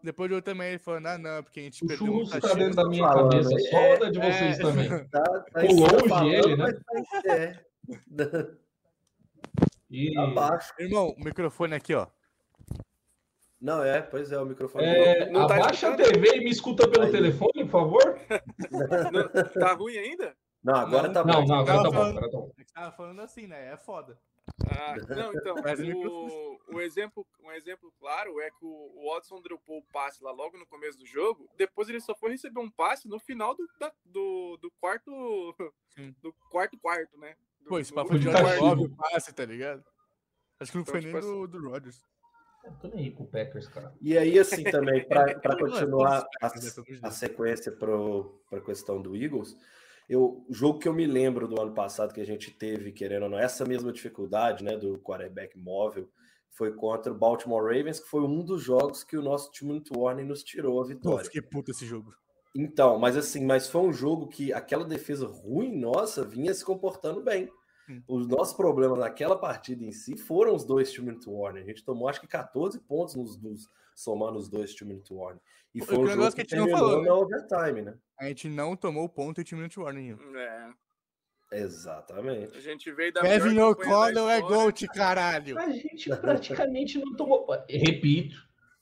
Depois 0.02 0.28
de 0.31 0.36
eu 0.36 0.43
também 0.43 0.68
ele 0.68 0.78
falando, 0.78 1.06
ah, 1.06 1.18
não, 1.18 1.43
porque 1.43 1.60
a 1.60 1.62
gente 1.64 1.85
O 1.85 1.89
perdeu 1.89 2.06
muita 2.12 2.40
tá 2.40 2.55
dentro 2.55 2.77
da 2.77 2.89
minha 2.89 3.09
falando, 3.09 3.31
cabeça, 3.31 3.55
é, 3.55 3.59
só 3.59 3.97
da 4.05 4.10
de 4.10 4.20
é. 4.20 4.32
vocês 4.32 4.59
também. 4.59 4.89
Tá, 5.10 5.23
tá 5.23 5.60
longe 5.62 6.09
falando, 6.09 6.32
ele, 6.32 6.56
né? 6.56 6.64
mas 6.93 7.09
tá- 7.23 7.35
É. 7.35 7.60
E... 9.90 10.18
Abaixo. 10.18 10.73
Irmão, 10.81 11.14
o 11.16 11.24
microfone 11.24 11.74
aqui, 11.74 11.94
ó. 11.94 12.06
Não, 13.60 13.82
é, 13.85 14.02
pois 14.02 14.31
é, 14.32 14.39
o 14.39 14.44
microfone. 14.44 14.85
É, 14.85 15.31
Não 15.31 15.47
tá 15.47 15.55
abaixa 15.56 15.93
a? 15.93 15.97
TV 15.97 16.36
e 16.36 16.40
me 16.40 16.51
escuta 16.51 16.89
pelo 16.89 17.05
Aí. 17.06 17.12
telefone, 17.12 17.64
por 17.64 17.70
favor. 17.70 18.18
Não, 18.70 19.44
tá 19.60 19.73
ruim 19.74 19.97
ainda? 19.97 20.35
Não, 20.62 20.74
agora 20.74 21.06
Não, 21.09 21.14
tá 21.14 21.24
Não, 21.24 21.40
bom. 21.43 21.47
não, 21.48 21.60
agora 21.60 21.77
tá 21.78 21.85
bom, 21.85 21.93
falando- 21.93 22.20
tá 22.20 22.64
tava 22.74 22.93
falando 22.97 23.20
assim, 23.23 23.47
né? 23.47 23.73
É 23.73 23.77
foda. 23.77 24.18
Ah, 24.68 24.94
não, 25.09 25.32
então, 25.35 25.55
Mas 25.64 25.81
o 25.81 26.59
o, 26.73 26.81
exemplo, 26.81 27.27
um 27.40 27.51
exemplo 27.52 27.93
claro 27.98 28.40
é 28.40 28.51
que 28.51 28.64
o, 28.64 29.10
Watson 29.12 29.40
dropou 29.40 29.78
o 29.78 29.93
passe 29.93 30.23
lá 30.23 30.31
logo 30.32 30.56
no 30.59 30.66
começo 30.66 30.98
do 30.98 31.06
jogo, 31.06 31.48
depois 31.56 31.89
ele 31.89 32.01
só 32.01 32.14
foi 32.14 32.31
receber 32.31 32.60
um 32.60 32.70
passe 32.70 33.09
no 33.09 33.18
final 33.18 33.55
do, 33.55 33.66
da- 33.78 33.93
do, 34.05 34.56
do 34.60 34.70
quarto 34.81 35.55
Sim. 35.94 36.14
do 36.23 36.32
quarto 36.51 36.78
quarto, 36.78 37.18
né? 37.18 37.36
Do- 37.60 37.68
Pô, 37.68 37.78
esse 37.78 37.90
do- 37.90 37.94
papo 37.97 38.09
foi 38.10 38.18
de 38.18 38.24
de 38.27 38.31
Jordan 38.31 38.44
castigo. 38.48 38.66
Love, 38.66 38.85
o 38.85 38.97
passe, 38.97 39.32
tá 39.35 39.44
ligado? 39.44 39.85
Acho 40.60 40.73
que 40.73 40.78
não 40.78 40.82
Então, 40.82 40.93
foi 40.93 41.01
tipo 41.01 41.12
nem 41.12 41.20
assim- 41.20 41.40
do, 41.40 41.47
do 41.48 41.68
Rodgers. 41.68 42.02
Eu 42.64 42.73
tô 42.81 42.89
nem 42.89 43.05
aí 43.05 43.10
com 43.12 43.23
o 43.23 43.28
Packers, 43.28 43.68
cara. 43.68 43.94
E 44.01 44.18
aí, 44.18 44.36
assim, 44.40 44.64
também, 44.64 45.06
para 45.06 45.31
é 45.31 45.35
continuar 45.94 46.18
a, 46.18 46.20
né, 46.20 46.27
a 46.43 46.48
Deus. 46.48 47.14
sequência 47.14 47.70
para 47.70 47.93
a 48.59 48.60
questão 48.60 49.01
do 49.01 49.14
Eagles, 49.14 49.56
eu, 50.09 50.45
o 50.49 50.55
jogo 50.55 50.78
que 50.78 50.89
eu 50.89 50.95
me 50.95 51.07
lembro 51.07 51.49
do 51.49 51.61
ano 51.61 51.73
passado 51.73 52.15
que 52.15 52.20
a 52.20 52.27
gente 52.27 52.51
teve, 52.51 52.93
querendo 52.93 53.24
ou 53.24 53.28
não, 53.28 53.39
essa 53.39 53.65
mesma 53.65 53.93
dificuldade 53.93 54.62
né, 54.62 54.77
do 54.77 54.99
quarterback 54.99 55.59
móvel, 55.59 56.09
foi 56.51 56.73
contra 56.73 57.12
o 57.12 57.16
Baltimore 57.16 57.62
Ravens, 57.62 58.01
que 58.01 58.09
foi 58.09 58.23
um 58.23 58.43
dos 58.43 58.62
jogos 58.62 59.05
que 59.05 59.16
o 59.16 59.23
nosso 59.23 59.51
time 59.51 59.83
Warning 59.95 60.24
nos 60.24 60.43
tirou 60.43 60.81
a 60.81 60.87
vitória. 60.87 61.24
fiquei 61.24 61.43
puto 61.43 61.70
esse 61.70 61.85
jogo. 61.85 62.15
Então, 62.55 62.99
mas 62.99 63.16
assim, 63.16 63.45
mas 63.45 63.69
foi 63.69 63.83
um 63.83 63.93
jogo 63.93 64.28
que 64.28 64.53
aquela 64.53 64.85
defesa 64.85 65.27
ruim 65.27 65.78
nossa 65.78 66.24
vinha 66.24 66.55
se 66.55 66.65
comportando 66.65 67.23
bem. 67.23 67.51
Hum. 67.89 68.03
Os 68.09 68.27
nossos 68.27 68.57
problemas 68.57 68.99
naquela 68.99 69.37
partida 69.37 69.85
em 69.85 69.93
si 69.93 70.16
foram 70.16 70.55
os 70.55 70.65
dois 70.65 70.91
Two 70.91 71.05
Minute 71.05 71.28
Warning. 71.28 71.61
A 71.61 71.65
gente 71.65 71.85
tomou 71.85 72.09
acho 72.09 72.20
que 72.20 72.27
14 72.27 72.81
pontos 72.81 73.15
nos, 73.15 73.41
nos 73.41 73.69
somando 73.97 74.39
os 74.39 74.48
dois 74.48 74.74
Two 74.74 74.86
Minute 74.86 75.12
Warning. 75.12 75.40
E 75.74 75.82
O 75.82 75.85
foi 75.85 75.98
um 75.98 76.05
negócio 76.05 76.23
jogo 76.23 76.35
que 76.36 76.40
a 76.40 76.44
que 76.44 76.51
gente 76.51 76.59
não 76.59 76.66
terminou 76.66 76.90
falou, 76.90 77.05
na 77.05 77.14
overtime, 77.14 77.82
né? 77.82 77.94
A 78.18 78.28
gente 78.28 78.48
não 78.48 78.74
tomou 78.74 79.05
o 79.05 79.09
ponto 79.09 79.40
em 79.40 79.44
time 79.44 79.60
minute 79.60 79.78
warning. 79.78 80.16
É, 81.52 81.59
Exatamente. 81.59 82.56
a 82.56 82.60
gente 82.60 82.90
veio 82.93 83.12
da 83.12 83.20
Kevin 83.20 83.59
O'Connell 83.59 84.31
é. 84.31 84.40
GOAT, 84.40 84.86
caralho. 84.89 85.59
A 85.59 85.70
gente 85.70 86.09
praticamente 86.16 86.98
não 86.98 87.14
tomou. 87.14 87.47
Repito, 87.68 88.36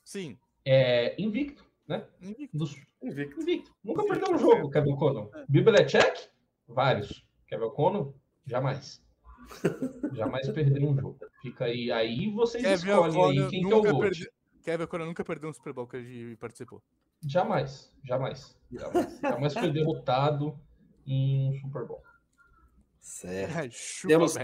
Sim. 0.05 0.37
é 0.65 1.21
invicto, 1.21 1.65
né? 1.85 2.07
Invicto. 2.21 2.57
Dos... 2.57 2.75
Invicto. 3.03 3.41
Invicto. 3.41 3.75
Nunca 3.83 4.05
perdeu 4.05 4.33
um 4.33 4.37
jogo, 4.37 4.69
Kevin 4.69 4.93
O'Connell. 4.93 5.31
Bibelechek? 5.49 6.29
Vários. 6.65 7.25
Kevin 7.47 7.65
O'Connell? 7.65 8.15
Jamais. 8.45 9.03
Jamais 10.13 10.49
perdeu 10.49 10.89
um 10.89 10.95
jogo. 10.95 11.19
Fica 11.41 11.65
aí. 11.65 11.91
Aí 11.91 12.31
vocês 12.31 12.63
Kevin 12.63 12.75
escolhem 12.75 13.41
aí 13.43 13.49
quem 13.49 13.67
que 13.67 13.73
é 13.73 13.75
o 13.75 13.81
GOAT. 13.81 13.99
perdeu. 13.99 14.34
Kevin 14.65 14.83
O'Connell 14.83 15.07
nunca 15.07 15.23
perdeu 15.23 15.49
um 15.49 15.53
Super 15.53 15.71
Bowl 15.73 15.87
que 15.87 15.95
ele 15.97 16.35
participou. 16.37 16.81
Jamais. 17.25 17.93
Jamais. 18.03 18.57
Jamais. 18.71 19.19
Jamais 19.21 19.53
foi 19.53 19.71
derrotado 19.71 20.59
em 21.07 21.49
um 21.51 21.53
Super 21.61 21.85
Bowl. 21.85 22.01
Certo. 22.99 23.69
Chupa, 23.73 24.07
Temos-. 24.13 24.35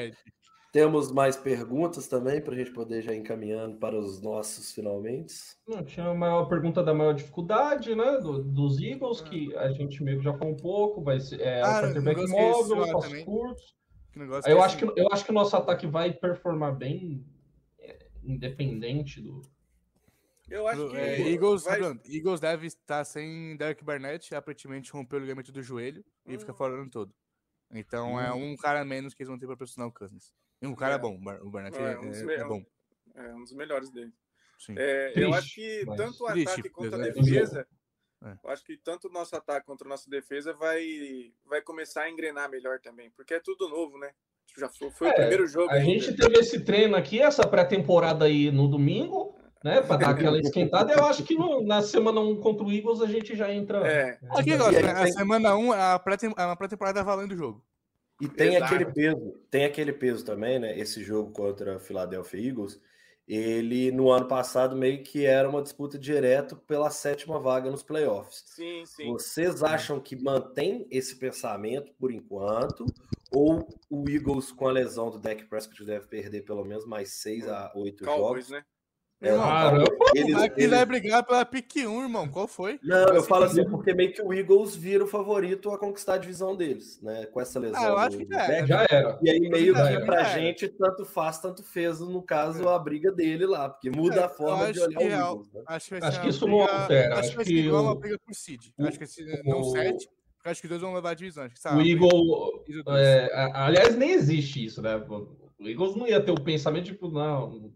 Temos 0.72 1.11
mais 1.11 1.35
perguntas 1.35 2.07
também 2.07 2.39
para 2.39 2.53
a 2.53 2.57
gente 2.57 2.72
poder 2.72 3.02
já 3.02 3.11
ir 3.14 3.18
encaminhando 3.18 3.77
para 3.77 3.99
os 3.99 4.22
nossos 4.22 4.72
finalmente. 4.72 5.34
Não, 5.68 5.84
tinha 5.84 6.06
a 6.06 6.14
maior 6.14 6.45
pergunta 6.45 6.81
da 6.81 6.93
maior 6.93 7.14
dificuldade, 7.14 7.93
né? 7.93 8.19
do- 8.19 8.41
dos 8.41 8.80
Eagles, 8.81 9.19
que 9.19 9.53
a 9.57 9.69
gente 9.73 10.02
meio 10.02 10.19
que 10.19 10.23
já 10.23 10.31
falou 10.38 10.53
um 10.53 10.57
pouco, 10.57 11.03
vai 11.03 11.19
ser 11.19 11.41
é, 11.41 11.61
Ah, 11.61 11.80
o 11.80 11.81
quarterback 11.81 12.26
móvel, 12.30 12.68
falaram 12.77 12.93
passos 12.93 13.10
também. 13.10 13.26
curtos. 13.26 13.76
Que 14.14 14.19
negócio 14.19 14.48
Aí 14.49 14.53
eu 14.53 14.60
que 14.60 14.64
acho, 14.64 14.77
que, 14.77 14.85
eu 15.02 15.07
acho 15.11 15.26
que 15.26 15.31
o 15.31 15.34
nosso 15.34 15.57
ataque 15.57 15.88
vai 15.88 16.14
performar 16.14 16.73
bem, 16.73 17.26
é, 17.80 18.07
independente 18.23 19.19
do. 19.19 19.41
Eu 20.52 20.68
acho 20.68 20.90
que 20.90 20.98
é, 20.98 21.32
Eagles, 21.32 21.64
vai- 21.64 21.80
Eagles 22.06 22.40
deve 22.40 22.68
estar 22.68 23.03
sem 23.06 23.56
Derek 23.57 23.84
Barnett, 23.84 24.34
aparentemente 24.36 24.91
rompeu 24.91 25.18
o 25.18 25.22
ligamento 25.22 25.52
do 25.52 25.61
joelho 25.61 26.03
e 26.26 26.38
fica 26.38 26.52
Hum. 26.52 26.56
fora 26.56 26.73
o 26.73 26.82
ano 26.82 26.90
todo. 26.90 27.14
Então 27.73 28.19
é 28.19 28.32
um 28.34 28.56
cara 28.57 28.82
a 28.82 28.86
menos 28.86 29.14
que 29.14 29.23
eles 29.23 29.30
vão 29.30 29.40
ter 29.40 29.48
para 29.48 29.56
pressionar 29.57 29.88
o 29.88 29.94
Cousins. 29.94 30.34
E 30.61 30.68
um 30.68 30.76
cara 30.76 30.95
É. 30.95 30.98
bom, 30.98 31.15
o 31.15 31.19
Bar- 31.19 31.41
o 31.41 31.49
Barnett 31.49 31.78
É, 31.78 31.94
é, 31.94 31.99
um 31.99 32.10
dos 32.10 32.18
é- 32.18 32.22
é 32.22 32.26
melhores. 32.26 32.48
bom. 32.49 32.65
é 33.15 33.34
um 33.34 33.41
dos 33.44 33.53
melhores 33.53 33.90
dele. 33.91 34.14
Sim. 34.60 34.76
É, 34.78 35.10
eu 35.10 35.14
Triste, 35.14 35.34
acho 35.34 35.56
que 35.56 35.84
mas- 35.86 35.98
tanto 35.98 36.23
o 36.23 36.28
Triste, 36.28 36.52
ataque 36.52 36.69
quanto 36.69 36.95
a 36.95 36.98
defesa, 36.99 37.68
É. 38.23 38.38
eu 38.44 38.49
acho 38.49 38.64
que 38.64 38.78
tanto 38.78 39.07
o 39.07 39.11
nosso 39.11 39.36
ataque 39.36 39.65
quanto 39.65 39.84
a 39.86 39.88
nossa 39.88 40.10
defesa 40.10 40.53
vai, 40.53 41.34
vai 41.45 41.61
começar 41.61 42.03
a 42.03 42.10
engrenar 42.11 42.49
melhor 42.49 42.80
também, 42.80 43.10
porque 43.11 43.34
é 43.34 43.40
tudo 43.40 43.68
novo, 43.68 43.98
né? 43.98 44.11
Já 44.57 44.69
foi, 44.69 44.91
foi 44.91 45.07
É, 45.07 45.11
o 45.11 45.15
primeiro 45.15 45.48
jogo. 45.48 45.69
A 45.72 45.76
ainda. 45.76 45.86
gente 45.86 46.15
teve 46.15 46.38
esse 46.40 46.64
treino 46.64 46.95
aqui, 46.95 47.19
essa 47.22 47.48
pré-temporada 47.48 48.26
aí 48.26 48.52
no 48.52 48.68
domingo, 48.68 49.36
né? 49.63 49.81
Para 49.81 49.97
dar 49.97 50.09
aquela 50.11 50.39
esquentada. 50.39 50.93
Eu 50.93 51.05
acho 51.05 51.23
que 51.23 51.35
no- 51.35 51.61
na 51.63 51.81
semana 51.81 52.19
1 52.21 52.38
contra 52.41 52.65
o 52.65 52.71
Eagles 52.71 53.01
a 53.01 53.07
gente 53.07 53.35
já 53.35 53.51
entra. 53.53 53.79
É. 53.88 54.17
Aqui 54.29 54.49
E 54.49 54.51
negócio, 54.53 54.77
aí 54.77 54.83
né? 54.83 54.91
A 54.91 55.03
tem- 55.03 55.13
semana 55.13 55.55
1 55.55 55.73
é 55.73 55.93
a 55.93 55.99
pré-temporada 55.99 57.03
valendo 57.03 57.31
o 57.33 57.38
jogo. 57.38 57.63
E 58.19 58.27
tem 58.27 58.55
Exato. 58.55 58.65
aquele 58.75 58.91
peso, 58.91 59.33
tem 59.49 59.65
aquele 59.65 59.93
peso 59.93 60.23
também, 60.23 60.59
né? 60.59 60.77
Esse 60.77 61.03
jogo 61.03 61.31
contra 61.31 61.77
a 61.77 61.79
Philadelphia 61.79 62.49
Eagles, 62.49 62.79
ele 63.27 63.91
no 63.91 64.11
ano 64.11 64.27
passado 64.27 64.75
meio 64.75 65.03
que 65.03 65.25
era 65.25 65.49
uma 65.49 65.61
disputa 65.61 65.97
direto 65.97 66.55
pela 66.55 66.89
sétima 66.91 67.39
vaga 67.39 67.71
nos 67.71 67.81
playoffs. 67.81 68.43
Sim, 68.47 68.83
sim. 68.85 69.07
Vocês 69.11 69.63
acham 69.63 69.99
que 69.99 70.15
mantém 70.15 70.85
esse 70.91 71.15
pensamento 71.15 71.91
por 71.99 72.11
enquanto? 72.11 72.85
Ou 73.31 73.67
o 73.89 74.07
Eagles, 74.09 74.51
com 74.51 74.67
a 74.67 74.71
lesão 74.71 75.09
do 75.09 75.17
Dak 75.17 75.45
Prescott, 75.45 75.83
deve 75.85 76.05
perder 76.07 76.41
pelo 76.41 76.63
menos 76.65 76.85
mais 76.85 77.13
seis 77.13 77.47
a 77.47 77.71
oito 77.75 78.03
Cowboys, 78.03 78.47
jogos? 78.47 78.49
né? 78.49 78.63
É, 79.23 79.35
Caramba, 79.38 79.85
eles- 80.15 80.34
Mas 80.34 80.52
que 80.52 80.61
eles- 80.61 80.72
vai 80.72 80.84
brigar 80.84 81.23
pela 81.23 81.45
pick 81.45 81.76
1, 81.76 82.02
irmão. 82.02 82.27
Qual 82.27 82.48
foi? 82.48 82.80
Não, 82.81 82.98
eu 83.10 83.22
falo 83.22 83.43
assim, 83.45 83.64
porque 83.69 83.93
meio 83.93 84.11
que 84.11 84.19
o 84.22 84.34
Eagles 84.34 84.76
vira 84.76 85.03
o 85.03 85.07
favorito 85.07 85.69
a 85.69 85.77
conquistar 85.77 86.15
a 86.15 86.18
divisão 86.18 86.56
deles, 86.56 86.99
né? 87.03 87.27
Com 87.27 87.39
essa 87.39 87.60
lesão. 87.60 87.80
Ah, 87.80 87.88
eu 87.89 87.98
acho 87.99 88.18
que 88.18 88.26
já 88.26 88.38
Dak. 88.38 88.52
era. 88.52 88.65
já 88.68 88.88
era. 88.89 89.19
E 89.22 89.30
aí, 89.30 89.39
meio 89.41 89.76
Já 89.76 89.99
que 89.99 90.06
pra 90.07 90.23
gente, 90.23 90.68
tanto 90.69 91.06
faz, 91.06 91.38
tanto 91.38 91.61
fez, 91.64 91.99
no 91.99 92.23
caso, 92.23 92.68
a 92.68 92.80
briga 92.80 93.11
dele 93.11 93.45
lá, 93.45 93.69
porque 93.69 93.91
muda 93.91 94.22
É, 94.22 94.23
a 94.23 94.30
forma 94.30 94.73
de 94.73 94.80
olhar 94.80 94.99
o 94.99 95.03
é 95.03 95.06
Eagles. 95.11 95.53
Né? 95.53 95.61
Acho 95.68 95.89
que, 95.89 96.03
Acho 96.03 96.22
que 96.22 96.30
isso 96.30 96.48
não 96.48 96.61
altera, 96.61 97.10
Acho 97.14 97.19
acho 97.19 97.30
que 97.30 97.35
vai 97.35 97.45
que 97.45 97.52
ser 97.52 97.57
igual 97.65 97.84
o- 97.84 97.85
uma 97.85 97.95
briga 97.95 98.18
por 98.26 98.34
o- 98.80 98.88
Acho 98.88 98.98
que 98.98 99.03
esse, 99.03 99.43
não 99.45 99.61
o- 99.61 99.65
7. 99.65 100.07
porque 100.35 100.49
Acho 100.49 100.61
que 100.61 100.65
os 100.65 100.69
dois 100.69 100.81
vão 100.81 100.95
levar 100.95 101.11
a 101.11 101.14
divisão. 101.14 101.43
Acho 101.43 101.53
que, 101.53 101.60
O 101.60 101.61
sabe, 101.61 101.91
Eagle. 101.91 102.64
Isso 102.68 102.84
dois. 102.84 102.99
é, 102.99 103.30
aliás, 103.53 103.95
nem 103.95 104.10
existe 104.14 104.65
isso, 104.65 104.81
né? 104.81 104.95
O 104.98 105.68
Eagles 105.68 105.95
não 105.95 106.07
ia 106.07 106.19
ter 106.19 106.31
o 106.31 106.41
pensamento, 106.43 106.85
tipo, 106.85 107.07
não. 107.07 107.72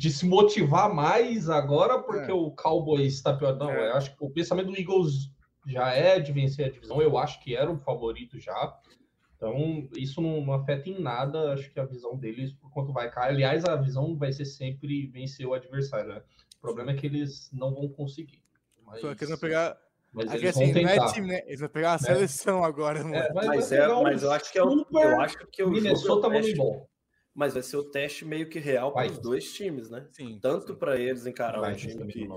De 0.00 0.10
se 0.10 0.24
motivar 0.26 0.92
mais 0.94 1.50
agora 1.50 1.98
porque 2.02 2.30
É. 2.30 2.34
o 2.34 2.50
Cowboys 2.52 3.12
está 3.14 3.34
pior. 3.36 3.54
Não, 3.56 3.70
É. 3.70 3.90
eu 3.90 3.94
acho 3.96 4.16
que 4.16 4.24
o 4.24 4.30
pensamento 4.30 4.68
do 4.72 4.78
Eagles 4.78 5.30
já 5.66 5.92
é 5.92 6.18
de 6.18 6.32
vencer 6.32 6.66
a 6.66 6.70
divisão. 6.70 7.02
Eu 7.02 7.18
acho 7.18 7.38
que 7.42 7.54
era 7.54 7.70
o 7.70 7.76
favorito 7.76 8.38
já. 8.38 8.74
Então, 9.36 9.86
isso 9.96 10.20
não, 10.22 10.40
não 10.44 10.54
afeta 10.54 10.88
em 10.88 10.98
nada, 11.00 11.52
acho 11.52 11.70
que 11.70 11.78
a 11.78 11.84
visão 11.84 12.16
deles 12.16 12.52
por 12.54 12.70
quanto 12.72 12.92
vai 12.94 13.10
cair. 13.10 13.30
Aliás, 13.34 13.64
a 13.66 13.76
visão 13.76 14.16
vai 14.16 14.32
ser 14.32 14.46
sempre 14.46 15.06
vencer 15.08 15.46
o 15.46 15.52
adversário. 15.52 16.08
Né? 16.14 16.22
O 16.56 16.60
problema 16.60 16.92
é 16.92 16.94
que 16.94 17.06
eles 17.06 17.50
não 17.52 17.74
vão 17.74 17.88
conseguir. 17.90 18.42
Mas, 18.86 19.00
Só 19.02 19.14
que 19.14 19.24
eles 19.24 19.28
vão 19.30 19.38
pegar. 19.38 19.76
mas 20.12 20.28
Aqui, 20.28 20.36
eles 20.38 20.56
assim, 20.56 20.72
vão 20.72 20.82
não 20.82 20.88
é 20.88 20.92
tentar. 20.94 21.12
time, 21.12 21.26
né? 21.28 21.42
Eles 21.46 21.60
vão 21.60 21.68
pegar 21.68 21.92
a 21.92 21.94
É. 21.96 21.98
seleção 21.98 22.64
agora, 22.64 23.02
mano. 23.02 23.14
É, 23.16 23.32
Mas, 23.34 23.68
vai 23.70 23.78
é, 23.78 23.88
um 23.94 24.02
mas 24.02 24.22
eu 24.22 24.32
acho 24.32 24.50
que 24.52 24.58
é 24.58 24.64
o, 24.64 24.86
eu 24.92 25.20
acho 25.20 25.38
que 25.52 25.60
é 25.62 25.64
o 25.66 25.70
Minnesota 25.70 26.06
jogo, 26.22 26.26
é 26.26 26.28
o 26.28 26.42
teste, 26.42 26.56
Moneyball. 26.56 26.89
Mas 27.40 27.54
vai 27.54 27.62
ser 27.62 27.78
o 27.78 27.82
teste 27.82 28.22
meio 28.26 28.50
que 28.50 28.58
real 28.58 28.92
para 28.92 29.10
os 29.10 29.18
dois 29.18 29.50
times, 29.50 29.88
né? 29.88 30.06
Sim. 30.12 30.38
Tanto 30.42 30.76
para 30.76 31.00
eles 31.00 31.24
encarar 31.24 31.62
um 31.62 31.74
time 31.74 32.06
que, 32.06 32.28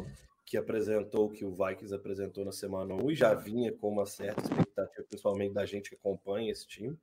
que 0.46 0.56
apresentou 0.56 1.30
que 1.30 1.44
o 1.44 1.52
Vikings 1.54 1.94
apresentou 1.94 2.46
na 2.46 2.54
semana 2.54 2.94
1 2.94 3.12
e 3.12 3.16
já 3.16 3.34
vinha 3.34 3.70
com 3.74 3.90
uma 3.90 4.06
certa 4.06 4.42
expectativa, 4.42 5.06
principalmente 5.10 5.54
da 5.54 5.66
gente 5.66 5.90
que 5.90 5.98
acompanha 5.98 6.50
esse 6.50 6.66
time. 6.66 6.98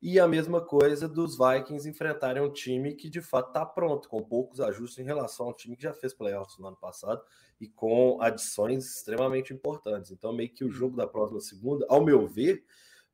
E 0.00 0.18
a 0.18 0.26
mesma 0.26 0.62
coisa 0.62 1.06
dos 1.06 1.36
Vikings 1.36 1.86
enfrentarem 1.86 2.42
um 2.42 2.50
time 2.50 2.94
que 2.94 3.10
de 3.10 3.20
fato 3.20 3.48
está 3.48 3.66
pronto, 3.66 4.08
com 4.08 4.22
poucos 4.22 4.58
ajustes 4.58 5.00
em 5.00 5.04
relação 5.04 5.44
ao 5.44 5.54
time 5.54 5.76
que 5.76 5.82
já 5.82 5.92
fez 5.92 6.14
playoffs 6.14 6.56
no 6.58 6.66
ano 6.66 6.78
passado 6.78 7.22
e 7.60 7.68
com 7.68 8.22
adições 8.22 8.86
extremamente 8.86 9.52
importantes. 9.52 10.10
Então, 10.10 10.32
meio 10.32 10.48
que 10.48 10.64
o 10.64 10.70
jogo 10.70 10.96
da 10.96 11.06
próxima 11.06 11.40
segunda, 11.40 11.84
ao 11.90 12.02
meu 12.02 12.26
ver, 12.26 12.64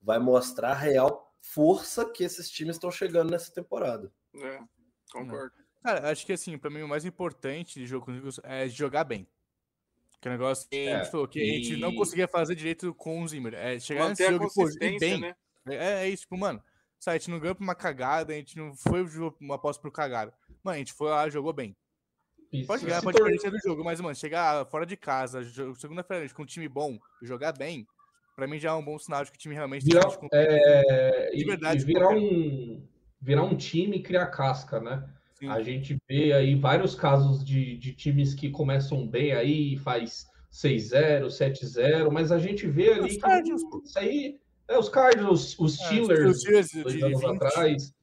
vai 0.00 0.20
mostrar 0.20 0.70
a 0.70 0.74
real 0.74 1.34
força 1.40 2.08
que 2.08 2.22
esses 2.22 2.48
times 2.48 2.76
estão 2.76 2.92
chegando 2.92 3.32
nessa 3.32 3.52
temporada. 3.52 4.12
É, 4.36 4.60
concordo. 5.12 5.52
Cara, 5.82 6.10
acho 6.10 6.26
que 6.26 6.32
assim, 6.32 6.58
pra 6.58 6.70
mim 6.70 6.82
o 6.82 6.88
mais 6.88 7.04
importante 7.04 7.78
de 7.80 7.86
jogo 7.86 8.04
com 8.06 8.12
os 8.12 8.16
Eagles 8.18 8.40
é 8.44 8.68
jogar 8.68 9.04
bem. 9.04 9.26
Que 10.20 10.28
é 10.28 10.30
um 10.30 10.34
negócio 10.34 10.68
que 10.68 10.76
a 10.76 10.98
gente 10.98 11.06
É, 11.08 11.10
falou 11.10 11.26
que 11.26 11.40
a 11.40 11.44
gente 11.44 11.76
não 11.78 11.90
e- 11.92 11.96
conseguia 11.96 12.28
fazer 12.28 12.54
direito 12.54 12.92
com 12.94 13.22
o 13.22 13.28
Zimmer. 13.28 13.54
É 13.54 13.78
chegar 13.80 14.08
nesse 14.10 14.22
Manter 14.22 14.28
a 14.28 14.32
jogo 14.32 14.46
e, 14.46 14.54
pô, 14.54 14.98
bem. 15.00 15.20
né? 15.20 15.34
É, 15.68 16.02
é 16.04 16.08
isso, 16.08 16.22
tipo, 16.24 16.36
mano. 16.36 16.62
Sabe, 16.98 17.14
a 17.16 17.18
gente 17.18 17.30
não 17.30 17.40
ganhou 17.40 17.54
pra 17.54 17.64
uma 17.64 17.74
cagada, 17.74 18.34
a 18.34 18.36
gente 18.36 18.58
não 18.58 18.76
foi 18.76 19.02
uma 19.40 19.54
aposta 19.54 19.80
pro 19.80 19.90
cagada. 19.90 20.34
Mano, 20.62 20.74
a 20.76 20.78
gente 20.78 20.92
foi 20.92 21.08
lá, 21.08 21.30
jogou 21.30 21.52
bem. 21.54 21.74
E 22.52 22.66
Pode 22.66 22.84
ganhar, 22.84 23.00
pode 23.00 23.16
tor- 23.16 23.26
perder 23.30 23.50
do 23.50 23.58
jogo, 23.64 23.82
mas, 23.82 23.98
mano, 24.00 24.14
chegar 24.14 24.66
fora 24.66 24.84
de 24.84 24.96
casa, 24.98 25.40
segunda-feira, 25.78 26.28
com 26.34 26.42
um 26.42 26.46
time 26.46 26.68
bom, 26.68 26.98
jogar 27.22 27.52
bem, 27.52 27.86
pra 28.36 28.46
mim 28.46 28.58
já 28.58 28.70
é 28.70 28.72
um 28.74 28.84
bom 28.84 28.98
sinal 28.98 29.24
de 29.24 29.30
que 29.30 29.36
o 29.38 29.40
time 29.40 29.54
realmente 29.54 29.84
virar, 29.86 30.06
de 30.08 30.28
é, 30.32 31.30
de 31.30 31.42
e- 31.42 31.46
verdade, 31.46 31.82
e 31.82 31.84
virar 31.86 32.10
um 32.10 32.86
virar 33.20 33.42
um 33.44 33.56
time 33.56 33.98
e 33.98 34.02
criar 34.02 34.26
casca, 34.26 34.80
né? 34.80 35.08
Sim. 35.34 35.48
A 35.48 35.62
gente 35.62 35.96
vê 36.08 36.32
aí 36.32 36.54
vários 36.54 36.94
casos 36.94 37.44
de, 37.44 37.76
de 37.78 37.92
times 37.94 38.34
que 38.34 38.50
começam 38.50 39.06
bem 39.06 39.32
aí, 39.32 39.76
faz 39.78 40.26
6-0, 40.52 41.26
7-0, 41.26 42.10
mas 42.10 42.30
a 42.32 42.38
gente 42.38 42.66
vê 42.66 42.92
ali 42.92 43.08
Os 43.08 43.14
que 43.14 43.20
Cardinals, 43.20 43.62
isso 43.84 43.98
aí, 43.98 44.38
é, 44.68 44.78
os 44.78 44.88
Cardinals, 44.88 45.58
os 45.58 45.80
É, 45.80 45.84
Steelers, 45.84 46.30
os 46.36 46.40
Steelers 46.40 46.68
de 46.70 46.82
dois 46.82 47.02
anos 47.02 47.20
20. 47.20 47.36
atrás, 47.36 47.94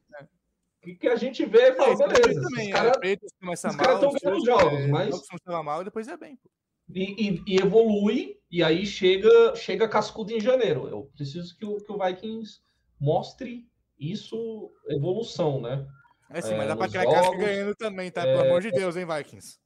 que, 0.81 0.95
que 0.95 1.07
a 1.07 1.15
gente 1.15 1.45
vê 1.45 1.69
e 1.71 1.73
fala, 1.75 1.91
É, 1.93 1.95
beleza, 2.07 2.41
também, 2.41 2.59
esses 2.59 2.67
é, 2.67 2.71
caras 2.71 2.91
Patriots 2.93 3.33
começa 3.39 3.69
os 3.69 3.75
mal, 3.75 3.85
caras 3.85 3.99
tão 3.99 4.09
os 4.09 4.21
ganhando 4.21 4.45
jogos, 4.45 4.79
é, 4.79 4.87
mas- 4.87 5.09
começam 5.27 5.63
mal 5.63 5.81
e 5.81 5.85
depois 5.85 6.07
é 6.07 6.17
bem, 6.17 6.35
pô. 6.37 6.49
e, 6.95 7.29
e- 7.29 7.43
e 7.45 7.57
evolui, 7.57 8.37
e 8.49 8.63
aí 8.63 8.85
chega, 8.85 9.55
chega 9.55 9.87
cascudo 9.89 10.31
em 10.31 10.39
janeiro. 10.39 10.87
Eu 10.87 11.11
preciso 11.15 11.55
que 11.57 11.65
o, 11.65 11.75
que 11.77 11.91
o 11.91 11.97
Vikings 11.97 12.61
mostre 12.99 13.67
isso, 13.99 14.71
evolução, 14.87 15.61
né? 15.61 15.87
É 16.29 16.41
sim, 16.41 16.53
É, 16.53 16.57
mas 16.57 16.67
dá 16.67 16.75
pra 16.75 16.85
nos 16.85 16.95
criar 16.95 17.03
jogos, 17.11 17.37
ganhando 17.37 17.75
também, 17.75 18.11
tá? 18.11 18.25
Pelo 18.25 18.41
amor 18.41 18.61
de 18.61 18.71
Deus, 18.71 18.95
hein, 18.95 19.05
Vikings? 19.05 19.59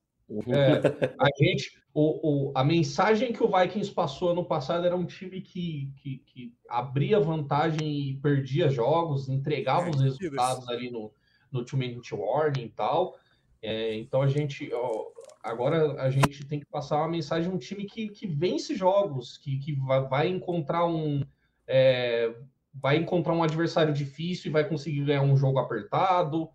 É, 0.48 0.82
a 1.20 1.28
gente, 1.38 1.82
o, 1.94 2.50
o- 2.50 2.52
a 2.56 2.64
mensagem 2.64 3.34
que 3.34 3.44
o 3.44 3.52
Vikings 3.52 3.92
passou 3.94 4.30
ano 4.30 4.46
passado 4.46 4.86
era 4.86 4.96
um 4.96 5.06
time 5.06 5.42
que, 5.42 5.92
que, 5.98 6.18
que 6.20 6.54
abria 6.70 7.20
vantagem 7.20 8.00
e 8.12 8.16
perdia 8.18 8.70
jogos, 8.70 9.28
entregava 9.28 9.88
É, 9.88 9.90
os 9.90 10.02
resultados 10.02 10.70
ali 10.70 10.90
no, 10.90 11.12
no 11.52 11.66
two 11.66 11.78
minute 11.78 12.16
warning 12.16 12.64
e 12.64 12.70
tal. 12.70 13.18
É, 13.62 13.94
então 13.96 14.22
a 14.22 14.28
gente, 14.28 14.72
ó, 14.74 15.08
agora 15.44 16.02
a 16.02 16.10
gente 16.10 16.46
tem 16.46 16.60
que 16.62 16.66
passar 16.66 16.98
uma 16.98 17.10
mensagem 17.10 17.50
de 17.50 17.56
um 17.56 17.60
time 17.60 17.86
que, 17.86 18.08
que 18.08 18.26
vence 18.26 18.74
jogos, 18.74 19.38
que, 19.38 19.60
que 19.60 19.74
vai, 19.74 20.08
vai 20.08 20.28
encontrar 20.30 20.86
um 20.86 21.24
é, 21.68 22.34
vai 22.74 22.98
encontrar 22.98 23.34
um 23.34 23.44
adversário 23.44 23.94
difícil 23.94 24.50
e 24.50 24.54
vai 24.54 24.68
conseguir 24.68 25.04
ganhar 25.06 25.22
um 25.22 25.36
jogo 25.36 25.60
apertado. 25.60 26.50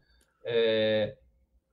É, 0.44 1.16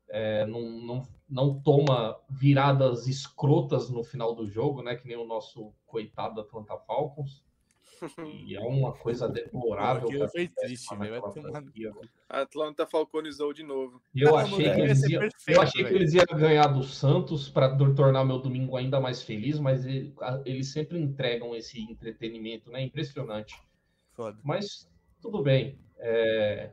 é, 0.09 0.45
não, 0.45 0.61
não, 0.61 1.07
não 1.29 1.59
toma 1.61 2.19
viradas 2.29 3.07
escrotas 3.07 3.89
no 3.89 4.03
final 4.03 4.35
do 4.35 4.47
jogo, 4.47 4.81
né? 4.81 4.95
Que 4.95 5.07
nem 5.07 5.17
o 5.17 5.25
nosso 5.25 5.73
coitado 5.85 6.41
Atlanta 6.41 6.77
Falcons. 6.77 7.43
E 8.25 8.55
é 8.55 8.59
uma 8.59 8.91
coisa 8.91 9.29
deplorável. 9.29 10.09
Aquilo 10.09 10.27
foi 10.27 10.47
triste, 10.49 10.93
velho. 10.97 11.15
Atlanta 12.27 12.85
falconizou 12.85 13.53
de 13.53 13.63
novo. 13.63 14.01
Eu 14.13 14.31
Não, 14.31 14.37
achei, 14.37 14.57
que 14.57 14.77
ia 14.77 14.83
eles, 14.83 15.03
iam, 15.03 15.19
perfeito, 15.21 15.57
eu 15.57 15.61
achei 15.61 15.85
que 15.85 15.93
eles 15.93 16.13
iam 16.13 16.25
ganhar 16.37 16.67
do 16.67 16.83
Santos 16.83 17.47
para 17.47 17.75
tornar 17.95 18.25
meu 18.25 18.39
domingo 18.39 18.75
ainda 18.75 18.99
mais 18.99 19.21
feliz, 19.21 19.57
mas 19.59 19.85
ele- 19.85 20.13
eles 20.43 20.71
sempre 20.71 20.99
entregam 20.99 21.55
esse 21.55 21.79
entretenimento, 21.81 22.69
né? 22.69 22.81
Impressionante. 22.81 23.55
Foda. 24.15 24.37
Mas 24.43 24.89
tudo 25.21 25.41
bem. 25.41 25.79
é, 25.97 26.71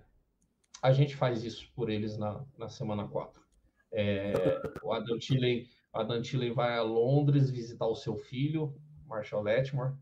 a 0.82 0.92
gente 0.92 1.16
faz 1.16 1.44
isso 1.44 1.70
por 1.74 1.90
eles 1.90 2.16
na, 2.18 2.44
na 2.58 2.68
semana 2.68 3.06
4. 3.08 3.40
É, 3.92 4.32
o 4.82 4.92
Adam 4.92 5.18
Thielen, 5.18 5.66
o 5.92 5.98
Adam 5.98 6.22
Thielen 6.22 6.52
vai 6.52 6.76
a 6.76 6.82
Londres 6.82 7.50
visitar 7.50 7.86
o 7.86 7.94
seu 7.96 8.16
filho, 8.16 8.74
Marshall 9.06 9.42
Letmore, 9.42 9.94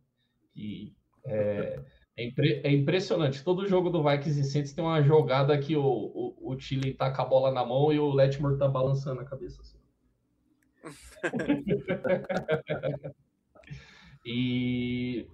e 0.55 0.95
é, 1.27 1.81
é, 2.17 2.25
impre- 2.25 2.61
é 2.65 2.71
impressionante. 2.73 3.43
Todo 3.45 3.67
jogo 3.67 3.91
do 3.91 4.03
Vikings 4.03 4.41
e 4.41 4.45
Saints 4.45 4.73
tem 4.73 4.85
uma 4.85 5.03
jogada 5.03 5.59
que 5.59 5.77
o, 5.77 5.83
o, 5.85 6.53
o 6.53 6.57
Thielen 6.57 6.95
tá 6.95 7.13
com 7.15 7.23
a 7.23 7.25
bola 7.25 7.51
na 7.53 7.65
mão 7.65 7.93
e 7.93 7.99
o 7.99 8.13
Letmore 8.13 8.59
tá 8.59 8.69
balançando 8.69 9.21
a 9.21 9.25
cabeça 9.25 9.63
assim. 9.63 9.79
e 14.25 15.27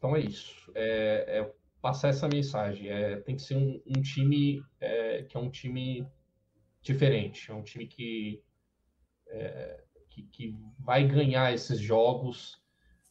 então 0.00 0.16
é 0.16 0.20
isso. 0.20 0.72
É, 0.74 1.38
é 1.38 1.54
passar 1.82 2.08
essa 2.08 2.26
mensagem. 2.26 2.88
É, 2.88 3.16
tem 3.16 3.36
que 3.36 3.42
ser 3.42 3.54
um, 3.54 3.80
um 3.86 4.00
time 4.00 4.64
é, 4.80 5.24
que 5.24 5.36
é 5.36 5.40
um 5.40 5.50
time 5.50 6.06
diferente, 6.80 7.50
é 7.50 7.54
um 7.54 7.62
time 7.62 7.86
que, 7.86 8.42
é, 9.28 9.84
que, 10.08 10.22
que 10.22 10.56
vai 10.78 11.06
ganhar 11.06 11.52
esses 11.52 11.78
jogos 11.78 12.58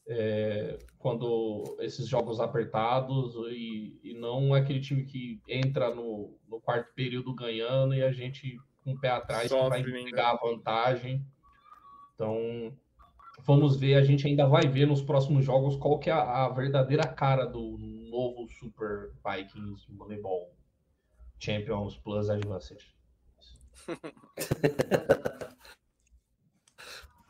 é, 0.08 0.80
quando 0.98 1.78
esses 1.82 2.08
jogos 2.08 2.40
apertados 2.40 3.36
e, 3.52 4.00
e 4.04 4.16
não 4.16 4.56
aquele 4.56 4.82
time 4.82 5.06
que 5.06 5.40
entra 5.48 5.94
no, 5.94 6.36
no 6.48 6.60
quarto 6.60 6.92
período 6.96 7.36
ganhando 7.36 7.94
e 7.94 8.02
a 8.02 8.12
gente 8.12 8.60
com 8.84 8.94
o 8.94 9.00
pé 9.00 9.10
atrás 9.10 9.52
vai 9.52 9.84
ainda. 9.84 10.00
entregar 10.00 10.32
a 10.32 10.38
vantagem. 10.38 11.24
Então 12.16 12.76
vamos 13.46 13.78
ver, 13.78 13.96
a 13.96 14.04
gente 14.04 14.28
ainda 14.28 14.48
vai 14.48 14.68
ver 14.68 14.88
nos 14.88 15.02
próximos 15.02 15.46
jogos 15.46 15.76
qual 15.76 16.00
que 16.00 16.10
é 16.10 16.14
a, 16.14 16.46
a 16.46 16.50
verdadeira 16.50 17.08
cara 17.08 17.46
do 17.46 17.78
novo 18.10 18.48
Super 18.50 19.12
Vikings 19.26 19.86
Voleibol 19.90 20.54
Champions 21.40 21.98
Plus 21.98 22.30
Advanced. 22.30 22.80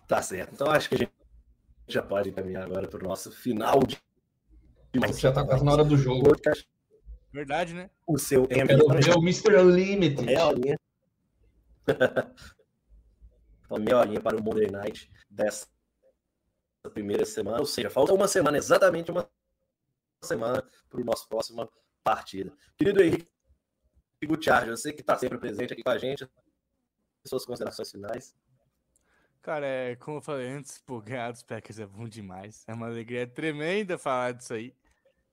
Tá 0.09 0.21
certo. 0.23 0.55
Então 0.55 0.71
acho 0.71 0.89
que 0.89 0.95
a 0.95 0.97
gente 0.97 1.11
já 1.87 2.01
pode 2.01 2.29
encaminhar 2.29 2.63
agora 2.63 2.87
para 2.87 2.99
o 2.99 3.07
nosso 3.07 3.31
final 3.31 3.79
de. 3.83 3.95
Você 5.07 5.21
já 5.21 5.31
tá 5.31 5.45
quase 5.45 5.63
na 5.63 5.71
hora 5.71 5.83
do 5.83 5.95
jogo. 5.95 6.31
Verdade, 7.31 7.75
né? 7.75 7.91
O 8.07 8.17
seu 8.17 8.47
Quero 8.47 8.67
ver 8.67 9.15
o 9.15 9.21
Mr. 9.21 9.55
Unlimited. 9.57 10.25
meia 10.25 10.47
horinha. 10.47 10.79
então, 13.65 13.77
meia 13.77 13.99
horinha 13.99 14.19
para 14.19 14.35
o 14.35 14.43
Monday 14.43 14.71
Night 14.71 15.11
dessa 15.29 15.67
primeira 16.87 17.25
semana. 17.25 17.59
Ou 17.59 17.65
seja, 17.65 17.89
falta 17.89 18.13
uma 18.13 18.27
semana, 18.27 18.57
exatamente 18.57 19.09
uma 19.09 19.27
semana 20.21 20.63
para 20.89 21.01
o 21.01 21.03
nosso 21.03 21.27
próxima 21.27 21.67
partida. 22.03 22.53
Querido 22.77 23.01
Henrique 23.01 23.27
Gutiardi, 24.23 24.69
você 24.69 24.93
que 24.93 25.01
está 25.01 25.17
sempre 25.17 25.37
presente 25.37 25.73
aqui 25.73 25.83
com 25.83 25.89
a 25.89 25.97
gente, 25.97 26.29
suas 27.25 27.45
considerações 27.45 27.91
finais. 27.91 28.35
Cara, 29.41 29.65
é, 29.65 29.95
como 29.95 30.17
eu 30.17 30.21
falei 30.21 30.49
antes, 30.49 30.77
pô, 30.79 31.01
ganhar 31.01 31.31
dos 31.31 31.43
Packers 31.43 31.79
é 31.79 31.85
bom 31.85 32.07
demais. 32.07 32.63
É 32.67 32.73
uma 32.73 32.87
alegria 32.87 33.25
tremenda 33.25 33.97
falar 33.97 34.33
disso 34.33 34.53
aí. 34.53 34.75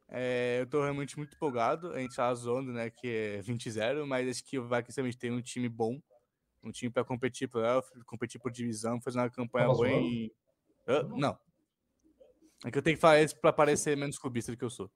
É, 0.08 0.58
eu 0.60 0.66
tô 0.66 0.80
realmente 0.80 1.16
muito 1.16 1.34
empolgado. 1.34 1.92
A 1.92 1.98
gente 1.98 2.14
tá 2.14 2.32
zoando, 2.32 2.72
né, 2.72 2.88
que 2.88 3.08
é 3.08 3.42
20-0, 3.42 4.06
mas 4.06 4.28
acho 4.28 4.44
que 4.44 4.58
o 4.58 4.68
Vikings 4.68 4.96
realmente 4.96 5.18
tem 5.18 5.32
um 5.32 5.42
time 5.42 5.68
bom. 5.68 6.00
Um 6.62 6.70
time 6.70 6.90
pra 6.90 7.04
competir 7.04 7.48
playoff, 7.48 7.90
competir 8.04 8.40
por 8.40 8.50
divisão, 8.50 9.00
fazer 9.00 9.18
uma 9.18 9.30
campanha 9.30 9.66
boa 9.68 9.88
em... 9.88 10.30
Hã? 10.86 11.02
não. 11.16 11.38
É 12.64 12.70
que 12.70 12.78
eu 12.78 12.82
tenho 12.82 12.96
que 12.96 13.00
falar 13.00 13.20
isso 13.20 13.38
pra 13.38 13.52
parecer 13.52 13.96
menos 13.96 14.18
clubista 14.18 14.50
do 14.50 14.58
que 14.58 14.64
eu 14.64 14.70
sou. 14.70 14.90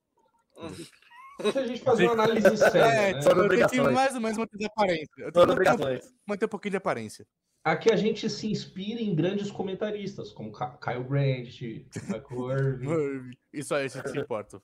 Se 1.52 1.58
a 1.58 1.66
gente 1.66 1.82
fazer 1.82 2.04
uma 2.04 2.12
análise 2.12 2.56
séria, 2.56 2.78
É, 2.84 3.12
né? 3.14 3.22
só 3.22 3.30
eu 3.30 3.48
tenho 3.48 3.68
que 3.68 3.80
mais 3.80 4.14
ou 4.14 4.20
menos 4.20 4.38
manter 4.38 4.64
aparência. 4.66 5.08
Eu 5.18 5.32
tenho 5.32 5.46
que 5.46 6.08
manter, 6.26 6.44
um 6.46 6.48
pouquinho 6.48 6.70
de 6.70 6.76
aparência. 6.76 7.26
Aqui 7.62 7.92
a 7.92 7.96
gente 7.96 8.28
se 8.30 8.50
inspira 8.50 9.00
em 9.00 9.14
grandes 9.14 9.50
comentaristas, 9.50 10.32
como 10.32 10.52
Kyle 10.52 11.04
Brandt, 11.04 11.86
Michael 12.08 12.50
Irvin. 12.82 13.30
Isso 13.52 13.74
aí, 13.74 13.86
isso 13.86 14.02
que 14.02 14.08
se 14.08 14.18
importa. 14.18 14.62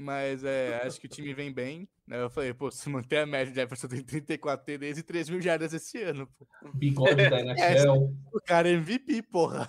Mas 0.00 0.44
é, 0.44 0.80
acho 0.86 1.00
que 1.00 1.06
o 1.06 1.10
time 1.10 1.34
vem 1.34 1.52
bem. 1.52 1.88
né? 2.06 2.22
Eu 2.22 2.30
falei, 2.30 2.54
pô, 2.54 2.70
se 2.70 2.88
manter 2.88 3.18
a 3.18 3.26
média 3.26 3.52
de 3.52 3.60
Jefferson 3.60 3.88
tem 3.88 4.00
34 4.00 4.64
TDs 4.64 4.98
e 4.98 5.02
3 5.02 5.28
mil 5.28 5.40
jardas 5.40 5.72
esse 5.74 6.00
ano, 6.00 6.28
pô. 6.38 6.46
Bigode 6.72 7.28
da 7.28 7.40
NFL. 7.42 8.14
O 8.32 8.40
cara 8.40 8.68
é 8.68 8.74
MVP, 8.74 9.22
porra. 9.22 9.68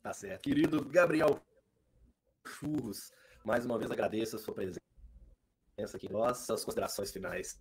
Tá 0.00 0.12
certo. 0.12 0.42
Querido 0.42 0.84
Gabriel 0.84 1.42
Churros, 2.46 3.10
mais 3.44 3.66
uma 3.66 3.76
vez 3.76 3.90
agradeço 3.90 4.36
a 4.36 4.38
sua 4.38 4.54
presença 4.54 4.80
aqui. 5.94 6.08
Nossas 6.08 6.64
considerações 6.64 7.10
finais. 7.10 7.60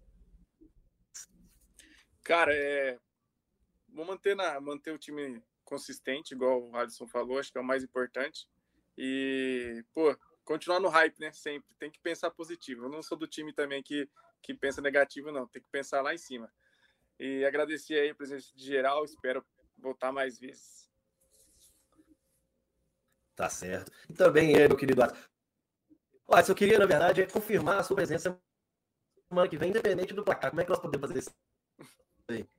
Cara, 2.23 2.53
é. 2.53 2.99
Vou 3.89 4.05
manter, 4.05 4.35
na... 4.35 4.61
manter 4.61 4.93
o 4.93 4.99
time 4.99 5.41
consistente, 5.63 6.35
igual 6.35 6.61
o 6.61 6.75
Alisson 6.75 7.07
falou, 7.07 7.39
acho 7.39 7.51
que 7.51 7.57
é 7.57 7.61
o 7.61 7.63
mais 7.63 7.83
importante. 7.83 8.47
E, 8.97 9.84
pô, 9.93 10.15
continuar 10.43 10.80
no 10.80 10.89
hype, 10.89 11.19
né? 11.19 11.31
Sempre. 11.31 11.73
Tem 11.76 11.89
que 11.89 11.99
pensar 11.99 12.31
positivo. 12.31 12.85
Eu 12.85 12.89
não 12.89 13.01
sou 13.01 13.18
do 13.18 13.27
time 13.27 13.53
também 13.53 13.81
que, 13.81 14.09
que 14.41 14.53
pensa 14.53 14.81
negativo, 14.81 15.31
não. 15.31 15.47
Tem 15.47 15.61
que 15.61 15.69
pensar 15.69 16.01
lá 16.01 16.13
em 16.13 16.18
cima. 16.18 16.51
E 17.19 17.45
agradecer 17.45 17.99
aí 17.99 18.09
a 18.09 18.15
presença 18.15 18.51
de 18.55 18.63
geral. 18.63 19.05
Espero 19.05 19.45
voltar 19.77 20.11
mais 20.11 20.39
vezes. 20.39 20.89
Tá 23.35 23.49
certo. 23.49 23.91
E 24.09 24.13
também 24.13 24.51
ele, 24.51 24.68
meu 24.68 24.77
querido 24.77 25.01
Alisson. 25.01 25.18
Alisson, 26.27 26.51
eu 26.51 26.55
queria, 26.55 26.80
na 26.80 26.85
verdade, 26.85 27.22
é 27.22 27.26
confirmar 27.26 27.80
a 27.80 27.84
sua 27.84 27.95
presença 27.95 28.39
semana 29.30 29.49
que 29.49 29.57
vem, 29.57 29.69
independente 29.69 30.13
do 30.13 30.23
placar. 30.23 30.51
Como 30.51 30.61
é 30.61 30.63
que 30.65 30.69
nós 30.69 30.80
podemos 30.80 31.07
fazer 31.07 31.19
isso? 31.19 32.51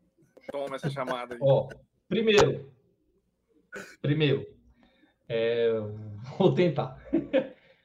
Toma 0.50 0.76
essa 0.76 0.90
chamada 0.90 1.34
aí. 1.34 1.40
Ó, 1.42 1.68
primeiro, 2.08 2.72
primeiro, 4.00 4.46
é, 5.32 5.72
vou 6.38 6.54
tentar. 6.54 6.98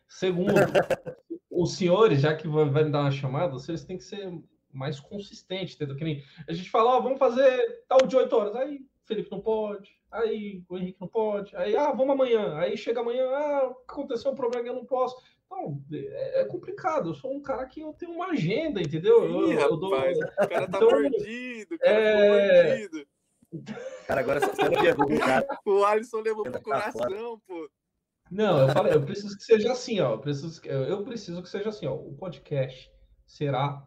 Segundo, 0.07 0.53
os 1.49 1.76
senhores, 1.76 2.22
já 2.22 2.36
que 2.36 2.48
vai, 2.48 2.65
vai 2.69 2.84
me 2.84 2.91
dar 2.91 3.02
uma 3.02 3.11
chamada, 3.11 3.52
vocês 3.53 3.84
têm 3.84 3.98
que 3.98 4.03
ser 4.03 4.32
mais 4.72 4.99
consistentes, 4.99 5.76
entendeu? 5.76 5.95
Que 5.95 6.03
nem 6.03 6.24
a 6.48 6.53
gente 6.53 6.69
fala, 6.69 6.98
ó, 6.98 7.02
vamos 7.02 7.19
fazer 7.19 7.84
tal 7.88 8.06
de 8.06 8.15
8 8.15 8.36
horas. 8.36 8.56
Aí 8.56 8.82
Felipe 9.06 9.32
não 9.32 9.40
pode, 9.40 9.90
aí 10.11 10.61
o 10.69 10.78
Henrique 10.78 10.99
não 11.02 11.07
pode, 11.07 11.56
aí, 11.56 11.76
ah, 11.76 11.91
vamos 11.91 12.14
amanhã. 12.14 12.57
Aí 12.57 12.78
chega 12.78 12.99
amanhã, 12.99 13.26
ah, 13.30 13.74
aconteceu 13.90 14.32
um 14.32 14.36
problema 14.36 14.64
que 14.64 14.69
eu 14.69 14.76
não 14.76 14.86
posso. 14.86 15.15
Então, 15.45 15.82
é, 15.94 16.41
é 16.41 16.45
complicado. 16.45 17.10
Eu 17.10 17.14
sou 17.15 17.34
um 17.34 17.41
cara 17.41 17.65
que 17.65 17.80
eu 17.80 17.94
tenho 17.94 18.11
uma 18.11 18.28
agenda, 18.28 18.82
entendeu? 18.82 19.24
Eu, 19.24 19.49
Ih, 19.49 19.53
eu 19.56 19.78
dou- 19.78 19.91
rapaz, 19.91 20.18
o 20.18 20.48
cara 20.48 20.68
tá 20.69 20.78
então, 20.78 20.91
mordido, 20.91 21.76
o 21.76 21.80
cara 21.80 21.99
é- 21.99 22.78
ficou 22.78 22.90
mordido. 22.90 23.07
Cara, 24.07 24.22
agora 24.22 24.40
você 24.40 24.64
não 24.69 24.82
pergunta, 24.82 25.19
cara. 25.19 25.48
O 25.65 25.84
Alisson 25.86 26.19
levou 26.19 26.44
pro 26.44 26.52
Tá 26.53 26.60
coração, 26.61 27.40
pô. 27.48 27.69
Não, 28.30 28.60
eu 28.68 28.74
falei, 28.74 28.94
eu 28.94 29.02
preciso 29.06 29.38
que 29.38 29.44
seja 29.44 29.72
assim, 29.72 29.99
ó. 30.02 30.14
Eu 30.14 30.19
preciso, 30.19 30.61
que- 30.61 30.68
eu 30.68 30.84
eu 30.84 31.03
preciso 31.03 31.41
que 31.41 31.49
seja 31.49 31.69
assim, 31.69 31.86
ó. 31.88 31.94
O 31.95 32.14
podcast 32.15 32.91
será 33.26 33.86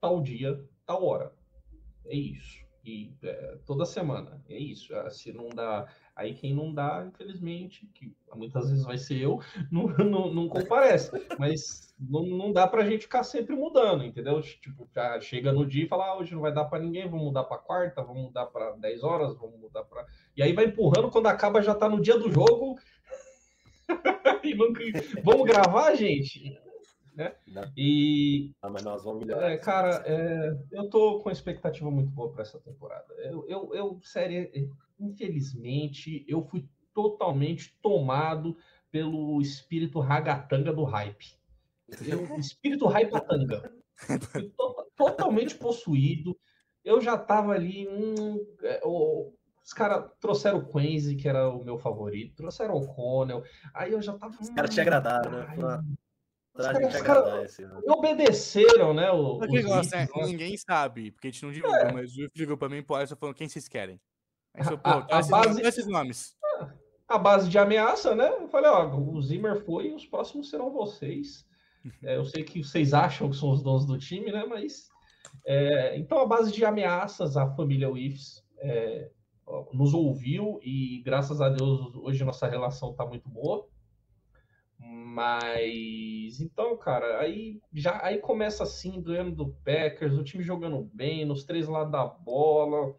tal 0.00 0.20
dia, 0.22 0.62
tal 0.84 1.02
hora. 1.04 1.32
É 2.06 2.14
isso. 2.14 2.62
E 2.84 3.14
é, 3.22 3.56
toda 3.64 3.86
semana. 3.86 4.44
É 4.48 4.58
isso. 4.58 4.94
Ah, 4.94 5.08
Se 5.08 5.32
não 5.32 5.48
dá. 5.48 5.86
Aí 6.16 6.32
quem 6.32 6.54
não 6.54 6.72
dá, 6.72 7.04
infelizmente, 7.08 7.86
que 7.92 8.14
muitas 8.36 8.70
vezes 8.70 8.84
vai 8.84 8.96
ser 8.96 9.20
eu, 9.20 9.40
não, 9.70 9.88
não, 9.88 10.32
não 10.32 10.48
comparece. 10.48 11.10
Mas 11.38 11.92
não, 11.98 12.24
não 12.24 12.52
dá 12.52 12.68
pra 12.68 12.88
gente 12.88 13.02
ficar 13.02 13.24
sempre 13.24 13.56
mudando, 13.56 14.04
entendeu? 14.04 14.40
Tipo, 14.40 14.88
já 14.94 15.20
chega 15.20 15.52
no 15.52 15.66
dia 15.66 15.84
e 15.84 15.88
fala, 15.88 16.06
ah, 16.06 16.18
hoje 16.18 16.32
não 16.32 16.40
vai 16.40 16.54
dar 16.54 16.66
pra 16.66 16.78
ninguém, 16.78 17.08
vamos 17.08 17.26
mudar 17.26 17.44
pra 17.44 17.58
quarta, 17.58 18.02
vamos 18.02 18.24
mudar 18.24 18.46
pra 18.46 18.72
10 18.72 19.02
horas, 19.02 19.36
vamos 19.36 19.58
mudar 19.58 19.82
pra. 19.84 20.06
E 20.36 20.42
aí 20.42 20.52
vai 20.52 20.66
empurrando, 20.66 21.10
quando 21.10 21.26
acaba 21.26 21.60
já 21.60 21.74
tá 21.74 21.88
no 21.88 22.00
dia 22.00 22.18
do 22.18 22.30
jogo. 22.30 22.78
E 24.44 24.54
Vamos 25.22 25.46
gravar, 25.46 25.94
gente? 25.94 26.58
Né? 27.14 27.32
Não. 27.46 27.70
E, 27.76 28.52
Ah, 28.60 28.68
mas 28.68 28.82
nós 28.82 29.04
vamos 29.04 29.24
melhorar. 29.24 29.50
é, 29.52 29.56
cara, 29.56 30.02
é, 30.04 30.58
eu 30.72 30.88
tô 30.90 31.18
com 31.20 31.28
uma 31.28 31.32
expectativa 31.32 31.88
muito 31.90 32.10
boa 32.10 32.32
para 32.32 32.42
essa 32.42 32.58
temporada. 32.58 33.14
Eu, 33.18 33.46
eu, 33.48 33.74
eu, 33.74 34.00
sério, 34.02 34.50
é, 34.52 34.66
infelizmente, 34.98 36.24
eu 36.28 36.42
fui 36.42 36.68
totalmente 36.92 37.76
tomado 37.80 38.56
pelo 38.90 39.40
espírito 39.40 40.00
ragatanga 40.00 40.72
do 40.72 40.84
hype. 40.84 41.36
Eu, 42.06 42.24
espírito 42.38 42.86
hypatanga. 42.86 43.72
Fui 44.32 44.48
to- 44.50 44.86
totalmente 44.96 45.54
possuído. 45.56 46.36
Eu 46.84 47.00
já 47.00 47.16
tava 47.16 47.52
ali. 47.52 47.88
hum, 47.88 48.44
é, 48.62 48.80
o- 48.84 49.32
os 49.64 49.72
caras 49.72 50.10
trouxeram 50.20 50.58
o 50.58 50.66
Quincy, 50.72 51.16
que 51.16 51.26
era 51.28 51.48
o 51.48 51.64
meu 51.64 51.78
favorito, 51.78 52.36
trouxeram 52.36 52.74
o 52.76 52.86
Connell. 52.94 53.42
Aí 53.72 53.92
eu 53.92 54.02
já 54.02 54.12
tava. 54.18 54.34
Os 54.40 54.50
caras 54.50 54.74
te 54.74 54.80
agradaram, 54.80 55.30
né? 55.30 55.46
Os 56.56 57.00
caras- 57.02 57.58
me 57.58 57.92
obedeceram, 57.92 58.94
né? 58.94 59.10
O, 59.10 59.38
negócio, 59.40 59.90
né? 59.96 60.06
né? 60.16 60.26
Ninguém 60.26 60.56
sabe, 60.56 61.10
porque 61.10 61.28
a 61.28 61.30
gente 61.30 61.42
não 61.44 61.52
divulga, 61.52 61.92
mas 61.92 62.14
o 62.16 62.20
Will 62.20 62.30
ligou 62.36 62.56
pra 62.56 62.68
mim, 62.68 62.82
pô, 62.82 62.96
essa 62.96 63.16
falando 63.16 63.34
quem 63.34 63.48
vocês 63.48 63.66
querem. 63.68 64.00
Aí 64.54 64.62
A- 64.66 64.76
pô, 64.76 65.00
dá 65.00 65.16
a 65.16 65.18
esses, 65.18 65.30
base- 65.30 65.62
esses 65.62 65.86
nomes. 65.88 66.36
a 67.08 67.18
base 67.18 67.48
de 67.48 67.58
ameaça, 67.58 68.14
né? 68.14 68.28
Eu 68.28 68.48
falei, 68.48 68.70
ó, 68.70 68.86
o 68.96 69.20
Zimmer 69.20 69.64
foi 69.64 69.88
e 69.88 69.94
os 69.94 70.06
próximos 70.06 70.48
serão 70.50 70.70
vocês. 70.72 71.44
É, 72.02 72.16
eu 72.16 72.24
sei 72.24 72.42
que 72.42 72.62
vocês 72.64 72.94
acham 72.94 73.28
que 73.28 73.36
são 73.36 73.50
os 73.50 73.62
donos 73.62 73.84
do 73.84 73.98
time, 73.98 74.32
né? 74.32 74.46
Mas 74.48 74.88
é, 75.46 75.98
então 75.98 76.18
a 76.18 76.24
base 76.24 76.50
de 76.50 76.64
ameaças, 76.64 77.36
a 77.36 77.46
família 77.54 77.90
Whiffs 77.90 78.42
é, 78.58 79.10
nos 79.70 79.92
ouviu 79.92 80.58
e 80.62 81.02
graças 81.04 81.42
a 81.42 81.50
Deus 81.50 81.94
hoje 81.96 82.24
nossa 82.24 82.46
relação 82.48 82.94
tá 82.94 83.04
muito 83.04 83.28
boa. 83.28 83.66
Mas 84.86 86.40
então, 86.40 86.76
cara, 86.76 87.18
aí 87.20 87.60
já 87.72 88.04
aí 88.04 88.18
começa 88.18 88.62
assim, 88.64 89.00
ganhando 89.02 89.34
do 89.34 89.54
Packers, 89.64 90.14
o 90.14 90.22
time 90.24 90.42
jogando 90.44 90.82
bem, 90.92 91.24
nos 91.24 91.44
três 91.44 91.66
lados 91.68 91.90
da 91.92 92.04
bola. 92.06 92.94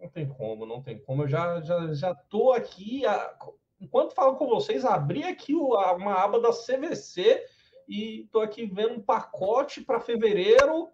Não 0.00 0.08
tem 0.10 0.28
como, 0.28 0.66
não 0.66 0.82
tem 0.82 0.98
como. 1.00 1.22
Eu 1.22 1.28
já, 1.28 1.60
já, 1.60 1.92
já 1.94 2.14
tô 2.14 2.52
aqui. 2.52 3.06
a- 3.06 3.38
enquanto 3.80 4.14
falo 4.14 4.36
com 4.36 4.48
vocês, 4.48 4.84
abri 4.84 5.22
aqui 5.24 5.54
o- 5.54 5.74
a- 5.74 5.94
uma 5.94 6.14
aba 6.14 6.40
da 6.40 6.52
CVC 6.52 7.44
e 7.88 8.28
tô 8.32 8.40
aqui 8.40 8.66
vendo 8.66 8.94
um 8.94 9.02
pacote 9.02 9.82
para 9.82 10.00
fevereiro, 10.00 10.88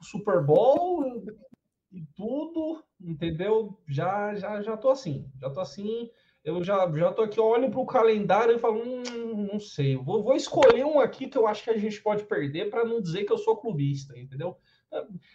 Super 0.00 0.44
Bowl 0.44 1.04
e 1.92 2.04
tudo, 2.16 2.84
entendeu? 3.00 3.82
Já, 3.88 4.34
já, 4.34 4.62
já 4.62 4.76
tô 4.76 4.90
assim, 4.90 5.30
já 5.40 5.50
tô 5.50 5.60
assim. 5.60 6.10
Eu 6.44 6.62
já, 6.62 6.90
já 6.96 7.12
tô 7.12 7.22
aqui, 7.22 7.40
olho 7.40 7.70
para 7.70 7.80
o 7.80 7.86
calendário 7.86 8.54
e 8.56 8.58
falo, 8.58 8.80
hum, 8.80 9.48
não 9.52 9.60
sei, 9.60 9.96
vou, 9.96 10.22
vou 10.22 10.34
escolher 10.34 10.84
um 10.84 10.98
aqui 10.98 11.28
que 11.28 11.36
eu 11.36 11.46
acho 11.46 11.64
que 11.64 11.70
a 11.70 11.76
gente 11.76 12.00
pode 12.00 12.24
perder 12.24 12.70
para 12.70 12.84
não 12.84 13.00
dizer 13.02 13.24
que 13.24 13.32
eu 13.32 13.38
sou 13.38 13.56
clubista, 13.56 14.18
entendeu? 14.18 14.56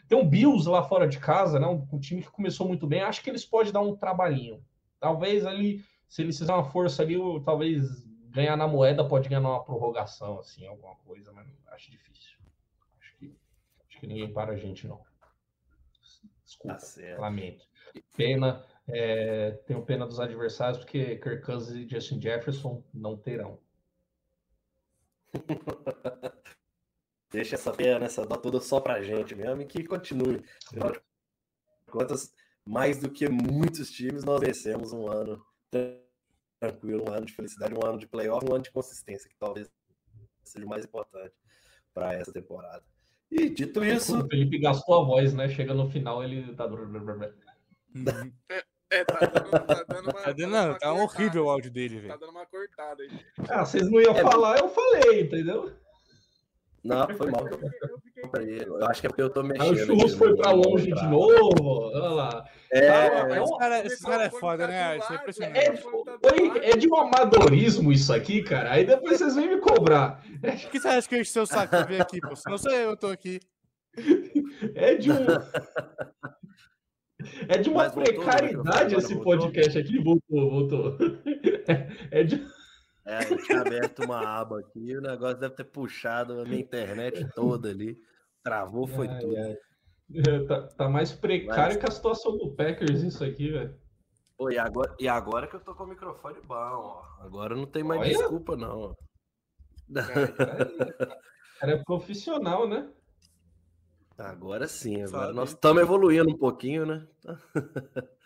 Tem 0.07 0.17
um 0.17 0.27
Bills 0.27 0.67
lá 0.67 0.81
fora 0.81 1.07
de 1.07 1.19
casa, 1.19 1.59
né? 1.59 1.67
Um, 1.67 1.87
um 1.91 1.99
time 1.99 2.21
que 2.21 2.31
começou 2.31 2.67
muito 2.67 2.87
bem. 2.87 3.01
Acho 3.01 3.21
que 3.21 3.29
eles 3.29 3.45
podem 3.45 3.71
dar 3.71 3.81
um 3.81 3.95
trabalhinho. 3.95 4.65
Talvez 4.99 5.45
ali, 5.45 5.83
se 6.07 6.21
eles 6.21 6.37
fizerem 6.37 6.59
uma 6.59 6.69
força 6.69 7.03
ali, 7.03 7.17
ou 7.17 7.43
talvez 7.43 8.07
ganhar 8.31 8.55
na 8.57 8.67
moeda 8.67 9.07
pode 9.07 9.29
ganhar 9.29 9.41
uma 9.41 9.63
prorrogação, 9.63 10.39
assim, 10.39 10.65
alguma 10.65 10.95
coisa, 10.95 11.31
mas 11.31 11.47
acho 11.67 11.91
difícil. 11.91 12.39
Acho 12.99 13.17
que, 13.17 13.37
acho 13.87 13.99
que 13.99 14.07
ninguém 14.07 14.33
para 14.33 14.53
a 14.53 14.55
gente, 14.55 14.87
não. 14.87 15.01
Desculpa, 16.43 16.75
Tá 16.75 16.79
certo. 16.79 17.21
lamento. 17.21 17.65
Pena, 18.17 18.65
é, 18.87 19.51
tenho 19.65 19.85
pena 19.85 20.05
dos 20.05 20.19
adversários, 20.19 20.79
porque 20.79 21.17
Kirk 21.17 21.45
Cousins 21.45 21.75
e 21.75 21.87
Justin 21.89 22.21
Jefferson 22.21 22.83
não 22.93 23.17
terão. 23.17 23.59
Deixa 27.31 27.55
essa 27.55 27.71
pena, 27.71 28.05
essa 28.05 28.25
dó 28.25 28.35
toda 28.35 28.59
só 28.59 28.79
pra 28.79 29.01
gente 29.01 29.33
mesmo 29.33 29.61
e 29.61 29.65
que 29.65 29.83
continue. 29.83 30.43
Afinal 30.67 30.93
contas, 31.93 32.33
mais 32.65 32.99
do 32.99 33.09
que 33.09 33.29
muitos 33.29 33.91
times, 33.91 34.23
nós 34.23 34.41
vencemos 34.41 34.91
um 34.91 35.07
ano 35.07 35.39
tranquilo, 36.59 37.05
um 37.07 37.13
ano 37.13 37.25
de 37.27 37.33
felicidade, 37.33 37.75
um 37.75 37.85
ano 37.85 37.99
de 37.99 38.07
playoff, 38.07 38.43
um 38.45 38.55
ano 38.55 38.63
de 38.63 38.71
consistência, 38.71 39.29
que 39.29 39.37
talvez 39.37 39.69
seja 40.43 40.65
o 40.65 40.69
mais 40.69 40.83
importante 40.83 41.33
para 41.93 42.13
essa 42.13 42.33
temporada. 42.33 42.83
E 43.29 43.49
dito 43.49 43.83
isso, 43.83 44.19
O 44.19 44.27
Felipe 44.27 44.59
gastou 44.59 45.01
a 45.01 45.05
voz, 45.05 45.33
né? 45.33 45.49
Chega 45.49 45.73
no 45.73 45.89
final, 45.89 46.23
ele 46.23 46.55
tá. 46.55 46.67
É, 48.93 49.03
tá 49.05 49.19
dando, 49.19 49.49
tá 49.51 49.83
dando 49.87 50.03
uma. 50.03 50.13
Tá, 50.13 50.31
dando- 50.31 50.47
uma 50.47 50.49
não, 50.67 50.73
tá 50.73 50.79
cortada. 50.87 50.93
horrível 50.93 51.45
o 51.45 51.49
áudio 51.49 51.71
dele, 51.71 51.95
Tá 51.95 52.01
velho. 52.07 52.19
dando 52.19 52.29
uma 52.31 52.45
cortada 52.45 53.03
aí. 53.03 53.09
Ah, 53.49 53.65
vocês 53.65 53.89
não 53.89 53.99
iam 54.01 54.15
É, 54.15 54.21
falar, 54.21 54.59
eu 54.59 54.69
falei, 54.69 55.21
entendeu? 55.21 55.71
não, 56.83 57.07
foi 57.09 57.31
mal. 57.31 57.47
Eu 57.47 57.57
fiquei- 57.57 57.69
eu 57.83 58.29
fiquei- 58.29 58.67
Eu 58.67 58.85
acho 58.87 58.99
que 59.01 59.07
é 59.07 59.09
porque 59.09 59.21
eu 59.21 59.29
tô 59.29 59.39
Aí 59.41 59.47
mexendo. 59.47 59.71
o 59.73 59.77
Churros 59.85 60.13
foi 60.15 60.35
pra 60.35 60.51
longe 60.51 60.91
de 60.91 61.07
novo. 61.07 61.89
Olha 61.93 62.09
lá. 62.09 62.45
É, 62.71 62.87
Tá, 62.87 62.93
é, 62.95 63.37
é 63.37 63.41
um- 63.41 63.43
Esse 63.43 63.57
cara, 63.57 63.85
esse 63.85 64.03
cara 64.03 64.23
é 64.25 64.29
foda, 64.29 64.63
tá 64.63 64.67
né? 64.67 64.97
é. 64.97 64.97
É, 64.97 65.75
foi- 65.77 66.57
é 66.71 66.75
de 66.75 66.87
um 66.89 66.95
amadorismo 66.97 67.91
isso 67.91 68.11
aqui, 68.13 68.43
cara. 68.43 68.71
Aí 68.71 68.83
depois 68.85 69.17
vocês 69.19 69.35
vêm 69.35 69.47
me 69.55 69.61
cobrar. 69.61 70.21
Por 70.41 70.69
que 70.71 70.79
você 70.79 70.87
acha 70.87 71.07
que 71.07 71.15
eu 71.15 71.21
enchi 71.21 71.31
seu 71.31 71.45
saco 71.45 71.69
pra 71.69 71.83
vir 71.83 72.01
aqui, 72.01 72.19
pô? 72.19 72.35
Se 72.35 72.49
não 72.49 72.57
sou 72.57 72.71
eu, 72.71 72.89
eu 72.91 72.97
tô 72.97 73.07
aqui. 73.07 73.39
É 74.75 74.95
de 74.95 75.11
um. 75.11 75.15
É 77.47 77.57
de 77.57 77.69
uma 77.69 77.89
voltou, 77.89 78.03
precariedade 78.03 78.95
esse 78.95 79.13
voltou? 79.15 79.37
podcast 79.37 79.77
aqui. 79.79 79.99
Voltou, 80.03 80.49
voltou. 80.49 80.97
É 82.11 82.23
de. 82.23 82.45
é, 83.05 83.33
eu 83.33 83.37
tinha 83.43 83.61
aberto 83.61 84.03
uma 84.03 84.19
aba 84.39 84.59
aqui 84.59 84.79
e 84.79 84.97
o 84.97 85.01
negócio 85.01 85.39
deve 85.39 85.55
ter 85.55 85.63
puxado 85.65 86.39
a 86.41 86.45
minha 86.45 86.59
internet 86.61 87.27
toda 87.35 87.69
ali. 87.69 87.97
Travou, 88.43 88.85
foi 88.87 89.07
Ai, 89.07 89.19
tudo. 89.19 89.35
ai. 89.37 89.57
É, 90.15 90.39
Tá, 90.45 90.61
tá 90.67 90.89
mais 90.89 91.11
precário 91.11 91.73
Mas- 91.73 91.77
que 91.77 91.85
a 91.85 91.91
situação 91.91 92.37
do 92.37 92.51
Packers, 92.55 93.01
isso 93.01 93.23
aqui, 93.23 93.49
velho. 93.51 93.73
Pô, 94.37 94.49
e, 94.51 94.57
agora, 94.57 94.93
e 94.99 95.07
agora 95.07 95.47
que 95.47 95.55
eu 95.55 95.59
tô 95.59 95.73
com 95.73 95.83
o 95.85 95.87
microfone 95.87 96.39
bom, 96.45 96.55
ó. 96.55 97.01
Agora 97.21 97.55
não 97.55 97.65
tem 97.65 97.83
mais 97.83 98.01
Olha. 98.01 98.09
desculpa, 98.09 98.55
não. 98.57 98.79
ó. 98.79 98.93
O 99.89 101.59
cara 101.59 101.71
é 101.73 101.77
profissional, 101.83 102.67
né? 102.67 102.89
Agora 104.17 104.67
sim, 104.67 105.01
agora 105.01 105.25
Sabe? 105.25 105.33
nós 105.33 105.49
estamos 105.49 105.81
evoluindo 105.81 106.29
um 106.29 106.37
pouquinho, 106.37 106.85
né? 106.85 107.07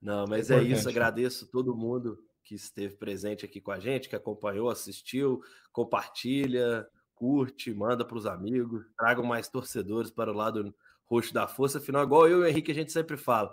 Não, 0.00 0.24
mas 0.26 0.50
é 0.50 0.56
Importante, 0.56 0.78
isso. 0.78 0.88
Agradeço 0.88 1.50
todo 1.50 1.74
mundo 1.74 2.18
que 2.44 2.54
esteve 2.54 2.96
presente 2.96 3.44
aqui 3.44 3.60
com 3.60 3.72
a 3.72 3.80
gente, 3.80 4.08
que 4.08 4.14
acompanhou, 4.14 4.70
assistiu, 4.70 5.40
compartilha, 5.72 6.86
curte, 7.14 7.74
manda 7.74 8.04
para 8.04 8.16
os 8.16 8.26
amigos, 8.26 8.84
tragam 8.96 9.24
mais 9.24 9.48
torcedores 9.48 10.10
para 10.10 10.30
o 10.30 10.34
lado 10.34 10.72
roxo 11.06 11.34
da 11.34 11.48
força. 11.48 11.78
Afinal, 11.78 12.04
igual 12.04 12.28
eu 12.28 12.40
e 12.40 12.42
o 12.42 12.46
Henrique, 12.46 12.70
a 12.70 12.74
gente 12.74 12.92
sempre 12.92 13.16
fala, 13.16 13.52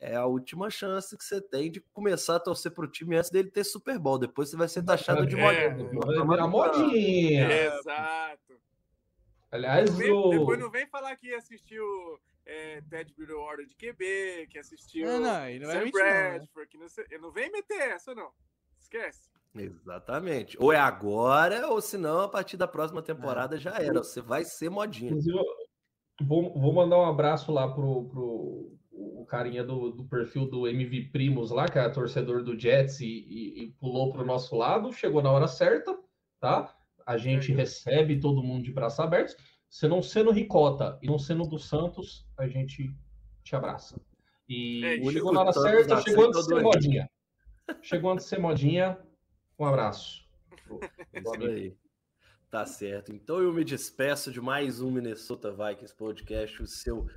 é 0.00 0.14
a 0.14 0.26
última 0.26 0.70
chance 0.70 1.16
que 1.16 1.24
você 1.24 1.40
tem 1.40 1.70
de 1.70 1.80
começar 1.92 2.36
a 2.36 2.40
torcer 2.40 2.72
para 2.72 2.84
o 2.84 2.90
time 2.90 3.16
antes 3.16 3.30
dele 3.30 3.50
ter 3.50 3.64
Super 3.64 3.98
Bowl. 3.98 4.18
Depois 4.18 4.48
você 4.48 4.56
vai 4.56 4.68
ser 4.68 4.82
taxado 4.84 5.26
de 5.26 5.36
É, 5.36 5.70
modinha. 5.74 6.00
Vai 6.00 6.28
virar 6.28 6.46
modinha. 6.46 7.66
Exato. 7.66 8.49
Aliás, 9.52 9.90
Vem- 9.96 10.12
o... 10.12 10.30
Depois 10.30 10.58
não 10.58 10.70
vem 10.70 10.86
falar 10.86 11.16
que 11.16 11.34
assistiu 11.34 11.84
é, 12.46 12.80
Ted 12.88 13.12
Bridgewater 13.14 13.66
de 13.66 13.74
QB, 13.74 14.46
que 14.48 14.58
assistiu 14.58 15.06
Não, 15.06 15.20
não, 15.20 15.50
e 15.50 15.58
não 15.58 15.66
vai 15.66 15.76
Sam 15.78 15.84
né? 15.84 15.90
Bradford, 15.92 16.78
não, 16.78 16.88
sei, 16.88 17.04
não 17.20 17.32
vem 17.32 17.50
meter 17.50 17.90
essa, 17.90 18.14
não. 18.14 18.30
Esquece. 18.78 19.28
Exatamente. 19.54 20.56
Ou 20.60 20.72
é 20.72 20.78
agora, 20.78 21.66
ou 21.68 21.80
se 21.80 21.98
não, 21.98 22.20
a 22.20 22.28
partir 22.28 22.56
da 22.56 22.68
próxima 22.68 23.02
temporada 23.02 23.58
já 23.58 23.76
era. 23.78 23.94
Você 24.02 24.20
vai 24.20 24.44
ser 24.44 24.70
modinha. 24.70 25.10
Inclusive, 25.10 25.36
eu 25.36 26.26
vou, 26.26 26.52
vou 26.58 26.72
mandar 26.72 26.98
um 26.98 27.06
abraço 27.06 27.50
lá 27.52 27.66
pro, 27.72 28.04
pro 28.08 28.76
o 28.92 29.24
carinha 29.26 29.64
do, 29.64 29.90
do 29.90 30.04
perfil 30.04 30.46
do 30.46 30.68
MV 30.68 31.10
Primos 31.10 31.50
lá, 31.50 31.66
que 31.68 31.78
é 31.78 31.88
torcedor 31.88 32.42
do 32.44 32.58
Jets 32.58 33.00
e, 33.00 33.06
e- 33.06 33.64
e 33.64 33.72
pulou 33.72 34.12
pro 34.12 34.24
nosso 34.24 34.54
lado, 34.56 34.92
chegou 34.92 35.22
na 35.22 35.30
hora 35.32 35.48
certa, 35.48 35.98
tá? 36.38 36.74
A 37.10 37.16
gente 37.16 37.50
recebe 37.50 38.20
todo 38.20 38.40
mundo 38.40 38.62
de 38.62 38.72
braços 38.72 39.00
abertos. 39.00 39.36
Se 39.68 39.88
não 39.88 40.00
sendo 40.00 40.30
Ricota 40.30 40.96
e 41.02 41.08
não 41.08 41.18
sendo 41.18 41.44
do 41.44 41.58
Santos, 41.58 42.24
a 42.38 42.46
gente 42.46 42.94
te 43.42 43.56
abraça. 43.56 44.00
E 44.48 44.84
É, 44.84 45.10
chegou 45.10 45.32
na 45.32 45.40
hora 45.40 45.52
certa, 45.52 46.00
chegou 46.02 46.26
antes 46.26 46.46
de 46.46 46.54
ser 46.54 46.62
modinha. 46.62 47.10
Chegou 47.82 48.12
antes 48.12 48.26
de 48.26 48.30
ser 48.30 48.38
modinha. 48.38 48.96
Um 49.58 49.64
abraço. 49.64 50.24
Isso 51.12 51.34
aí. 51.34 51.76
Tá 52.48 52.64
certo. 52.64 53.12
Então 53.12 53.40
eu 53.40 53.52
me 53.52 53.64
despeço 53.64 54.30
de 54.30 54.40
mais 54.40 54.80
um 54.80 54.92
Minnesota 54.92 55.50
Vikings 55.50 55.96
Podcast, 55.96 56.62
o 56.62 56.66
seu 56.68 57.08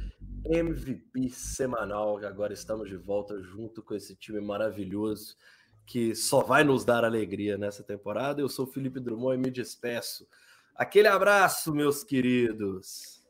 MVP 0.43 1.29
semanal. 1.29 2.17
Agora 2.25 2.51
estamos 2.51 2.89
de 2.89 2.97
volta 2.97 3.39
junto 3.43 3.83
com 3.83 3.93
esse 3.93 4.15
time 4.15 4.41
maravilhoso 4.41 5.35
que 5.85 6.15
só 6.15 6.41
vai 6.41 6.63
nos 6.63 6.85
dar 6.85 7.03
alegria 7.03 7.57
nessa 7.57 7.83
temporada. 7.83 8.41
Eu 8.41 8.49
sou 8.49 8.65
Felipe 8.65 8.99
Drummond 8.99 9.35
e 9.35 9.41
me 9.41 9.51
despeço. 9.51 10.27
Aquele 10.75 11.07
abraço, 11.07 11.73
meus 11.73 12.03
queridos. 12.03 13.23